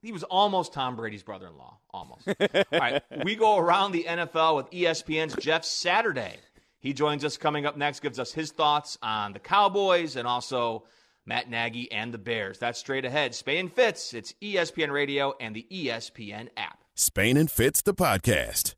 He 0.00 0.12
was 0.12 0.22
almost 0.22 0.72
Tom 0.72 0.94
Brady's 0.94 1.24
brother-in-law. 1.24 1.78
Almost. 1.90 2.28
All 2.40 2.64
right, 2.72 3.02
we 3.24 3.34
go 3.34 3.56
around 3.58 3.90
the 3.90 4.04
NFL 4.04 4.56
with 4.56 4.70
ESPN's 4.70 5.34
Jeff 5.36 5.64
Saturday. 5.64 6.36
He 6.78 6.92
joins 6.92 7.24
us 7.24 7.36
coming 7.36 7.66
up 7.66 7.76
next, 7.76 8.00
gives 8.00 8.20
us 8.20 8.30
his 8.30 8.52
thoughts 8.52 8.96
on 9.02 9.32
the 9.32 9.40
Cowboys 9.40 10.14
and 10.14 10.28
also 10.28 10.84
Matt 11.26 11.50
Nagy 11.50 11.90
and 11.90 12.14
the 12.14 12.18
Bears. 12.18 12.58
That's 12.58 12.78
straight 12.78 13.04
ahead. 13.04 13.34
Spain 13.34 13.68
Fitz. 13.68 14.14
It's 14.14 14.32
ESPN 14.40 14.92
Radio 14.92 15.34
and 15.40 15.54
the 15.54 15.66
ESPN 15.70 16.48
app. 16.56 16.84
Spain 16.94 17.36
and 17.36 17.50
Fitz, 17.50 17.82
the 17.82 17.92
podcast. 17.92 18.74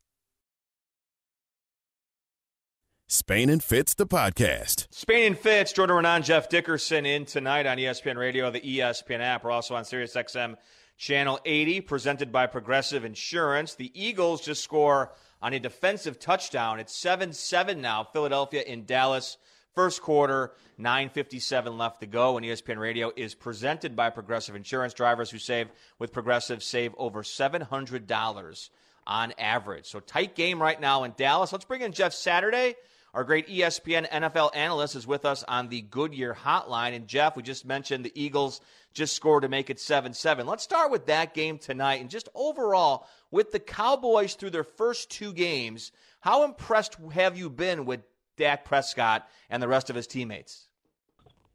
Spain 3.07 3.49
and 3.49 3.63
Fitz, 3.63 3.93
the 3.93 4.05
podcast. 4.05 4.87
Spain 4.91 5.27
and 5.27 5.37
Fitz, 5.37 5.73
Jordan 5.73 5.95
Raanan, 5.95 6.23
Jeff 6.23 6.49
Dickerson 6.49 7.05
in 7.05 7.25
tonight 7.25 7.65
on 7.65 7.77
ESPN 7.77 8.17
Radio, 8.17 8.51
the 8.51 8.61
ESPN 8.61 9.19
app. 9.19 9.43
We're 9.43 9.51
also 9.51 9.73
on 9.75 9.83
SiriusXM 9.83 10.55
Channel 10.97 11.39
80, 11.45 11.81
presented 11.81 12.31
by 12.31 12.45
Progressive 12.45 13.05
Insurance. 13.05 13.73
The 13.73 13.91
Eagles 13.99 14.41
just 14.41 14.63
score 14.63 15.13
on 15.41 15.53
a 15.53 15.59
defensive 15.59 16.19
touchdown. 16.19 16.79
It's 16.79 16.95
7 16.95 17.33
7 17.33 17.81
now. 17.81 18.03
Philadelphia 18.03 18.61
in 18.61 18.85
Dallas. 18.85 19.37
First 19.79 20.01
quarter, 20.01 20.51
9.57 20.77 21.77
left 21.77 22.01
to 22.01 22.05
go. 22.05 22.35
And 22.35 22.45
ESPN 22.45 22.79
Radio 22.79 23.13
is 23.15 23.33
presented 23.33 23.95
by 23.95 24.09
Progressive 24.09 24.53
Insurance. 24.53 24.93
Drivers 24.93 25.31
who 25.31 25.37
save 25.37 25.69
with 25.97 26.11
Progressive 26.11 26.61
save 26.61 26.93
over 26.97 27.23
$700 27.23 28.69
on 29.07 29.33
average. 29.37 29.85
So 29.85 30.01
tight 30.01 30.35
game 30.35 30.61
right 30.61 30.81
now 30.81 31.05
in 31.05 31.13
Dallas. 31.15 31.53
Let's 31.53 31.63
bring 31.63 31.79
in 31.79 31.93
Jeff 31.93 32.11
Saturday. 32.11 32.75
Our 33.13 33.23
great 33.23 33.47
ESPN 33.47 34.09
NFL 34.09 34.53
analyst 34.53 34.97
is 34.97 35.07
with 35.07 35.23
us 35.23 35.45
on 35.47 35.69
the 35.69 35.79
Goodyear 35.79 36.35
hotline. 36.35 36.93
And 36.93 37.07
Jeff, 37.07 37.37
we 37.37 37.43
just 37.43 37.65
mentioned 37.65 38.03
the 38.03 38.21
Eagles 38.21 38.59
just 38.93 39.15
scored 39.15 39.43
to 39.43 39.47
make 39.47 39.69
it 39.69 39.79
7 39.79 40.13
7. 40.13 40.45
Let's 40.45 40.63
start 40.65 40.91
with 40.91 41.05
that 41.05 41.33
game 41.33 41.57
tonight. 41.57 42.01
And 42.01 42.09
just 42.09 42.27
overall, 42.35 43.07
with 43.31 43.53
the 43.53 43.59
Cowboys 43.61 44.33
through 44.33 44.49
their 44.49 44.65
first 44.65 45.09
two 45.09 45.31
games, 45.31 45.93
how 46.19 46.43
impressed 46.43 46.97
have 47.13 47.37
you 47.37 47.49
been 47.49 47.85
with 47.85 48.01
Dak 48.39 48.65
Prescott 48.65 49.27
and 49.49 49.61
the 49.61 49.67
rest 49.67 49.91
of 49.91 49.95
his 49.95 50.07
teammates? 50.07 50.65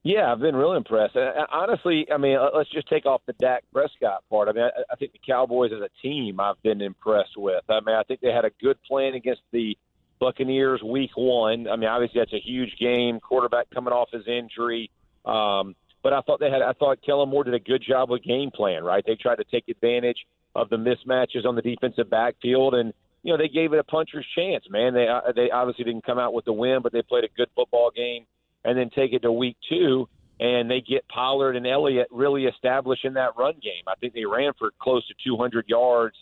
Yeah, 0.05 0.31
I've 0.31 0.39
been 0.39 0.55
real 0.55 0.75
impressed. 0.75 1.17
Uh, 1.17 1.47
honestly, 1.51 2.07
I 2.13 2.19
mean, 2.19 2.39
let's 2.55 2.71
just 2.71 2.89
take 2.89 3.07
off 3.07 3.23
the 3.27 3.33
Dak 3.33 3.65
Prescott 3.73 4.23
part. 4.29 4.49
I 4.49 4.53
mean, 4.53 4.65
I, 4.65 4.93
I 4.93 4.97
think 4.97 5.13
the 5.13 5.21
Cowboys 5.27 5.73
as 5.73 5.81
a 5.81 5.89
team, 6.03 6.39
I've 6.39 6.63
been 6.63 6.83
impressed 6.83 7.39
with. 7.39 7.65
I 7.71 7.81
mean, 7.81 7.97
I 7.97 8.03
think 8.03 8.21
they 8.21 8.31
had 8.31 8.45
a 8.45 8.51
good 8.61 8.77
plan 8.83 9.15
against 9.15 9.41
the 9.51 9.79
Buccaneers 10.21 10.83
week 10.83 11.13
one. 11.17 11.67
I 11.69 11.77
mean, 11.77 11.89
obviously 11.89 12.21
that's 12.21 12.35
a 12.35 12.41
huge 12.41 12.77
game. 12.79 13.19
Quarterback 13.19 13.71
coming 13.73 13.95
off 13.95 14.11
his 14.13 14.29
injury. 14.29 14.91
Um, 15.25 15.75
but 16.03 16.13
I 16.13 16.21
thought 16.21 16.39
they 16.39 16.51
had. 16.51 16.61
I 16.61 16.75
thought 16.75 16.99
Kellen 17.05 17.31
Moore 17.31 17.45
did 17.45 17.55
a 17.55 17.59
good 17.59 17.83
job 17.83 18.11
with 18.11 18.23
game 18.23 18.51
plan. 18.51 18.85
Right, 18.85 19.03
they 19.07 19.15
tried 19.15 19.37
to 19.37 19.45
take 19.45 19.69
advantage 19.69 20.27
of 20.55 20.69
the 20.69 20.77
mismatches 20.77 21.47
on 21.47 21.57
the 21.57 21.63
defensive 21.63 22.11
backfield, 22.11 22.75
and 22.75 22.93
you 23.25 23.33
know 23.33 23.39
they 23.39 23.49
gave 23.49 23.73
it 23.73 23.79
a 23.79 23.85
puncher's 23.85 24.27
chance. 24.37 24.65
Man, 24.71 24.95
they 24.95 25.09
uh, 25.09 25.33
they 25.35 25.51
obviously 25.51 25.85
didn't 25.85 26.05
come 26.05 26.19
out 26.19 26.35
with 26.35 26.45
the 26.45 26.53
win, 26.53 26.81
but 26.83 26.93
they 26.93 27.03
played 27.03 27.25
a 27.25 27.29
good 27.37 27.49
football 27.57 27.91
game, 27.91 28.27
and 28.65 28.79
then 28.79 28.91
take 28.91 29.15
it 29.15 29.23
to 29.23 29.33
week 29.33 29.57
two, 29.69 30.07
and 30.39 30.71
they 30.71 30.83
get 30.83 31.09
Pollard 31.09 31.57
and 31.57 31.67
Elliott 31.67 32.09
really 32.11 32.45
establishing 32.45 33.15
that 33.15 33.31
run 33.37 33.55
game. 33.55 33.83
I 33.89 33.95
think 33.99 34.13
they 34.13 34.27
ran 34.27 34.53
for 34.59 34.71
close 34.79 35.07
to 35.09 35.15
200 35.27 35.67
yards, 35.69 36.15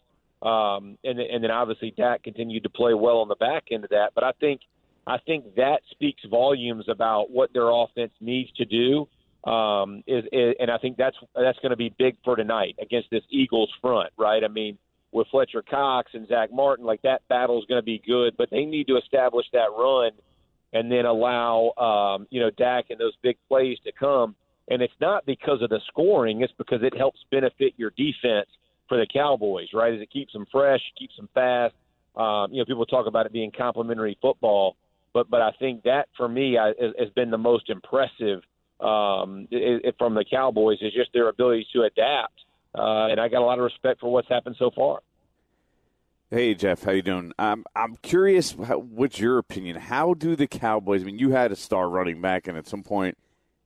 um, 0.43 0.97
and 1.03 1.19
and 1.19 1.43
then 1.43 1.51
obviously 1.51 1.93
Dak 1.97 2.23
continued 2.23 2.63
to 2.63 2.71
play 2.71 2.95
well 2.95 3.19
on 3.19 3.29
the 3.29 3.35
back 3.35 3.65
end 3.73 3.83
of 3.83 3.91
that. 3.91 4.13
But 4.15 4.23
I 4.23 4.33
think 4.39 4.61
I 5.05 5.19
think 5.19 5.57
that 5.57 5.81
speaks 5.91 6.23
volumes 6.31 6.85
about 6.89 7.33
what 7.33 7.53
their 7.53 7.69
offense 7.69 8.13
needs 8.21 8.51
to 8.53 8.65
do. 8.65 9.09
Um, 9.51 10.05
is, 10.07 10.23
is 10.31 10.55
and 10.61 10.71
I 10.71 10.79
think 10.79 10.97
that's 10.97 11.17
that's 11.35 11.59
going 11.59 11.71
to 11.71 11.77
be 11.77 11.93
big 11.99 12.17
for 12.25 12.37
tonight 12.37 12.77
against 12.81 13.11
this 13.11 13.25
Eagles 13.29 13.71
front, 13.81 14.11
right? 14.17 14.45
I 14.45 14.47
mean, 14.49 14.79
with 15.13 15.27
Fletcher 15.31 15.63
Cox 15.63 16.11
and 16.15 16.27
Zach 16.27 16.51
Martin, 16.53 16.85
like 16.85 17.03
that 17.03 17.27
battle 17.29 17.59
is 17.59 17.67
going 17.67 17.81
to 17.81 17.85
be 17.85 18.03
good, 18.05 18.35
but 18.37 18.49
they 18.51 18.65
need 18.65 18.87
to 18.89 18.97
establish 18.97 19.47
that 19.53 19.69
run 19.77 20.13
and 20.73 20.91
then 20.91 21.05
allow 21.05 21.73
um, 21.77 22.27
you 22.31 22.41
know 22.41 22.51
Dak 22.51 22.87
and 22.91 22.99
those 22.99 23.15
big 23.23 23.37
plays 23.49 23.79
to 23.85 23.93
come. 23.93 24.35
And 24.69 24.81
it's 24.81 24.95
not 25.01 25.27
because 25.27 25.61
of 25.61 25.71
the 25.71 25.81
scoring; 25.89 26.43
it's 26.43 26.53
because 26.57 26.81
it 26.83 26.97
helps 26.97 27.19
benefit 27.31 27.75
your 27.77 27.91
defense 27.91 28.49
for 28.89 28.97
the 28.97 29.07
Cowboys, 29.13 29.69
right? 29.75 29.95
As 29.95 30.01
it 30.01 30.11
keeps 30.11 30.33
them 30.33 30.47
fresh, 30.51 30.81
keeps 30.99 31.17
them 31.17 31.29
fast. 31.35 31.75
Um, 32.17 32.53
you 32.53 32.59
know, 32.59 32.65
people 32.65 32.87
talk 32.87 33.07
about 33.07 33.27
it 33.27 33.33
being 33.33 33.53
complementary 33.57 34.17
football, 34.21 34.77
but 35.13 35.29
but 35.31 35.43
I 35.43 35.51
think 35.59 35.83
that 35.85 36.09
for 36.17 36.29
me 36.29 36.59
I, 36.59 36.69
has, 36.99 37.11
been 37.15 37.31
the 37.31 37.39
most 37.39 37.71
impressive 37.71 38.43
um, 38.81 39.47
it, 39.51 39.85
it, 39.85 39.95
from 39.99 40.15
the 40.15 40.25
Cowboys 40.29 40.79
is 40.81 40.93
just 40.93 41.13
their 41.13 41.29
ability 41.29 41.67
to 41.73 41.83
adapt. 41.83 42.35
Uh, 42.75 43.09
and 43.11 43.21
I 43.21 43.29
got 43.29 43.43
a 43.43 43.45
lot 43.45 43.59
of 43.59 43.65
respect 43.65 44.01
for 44.01 44.11
what's 44.11 44.29
happened 44.29 44.57
so 44.59 44.71
far. 44.71 45.01
Hey 46.31 46.55
Jeff, 46.55 46.83
how 46.83 46.93
you 46.93 47.03
doing? 47.03 47.33
Um, 47.39 47.67
I'm 47.77 47.99
curious. 48.01 48.53
How, 48.53 48.79
what's 48.79 49.21
your 49.21 49.37
opinion? 49.37 49.77
How 49.77 50.15
do 50.15 50.35
the 50.35 50.47
Cowboys? 50.47 51.03
I 51.03 51.05
mean, 51.05 51.19
you 51.19 51.33
had 51.33 51.53
a 51.53 51.57
star 51.57 51.91
running 51.91 52.23
back, 52.23 52.49
and 52.49 52.57
at 52.57 52.67
some 52.67 52.83
point, 52.83 53.19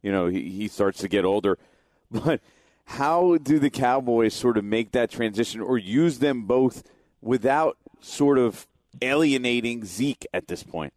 you 0.02 0.10
know, 0.10 0.26
he, 0.26 0.50
he 0.50 0.66
starts 0.66 0.98
to 1.00 1.08
get 1.08 1.24
older. 1.24 1.58
But 2.08 2.40
how 2.84 3.36
do 3.38 3.58
the 3.58 3.68
Cowboys 3.68 4.32
sort 4.32 4.56
of 4.56 4.64
make 4.64 4.92
that 4.92 5.10
transition, 5.10 5.60
or 5.60 5.76
use 5.76 6.20
them 6.20 6.42
both 6.42 6.84
without 7.20 7.76
sort 8.00 8.38
of 8.38 8.68
alienating 9.02 9.84
Zeke 9.84 10.24
at 10.32 10.46
this 10.46 10.62
point? 10.62 10.92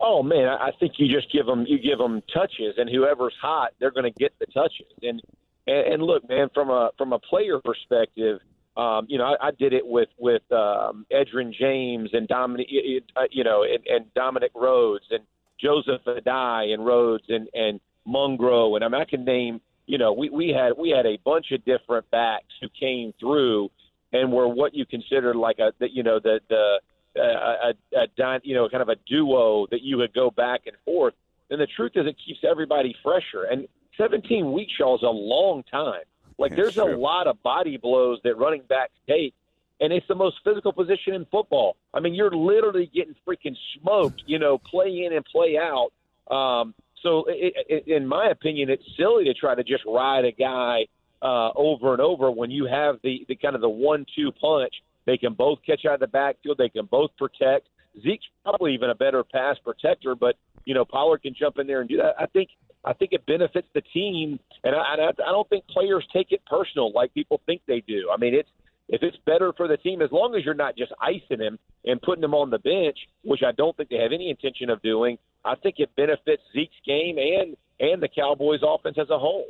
Oh 0.00 0.22
man, 0.22 0.48
I 0.48 0.70
think 0.78 0.94
you 0.98 1.12
just 1.12 1.32
give 1.32 1.46
them 1.46 1.66
you 1.66 1.78
give 1.78 1.98
them 1.98 2.22
touches, 2.32 2.74
and 2.78 2.88
whoever's 2.88 3.34
hot, 3.40 3.74
they're 3.80 3.90
going 3.90 4.12
to 4.12 4.18
get 4.18 4.32
the 4.38 4.46
touches. 4.46 4.86
And, 5.02 5.20
and 5.68 5.94
and 5.94 6.02
look, 6.02 6.28
man, 6.28 6.48
from 6.54 6.70
a 6.70 6.90
from 6.96 7.12
a 7.12 7.18
player 7.18 7.60
perspective, 7.64 8.40
um, 8.76 9.06
you 9.08 9.18
know, 9.18 9.24
I, 9.24 9.48
I 9.48 9.50
did 9.58 9.72
it 9.72 9.86
with 9.86 10.08
with 10.18 10.42
um, 10.52 11.06
Edgerrin 11.12 11.52
James 11.52 12.10
and 12.12 12.26
Dominic, 12.26 12.68
you 12.70 13.44
know, 13.44 13.64
and, 13.64 13.86
and 13.86 14.14
Dominic 14.14 14.52
Rhodes 14.54 15.04
and 15.10 15.24
Joseph 15.60 16.02
Addai 16.06 16.72
and 16.72 16.84
Rhodes 16.84 17.24
and 17.28 17.48
and 17.54 17.80
Mungro, 18.06 18.76
and 18.76 18.84
I 18.84 18.88
mean, 18.88 19.00
I 19.00 19.04
can 19.04 19.24
name, 19.24 19.60
you 19.86 19.98
know, 19.98 20.12
we 20.12 20.30
we 20.30 20.48
had 20.48 20.72
we 20.78 20.90
had 20.90 21.06
a 21.06 21.18
bunch 21.24 21.46
of 21.52 21.64
different 21.64 22.10
backs 22.10 22.54
who 22.60 22.68
came 22.78 23.12
through 23.20 23.68
and 24.12 24.32
were 24.32 24.48
what 24.48 24.74
you 24.74 24.86
considered 24.86 25.36
like 25.36 25.58
a, 25.58 25.72
you 25.92 26.02
know, 26.02 26.18
the 26.18 26.40
the 26.48 26.80
a, 27.16 27.72
a, 27.96 28.00
a 28.00 28.40
you 28.42 28.54
know 28.54 28.68
kind 28.68 28.82
of 28.82 28.88
a 28.88 28.96
duo 29.06 29.66
that 29.70 29.82
you 29.82 29.96
would 29.98 30.14
go 30.14 30.30
back 30.30 30.62
and 30.66 30.76
forth. 30.84 31.14
And 31.50 31.60
the 31.60 31.66
truth 31.66 31.92
is, 31.94 32.06
it 32.06 32.16
keeps 32.24 32.40
everybody 32.48 32.94
fresher. 33.02 33.44
And 33.50 33.66
17 33.96 34.52
weeks, 34.52 34.72
y'all, 34.78 34.96
is 34.96 35.02
a 35.02 35.06
long 35.06 35.62
time. 35.70 36.02
Like 36.38 36.52
That's 36.52 36.74
there's 36.74 36.74
true. 36.74 36.94
a 36.94 36.96
lot 36.96 37.26
of 37.26 37.42
body 37.42 37.76
blows 37.76 38.20
that 38.24 38.36
running 38.36 38.62
backs 38.68 38.92
take, 39.08 39.34
and 39.80 39.92
it's 39.92 40.06
the 40.06 40.14
most 40.14 40.36
physical 40.44 40.72
position 40.72 41.14
in 41.14 41.26
football. 41.26 41.76
I 41.92 42.00
mean, 42.00 42.14
you're 42.14 42.30
literally 42.30 42.90
getting 42.94 43.14
freaking 43.26 43.56
smoked, 43.80 44.22
you 44.26 44.38
know, 44.38 44.58
play 44.58 45.04
in 45.04 45.12
and 45.12 45.24
play 45.24 45.58
out. 45.58 45.90
Um, 46.34 46.74
so, 47.02 47.24
it, 47.28 47.54
it, 47.68 47.88
in 47.88 48.06
my 48.06 48.28
opinion, 48.28 48.70
it's 48.70 48.84
silly 48.96 49.24
to 49.24 49.34
try 49.34 49.54
to 49.54 49.64
just 49.64 49.84
ride 49.86 50.24
a 50.24 50.32
guy 50.32 50.86
uh, 51.22 51.50
over 51.54 51.92
and 51.92 52.00
over 52.00 52.30
when 52.30 52.50
you 52.50 52.66
have 52.66 52.96
the, 53.02 53.24
the 53.28 53.36
kind 53.36 53.54
of 53.54 53.60
the 53.60 53.68
one-two 53.68 54.32
punch. 54.40 54.74
They 55.06 55.16
can 55.16 55.32
both 55.32 55.60
catch 55.64 55.84
out 55.86 55.94
of 55.94 56.00
the 56.00 56.06
backfield. 56.08 56.58
They 56.58 56.68
can 56.68 56.86
both 56.86 57.10
protect. 57.16 57.68
Zeke's 58.02 58.26
probably 58.44 58.74
even 58.74 58.90
a 58.90 58.94
better 58.94 59.24
pass 59.24 59.56
protector, 59.64 60.14
but 60.14 60.36
you 60.64 60.74
know 60.74 60.84
Pollard 60.84 61.22
can 61.22 61.34
jump 61.38 61.58
in 61.58 61.66
there 61.66 61.80
and 61.80 61.88
do 61.88 61.96
that. 61.98 62.14
I 62.18 62.26
think 62.26 62.50
I 62.84 62.92
think 62.92 63.12
it 63.12 63.26
benefits 63.26 63.68
the 63.74 63.82
team, 63.92 64.38
and 64.64 64.74
I, 64.74 64.78
I, 64.78 65.08
I 65.08 65.32
don't 65.32 65.48
think 65.48 65.66
players 65.68 66.06
take 66.12 66.32
it 66.32 66.42
personal 66.46 66.92
like 66.92 67.12
people 67.14 67.40
think 67.46 67.62
they 67.66 67.82
do. 67.86 68.10
I 68.12 68.18
mean, 68.18 68.34
it's 68.34 68.48
if 68.88 69.02
it's 69.02 69.16
better 69.26 69.52
for 69.56 69.68
the 69.68 69.76
team, 69.76 70.00
as 70.00 70.10
long 70.10 70.34
as 70.34 70.44
you're 70.44 70.54
not 70.54 70.76
just 70.76 70.92
icing 71.00 71.40
him 71.40 71.58
and 71.84 72.00
putting 72.00 72.24
him 72.24 72.34
on 72.34 72.50
the 72.50 72.58
bench, 72.58 72.96
which 73.22 73.40
I 73.46 73.52
don't 73.52 73.76
think 73.76 73.90
they 73.90 73.96
have 73.96 74.12
any 74.12 74.30
intention 74.30 74.70
of 74.70 74.80
doing. 74.82 75.18
I 75.44 75.54
think 75.56 75.76
it 75.78 75.94
benefits 75.96 76.42
Zeke's 76.52 76.74
game 76.86 77.18
and 77.18 77.56
and 77.80 78.02
the 78.02 78.08
Cowboys' 78.08 78.60
offense 78.62 78.96
as 79.00 79.10
a 79.10 79.18
whole. 79.18 79.46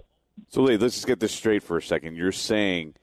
So, 0.48 0.62
Lee, 0.62 0.76
let's 0.76 0.94
just 0.94 1.06
get 1.06 1.20
this 1.20 1.32
straight 1.32 1.62
for 1.62 1.78
a 1.78 1.82
second. 1.82 2.16
You're 2.16 2.32
saying 2.32 2.94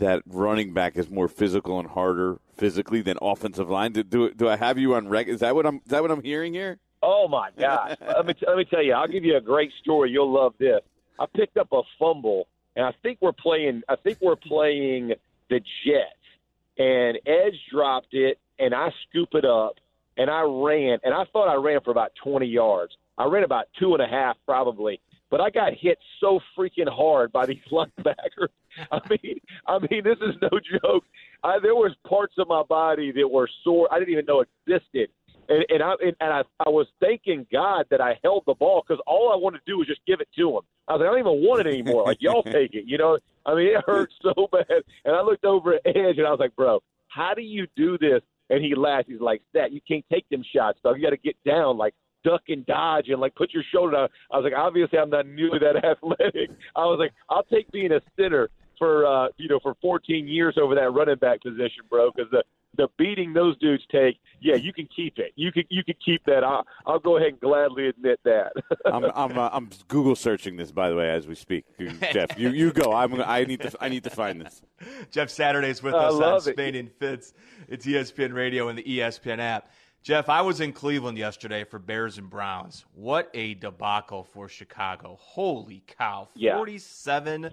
that 0.00 0.22
running 0.26 0.74
back 0.74 0.96
is 0.96 1.08
more 1.08 1.28
physical 1.28 1.78
and 1.78 1.88
harder 1.88 2.38
physically 2.56 3.00
than 3.00 3.16
offensive 3.22 3.70
line. 3.70 3.92
Do, 3.92 4.02
do, 4.02 4.30
do 4.34 4.48
I 4.48 4.56
have 4.56 4.78
you 4.78 4.94
on 4.94 5.08
record? 5.08 5.32
Is 5.32 5.40
that 5.40 5.54
what 5.54 5.66
I'm? 5.66 5.76
Is 5.76 5.90
that 5.90 6.02
what 6.02 6.10
I'm 6.10 6.22
hearing 6.22 6.52
here? 6.52 6.78
Oh 7.02 7.28
my 7.28 7.50
God! 7.58 7.96
let 8.06 8.26
me 8.26 8.34
let 8.46 8.56
me 8.56 8.64
tell 8.64 8.82
you. 8.82 8.92
I'll 8.92 9.08
give 9.08 9.24
you 9.24 9.36
a 9.36 9.40
great 9.40 9.72
story. 9.80 10.10
You'll 10.10 10.32
love 10.32 10.54
this. 10.58 10.80
I 11.18 11.26
picked 11.26 11.56
up 11.56 11.68
a 11.72 11.82
fumble, 11.98 12.48
and 12.76 12.84
I 12.84 12.92
think 13.02 13.18
we're 13.20 13.32
playing. 13.32 13.82
I 13.88 13.96
think 13.96 14.18
we're 14.20 14.36
playing 14.36 15.12
the 15.48 15.60
Jets, 15.84 16.78
and 16.78 17.18
Edge 17.26 17.58
dropped 17.70 18.12
it, 18.14 18.38
and 18.58 18.74
I 18.74 18.92
scoop 19.08 19.30
it 19.34 19.44
up, 19.44 19.76
and 20.16 20.30
I 20.30 20.42
ran, 20.42 20.98
and 21.02 21.14
I 21.14 21.24
thought 21.32 21.48
I 21.48 21.54
ran 21.54 21.80
for 21.80 21.90
about 21.90 22.12
20 22.22 22.46
yards. 22.46 22.92
I 23.16 23.24
ran 23.24 23.44
about 23.44 23.66
two 23.78 23.94
and 23.94 24.02
a 24.02 24.06
half 24.06 24.36
probably, 24.46 25.00
but 25.30 25.40
I 25.40 25.50
got 25.50 25.72
hit 25.74 25.98
so 26.20 26.40
freaking 26.58 26.88
hard 26.88 27.32
by 27.32 27.46
these 27.46 27.62
linebackers. 27.72 28.48
I 28.90 29.00
mean, 29.08 29.40
I 29.66 29.78
mean, 29.78 30.02
this 30.04 30.18
is 30.20 30.34
no 30.42 30.50
joke. 30.82 31.04
I, 31.42 31.58
there 31.60 31.74
was 31.74 31.92
parts 32.06 32.34
of 32.38 32.48
my 32.48 32.62
body 32.62 33.12
that 33.12 33.28
were 33.28 33.48
sore. 33.64 33.88
I 33.92 33.98
didn't 33.98 34.12
even 34.12 34.26
know 34.26 34.44
existed. 34.66 35.10
And, 35.48 35.64
and 35.68 35.82
I 35.82 35.94
and 36.00 36.14
I, 36.20 36.42
I 36.64 36.68
was 36.68 36.86
thanking 37.00 37.46
God 37.50 37.86
that 37.90 38.00
I 38.00 38.18
held 38.22 38.44
the 38.46 38.54
ball 38.54 38.84
because 38.86 39.02
all 39.06 39.32
I 39.32 39.36
wanted 39.36 39.58
to 39.58 39.64
do 39.66 39.78
was 39.78 39.88
just 39.88 40.00
give 40.06 40.20
it 40.20 40.28
to 40.36 40.48
him. 40.48 40.62
I 40.86 40.92
was 40.92 41.00
like, 41.00 41.08
I 41.08 41.10
don't 41.10 41.18
even 41.18 41.48
want 41.48 41.66
it 41.66 41.66
anymore. 41.66 42.04
Like 42.04 42.18
y'all 42.20 42.42
take 42.44 42.74
it, 42.74 42.84
you 42.86 42.98
know. 42.98 43.18
I 43.46 43.54
mean, 43.54 43.68
it 43.68 43.84
hurt 43.86 44.10
so 44.22 44.48
bad. 44.52 44.66
And 45.04 45.16
I 45.16 45.22
looked 45.22 45.44
over 45.44 45.74
at 45.74 45.80
Edge 45.84 46.18
and 46.18 46.26
I 46.26 46.30
was 46.30 46.38
like, 46.38 46.54
Bro, 46.54 46.82
how 47.08 47.34
do 47.34 47.42
you 47.42 47.66
do 47.76 47.98
this? 47.98 48.22
And 48.48 48.64
he 48.64 48.74
laughed. 48.74 49.08
He's 49.08 49.20
like, 49.20 49.42
that 49.54 49.72
you 49.72 49.80
can't 49.86 50.04
take 50.10 50.28
them 50.28 50.42
shots, 50.54 50.78
dog. 50.82 50.96
You 50.96 51.02
got 51.04 51.10
to 51.10 51.16
get 51.16 51.36
down, 51.44 51.78
like 51.78 51.94
duck 52.24 52.42
and 52.48 52.64
dodge 52.66 53.08
and 53.08 53.20
like 53.20 53.34
put 53.34 53.52
your 53.52 53.62
shoulder 53.72 53.92
down. 53.92 54.08
I 54.30 54.36
was 54.36 54.44
like, 54.44 54.58
obviously, 54.58 54.98
I'm 54.98 55.10
not 55.10 55.26
nearly 55.26 55.58
that 55.58 55.76
athletic. 55.84 56.50
I 56.76 56.84
was 56.84 56.98
like, 56.98 57.12
I'll 57.28 57.44
take 57.44 57.70
being 57.72 57.92
a 57.92 58.00
center 58.18 58.50
for 58.78 59.06
uh, 59.06 59.28
you 59.36 59.48
know 59.48 59.60
for 59.62 59.74
14 59.80 60.26
years 60.26 60.56
over 60.60 60.74
that 60.74 60.90
running 60.90 61.16
back 61.16 61.42
position, 61.42 61.84
bro. 61.88 62.10
Because 62.14 62.30
the 62.30 62.42
the 62.76 62.88
beating 62.96 63.32
those 63.32 63.58
dudes 63.58 63.82
take, 63.90 64.16
yeah, 64.40 64.54
you 64.54 64.72
can 64.72 64.88
keep 64.94 65.18
it. 65.18 65.32
You 65.36 65.52
can 65.52 65.64
you 65.68 65.84
can 65.84 65.96
keep 66.04 66.24
that. 66.24 66.44
I'll, 66.44 66.64
I'll 66.86 66.98
go 66.98 67.16
ahead 67.16 67.30
and 67.30 67.40
gladly 67.40 67.88
admit 67.88 68.20
that. 68.24 68.52
I'm 68.86 69.04
I'm, 69.14 69.38
uh, 69.38 69.50
I'm 69.52 69.70
Google 69.88 70.16
searching 70.16 70.56
this 70.56 70.70
by 70.70 70.88
the 70.88 70.96
way 70.96 71.10
as 71.10 71.26
we 71.26 71.34
speak. 71.34 71.64
Jeff, 72.12 72.38
you, 72.38 72.50
you 72.50 72.72
go. 72.72 72.92
I'm 72.92 73.20
I 73.20 73.44
need 73.44 73.60
to 73.62 73.72
I 73.80 73.88
need 73.88 74.04
to 74.04 74.10
find 74.10 74.40
this. 74.40 74.62
Jeff 75.10 75.30
Saturday's 75.30 75.82
with 75.82 75.94
I 75.94 75.98
us 76.06 76.14
on 76.14 76.20
love 76.20 76.46
it. 76.48 76.54
Spain 76.54 76.74
and 76.74 76.90
Fitz. 76.92 77.34
It's 77.68 77.86
ESPN 77.86 78.34
Radio 78.34 78.68
and 78.68 78.78
the 78.78 78.84
ESPN 78.84 79.38
app. 79.38 79.70
Jeff, 80.02 80.30
I 80.30 80.40
was 80.40 80.60
in 80.60 80.72
Cleveland 80.72 81.18
yesterday 81.18 81.62
for 81.64 81.78
Bears 81.78 82.16
and 82.16 82.30
Browns. 82.30 82.86
What 82.94 83.30
a 83.34 83.54
debacle 83.54 84.24
for 84.24 84.48
Chicago. 84.48 85.18
Holy 85.20 85.82
cow. 85.86 86.28
Yeah. 86.34 86.56
47 86.56 87.50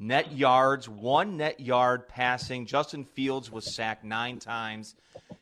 net 0.00 0.32
yards, 0.32 0.88
one 0.88 1.36
net 1.36 1.60
yard 1.60 2.08
passing. 2.08 2.66
Justin 2.66 3.04
Fields 3.04 3.52
was 3.52 3.72
sacked 3.72 4.02
nine 4.02 4.40
times. 4.40 4.96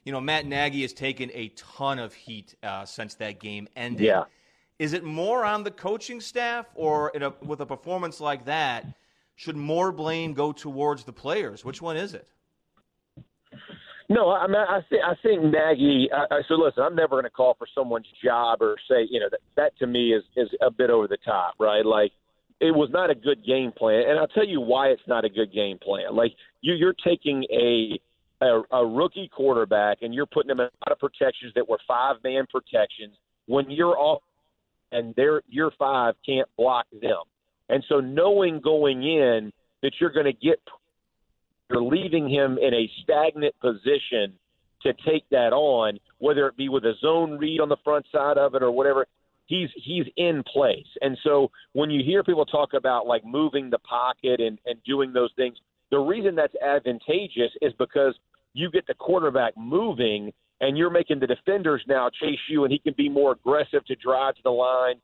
You 0.05 0.13
know, 0.13 0.21
Matt 0.21 0.45
Nagy 0.45 0.83
has 0.83 0.93
taken 0.93 1.31
a 1.33 1.49
ton 1.57 1.99
of 1.99 2.13
heat 2.13 2.55
uh, 2.63 2.85
since 2.85 3.15
that 3.15 3.41
game 3.41 3.67
ended. 3.75 4.07
Yeah. 4.07 4.25
Is 4.79 4.93
it 4.93 5.05
more 5.05 5.47
on 5.47 5.65
the 5.65 5.71
coaching 5.71 6.21
staff, 6.21 6.67
or 6.75 7.13
a, 7.15 7.33
with 7.45 7.61
a 7.61 7.67
performance 7.67 8.21
like 8.21 8.45
that, 8.45 8.85
should 9.37 9.57
more 9.57 9.91
blame 9.91 10.35
go 10.35 10.53
towards 10.53 11.05
the 11.05 11.13
players? 11.13 11.65
Which 11.65 11.81
one 11.81 11.97
is 11.97 12.13
it? 12.13 12.27
No, 14.13 14.31
I 14.31 14.47
mean, 14.47 14.57
I 14.57 14.81
think 14.91 15.03
I 15.03 15.15
think 15.23 15.43
Nagy. 15.43 16.11
I, 16.13 16.35
I, 16.35 16.41
so 16.47 16.55
listen, 16.55 16.83
I'm 16.83 16.95
never 16.95 17.11
going 17.11 17.25
to 17.25 17.31
call 17.31 17.55
for 17.59 17.67
someone's 17.75 18.07
job 18.23 18.61
or 18.61 18.77
say, 18.87 19.07
you 19.09 19.19
know, 19.19 19.29
that, 19.31 19.41
that 19.57 19.79
to 19.79 19.87
me 19.87 20.13
is 20.13 20.23
is 20.37 20.49
a 20.61 20.71
bit 20.71 20.91
over 20.91 21.09
the 21.09 21.17
top, 21.25 21.55
right? 21.59 21.85
Like 21.85 22.13
it 22.61 22.73
was 22.73 22.91
not 22.93 23.09
a 23.09 23.15
good 23.15 23.45
game 23.47 23.73
plan, 23.73 24.05
and 24.07 24.19
I'll 24.19 24.29
tell 24.29 24.47
you 24.47 24.61
why 24.61 24.89
it's 24.89 25.03
not 25.07 25.25
a 25.25 25.31
good 25.31 25.51
game 25.51 25.79
plan. 25.79 26.15
Like 26.15 26.33
you, 26.61 26.75
you're 26.75 26.95
taking 27.05 27.45
a 27.51 27.99
a, 28.45 28.63
a 28.77 28.87
rookie 28.87 29.31
quarterback 29.35 29.99
and 30.03 30.13
you're 30.13 30.27
putting 30.27 30.51
him 30.51 30.61
in 30.61 30.67
a 30.67 30.79
lot 30.87 30.93
of 30.93 30.99
protections 30.99 31.53
that 31.55 31.67
were 31.67 31.79
five 31.89 32.17
man 32.23 32.45
protections 32.51 33.17
when 33.47 33.71
you're 33.71 33.97
off 33.97 34.23
and 34.91 35.15
their 35.15 35.41
your 35.49 35.71
five 35.79 36.15
can't 36.27 36.49
block 36.59 36.85
them, 37.01 37.23
and 37.71 37.83
so 37.89 38.01
knowing 38.01 38.61
going 38.61 39.05
in 39.05 39.53
that 39.83 39.93
you're 40.01 40.13
going 40.13 40.27
to 40.27 40.33
get 40.35 40.61
you're 41.73 41.83
leaving 41.83 42.29
him 42.29 42.59
in 42.59 42.75
a 42.75 42.91
stagnant 43.03 43.55
position 43.61 44.35
to 44.83 44.93
take 45.07 45.29
that 45.31 45.53
on, 45.53 45.99
whether 46.19 46.47
it 46.47 46.57
be 46.57 46.69
with 46.69 46.85
a 46.85 46.95
zone 47.01 47.39
read 47.39 47.61
on 47.61 47.69
the 47.69 47.77
front 47.85 48.05
side 48.13 48.39
of 48.39 48.55
it 48.55 48.63
or 48.63 48.71
whatever. 48.71 49.07
He's 49.47 49.69
he's 49.77 50.05
in 50.17 50.43
place, 50.51 50.87
and 51.01 51.19
so 51.25 51.51
when 51.73 51.91
you 51.91 52.03
hear 52.03 52.23
people 52.23 52.47
talk 52.47 52.75
about 52.75 53.07
like 53.07 53.25
moving 53.25 53.71
the 53.71 53.79
pocket 53.81 54.41
and 54.41 54.59
and 54.65 54.83
doing 54.85 55.13
those 55.13 55.31
things, 55.37 55.59
the 55.91 55.99
reason 55.99 56.35
that's 56.35 56.55
advantageous 56.65 57.51
is 57.61 57.73
because 57.79 58.15
you 58.55 58.71
get 58.71 58.87
the 58.87 58.95
quarterback 58.95 59.55
moving, 59.57 60.33
and 60.61 60.79
you're 60.79 60.91
making 60.91 61.19
the 61.21 61.27
defenders 61.27 61.83
now 61.87 62.09
chase 62.09 62.39
you, 62.49 62.65
and 62.65 62.73
he 62.73 62.79
can 62.79 62.95
be 62.97 63.09
more 63.09 63.33
aggressive 63.33 63.85
to 63.87 63.97
drive 63.97 64.37
to 64.37 64.43
the 64.45 64.51
line 64.51 64.97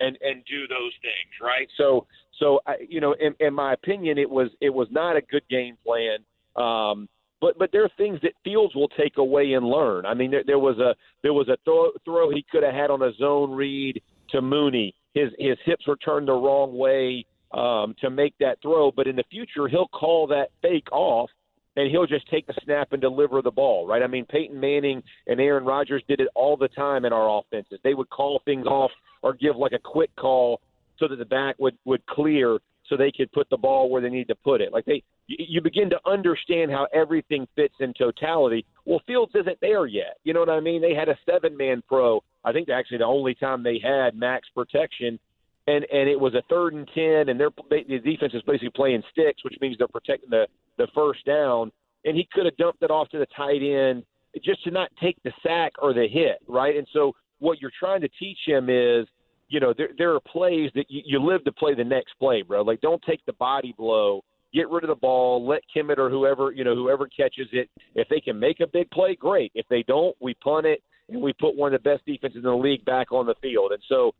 and 0.00 0.18
and 0.20 0.44
do 0.44 0.66
those 0.66 0.92
things, 1.00 1.32
right? 1.40 1.68
So 1.76 2.06
so 2.38 2.60
I, 2.66 2.74
you 2.88 3.00
know, 3.00 3.14
in, 3.18 3.34
in 3.40 3.54
my 3.54 3.72
opinion, 3.72 4.18
it 4.18 4.28
was 4.28 4.50
it 4.60 4.70
was 4.70 4.88
not 4.90 5.16
a 5.16 5.22
good 5.22 5.42
game 5.48 5.76
plan. 5.84 6.18
Um, 6.56 7.08
but 7.40 7.58
but 7.58 7.70
there 7.72 7.84
are 7.84 7.90
things 7.96 8.18
that 8.22 8.32
Fields 8.42 8.74
will 8.74 8.88
take 8.88 9.18
away 9.18 9.52
and 9.52 9.66
learn. 9.66 10.06
I 10.06 10.14
mean, 10.14 10.30
there, 10.30 10.44
there 10.46 10.58
was 10.58 10.78
a 10.78 10.94
there 11.22 11.32
was 11.32 11.48
a 11.48 11.56
throw, 11.64 11.90
throw 12.04 12.30
he 12.30 12.44
could 12.50 12.62
have 12.62 12.74
had 12.74 12.90
on 12.90 13.02
a 13.02 13.12
zone 13.14 13.50
read 13.50 14.00
to 14.30 14.40
Mooney. 14.40 14.94
His 15.14 15.30
his 15.38 15.58
hips 15.64 15.86
were 15.86 15.96
turned 15.96 16.28
the 16.28 16.32
wrong 16.32 16.76
way 16.76 17.26
um, 17.52 17.94
to 18.00 18.10
make 18.10 18.34
that 18.40 18.58
throw. 18.62 18.90
But 18.90 19.06
in 19.06 19.16
the 19.16 19.24
future, 19.30 19.68
he'll 19.68 19.88
call 19.88 20.26
that 20.28 20.50
fake 20.62 20.90
off 20.92 21.30
and 21.76 21.90
he'll 21.90 22.06
just 22.06 22.28
take 22.30 22.46
the 22.46 22.54
snap 22.64 22.92
and 22.92 23.00
deliver 23.00 23.42
the 23.42 23.50
ball, 23.50 23.86
right? 23.86 24.02
I 24.02 24.06
mean, 24.06 24.24
Peyton 24.26 24.58
Manning 24.58 25.02
and 25.26 25.40
Aaron 25.40 25.64
Rodgers 25.64 26.02
did 26.08 26.20
it 26.20 26.28
all 26.34 26.56
the 26.56 26.68
time 26.68 27.04
in 27.04 27.12
our 27.12 27.40
offenses. 27.40 27.80
They 27.82 27.94
would 27.94 28.10
call 28.10 28.40
things 28.44 28.66
off 28.66 28.92
or 29.22 29.34
give 29.34 29.56
like 29.56 29.72
a 29.72 29.78
quick 29.78 30.14
call 30.16 30.60
so 30.98 31.08
that 31.08 31.16
the 31.16 31.24
back 31.24 31.56
would 31.58 31.76
would 31.84 32.04
clear 32.06 32.58
so 32.88 32.96
they 32.96 33.12
could 33.12 33.32
put 33.32 33.48
the 33.48 33.56
ball 33.56 33.88
where 33.88 34.02
they 34.02 34.10
need 34.10 34.28
to 34.28 34.34
put 34.34 34.60
it. 34.60 34.72
Like 34.72 34.84
they 34.84 35.02
you 35.26 35.60
begin 35.60 35.88
to 35.90 35.98
understand 36.06 36.70
how 36.70 36.86
everything 36.92 37.46
fits 37.56 37.74
in 37.80 37.94
totality. 37.94 38.66
Well, 38.84 39.00
Fields 39.06 39.32
isn't 39.34 39.58
there 39.60 39.86
yet. 39.86 40.18
You 40.24 40.34
know 40.34 40.40
what 40.40 40.50
I 40.50 40.60
mean? 40.60 40.82
They 40.82 40.94
had 40.94 41.08
a 41.08 41.18
seven 41.28 41.56
man 41.56 41.82
pro. 41.88 42.22
I 42.44 42.52
think 42.52 42.68
actually 42.68 42.98
the 42.98 43.04
only 43.04 43.34
time 43.34 43.62
they 43.62 43.80
had 43.82 44.14
max 44.14 44.48
protection 44.54 45.18
and 45.66 45.86
and 45.92 46.08
it 46.08 46.18
was 46.18 46.34
a 46.34 46.42
third 46.48 46.74
and 46.74 46.88
ten, 46.94 47.28
and 47.28 47.40
their 47.40 47.50
the 47.70 47.98
defense 47.98 48.34
is 48.34 48.42
basically 48.42 48.70
playing 48.70 49.02
sticks, 49.10 49.44
which 49.44 49.56
means 49.60 49.78
they're 49.78 49.88
protecting 49.88 50.30
the 50.30 50.46
the 50.76 50.88
first 50.94 51.24
down. 51.24 51.70
And 52.04 52.16
he 52.16 52.28
could 52.32 52.44
have 52.44 52.56
dumped 52.58 52.82
it 52.82 52.90
off 52.90 53.08
to 53.10 53.18
the 53.18 53.26
tight 53.34 53.62
end 53.62 54.04
just 54.44 54.62
to 54.64 54.70
not 54.70 54.90
take 55.00 55.16
the 55.22 55.32
sack 55.42 55.72
or 55.80 55.94
the 55.94 56.06
hit, 56.06 56.38
right? 56.46 56.76
And 56.76 56.86
so 56.92 57.12
what 57.38 57.62
you're 57.62 57.70
trying 57.78 58.02
to 58.02 58.10
teach 58.18 58.38
him 58.44 58.68
is, 58.68 59.06
you 59.54 59.60
know, 59.60 59.72
there 59.78 59.90
there 59.96 60.12
are 60.12 60.20
plays 60.20 60.72
that 60.74 60.86
you, 60.88 61.02
you 61.06 61.22
live 61.22 61.44
to 61.44 61.52
play 61.52 61.76
the 61.76 61.84
next 61.84 62.14
play, 62.18 62.42
bro. 62.42 62.62
Like 62.62 62.80
don't 62.80 63.00
take 63.08 63.24
the 63.24 63.34
body 63.34 63.72
blow. 63.78 64.24
Get 64.52 64.68
rid 64.68 64.82
of 64.82 64.88
the 64.88 64.96
ball. 64.96 65.46
Let 65.46 65.62
Kmet 65.74 65.96
or 65.96 66.10
whoever 66.10 66.50
you 66.50 66.64
know 66.64 66.74
whoever 66.74 67.06
catches 67.06 67.46
it. 67.52 67.70
If 67.94 68.08
they 68.08 68.18
can 68.18 68.36
make 68.36 68.58
a 68.58 68.66
big 68.66 68.90
play, 68.90 69.14
great. 69.14 69.52
If 69.54 69.64
they 69.70 69.84
don't, 69.84 70.16
we 70.20 70.34
punt 70.34 70.66
it 70.66 70.82
and 71.08 71.22
we 71.22 71.32
put 71.34 71.54
one 71.54 71.72
of 71.72 71.80
the 71.80 71.88
best 71.88 72.04
defenses 72.04 72.38
in 72.38 72.42
the 72.42 72.56
league 72.56 72.84
back 72.84 73.12
on 73.12 73.26
the 73.26 73.36
field. 73.40 73.70
And 73.70 73.82
so 73.88 74.10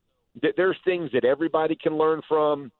th- 0.40 0.54
there's 0.56 0.76
things 0.84 1.10
that 1.14 1.24
everybody 1.24 1.76
can 1.82 1.98
learn 1.98 2.20
from. 2.28 2.70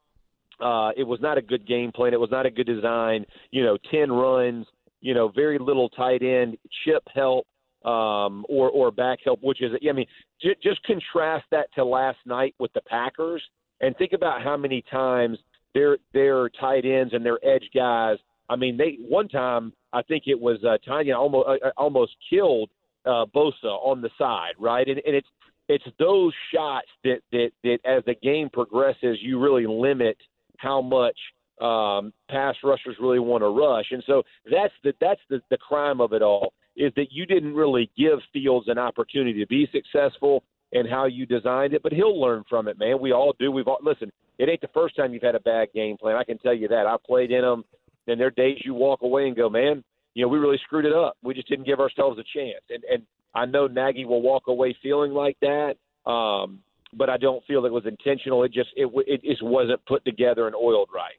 Uh, 0.61 0.91
it 0.97 1.03
was 1.03 1.19
not 1.21 1.39
a 1.39 1.43
good 1.43 1.67
game 1.67 1.91
plan. 1.91 2.13
It 2.13 2.21
was 2.21 2.31
not 2.31 2.47
a 2.47 2.51
good 2.53 2.69
design. 2.69 3.27
You 3.51 3.65
know, 3.65 3.79
ten 3.91 4.13
runs. 4.13 4.65
You 5.01 5.13
know, 5.13 5.29
very 5.35 5.59
little 5.59 5.89
tight 5.89 6.23
end 6.23 6.57
chip 6.85 7.03
help 7.13 7.49
um, 7.85 8.45
or 8.49 8.71
or 8.71 8.91
back 8.91 9.19
help, 9.25 9.41
which 9.43 9.63
is 9.63 9.73
I 9.89 9.93
mean, 9.93 10.07
j- 10.41 10.57
just 10.63 10.83
contrast 10.85 11.45
that 11.51 11.67
to 11.75 11.85
last 11.85 12.19
night 12.25 12.55
with 12.59 12.73
the 12.73 12.81
Packers, 12.83 13.43
and 13.81 13.97
think 13.97 14.13
about 14.13 14.43
how 14.43 14.57
many 14.57 14.83
times 14.91 15.39
their 15.75 15.99
their 16.13 16.49
tight 16.49 16.85
ends 16.85 17.13
and 17.13 17.25
their 17.25 17.39
edge 17.45 17.69
guys. 17.75 18.17
I 18.49 18.57
mean, 18.57 18.77
they 18.77 18.99
one 19.01 19.29
time 19.29 19.73
I 19.93 20.03
think 20.03 20.25
it 20.27 20.39
was 20.39 20.59
uh, 20.65 20.79
Tonyan 20.89 21.17
almost 21.17 21.49
uh, 21.49 21.71
almost 21.77 22.13
killed 22.31 22.71
uh, 23.05 23.27
Bosa 23.35 23.65
on 23.65 24.01
the 24.01 24.11
side, 24.19 24.53
right? 24.59 24.87
And, 24.87 25.01
and 25.07 25.15
it's 25.15 25.29
it's 25.69 25.85
those 25.99 26.33
shots 26.55 26.89
that, 27.05 27.21
that 27.33 27.51
that 27.63 27.79
as 27.85 28.03
the 28.07 28.15
game 28.23 28.49
progresses, 28.51 29.19
you 29.21 29.41
really 29.41 29.67
limit 29.67 30.17
how 30.59 30.81
much 30.81 31.19
um, 31.61 32.13
pass 32.31 32.55
rushers 32.63 32.97
really 33.01 33.19
want 33.19 33.43
to 33.43 33.49
rush. 33.49 33.87
And 33.91 34.03
so 34.07 34.23
that's 34.51 34.73
the 34.83 34.93
that's 35.01 35.21
the, 35.29 35.41
the 35.51 35.59
crime 35.59 36.01
of 36.01 36.13
it 36.13 36.23
all 36.23 36.53
is 36.77 36.93
that 36.97 37.07
you 37.11 37.27
didn't 37.27 37.55
really 37.55 37.91
give 37.97 38.19
Fields 38.33 38.69
an 38.69 38.79
opportunity 38.79 39.39
to 39.41 39.47
be 39.47 39.69
successful 39.73 40.43
and 40.73 40.89
how 40.89 41.07
you 41.07 41.27
designed 41.27 41.73
it. 41.75 41.83
But 41.83 41.93
he'll 41.93 42.21
learn 42.21 42.45
from 42.49 42.69
it, 42.69 42.79
man. 42.79 43.01
We 43.01 43.13
all 43.13 43.35
do. 43.39 43.51
We've 43.53 43.69
all 43.69 43.79
listen. 43.83 44.11
It 44.39 44.49
ain't 44.49 44.61
the 44.61 44.69
first 44.75 44.97
time 44.97 45.15
you've 45.15 45.23
had 45.23 45.37
a 45.37 45.41
bad 45.41 45.69
game 45.75 45.97
plan. 45.97 46.17
I 46.17 46.25
can 46.25 46.39
tell 46.39 46.55
you 46.55 46.69
that. 46.69 46.87
I 46.87 46.97
played 47.07 47.31
in 47.31 47.43
them, 47.43 47.65
and 48.07 48.19
there 48.19 48.27
are 48.27 48.33
days 48.33 48.59
you 48.65 48.75
walk 48.75 49.03
away 49.03 49.29
and 49.29 49.37
go, 49.37 49.49
man, 49.49 49.85
you 50.15 50.23
know, 50.23 50.29
we 50.29 50.39
really 50.39 50.59
screwed 50.65 50.85
it 50.85 50.93
up. 50.93 51.17
We 51.23 51.35
just 51.35 51.49
didn't 51.49 51.67
give 51.67 51.81
ourselves 51.81 52.19
a 52.19 52.25
chance. 52.37 52.65
And 52.71 52.83
and 52.85 53.03
I 53.35 53.47
know 53.47 53.67
Nagy 53.67 54.05
will 54.05 54.23
walk 54.23 54.49
away 54.49 54.77
feeling 54.83 55.13
like 55.13 55.37
that. 55.41 55.75
Um, 56.11 56.61
but 56.97 57.11
I 57.11 57.17
don't 57.17 57.45
feel 57.47 57.65
it 57.65 57.73
was 57.73 57.87
intentional. 57.87 58.45
It 58.45 58.53
just 58.53 58.71
it 58.77 58.91
it 59.07 59.23
just 59.23 59.43
wasn't 59.43 59.85
put 59.87 60.05
together 60.05 60.47
and 60.47 60.55
oiled 60.55 60.91
right. 60.95 61.19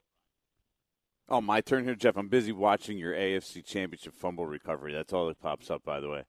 Oh, 1.28 1.42
my 1.42 1.62
turn 1.62 1.84
here, 1.86 1.96
Jeff. 1.96 2.18
I'm 2.18 2.28
busy 2.28 2.52
watching 2.52 2.98
your 2.98 3.14
AFC 3.14 3.66
Championship 3.66 4.14
fumble 4.16 4.46
recovery. 4.46 4.94
That's 4.94 5.12
all 5.14 5.28
that 5.28 5.42
pops 5.42 5.72
up, 5.72 5.84
by 5.84 6.00
the 6.00 6.10
way. 6.10 6.24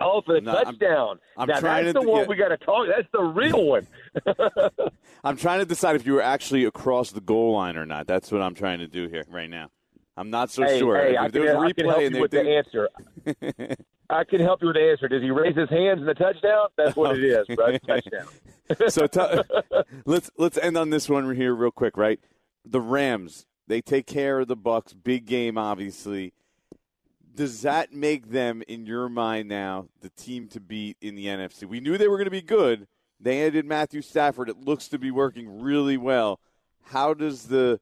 Oh, 0.00 0.20
for 0.24 0.34
the 0.34 0.40
No, 0.40 0.52
I'm- 0.54 0.64
touchdown! 0.64 1.18
I'm 1.36 1.48
now 1.48 1.60
trying 1.60 1.84
that's 1.84 1.94
to 1.98 2.00
the 2.04 2.08
one 2.10 2.20
get- 2.22 2.28
we 2.28 2.36
got 2.36 2.48
to 2.48 2.56
talk. 2.58 2.86
That's 2.88 3.08
the 3.12 3.22
real 3.22 3.64
one. 3.66 3.86
I'm 5.24 5.36
trying 5.36 5.60
to 5.60 5.64
decide 5.66 5.96
if 5.96 6.06
you 6.06 6.14
were 6.14 6.22
actually 6.22 6.64
across 6.64 7.12
the 7.12 7.20
goal 7.20 7.52
line 7.52 7.76
or 7.76 7.86
not. 7.86 8.06
That's 8.06 8.32
what 8.32 8.42
I'm 8.42 8.54
trying 8.54 8.78
to 8.80 8.88
do 8.88 9.08
here 9.08 9.24
right 9.30 9.48
now. 9.50 9.68
I'm 10.16 10.30
not 10.30 10.50
so 10.50 10.64
hey, 10.64 10.78
sure. 10.78 10.96
hey, 10.98 11.14
if 11.14 11.20
I 11.20 11.28
there 11.28 11.54
can, 11.54 11.56
I 11.64 11.72
can 11.72 11.86
help 11.88 12.02
you 12.12 12.20
with 12.20 12.30
the 12.30 12.48
answer. 12.56 12.88
I 14.10 14.24
can 14.24 14.40
help 14.40 14.60
you 14.60 14.68
with 14.68 14.76
the 14.76 14.90
answer. 14.90 15.08
Does 15.08 15.22
he 15.22 15.30
raise 15.30 15.56
his 15.56 15.70
hands 15.70 16.00
in 16.00 16.06
the 16.06 16.14
touchdown? 16.14 16.66
That's 16.76 16.94
what 16.96 17.16
it 17.18 17.24
is, 17.24 17.46
bro. 17.56 17.78
Touchdown. 17.78 18.26
so 18.88 19.06
t- 19.06 19.42
let's 20.04 20.30
let's 20.36 20.58
end 20.58 20.76
on 20.76 20.90
this 20.90 21.08
one 21.08 21.34
here 21.34 21.54
real 21.54 21.70
quick, 21.70 21.96
right? 21.96 22.20
The 22.66 22.80
Rams 22.80 23.46
they 23.66 23.80
take 23.80 24.06
care 24.06 24.40
of 24.40 24.48
the 24.48 24.56
Bucs, 24.56 24.94
big 25.02 25.26
game, 25.26 25.56
obviously. 25.56 26.32
Does 27.34 27.62
that 27.62 27.92
make 27.92 28.30
them, 28.30 28.62
in 28.68 28.86
your 28.86 29.08
mind 29.08 29.48
now, 29.48 29.86
the 30.00 30.10
team 30.10 30.48
to 30.48 30.60
beat 30.60 30.96
in 31.00 31.14
the 31.14 31.26
NFC? 31.26 31.64
We 31.64 31.80
knew 31.80 31.96
they 31.96 32.08
were 32.08 32.18
going 32.18 32.26
to 32.26 32.30
be 32.30 32.42
good. 32.42 32.86
They 33.18 33.46
added 33.46 33.64
Matthew 33.64 34.02
Stafford. 34.02 34.48
It 34.48 34.60
looks 34.60 34.88
to 34.88 34.98
be 34.98 35.10
working 35.10 35.62
really 35.62 35.96
well. 35.96 36.40
How 36.86 37.14
does 37.14 37.44
the 37.44 37.80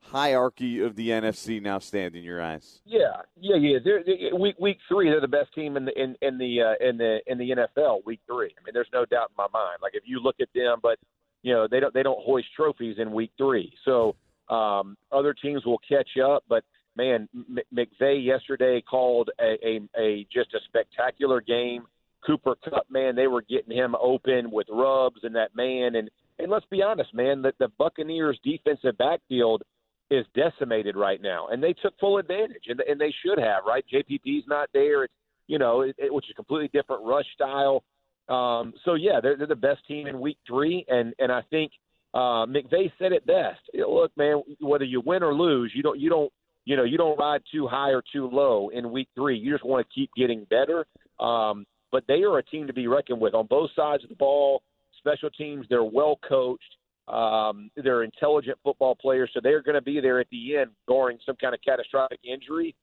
hierarchy 0.00 0.80
of 0.80 0.96
the 0.96 1.10
NFC 1.10 1.62
now 1.62 1.78
stand 1.78 2.16
in 2.16 2.24
your 2.24 2.42
eyes? 2.42 2.80
Yeah, 2.84 3.22
yeah, 3.36 3.56
yeah. 3.56 3.78
They're, 3.82 4.02
they 4.02 4.30
week 4.36 4.56
week 4.58 4.78
three, 4.88 5.08
they're 5.08 5.20
the 5.20 5.28
best 5.28 5.54
team 5.54 5.76
in 5.76 5.84
the 5.84 6.02
in, 6.02 6.16
in 6.20 6.38
the 6.38 6.60
uh, 6.62 6.86
in 6.86 6.96
the 6.98 7.20
in 7.26 7.38
the 7.38 7.50
NFL. 7.50 8.04
Week 8.04 8.20
three. 8.26 8.52
I 8.58 8.64
mean, 8.64 8.72
there's 8.74 8.88
no 8.92 9.04
doubt 9.04 9.30
in 9.30 9.36
my 9.38 9.46
mind. 9.52 9.78
Like 9.80 9.94
if 9.94 10.02
you 10.06 10.20
look 10.20 10.36
at 10.40 10.48
them, 10.54 10.78
but 10.82 10.98
you 11.42 11.54
know 11.54 11.68
they 11.68 11.80
don't 11.80 11.94
they 11.94 12.02
don't 12.02 12.20
hoist 12.20 12.48
trophies 12.54 12.96
in 12.98 13.12
week 13.12 13.30
three. 13.38 13.72
So 13.84 14.16
um, 14.50 14.96
other 15.12 15.34
teams 15.34 15.64
will 15.64 15.80
catch 15.88 16.10
up. 16.22 16.44
But 16.48 16.64
man, 16.96 17.28
M- 17.34 17.58
McVay 17.74 18.24
yesterday 18.24 18.82
called 18.82 19.30
a, 19.40 19.56
a 19.66 19.80
a 19.98 20.26
just 20.32 20.54
a 20.54 20.58
spectacular 20.66 21.40
game. 21.40 21.84
Cooper 22.26 22.54
Kupp, 22.62 22.84
man, 22.90 23.16
they 23.16 23.28
were 23.28 23.42
getting 23.42 23.74
him 23.74 23.94
open 23.98 24.50
with 24.50 24.66
rubs 24.70 25.20
and 25.22 25.34
that 25.34 25.56
man. 25.56 25.94
And 25.94 26.10
and 26.38 26.50
let's 26.50 26.66
be 26.70 26.82
honest, 26.82 27.14
man, 27.14 27.42
the, 27.42 27.52
the 27.58 27.68
Buccaneers 27.78 28.38
defensive 28.44 28.98
backfield 28.98 29.62
is 30.10 30.26
decimated 30.34 30.96
right 30.96 31.22
now, 31.22 31.48
and 31.48 31.62
they 31.62 31.72
took 31.72 31.96
full 32.00 32.18
advantage, 32.18 32.64
and, 32.66 32.80
and 32.80 33.00
they 33.00 33.14
should 33.24 33.38
have, 33.38 33.62
right? 33.64 33.84
JPP's 33.92 34.44
not 34.48 34.68
there, 34.74 35.04
it's 35.04 35.14
you 35.50 35.58
know, 35.58 35.80
it, 35.80 35.96
it, 35.98 36.14
which 36.14 36.28
is 36.30 36.36
completely 36.36 36.70
different 36.72 37.02
rush 37.04 37.26
style. 37.34 37.82
Um, 38.28 38.72
so 38.84 38.94
yeah, 38.94 39.18
they're, 39.20 39.36
they're 39.36 39.48
the 39.48 39.56
best 39.56 39.84
team 39.88 40.06
in 40.06 40.20
Week 40.20 40.38
Three, 40.46 40.84
and 40.88 41.12
and 41.18 41.32
I 41.32 41.42
think 41.50 41.72
uh, 42.14 42.46
McVay 42.46 42.90
said 42.98 43.12
it 43.12 43.26
best. 43.26 43.60
Look, 43.74 44.16
man, 44.16 44.42
whether 44.60 44.84
you 44.84 45.02
win 45.04 45.22
or 45.22 45.34
lose, 45.34 45.72
you 45.74 45.82
don't 45.82 45.98
you 45.98 46.10
don't 46.10 46.32
you 46.64 46.76
know 46.76 46.84
you 46.84 46.98
don't 46.98 47.18
ride 47.18 47.42
too 47.52 47.66
high 47.66 47.90
or 47.90 48.02
too 48.12 48.28
low 48.30 48.70
in 48.70 48.90
Week 48.90 49.08
Three. 49.14 49.38
You 49.38 49.52
just 49.52 49.64
want 49.64 49.86
to 49.86 49.94
keep 49.94 50.10
getting 50.16 50.44
better. 50.50 50.86
Um, 51.18 51.66
but 51.92 52.04
they 52.06 52.22
are 52.22 52.38
a 52.38 52.42
team 52.42 52.66
to 52.66 52.72
be 52.72 52.86
reckoned 52.86 53.20
with 53.20 53.34
on 53.34 53.46
both 53.46 53.70
sides 53.74 54.02
of 54.02 54.10
the 54.10 54.16
ball. 54.16 54.62
Special 54.98 55.30
teams, 55.30 55.66
they're 55.68 55.84
well 55.84 56.18
coached. 56.26 56.76
Um, 57.08 57.70
they're 57.76 58.04
intelligent 58.04 58.58
football 58.62 58.94
players, 58.94 59.30
so 59.34 59.40
they're 59.42 59.62
going 59.62 59.74
to 59.74 59.82
be 59.82 60.00
there 60.00 60.20
at 60.20 60.28
the 60.30 60.58
end, 60.58 60.70
barring 60.86 61.18
some 61.26 61.34
kind 61.36 61.54
of 61.54 61.60
catastrophic 61.62 62.20
injury. 62.22 62.76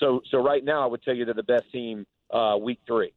So, 0.00 0.22
so 0.30 0.42
right 0.42 0.64
now, 0.64 0.82
I 0.82 0.86
would 0.86 1.02
tell 1.02 1.14
you 1.14 1.24
they're 1.24 1.34
the 1.34 1.42
best 1.42 1.70
team 1.70 2.06
uh, 2.32 2.56
week 2.58 2.80
three. 2.86 3.12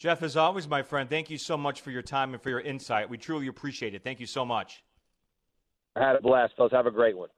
Jeff, 0.00 0.22
as 0.22 0.34
always, 0.34 0.66
my 0.66 0.80
friend, 0.80 1.10
thank 1.10 1.28
you 1.28 1.36
so 1.36 1.58
much 1.58 1.82
for 1.82 1.90
your 1.90 2.00
time 2.00 2.32
and 2.32 2.42
for 2.42 2.48
your 2.48 2.60
insight. 2.60 3.10
We 3.10 3.18
truly 3.18 3.48
appreciate 3.48 3.94
it. 3.94 4.02
Thank 4.02 4.18
you 4.18 4.26
so 4.26 4.46
much. 4.46 4.82
I 5.94 6.00
had 6.00 6.16
a 6.16 6.22
blast, 6.22 6.56
fellas. 6.56 6.72
Have 6.72 6.86
a 6.86 6.90
great 6.90 7.18
one. 7.18 7.28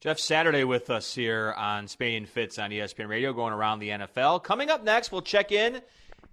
Jeff 0.00 0.18
Saturday 0.18 0.64
with 0.64 0.90
us 0.90 1.14
here 1.14 1.54
on 1.56 1.88
Spain 1.88 2.18
and 2.18 2.28
Fitz 2.28 2.58
on 2.58 2.70
ESPN 2.70 3.08
Radio, 3.08 3.32
going 3.32 3.54
around 3.54 3.78
the 3.78 3.88
NFL. 3.88 4.44
Coming 4.44 4.68
up 4.68 4.84
next, 4.84 5.10
we'll 5.10 5.22
check 5.22 5.50
in 5.50 5.80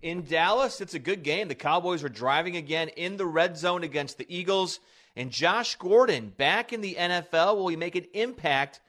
in 0.01 0.23
Dallas. 0.23 0.81
It's 0.81 0.93
a 0.93 0.99
good 0.99 1.23
game. 1.23 1.47
The 1.47 1.55
Cowboys 1.55 2.03
are 2.03 2.09
driving 2.09 2.57
again 2.57 2.89
in 2.89 3.15
the 3.15 3.25
red 3.25 3.57
zone 3.57 3.83
against 3.83 4.17
the 4.17 4.25
Eagles. 4.27 4.81
And 5.15 5.31
Josh 5.31 5.77
Gordon 5.77 6.33
back 6.35 6.73
in 6.73 6.81
the 6.81 6.95
NFL. 6.95 7.55
Will 7.55 7.69
he 7.69 7.77
make 7.77 7.95
an 7.95 8.07
impact 8.13 8.81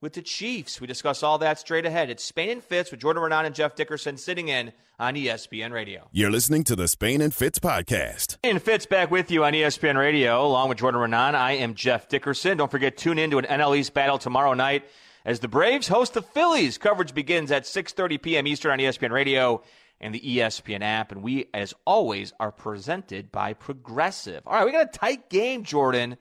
with 0.00 0.12
the 0.12 0.22
Chiefs? 0.22 0.80
We 0.80 0.86
discuss 0.86 1.22
all 1.22 1.38
that 1.38 1.58
straight 1.58 1.86
ahead. 1.86 2.10
It's 2.10 2.24
Spain 2.24 2.50
and 2.50 2.62
Fitz 2.62 2.90
with 2.90 3.00
Jordan 3.00 3.22
Raanan 3.22 3.46
and 3.46 3.54
Jeff 3.54 3.74
Dickerson 3.74 4.16
sitting 4.16 4.48
in 4.48 4.72
on 4.98 5.14
ESPN 5.14 5.72
Radio. 5.72 6.08
You're 6.12 6.30
listening 6.30 6.64
to 6.64 6.76
the 6.76 6.88
Spain 6.88 7.20
and 7.20 7.34
Fitz 7.34 7.58
podcast. 7.58 8.36
And 8.42 8.62
Fitz 8.62 8.86
back 8.86 9.10
with 9.10 9.30
you 9.30 9.44
on 9.44 9.52
ESPN 9.52 9.96
Radio, 9.96 10.44
along 10.44 10.68
with 10.68 10.78
Jordan 10.78 11.00
Raanan. 11.00 11.34
I 11.34 11.52
am 11.52 11.74
Jeff 11.74 12.08
Dickerson. 12.08 12.58
Don't 12.58 12.70
forget, 12.70 12.96
tune 12.96 13.18
in 13.18 13.30
to 13.30 13.38
an 13.38 13.44
NL 13.44 13.76
East 13.76 13.94
battle 13.94 14.18
tomorrow 14.18 14.54
night 14.54 14.84
as 15.24 15.40
the 15.40 15.48
Braves 15.48 15.88
host 15.88 16.14
the 16.14 16.22
Phillies. 16.22 16.78
Coverage 16.78 17.14
begins 17.14 17.50
at 17.50 17.64
6.30 17.64 18.22
p.m. 18.22 18.46
Eastern 18.46 18.72
on 18.72 18.78
ESPN 18.78 19.10
Radio 19.10 19.62
and 20.00 20.14
the 20.14 20.20
ESPN 20.20 20.82
app. 20.82 21.12
And 21.12 21.22
we, 21.22 21.48
as 21.52 21.74
always, 21.84 22.32
are 22.38 22.52
presented 22.52 23.32
by 23.32 23.52
Progressive. 23.52 24.42
All 24.46 24.54
right, 24.54 24.64
we 24.64 24.72
got 24.72 24.88
a 24.88 24.98
tight 24.98 25.28
game, 25.28 25.64
Jordan, 25.64 26.16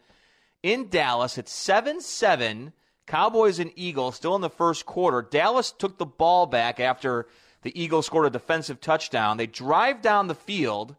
in 0.63 0.89
Dallas. 0.89 1.38
It's 1.38 1.53
7-7. 1.53 2.73
Cowboys 3.08 3.60
and 3.60 3.72
Eagles 3.76 4.16
still 4.16 4.36
in 4.36 4.41
the 4.41 4.49
first 4.49 4.86
quarter. 4.86 5.22
Dallas 5.22 5.72
took 5.72 5.97
the 5.97 6.05
ball 6.05 6.45
back 6.45 6.80
after 6.80 7.28
the 7.64 7.82
Eagles 7.82 8.05
scored 8.05 8.28
a 8.28 8.30
defensive 8.30 8.80
touchdown. 8.80 9.38
They 9.38 9.47
drive 9.47 10.01
down 10.01 10.28
the 10.28 10.36
field. 10.36 10.95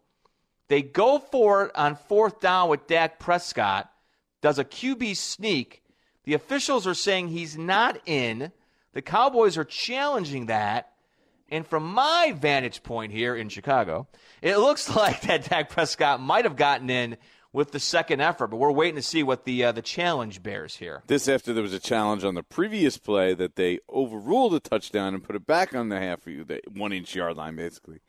They 0.69 0.83
go 0.83 1.19
for 1.19 1.67
it 1.67 1.77
on 1.77 1.97
fourth 1.97 2.41
down 2.41 2.69
with 2.69 2.87
Dak 2.87 3.19
Prescott, 3.19 3.91
does 4.41 4.59
a 4.59 4.65
QB 4.65 5.17
sneak. 5.17 5.83
The 6.25 6.35
officials 6.35 6.87
are 6.87 6.95
saying 6.95 7.29
he's 7.29 7.57
not 7.57 8.01
in. 8.07 8.53
The 8.93 9.03
Cowboys 9.03 9.57
are 9.57 9.65
challenging 9.65 10.47
that. 10.47 10.93
And 11.51 11.67
from 11.67 11.85
my 11.85 12.35
vantage 12.37 12.83
point 12.83 13.13
here 13.13 13.35
in 13.35 13.49
Chicago, 13.49 14.09
it 14.43 14.59
looks 14.59 14.89
like 14.97 15.23
that 15.23 15.49
Dak 15.49 15.71
Prescott 15.71 16.21
might 16.21 16.45
have 16.45 16.57
gotten 16.57 16.91
in 16.91 17.17
with 17.53 17.73
the 17.73 17.81
second 17.81 18.21
effort, 18.21 18.49
but 18.49 18.57
we're 18.59 18.71
waiting 18.73 18.97
to 18.97 19.03
see 19.03 19.23
what 19.23 19.45
the 19.45 19.65
uh, 19.65 19.73
the 19.73 19.83
challenge 19.83 20.43
bears 20.43 20.77
here. 20.77 21.03
This 21.07 21.29
after 21.29 21.53
there 21.53 21.63
was 21.63 21.73
a 21.73 21.79
challenge 21.81 22.25
on 22.25 22.35
the 22.35 22.43
previous 22.43 22.99
play 22.99 23.35
that 23.35 23.57
they 23.57 23.79
overruled 23.89 24.55
a 24.55 24.61
touchdown 24.61 25.15
and 25.15 25.23
put 25.25 25.35
it 25.37 25.47
back 25.47 25.75
on 25.75 25.89
the 25.89 25.99
half 25.99 26.27
of 26.27 26.33
you 26.33 26.45
the 26.45 26.61
one 26.73 26.93
inch 26.93 27.15
yard 27.15 27.37
line, 27.37 27.57
basically. 27.57 28.01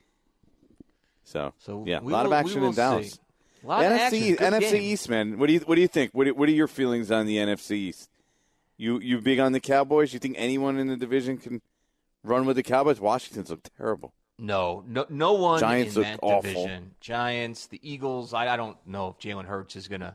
So, 1.24 1.52
So 1.58 1.84
yeah, 1.86 1.98
a 1.98 2.00
lot 2.00 2.24
will- 2.24 2.32
of 2.32 2.32
action 2.32 2.62
in 2.64 2.74
Dallas. 2.74 3.12
see. 3.12 3.18
A 3.62 3.66
lot 3.66 3.84
of 3.84 3.92
NFC, 3.92 4.02
action. 4.02 4.34
Good 4.36 4.52
NFC 4.54 4.70
game. 4.72 4.82
East, 4.82 5.08
man. 5.10 5.38
What 5.38 5.46
do 5.48 5.52
you 5.52 5.60
what 5.60 5.74
do 5.74 5.80
you 5.82 5.88
think? 5.88 6.12
What 6.12 6.26
are, 6.26 6.34
what 6.34 6.48
are 6.48 6.52
your 6.52 6.66
feelings 6.68 7.10
on 7.10 7.26
the 7.26 7.36
NFC 7.36 7.72
East? 7.72 8.08
You 8.78 8.98
you 9.00 9.20
big 9.20 9.38
on 9.38 9.52
the 9.52 9.60
Cowboys? 9.60 10.14
You 10.14 10.18
think 10.18 10.36
anyone 10.38 10.78
in 10.78 10.86
the 10.88 10.96
division 10.96 11.36
can 11.36 11.60
run 12.24 12.46
with 12.46 12.56
the 12.56 12.62
Cowboys? 12.62 13.00
Washington's 13.00 13.50
look 13.50 13.60
terrible. 13.76 14.14
No, 14.40 14.82
no, 14.86 15.06
no 15.08 15.34
one 15.34 15.60
Giants 15.60 15.96
in 15.96 16.02
that 16.02 16.18
awful. 16.22 16.42
division. 16.42 16.92
Giants, 17.00 17.66
the 17.66 17.78
Eagles. 17.82 18.32
I, 18.34 18.48
I 18.48 18.56
don't 18.56 18.76
know 18.86 19.08
if 19.08 19.18
Jalen 19.18 19.44
Hurts 19.44 19.76
is 19.76 19.86
going 19.88 20.00
to 20.00 20.14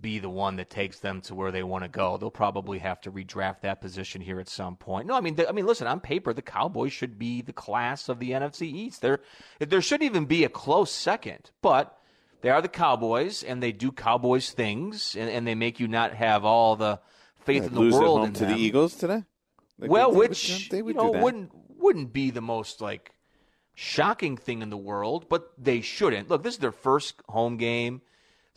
be 0.00 0.18
the 0.18 0.30
one 0.30 0.56
that 0.56 0.70
takes 0.70 1.00
them 1.00 1.20
to 1.20 1.34
where 1.34 1.50
they 1.52 1.62
want 1.62 1.84
to 1.84 1.88
go. 1.88 2.16
They'll 2.16 2.30
probably 2.30 2.78
have 2.78 3.00
to 3.02 3.10
redraft 3.12 3.60
that 3.62 3.80
position 3.82 4.20
here 4.22 4.40
at 4.40 4.48
some 4.48 4.76
point. 4.76 5.06
No, 5.06 5.14
I 5.14 5.20
mean, 5.20 5.36
th- 5.36 5.48
I 5.48 5.52
mean, 5.52 5.66
listen. 5.66 5.86
On 5.86 6.00
paper, 6.00 6.32
the 6.32 6.40
Cowboys 6.42 6.92
should 6.92 7.18
be 7.18 7.42
the 7.42 7.52
class 7.52 8.08
of 8.08 8.18
the 8.18 8.30
NFC 8.30 8.62
East. 8.62 9.02
There, 9.02 9.20
there 9.58 9.82
shouldn't 9.82 10.08
even 10.08 10.24
be 10.24 10.44
a 10.44 10.48
close 10.48 10.90
second. 10.90 11.50
But 11.60 11.94
they 12.40 12.48
are 12.48 12.62
the 12.62 12.68
Cowboys, 12.68 13.42
and 13.42 13.62
they 13.62 13.72
do 13.72 13.92
Cowboys 13.92 14.50
things, 14.52 15.14
and, 15.18 15.28
and 15.28 15.46
they 15.46 15.54
make 15.54 15.80
you 15.80 15.88
not 15.88 16.14
have 16.14 16.44
all 16.46 16.76
the 16.76 17.00
faith 17.40 17.62
Yeah, 17.64 17.68
in 17.68 17.74
the 17.74 17.80
lose 17.80 17.94
world 17.94 18.20
home 18.20 18.32
to 18.34 18.44
them. 18.46 18.54
the 18.54 18.58
Eagles 18.62 18.94
today. 18.94 19.24
Like 19.78 19.90
well, 19.90 20.08
they- 20.10 20.14
they 20.14 20.18
would- 20.18 20.28
which 20.30 20.68
they 20.70 20.82
would 20.82 20.94
you 20.94 21.02
know 21.02 21.10
wouldn't 21.10 21.50
wouldn't 21.76 22.12
be 22.12 22.30
the 22.30 22.42
most 22.42 22.80
like 22.80 23.12
shocking 23.80 24.36
thing 24.36 24.60
in 24.60 24.68
the 24.68 24.76
world, 24.76 25.24
but 25.30 25.52
they 25.56 25.80
shouldn't. 25.80 26.28
Look, 26.28 26.42
this 26.42 26.52
is 26.52 26.60
their 26.60 26.70
first 26.70 27.14
home 27.30 27.56
game, 27.56 28.02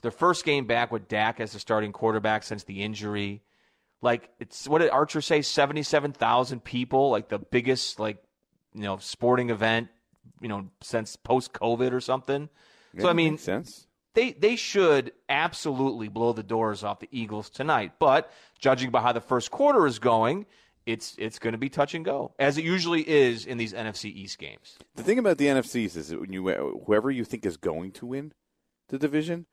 their 0.02 0.12
first 0.12 0.44
game 0.44 0.66
back 0.66 0.92
with 0.92 1.08
Dak 1.08 1.40
as 1.40 1.54
the 1.54 1.60
starting 1.60 1.94
quarterback 1.94 2.44
since 2.44 2.66
the 2.66 2.84
injury. 2.84 3.42
Like 4.02 4.30
it's 4.42 4.68
what 4.68 4.80
did 4.80 4.90
Archer 4.90 5.22
say? 5.22 5.42
Seventy 5.42 5.82
seven 5.82 6.12
thousand 6.12 6.66
people, 6.66 7.10
like 7.10 7.30
the 7.30 7.40
biggest 7.40 8.02
like 8.02 8.22
you 8.74 8.82
know 8.82 8.98
sporting 8.98 9.50
event, 9.50 9.88
you 10.42 10.50
know 10.50 10.68
since 10.82 11.16
post 11.16 11.54
COVID 11.54 11.94
or 11.94 12.02
something. 12.02 12.50
Yeah, 12.94 13.04
so 13.04 13.10
I 13.10 13.14
mean, 13.14 13.38
sense. 13.38 13.88
they 14.16 14.34
they 14.34 14.58
should 14.58 15.14
absolutely 15.30 16.10
blow 16.10 16.34
the 16.34 16.44
doors 16.44 16.84
off 16.84 17.00
the 17.00 17.08
Eagles 17.12 17.50
tonight. 17.50 17.94
But 17.98 18.30
judging 18.60 18.92
by 18.92 19.02
how 19.02 19.14
the 19.14 19.22
first 19.22 19.52
quarter 19.52 19.88
is 19.88 20.00
going, 20.00 20.48
it's 20.86 21.16
it's 21.18 21.40
going 21.40 21.54
to 21.54 21.58
be 21.58 21.70
touch 21.70 21.94
and 21.94 22.04
go 22.04 22.34
as 22.40 22.58
it 22.58 22.64
usually 22.64 23.08
is 23.08 23.46
in 23.46 23.58
these 23.58 23.74
NFC 23.74 24.06
East 24.06 24.38
games. 24.38 24.78
The 24.96 25.04
thing 25.04 25.20
about 25.20 25.38
the 25.38 25.48
NFCs 25.48 25.96
is 25.96 26.10
that 26.10 26.20
when 26.20 26.34
you 26.34 26.50
whoever 26.86 27.10
you 27.10 27.24
think 27.24 27.46
is 27.46 27.58
going 27.58 27.92
to 27.94 28.06
win 28.06 28.34
the 28.90 28.98
division 28.98 29.46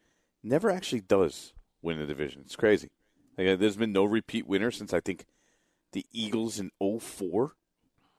never 0.43 0.71
actually 0.71 1.01
does 1.01 1.53
win 1.83 1.99
the 1.99 2.07
division. 2.07 2.43
It's 2.45 2.57
crazy. 2.57 2.91
Like, 3.37 3.49
uh, 3.49 3.57
there's 3.57 3.77
been 3.77 3.93
no 3.93 4.05
repeat 4.05 4.47
winner 4.47 4.71
since 4.71 4.93
I 4.93 5.01
think 5.01 5.25
the 5.93 6.05
Eagles 6.13 6.61
in 6.61 6.71
04. 6.81 7.53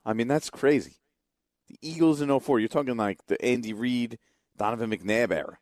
I 0.06 0.14
mean, 0.14 0.28
that's 0.28 0.50
crazy. 0.50 0.96
The 1.68 1.78
Eagles 1.82 2.22
in 2.22 2.40
04. 2.40 2.60
You're 2.60 2.70
talking 2.70 2.98
like 2.98 3.26
the 3.28 3.44
Andy 3.44 3.74
Reid, 3.74 4.18
Donovan 4.58 4.92
McNabb 4.92 5.32
era. 5.32 5.60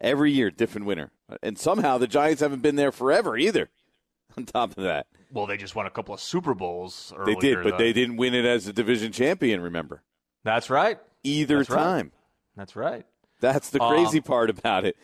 Every 0.00 0.30
year, 0.30 0.50
different 0.50 0.86
winner. 0.86 1.10
And 1.42 1.58
somehow 1.58 1.98
the 1.98 2.06
Giants 2.06 2.42
haven't 2.42 2.62
been 2.62 2.76
there 2.76 2.92
forever 2.92 3.36
either. 3.36 3.70
On 4.36 4.44
top 4.44 4.76
of 4.76 4.84
that, 4.84 5.06
well, 5.36 5.46
they 5.46 5.56
just 5.58 5.76
won 5.76 5.86
a 5.86 5.90
couple 5.90 6.14
of 6.14 6.20
Super 6.20 6.54
Bowls. 6.54 7.12
They 7.26 7.34
did, 7.34 7.62
but 7.62 7.76
they 7.78 7.92
didn't 7.92 8.16
win 8.16 8.34
it 8.34 8.44
as 8.46 8.66
a 8.66 8.72
division 8.72 9.12
champion. 9.12 9.60
Remember? 9.60 10.02
That's 10.44 10.70
right. 10.70 10.98
Either 11.22 11.58
That's 11.58 11.68
time. 11.68 12.06
Right. 12.06 12.12
That's 12.56 12.76
right. 12.76 13.06
That's 13.40 13.70
the 13.70 13.78
crazy 13.78 14.18
Um, 14.18 14.22
part 14.24 14.48
about 14.50 14.86
it. 14.86 14.96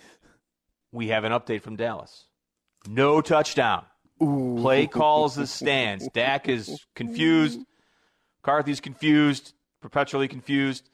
We 0.91 1.09
have 1.09 1.25
an 1.25 1.33
update 1.33 1.61
from 1.63 1.77
Dallas. 1.77 2.25
No 2.89 3.21
touchdown. 3.21 3.85
Play 4.19 4.87
calls 4.87 5.35
the 5.35 5.47
stands. 5.47 6.09
Dak 6.15 6.49
is 6.49 6.87
confused. 6.95 7.61
Carthy's 8.43 8.81
confused, 8.81 9.53
perpetually 9.81 10.29
confused. 10.29 10.89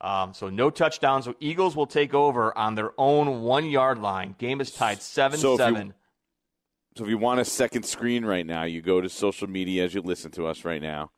Um, 0.00 0.34
so 0.34 0.50
no 0.50 0.68
touchdowns. 0.68 1.24
So 1.24 1.34
Eagles 1.40 1.76
will 1.76 1.86
take 1.86 2.12
over 2.12 2.56
on 2.58 2.74
their 2.74 2.90
own 2.98 3.42
one 3.42 3.64
yard 3.66 3.98
line. 3.98 4.34
Game 4.38 4.60
is 4.60 4.70
tied 4.70 5.00
seven 5.00 5.38
So 5.38 5.56
seven. 5.56 5.94
So 6.96 7.04
if 7.04 7.10
you 7.10 7.18
want 7.18 7.40
a 7.40 7.44
second 7.44 7.84
screen 7.84 8.24
right 8.24 8.44
now, 8.44 8.64
you 8.64 8.82
go 8.82 9.00
to 9.00 9.08
social 9.08 9.48
media 9.48 9.84
as 9.84 9.94
you 9.94 10.02
listen 10.02 10.30
to 10.32 10.46
us 10.46 10.64
right 10.64 10.82
now, 10.82 11.10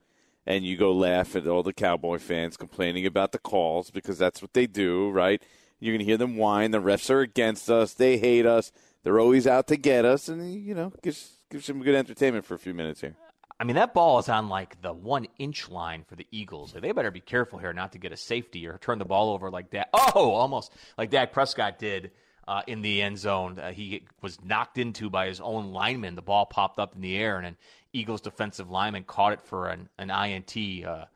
and 0.46 0.64
you 0.64 0.76
go 0.76 0.92
laugh 0.92 1.34
at 1.34 1.48
all 1.48 1.64
the 1.64 1.72
Cowboy 1.72 2.18
fans 2.18 2.56
complaining 2.56 3.06
about 3.06 3.32
the 3.32 3.38
calls 3.38 3.90
because 3.90 4.16
that's 4.16 4.40
what 4.40 4.52
they 4.52 4.66
do, 4.66 5.10
right? 5.10 5.42
You're 5.80 5.94
gonna 5.94 6.04
hear 6.04 6.16
them 6.16 6.36
whine. 6.36 6.70
The 6.70 6.80
refs 6.80 7.10
are 7.10 7.20
against 7.20 7.68
us. 7.68 7.94
They 7.94 8.18
hate 8.18 8.46
us. 8.46 8.70
They're 9.02 9.18
always 9.18 9.46
out 9.46 9.66
to 9.68 9.76
get 9.76 10.04
us, 10.04 10.28
and 10.28 10.54
you 10.54 10.74
know, 10.74 10.92
gives 11.02 11.38
gives 11.50 11.64
some 11.64 11.82
good 11.82 11.96
entertainment 11.96 12.44
for 12.44 12.54
a 12.54 12.58
few 12.58 12.72
minutes 12.72 13.00
here. 13.00 13.16
I 13.58 13.64
mean, 13.64 13.76
that 13.76 13.94
ball 13.94 14.18
is 14.18 14.28
on 14.28 14.48
like 14.48 14.80
the 14.80 14.92
one 14.92 15.26
inch 15.38 15.68
line 15.68 16.04
for 16.06 16.16
the 16.16 16.26
Eagles. 16.30 16.72
They 16.72 16.92
better 16.92 17.10
be 17.10 17.20
careful 17.20 17.58
here 17.58 17.72
not 17.72 17.92
to 17.92 17.98
get 17.98 18.12
a 18.12 18.16
safety 18.16 18.66
or 18.66 18.78
turn 18.78 18.98
the 18.98 19.04
ball 19.04 19.32
over 19.32 19.50
like 19.50 19.70
that. 19.70 19.88
Oh, 19.92 20.30
almost 20.30 20.72
like 20.96 21.10
Dak 21.10 21.32
Prescott 21.32 21.78
did 21.78 22.12
uh, 22.46 22.62
in 22.66 22.82
the 22.82 23.02
end 23.02 23.18
zone. 23.18 23.58
Uh, 23.58 23.72
he 23.72 24.02
was 24.20 24.42
knocked 24.42 24.78
into 24.78 25.10
by 25.10 25.26
his 25.26 25.40
own 25.40 25.72
lineman. 25.72 26.14
The 26.14 26.22
ball 26.22 26.46
popped 26.46 26.78
up 26.78 26.94
in 26.94 27.00
the 27.00 27.16
air, 27.16 27.36
and 27.38 27.46
an 27.46 27.56
Eagles 27.92 28.20
defensive 28.20 28.70
lineman 28.70 29.04
caught 29.04 29.32
it 29.32 29.42
for 29.42 29.68
an, 29.68 29.88
an 29.98 30.10
INT. 30.10 30.84
Uh, 30.84 31.06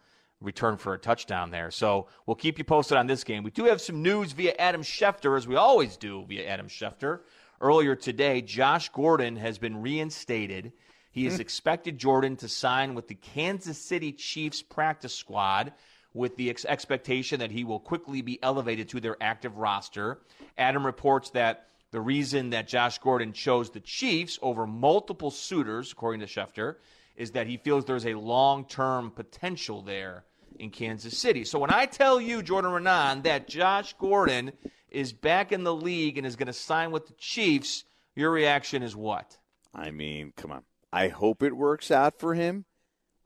return 0.40 0.76
for 0.76 0.94
a 0.94 0.98
touchdown 0.98 1.50
there. 1.50 1.70
So 1.70 2.06
we'll 2.26 2.36
keep 2.36 2.58
you 2.58 2.64
posted 2.64 2.96
on 2.96 3.08
this 3.08 3.24
game. 3.24 3.42
We 3.42 3.50
do 3.50 3.64
have 3.64 3.80
some 3.80 4.02
news 4.02 4.32
via 4.32 4.54
Adam 4.56 4.82
Schefter, 4.82 5.36
as 5.36 5.48
we 5.48 5.56
always 5.56 5.96
do 5.96 6.24
via 6.28 6.46
Adam 6.46 6.68
Schefter. 6.68 7.20
Earlier 7.60 7.96
today, 7.96 8.40
Josh 8.40 8.88
Gordon 8.90 9.34
has 9.34 9.58
been 9.58 9.82
reinstated. 9.82 10.72
He 11.10 11.24
has 11.24 11.40
expected 11.40 11.98
Jordan 11.98 12.36
to 12.36 12.48
sign 12.48 12.94
with 12.94 13.08
the 13.08 13.16
Kansas 13.16 13.78
City 13.78 14.12
Chiefs 14.12 14.62
practice 14.62 15.12
squad 15.12 15.72
with 16.14 16.36
the 16.36 16.50
ex- 16.50 16.64
expectation 16.64 17.40
that 17.40 17.50
he 17.50 17.64
will 17.64 17.80
quickly 17.80 18.22
be 18.22 18.42
elevated 18.42 18.88
to 18.90 19.00
their 19.00 19.16
active 19.20 19.56
roster. 19.56 20.20
Adam 20.56 20.84
reports 20.84 21.30
that 21.30 21.68
the 21.90 22.00
reason 22.00 22.50
that 22.50 22.68
Josh 22.68 22.98
Gordon 22.98 23.32
chose 23.32 23.70
the 23.70 23.80
Chiefs 23.80 24.38
over 24.42 24.66
multiple 24.66 25.30
suitors, 25.30 25.92
according 25.92 26.20
to 26.20 26.26
Schefter, 26.26 26.76
is 27.16 27.32
that 27.32 27.46
he 27.46 27.56
feels 27.56 27.84
there's 27.84 28.06
a 28.06 28.14
long 28.14 28.64
term 28.64 29.10
potential 29.10 29.82
there 29.82 30.24
in 30.58 30.70
Kansas 30.70 31.16
City. 31.16 31.44
So 31.44 31.58
when 31.58 31.72
I 31.72 31.86
tell 31.86 32.20
you, 32.20 32.42
Jordan 32.42 32.70
Raanan, 32.70 33.22
that 33.24 33.48
Josh 33.48 33.94
Gordon 33.98 34.52
is 34.90 35.12
back 35.12 35.52
in 35.52 35.64
the 35.64 35.74
league 35.74 36.18
and 36.18 36.26
is 36.26 36.36
going 36.36 36.46
to 36.46 36.52
sign 36.52 36.90
with 36.90 37.06
the 37.06 37.14
Chiefs, 37.14 37.84
your 38.14 38.30
reaction 38.30 38.82
is 38.82 38.96
what? 38.96 39.38
I 39.74 39.90
mean, 39.90 40.32
come 40.36 40.50
on. 40.52 40.62
I 40.92 41.08
hope 41.08 41.42
it 41.42 41.56
works 41.56 41.90
out 41.90 42.18
for 42.18 42.34
him. 42.34 42.64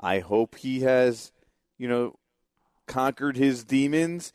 I 0.00 0.18
hope 0.18 0.56
he 0.56 0.80
has, 0.80 1.32
you 1.78 1.88
know, 1.88 2.16
conquered 2.86 3.36
his 3.36 3.64
demons. 3.64 4.32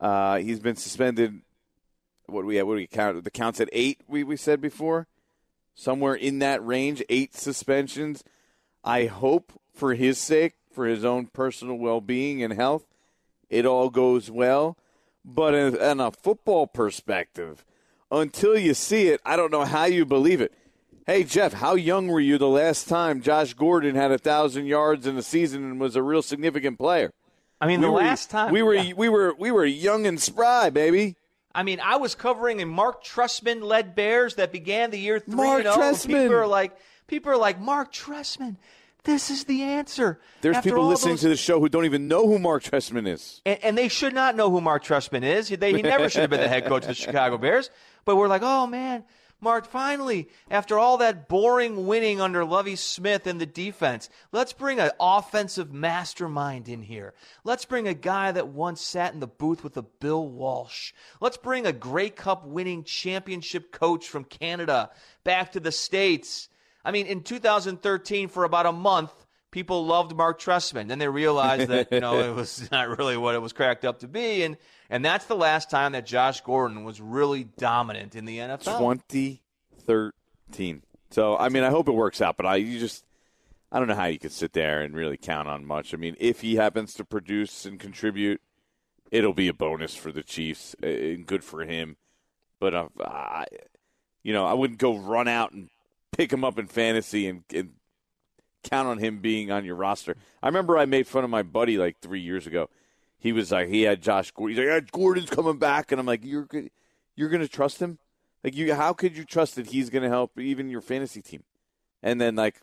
Uh, 0.00 0.38
he's 0.38 0.60
been 0.60 0.76
suspended. 0.76 1.40
What 2.26 2.42
do 2.42 2.46
we 2.46 2.62
what 2.62 2.72
do 2.72 2.76
we 2.76 2.86
count? 2.86 3.22
The 3.24 3.30
counts 3.30 3.60
at 3.60 3.68
eight. 3.72 4.00
We 4.06 4.22
we 4.22 4.36
said 4.36 4.60
before, 4.60 5.06
somewhere 5.74 6.14
in 6.14 6.38
that 6.40 6.64
range, 6.64 7.02
eight 7.08 7.34
suspensions. 7.34 8.22
I 8.84 9.06
hope 9.06 9.60
for 9.74 9.94
his 9.94 10.18
sake, 10.18 10.54
for 10.72 10.86
his 10.86 11.04
own 11.04 11.26
personal 11.26 11.76
well 11.76 12.00
being 12.00 12.42
and 12.42 12.52
health, 12.52 12.86
it 13.48 13.66
all 13.66 13.90
goes 13.90 14.30
well. 14.30 14.76
But 15.24 15.54
in, 15.54 15.76
in 15.76 16.00
a 16.00 16.10
football 16.10 16.66
perspective, 16.66 17.64
until 18.10 18.56
you 18.56 18.74
see 18.74 19.08
it, 19.08 19.20
I 19.24 19.36
don't 19.36 19.52
know 19.52 19.64
how 19.64 19.84
you 19.84 20.04
believe 20.04 20.40
it. 20.40 20.52
Hey 21.06 21.24
Jeff, 21.24 21.54
how 21.54 21.74
young 21.74 22.08
were 22.08 22.20
you 22.20 22.36
the 22.36 22.48
last 22.48 22.88
time 22.88 23.22
Josh 23.22 23.54
Gordon 23.54 23.94
had 23.94 24.12
a 24.12 24.18
thousand 24.18 24.66
yards 24.66 25.06
in 25.06 25.16
a 25.16 25.22
season 25.22 25.64
and 25.64 25.80
was 25.80 25.96
a 25.96 26.02
real 26.02 26.22
significant 26.22 26.78
player? 26.78 27.12
I 27.60 27.66
mean, 27.66 27.80
We 27.80 27.86
the 27.86 27.92
were- 27.92 27.98
last 27.98 28.30
time 28.30 28.52
we 28.52 28.62
were 28.62 28.74
yeah. 28.74 28.92
we 28.96 29.08
were 29.08 29.34
we 29.38 29.50
were 29.50 29.64
young 29.64 30.06
and 30.06 30.20
spry, 30.20 30.70
baby. 30.70 31.16
I 31.54 31.62
mean, 31.64 31.80
I 31.82 31.96
was 31.96 32.14
covering 32.14 32.60
a 32.62 32.66
Mark 32.66 33.02
Trestman 33.04 33.62
led 33.62 33.94
Bears 33.96 34.36
that 34.36 34.52
began 34.52 34.90
the 34.90 34.98
year 34.98 35.18
three 35.18 35.34
Mark 35.34 35.58
and 35.60 35.68
oh, 35.68 35.72
and 35.72 35.96
Trestman. 35.96 36.06
People 36.22 36.34
are 36.36 36.46
like, 36.46 36.76
people 37.08 37.32
are 37.32 37.36
like, 37.38 37.58
Mark 37.58 37.92
Trestman, 37.92 38.56
this 39.02 39.28
is 39.30 39.44
the 39.44 39.62
answer. 39.62 40.20
There's 40.42 40.56
After 40.58 40.68
people 40.70 40.86
listening 40.86 41.14
those- 41.14 41.22
to 41.22 41.28
the 41.30 41.36
show 41.36 41.58
who 41.58 41.68
don't 41.68 41.84
even 41.86 42.06
know 42.06 42.28
who 42.28 42.38
Mark 42.38 42.62
Trestman 42.62 43.08
is. 43.08 43.40
and, 43.44 43.58
and 43.64 43.78
they 43.78 43.88
should 43.88 44.14
not 44.14 44.36
know 44.36 44.50
who 44.50 44.60
Mark 44.60 44.84
Trestman 44.84 45.24
is. 45.24 45.48
They, 45.48 45.72
he 45.72 45.82
never 45.82 46.08
should 46.08 46.20
have 46.20 46.30
been 46.30 46.40
the 46.40 46.48
head 46.48 46.66
coach 46.66 46.82
of 46.82 46.88
the 46.88 46.94
Chicago 47.06 47.38
Bears. 47.38 47.70
But 48.04 48.16
we're 48.16 48.28
like, 48.28 48.42
oh 48.44 48.66
man, 48.68 49.02
Mark, 49.40 49.66
finally, 49.66 50.28
after 50.50 50.78
all 50.78 50.98
that 50.98 51.28
boring 51.28 51.86
winning 51.86 52.20
under 52.20 52.44
Lovie 52.44 52.74
Smith 52.74 53.26
and 53.26 53.40
the 53.40 53.46
defense, 53.46 54.10
let's 54.32 54.52
bring 54.52 54.80
an 54.80 54.90
offensive 54.98 55.72
mastermind 55.72 56.68
in 56.68 56.82
here. 56.82 57.14
Let's 57.44 57.64
bring 57.64 57.86
a 57.86 57.94
guy 57.94 58.32
that 58.32 58.48
once 58.48 58.80
sat 58.80 59.14
in 59.14 59.20
the 59.20 59.28
booth 59.28 59.62
with 59.62 59.76
a 59.76 59.82
Bill 59.82 60.26
Walsh. 60.26 60.92
Let's 61.20 61.36
bring 61.36 61.66
a 61.66 61.72
Grey 61.72 62.10
Cup 62.10 62.46
winning 62.46 62.82
championship 62.82 63.70
coach 63.70 64.08
from 64.08 64.24
Canada 64.24 64.90
back 65.22 65.52
to 65.52 65.60
the 65.60 65.72
States. 65.72 66.48
I 66.84 66.90
mean, 66.90 67.06
in 67.06 67.22
2013, 67.22 68.28
for 68.28 68.42
about 68.42 68.66
a 68.66 68.72
month, 68.72 69.12
people 69.50 69.86
loved 69.86 70.16
Mark 70.16 70.40
Trestman. 70.40 70.88
Then 70.88 70.98
they 70.98 71.08
realized 71.08 71.68
that 71.68 71.92
you 71.92 72.00
know 72.00 72.18
it 72.18 72.34
was 72.34 72.68
not 72.72 72.96
really 72.98 73.16
what 73.16 73.34
it 73.34 73.42
was 73.42 73.52
cracked 73.52 73.84
up 73.84 74.00
to 74.00 74.08
be, 74.08 74.42
and 74.42 74.56
and 74.90 75.04
that's 75.04 75.26
the 75.26 75.36
last 75.36 75.70
time 75.70 75.92
that 75.92 76.06
Josh 76.06 76.40
Gordon 76.40 76.84
was 76.84 77.00
really 77.00 77.44
dominant 77.44 78.14
in 78.14 78.24
the 78.24 78.38
NFL. 78.38 78.64
2013. 78.64 80.82
So 81.10 81.36
I 81.36 81.48
mean, 81.48 81.64
I 81.64 81.70
hope 81.70 81.88
it 81.88 81.92
works 81.92 82.20
out, 82.20 82.36
but 82.36 82.46
I 82.46 82.56
you 82.56 82.78
just 82.78 83.04
I 83.70 83.78
don't 83.78 83.88
know 83.88 83.94
how 83.94 84.06
you 84.06 84.18
could 84.18 84.32
sit 84.32 84.52
there 84.52 84.80
and 84.80 84.94
really 84.94 85.16
count 85.16 85.48
on 85.48 85.64
much. 85.64 85.92
I 85.92 85.96
mean, 85.96 86.16
if 86.18 86.40
he 86.40 86.56
happens 86.56 86.94
to 86.94 87.04
produce 87.04 87.66
and 87.66 87.78
contribute, 87.78 88.40
it'll 89.10 89.34
be 89.34 89.48
a 89.48 89.54
bonus 89.54 89.94
for 89.94 90.10
the 90.10 90.22
Chiefs 90.22 90.74
and 90.82 91.26
good 91.26 91.44
for 91.44 91.64
him. 91.64 91.96
But 92.60 92.74
uh, 92.74 92.88
I, 93.00 93.46
you 94.22 94.32
know, 94.32 94.46
I 94.46 94.54
wouldn't 94.54 94.78
go 94.78 94.96
run 94.96 95.28
out 95.28 95.52
and 95.52 95.68
pick 96.12 96.32
him 96.32 96.44
up 96.44 96.58
in 96.58 96.66
fantasy 96.66 97.28
and, 97.28 97.44
and 97.54 97.70
count 98.64 98.88
on 98.88 98.98
him 98.98 99.20
being 99.20 99.50
on 99.50 99.64
your 99.64 99.76
roster. 99.76 100.16
I 100.42 100.46
remember 100.46 100.76
I 100.76 100.86
made 100.86 101.06
fun 101.06 101.24
of 101.24 101.30
my 101.30 101.42
buddy 101.42 101.78
like 101.78 102.00
three 102.00 102.20
years 102.20 102.46
ago. 102.46 102.68
He 103.18 103.32
was 103.32 103.50
like, 103.50 103.68
he 103.68 103.82
had 103.82 104.00
Josh 104.02 104.30
Gordon. 104.30 104.56
He's 104.56 104.64
like, 104.66 104.72
yeah, 104.72 104.88
Gordon's 104.92 105.30
coming 105.30 105.58
back, 105.58 105.90
and 105.92 106.00
I'm 106.00 106.06
like, 106.06 106.24
you're. 106.24 106.48
You're 107.16 107.30
going 107.30 107.40
to 107.42 107.48
trust 107.48 107.80
him? 107.82 107.98
Like 108.44 108.54
you, 108.54 108.72
how 108.74 108.92
could 108.92 109.16
you 109.16 109.24
trust 109.24 109.56
that 109.56 109.66
he's 109.66 109.90
going 109.90 110.04
to 110.04 110.08
help 110.08 110.38
even 110.38 110.70
your 110.70 110.80
fantasy 110.80 111.20
team? 111.20 111.42
And 112.00 112.20
then 112.20 112.36
like 112.36 112.60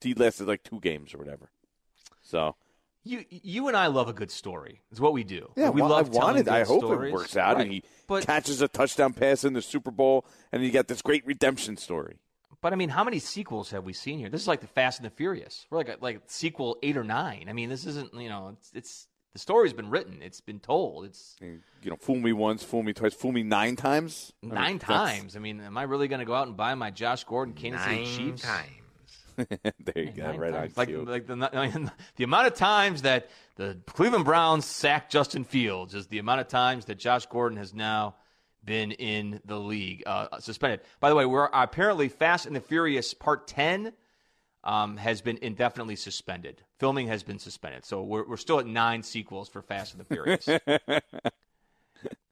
he 0.00 0.14
lasted 0.14 0.48
like 0.48 0.62
two 0.62 0.80
games 0.80 1.12
or 1.12 1.18
whatever. 1.18 1.50
So 2.22 2.56
You 3.04 3.26
you 3.28 3.68
and 3.68 3.76
I 3.76 3.88
love 3.88 4.08
a 4.08 4.14
good 4.14 4.30
story. 4.30 4.80
It's 4.90 4.98
what 4.98 5.12
we 5.12 5.24
do. 5.24 5.52
yeah, 5.56 5.68
we 5.68 5.82
well, 5.82 5.90
love 5.90 6.06
I 6.14 6.18
wanted. 6.18 6.48
I 6.48 6.64
hope 6.64 6.84
stories. 6.84 7.10
it 7.10 7.14
works 7.14 7.36
out, 7.36 7.56
Right. 7.56 7.64
and 7.66 7.72
he 7.72 7.82
But 8.06 8.24
catches 8.24 8.62
a 8.62 8.68
touchdown 8.68 9.12
pass 9.12 9.44
in 9.44 9.52
the 9.52 9.60
Super 9.60 9.90
Bowl, 9.90 10.24
and 10.52 10.64
you 10.64 10.70
got 10.70 10.88
this 10.88 11.02
great 11.02 11.26
redemption 11.26 11.76
story. 11.76 12.16
But 12.62 12.72
I 12.72 12.76
mean, 12.76 12.88
how 12.88 13.04
many 13.04 13.18
sequels 13.18 13.70
have 13.72 13.84
we 13.84 13.92
seen 13.92 14.18
here? 14.18 14.30
This 14.30 14.40
is 14.40 14.48
like 14.48 14.60
the 14.62 14.66
Fast 14.68 15.00
and 15.00 15.04
the 15.06 15.10
Furious. 15.14 15.66
We're 15.70 15.76
like 15.78 15.88
a, 15.90 15.96
like 16.00 16.22
sequel 16.28 16.78
eight 16.82 16.96
or 16.96 17.04
nine. 17.04 17.44
I 17.50 17.52
mean, 17.52 17.68
this 17.68 17.84
isn't 17.84 18.14
you 18.14 18.30
know 18.30 18.54
it's, 18.58 18.70
it's 18.74 19.06
the 19.38 19.42
story's 19.42 19.72
been 19.72 19.88
written. 19.88 20.20
It's 20.20 20.40
been 20.40 20.58
told. 20.58 21.04
It's 21.04 21.36
You 21.40 21.60
know, 21.84 21.96
fool 21.96 22.16
me 22.16 22.32
once, 22.32 22.64
fool 22.64 22.82
me 22.82 22.92
twice, 22.92 23.14
fool 23.14 23.30
me 23.30 23.44
nine 23.44 23.76
times. 23.76 24.32
I 24.42 24.46
mean, 24.46 24.54
nine 24.56 24.78
that's- 24.78 24.98
times. 25.12 25.36
I 25.36 25.38
mean, 25.38 25.60
am 25.60 25.78
I 25.78 25.84
really 25.84 26.08
going 26.08 26.18
to 26.18 26.24
go 26.24 26.34
out 26.34 26.48
and 26.48 26.56
buy 26.56 26.74
my 26.74 26.90
Josh 26.90 27.22
Gordon 27.22 27.54
Kansas 27.54 27.84
City 27.84 28.04
Chiefs? 28.04 28.42
Times. 28.42 28.68
there 29.84 30.02
you 30.02 30.10
go, 30.10 30.26
Nine 30.32 30.40
right 30.40 30.54
on. 30.54 30.72
Like, 30.74 30.88
cue. 30.88 31.04
like 31.04 31.28
the, 31.28 31.50
I 31.56 31.68
mean, 31.68 31.88
the 32.16 32.24
amount 32.24 32.48
of 32.48 32.54
times 32.54 33.02
that 33.02 33.30
the 33.54 33.78
Cleveland 33.86 34.24
Browns 34.24 34.64
sacked 34.64 35.12
Justin 35.12 35.44
Fields 35.44 35.94
is 35.94 36.08
the 36.08 36.18
amount 36.18 36.40
of 36.40 36.48
times 36.48 36.86
that 36.86 36.98
Josh 36.98 37.26
Gordon 37.26 37.58
has 37.58 37.72
now 37.72 38.16
been 38.64 38.90
in 38.90 39.40
the 39.44 39.60
league 39.60 40.02
uh, 40.04 40.40
suspended. 40.40 40.80
By 40.98 41.10
the 41.10 41.14
way, 41.14 41.26
we're 41.26 41.48
apparently 41.52 42.08
Fast 42.08 42.46
and 42.46 42.56
the 42.56 42.60
Furious 42.60 43.14
Part 43.14 43.46
10 43.46 43.92
um, 44.68 44.98
has 44.98 45.22
been 45.22 45.38
indefinitely 45.40 45.96
suspended. 45.96 46.62
Filming 46.78 47.08
has 47.08 47.22
been 47.22 47.38
suspended. 47.38 47.86
So 47.86 48.02
we're, 48.02 48.28
we're 48.28 48.36
still 48.36 48.60
at 48.60 48.66
nine 48.66 49.02
sequels 49.02 49.48
for 49.48 49.62
Fast 49.62 49.94
and 49.94 50.04
the 50.04 50.04
Furious. 50.04 50.46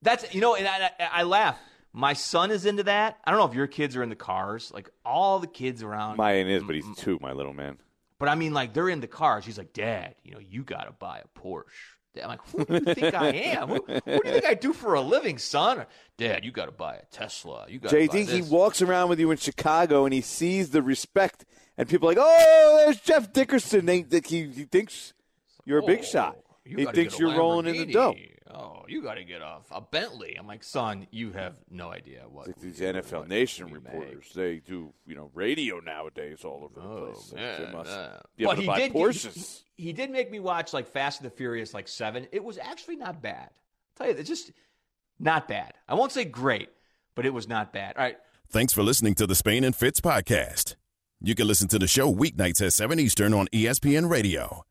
That's, 0.02 0.34
you 0.34 0.42
know, 0.42 0.54
and 0.54 0.68
I, 0.68 0.90
I, 1.00 1.08
I 1.12 1.22
laugh. 1.22 1.58
My 1.94 2.12
son 2.12 2.50
is 2.50 2.66
into 2.66 2.82
that. 2.82 3.18
I 3.24 3.30
don't 3.30 3.40
know 3.40 3.46
if 3.46 3.54
your 3.54 3.66
kids 3.66 3.96
are 3.96 4.02
in 4.02 4.10
the 4.10 4.16
cars. 4.16 4.70
Like 4.72 4.90
all 5.02 5.38
the 5.38 5.46
kids 5.46 5.82
around. 5.82 6.18
Mine 6.18 6.46
is, 6.46 6.62
but 6.62 6.74
he's 6.74 6.84
two, 6.98 7.18
my 7.22 7.32
little 7.32 7.54
man. 7.54 7.78
But 8.18 8.28
I 8.28 8.34
mean, 8.34 8.52
like 8.52 8.74
they're 8.74 8.90
in 8.90 9.00
the 9.00 9.06
cars. 9.06 9.46
He's 9.46 9.56
like, 9.56 9.72
Dad, 9.72 10.14
you 10.22 10.32
know, 10.32 10.38
you 10.38 10.62
got 10.62 10.84
to 10.84 10.92
buy 10.92 11.22
a 11.24 11.38
Porsche. 11.40 11.64
I'm 12.22 12.28
like, 12.28 12.40
who 12.48 12.64
do 12.64 12.74
you 12.74 12.94
think 12.94 13.14
I 13.14 13.28
am? 13.34 13.70
What, 13.70 13.88
what, 13.88 14.04
do 14.04 14.12
you 14.12 14.20
think 14.20 14.44
I 14.46 14.54
do 14.54 14.72
for 14.72 14.94
a 14.94 15.00
living, 15.00 15.38
son? 15.38 15.86
Dad, 16.18 16.44
you 16.44 16.50
got 16.50 16.66
to 16.66 16.72
buy 16.72 16.96
a 16.96 17.04
Tesla. 17.06 17.66
You 17.68 17.78
got 17.78 17.92
JD, 17.92 18.28
he 18.28 18.42
walks 18.42 18.82
around 18.82 19.08
with 19.08 19.20
you 19.20 19.30
in 19.30 19.36
Chicago 19.38 20.04
and 20.04 20.14
he 20.14 20.20
sees 20.20 20.70
the 20.70 20.82
respect, 20.82 21.44
and 21.78 21.89
people 21.89 22.09
are 22.09 22.12
like, 22.12 22.19
oh, 22.20 22.82
there's 22.85 23.01
Jeff 23.01 23.32
Dickerson. 23.32 23.86
They, 23.86 24.03
they, 24.03 24.20
he, 24.24 24.48
he 24.48 24.65
thinks 24.65 25.12
you're 25.65 25.78
a 25.78 25.86
big 25.86 26.01
oh, 26.01 26.05
shot. 26.05 26.39
He 26.65 26.85
thinks 26.86 27.19
you're 27.19 27.36
rolling 27.36 27.66
in 27.66 27.77
the 27.77 27.93
dough. 27.93 28.15
Oh, 28.53 28.85
you 28.89 29.03
got 29.03 29.15
to 29.15 29.24
get 29.24 29.43
off 29.43 29.66
a 29.70 29.81
Bentley. 29.81 30.36
I'm 30.39 30.47
like, 30.47 30.62
son, 30.62 31.07
you 31.11 31.32
have 31.32 31.57
no 31.70 31.90
idea 31.90 32.23
what 32.31 32.47
Like 32.47 32.61
these 32.61 32.81
NFL 32.81 33.28
Nation 33.28 33.70
reporters, 33.70 34.32
they 34.35 34.62
do 34.65 34.93
you 35.07 35.15
know 35.15 35.31
radio 35.35 35.81
nowadays 35.81 36.44
all 36.44 36.62
over 36.65 36.81
the 36.81 36.86
oh, 36.86 37.12
place. 37.12 37.32
Like, 37.32 37.40
Yeah, 37.43 37.59
they 37.59 37.73
must 37.73 37.90
yeah. 37.90 38.09
be 38.36 38.44
able 38.44 38.53
But 38.53 38.57
to 38.57 38.61
he 38.62 38.66
buy 38.66 38.78
did. 38.78 38.93
Porsches. 38.93 39.62
He, 39.77 39.85
he 39.85 39.93
did 39.93 40.11
make 40.11 40.31
me 40.31 40.40
watch 40.40 40.73
like 40.73 40.86
Fast 40.86 41.20
and 41.20 41.31
the 41.31 41.36
Furious, 41.36 41.74
like 41.74 41.89
seven. 41.89 42.28
It 42.32 42.43
was 42.43 42.57
actually 42.57 42.97
not 42.97 43.20
bad. 43.20 43.51
I'll 43.51 44.07
tell 44.07 44.07
you, 44.07 44.19
it's 44.19 44.28
just 44.28 44.53
not 45.19 45.48
bad. 45.48 45.74
I 45.89 45.94
won't 45.94 46.12
say 46.12 46.24
great, 46.24 46.70
but 47.15 47.27
it 47.27 47.35
was 47.35 47.48
not 47.48 47.73
bad. 47.73 47.97
All 47.97 48.05
right. 48.05 48.19
Thanks 48.48 48.73
for 48.73 48.82
listening 48.82 49.15
to 49.16 49.27
the 49.27 49.35
Spain 49.35 49.65
and 49.65 49.74
Fitz 49.74 50.01
podcast. 50.01 50.77
You 51.20 51.34
can 51.34 51.47
listen 51.47 51.66
to 51.68 51.78
the 51.78 51.88
show 51.88 52.12
weeknights 52.12 52.60
at 52.64 52.74
7 52.74 53.01
Eastern 53.01 53.32
on 53.32 53.48
ESPN 53.48 54.10
Radio. 54.10 54.64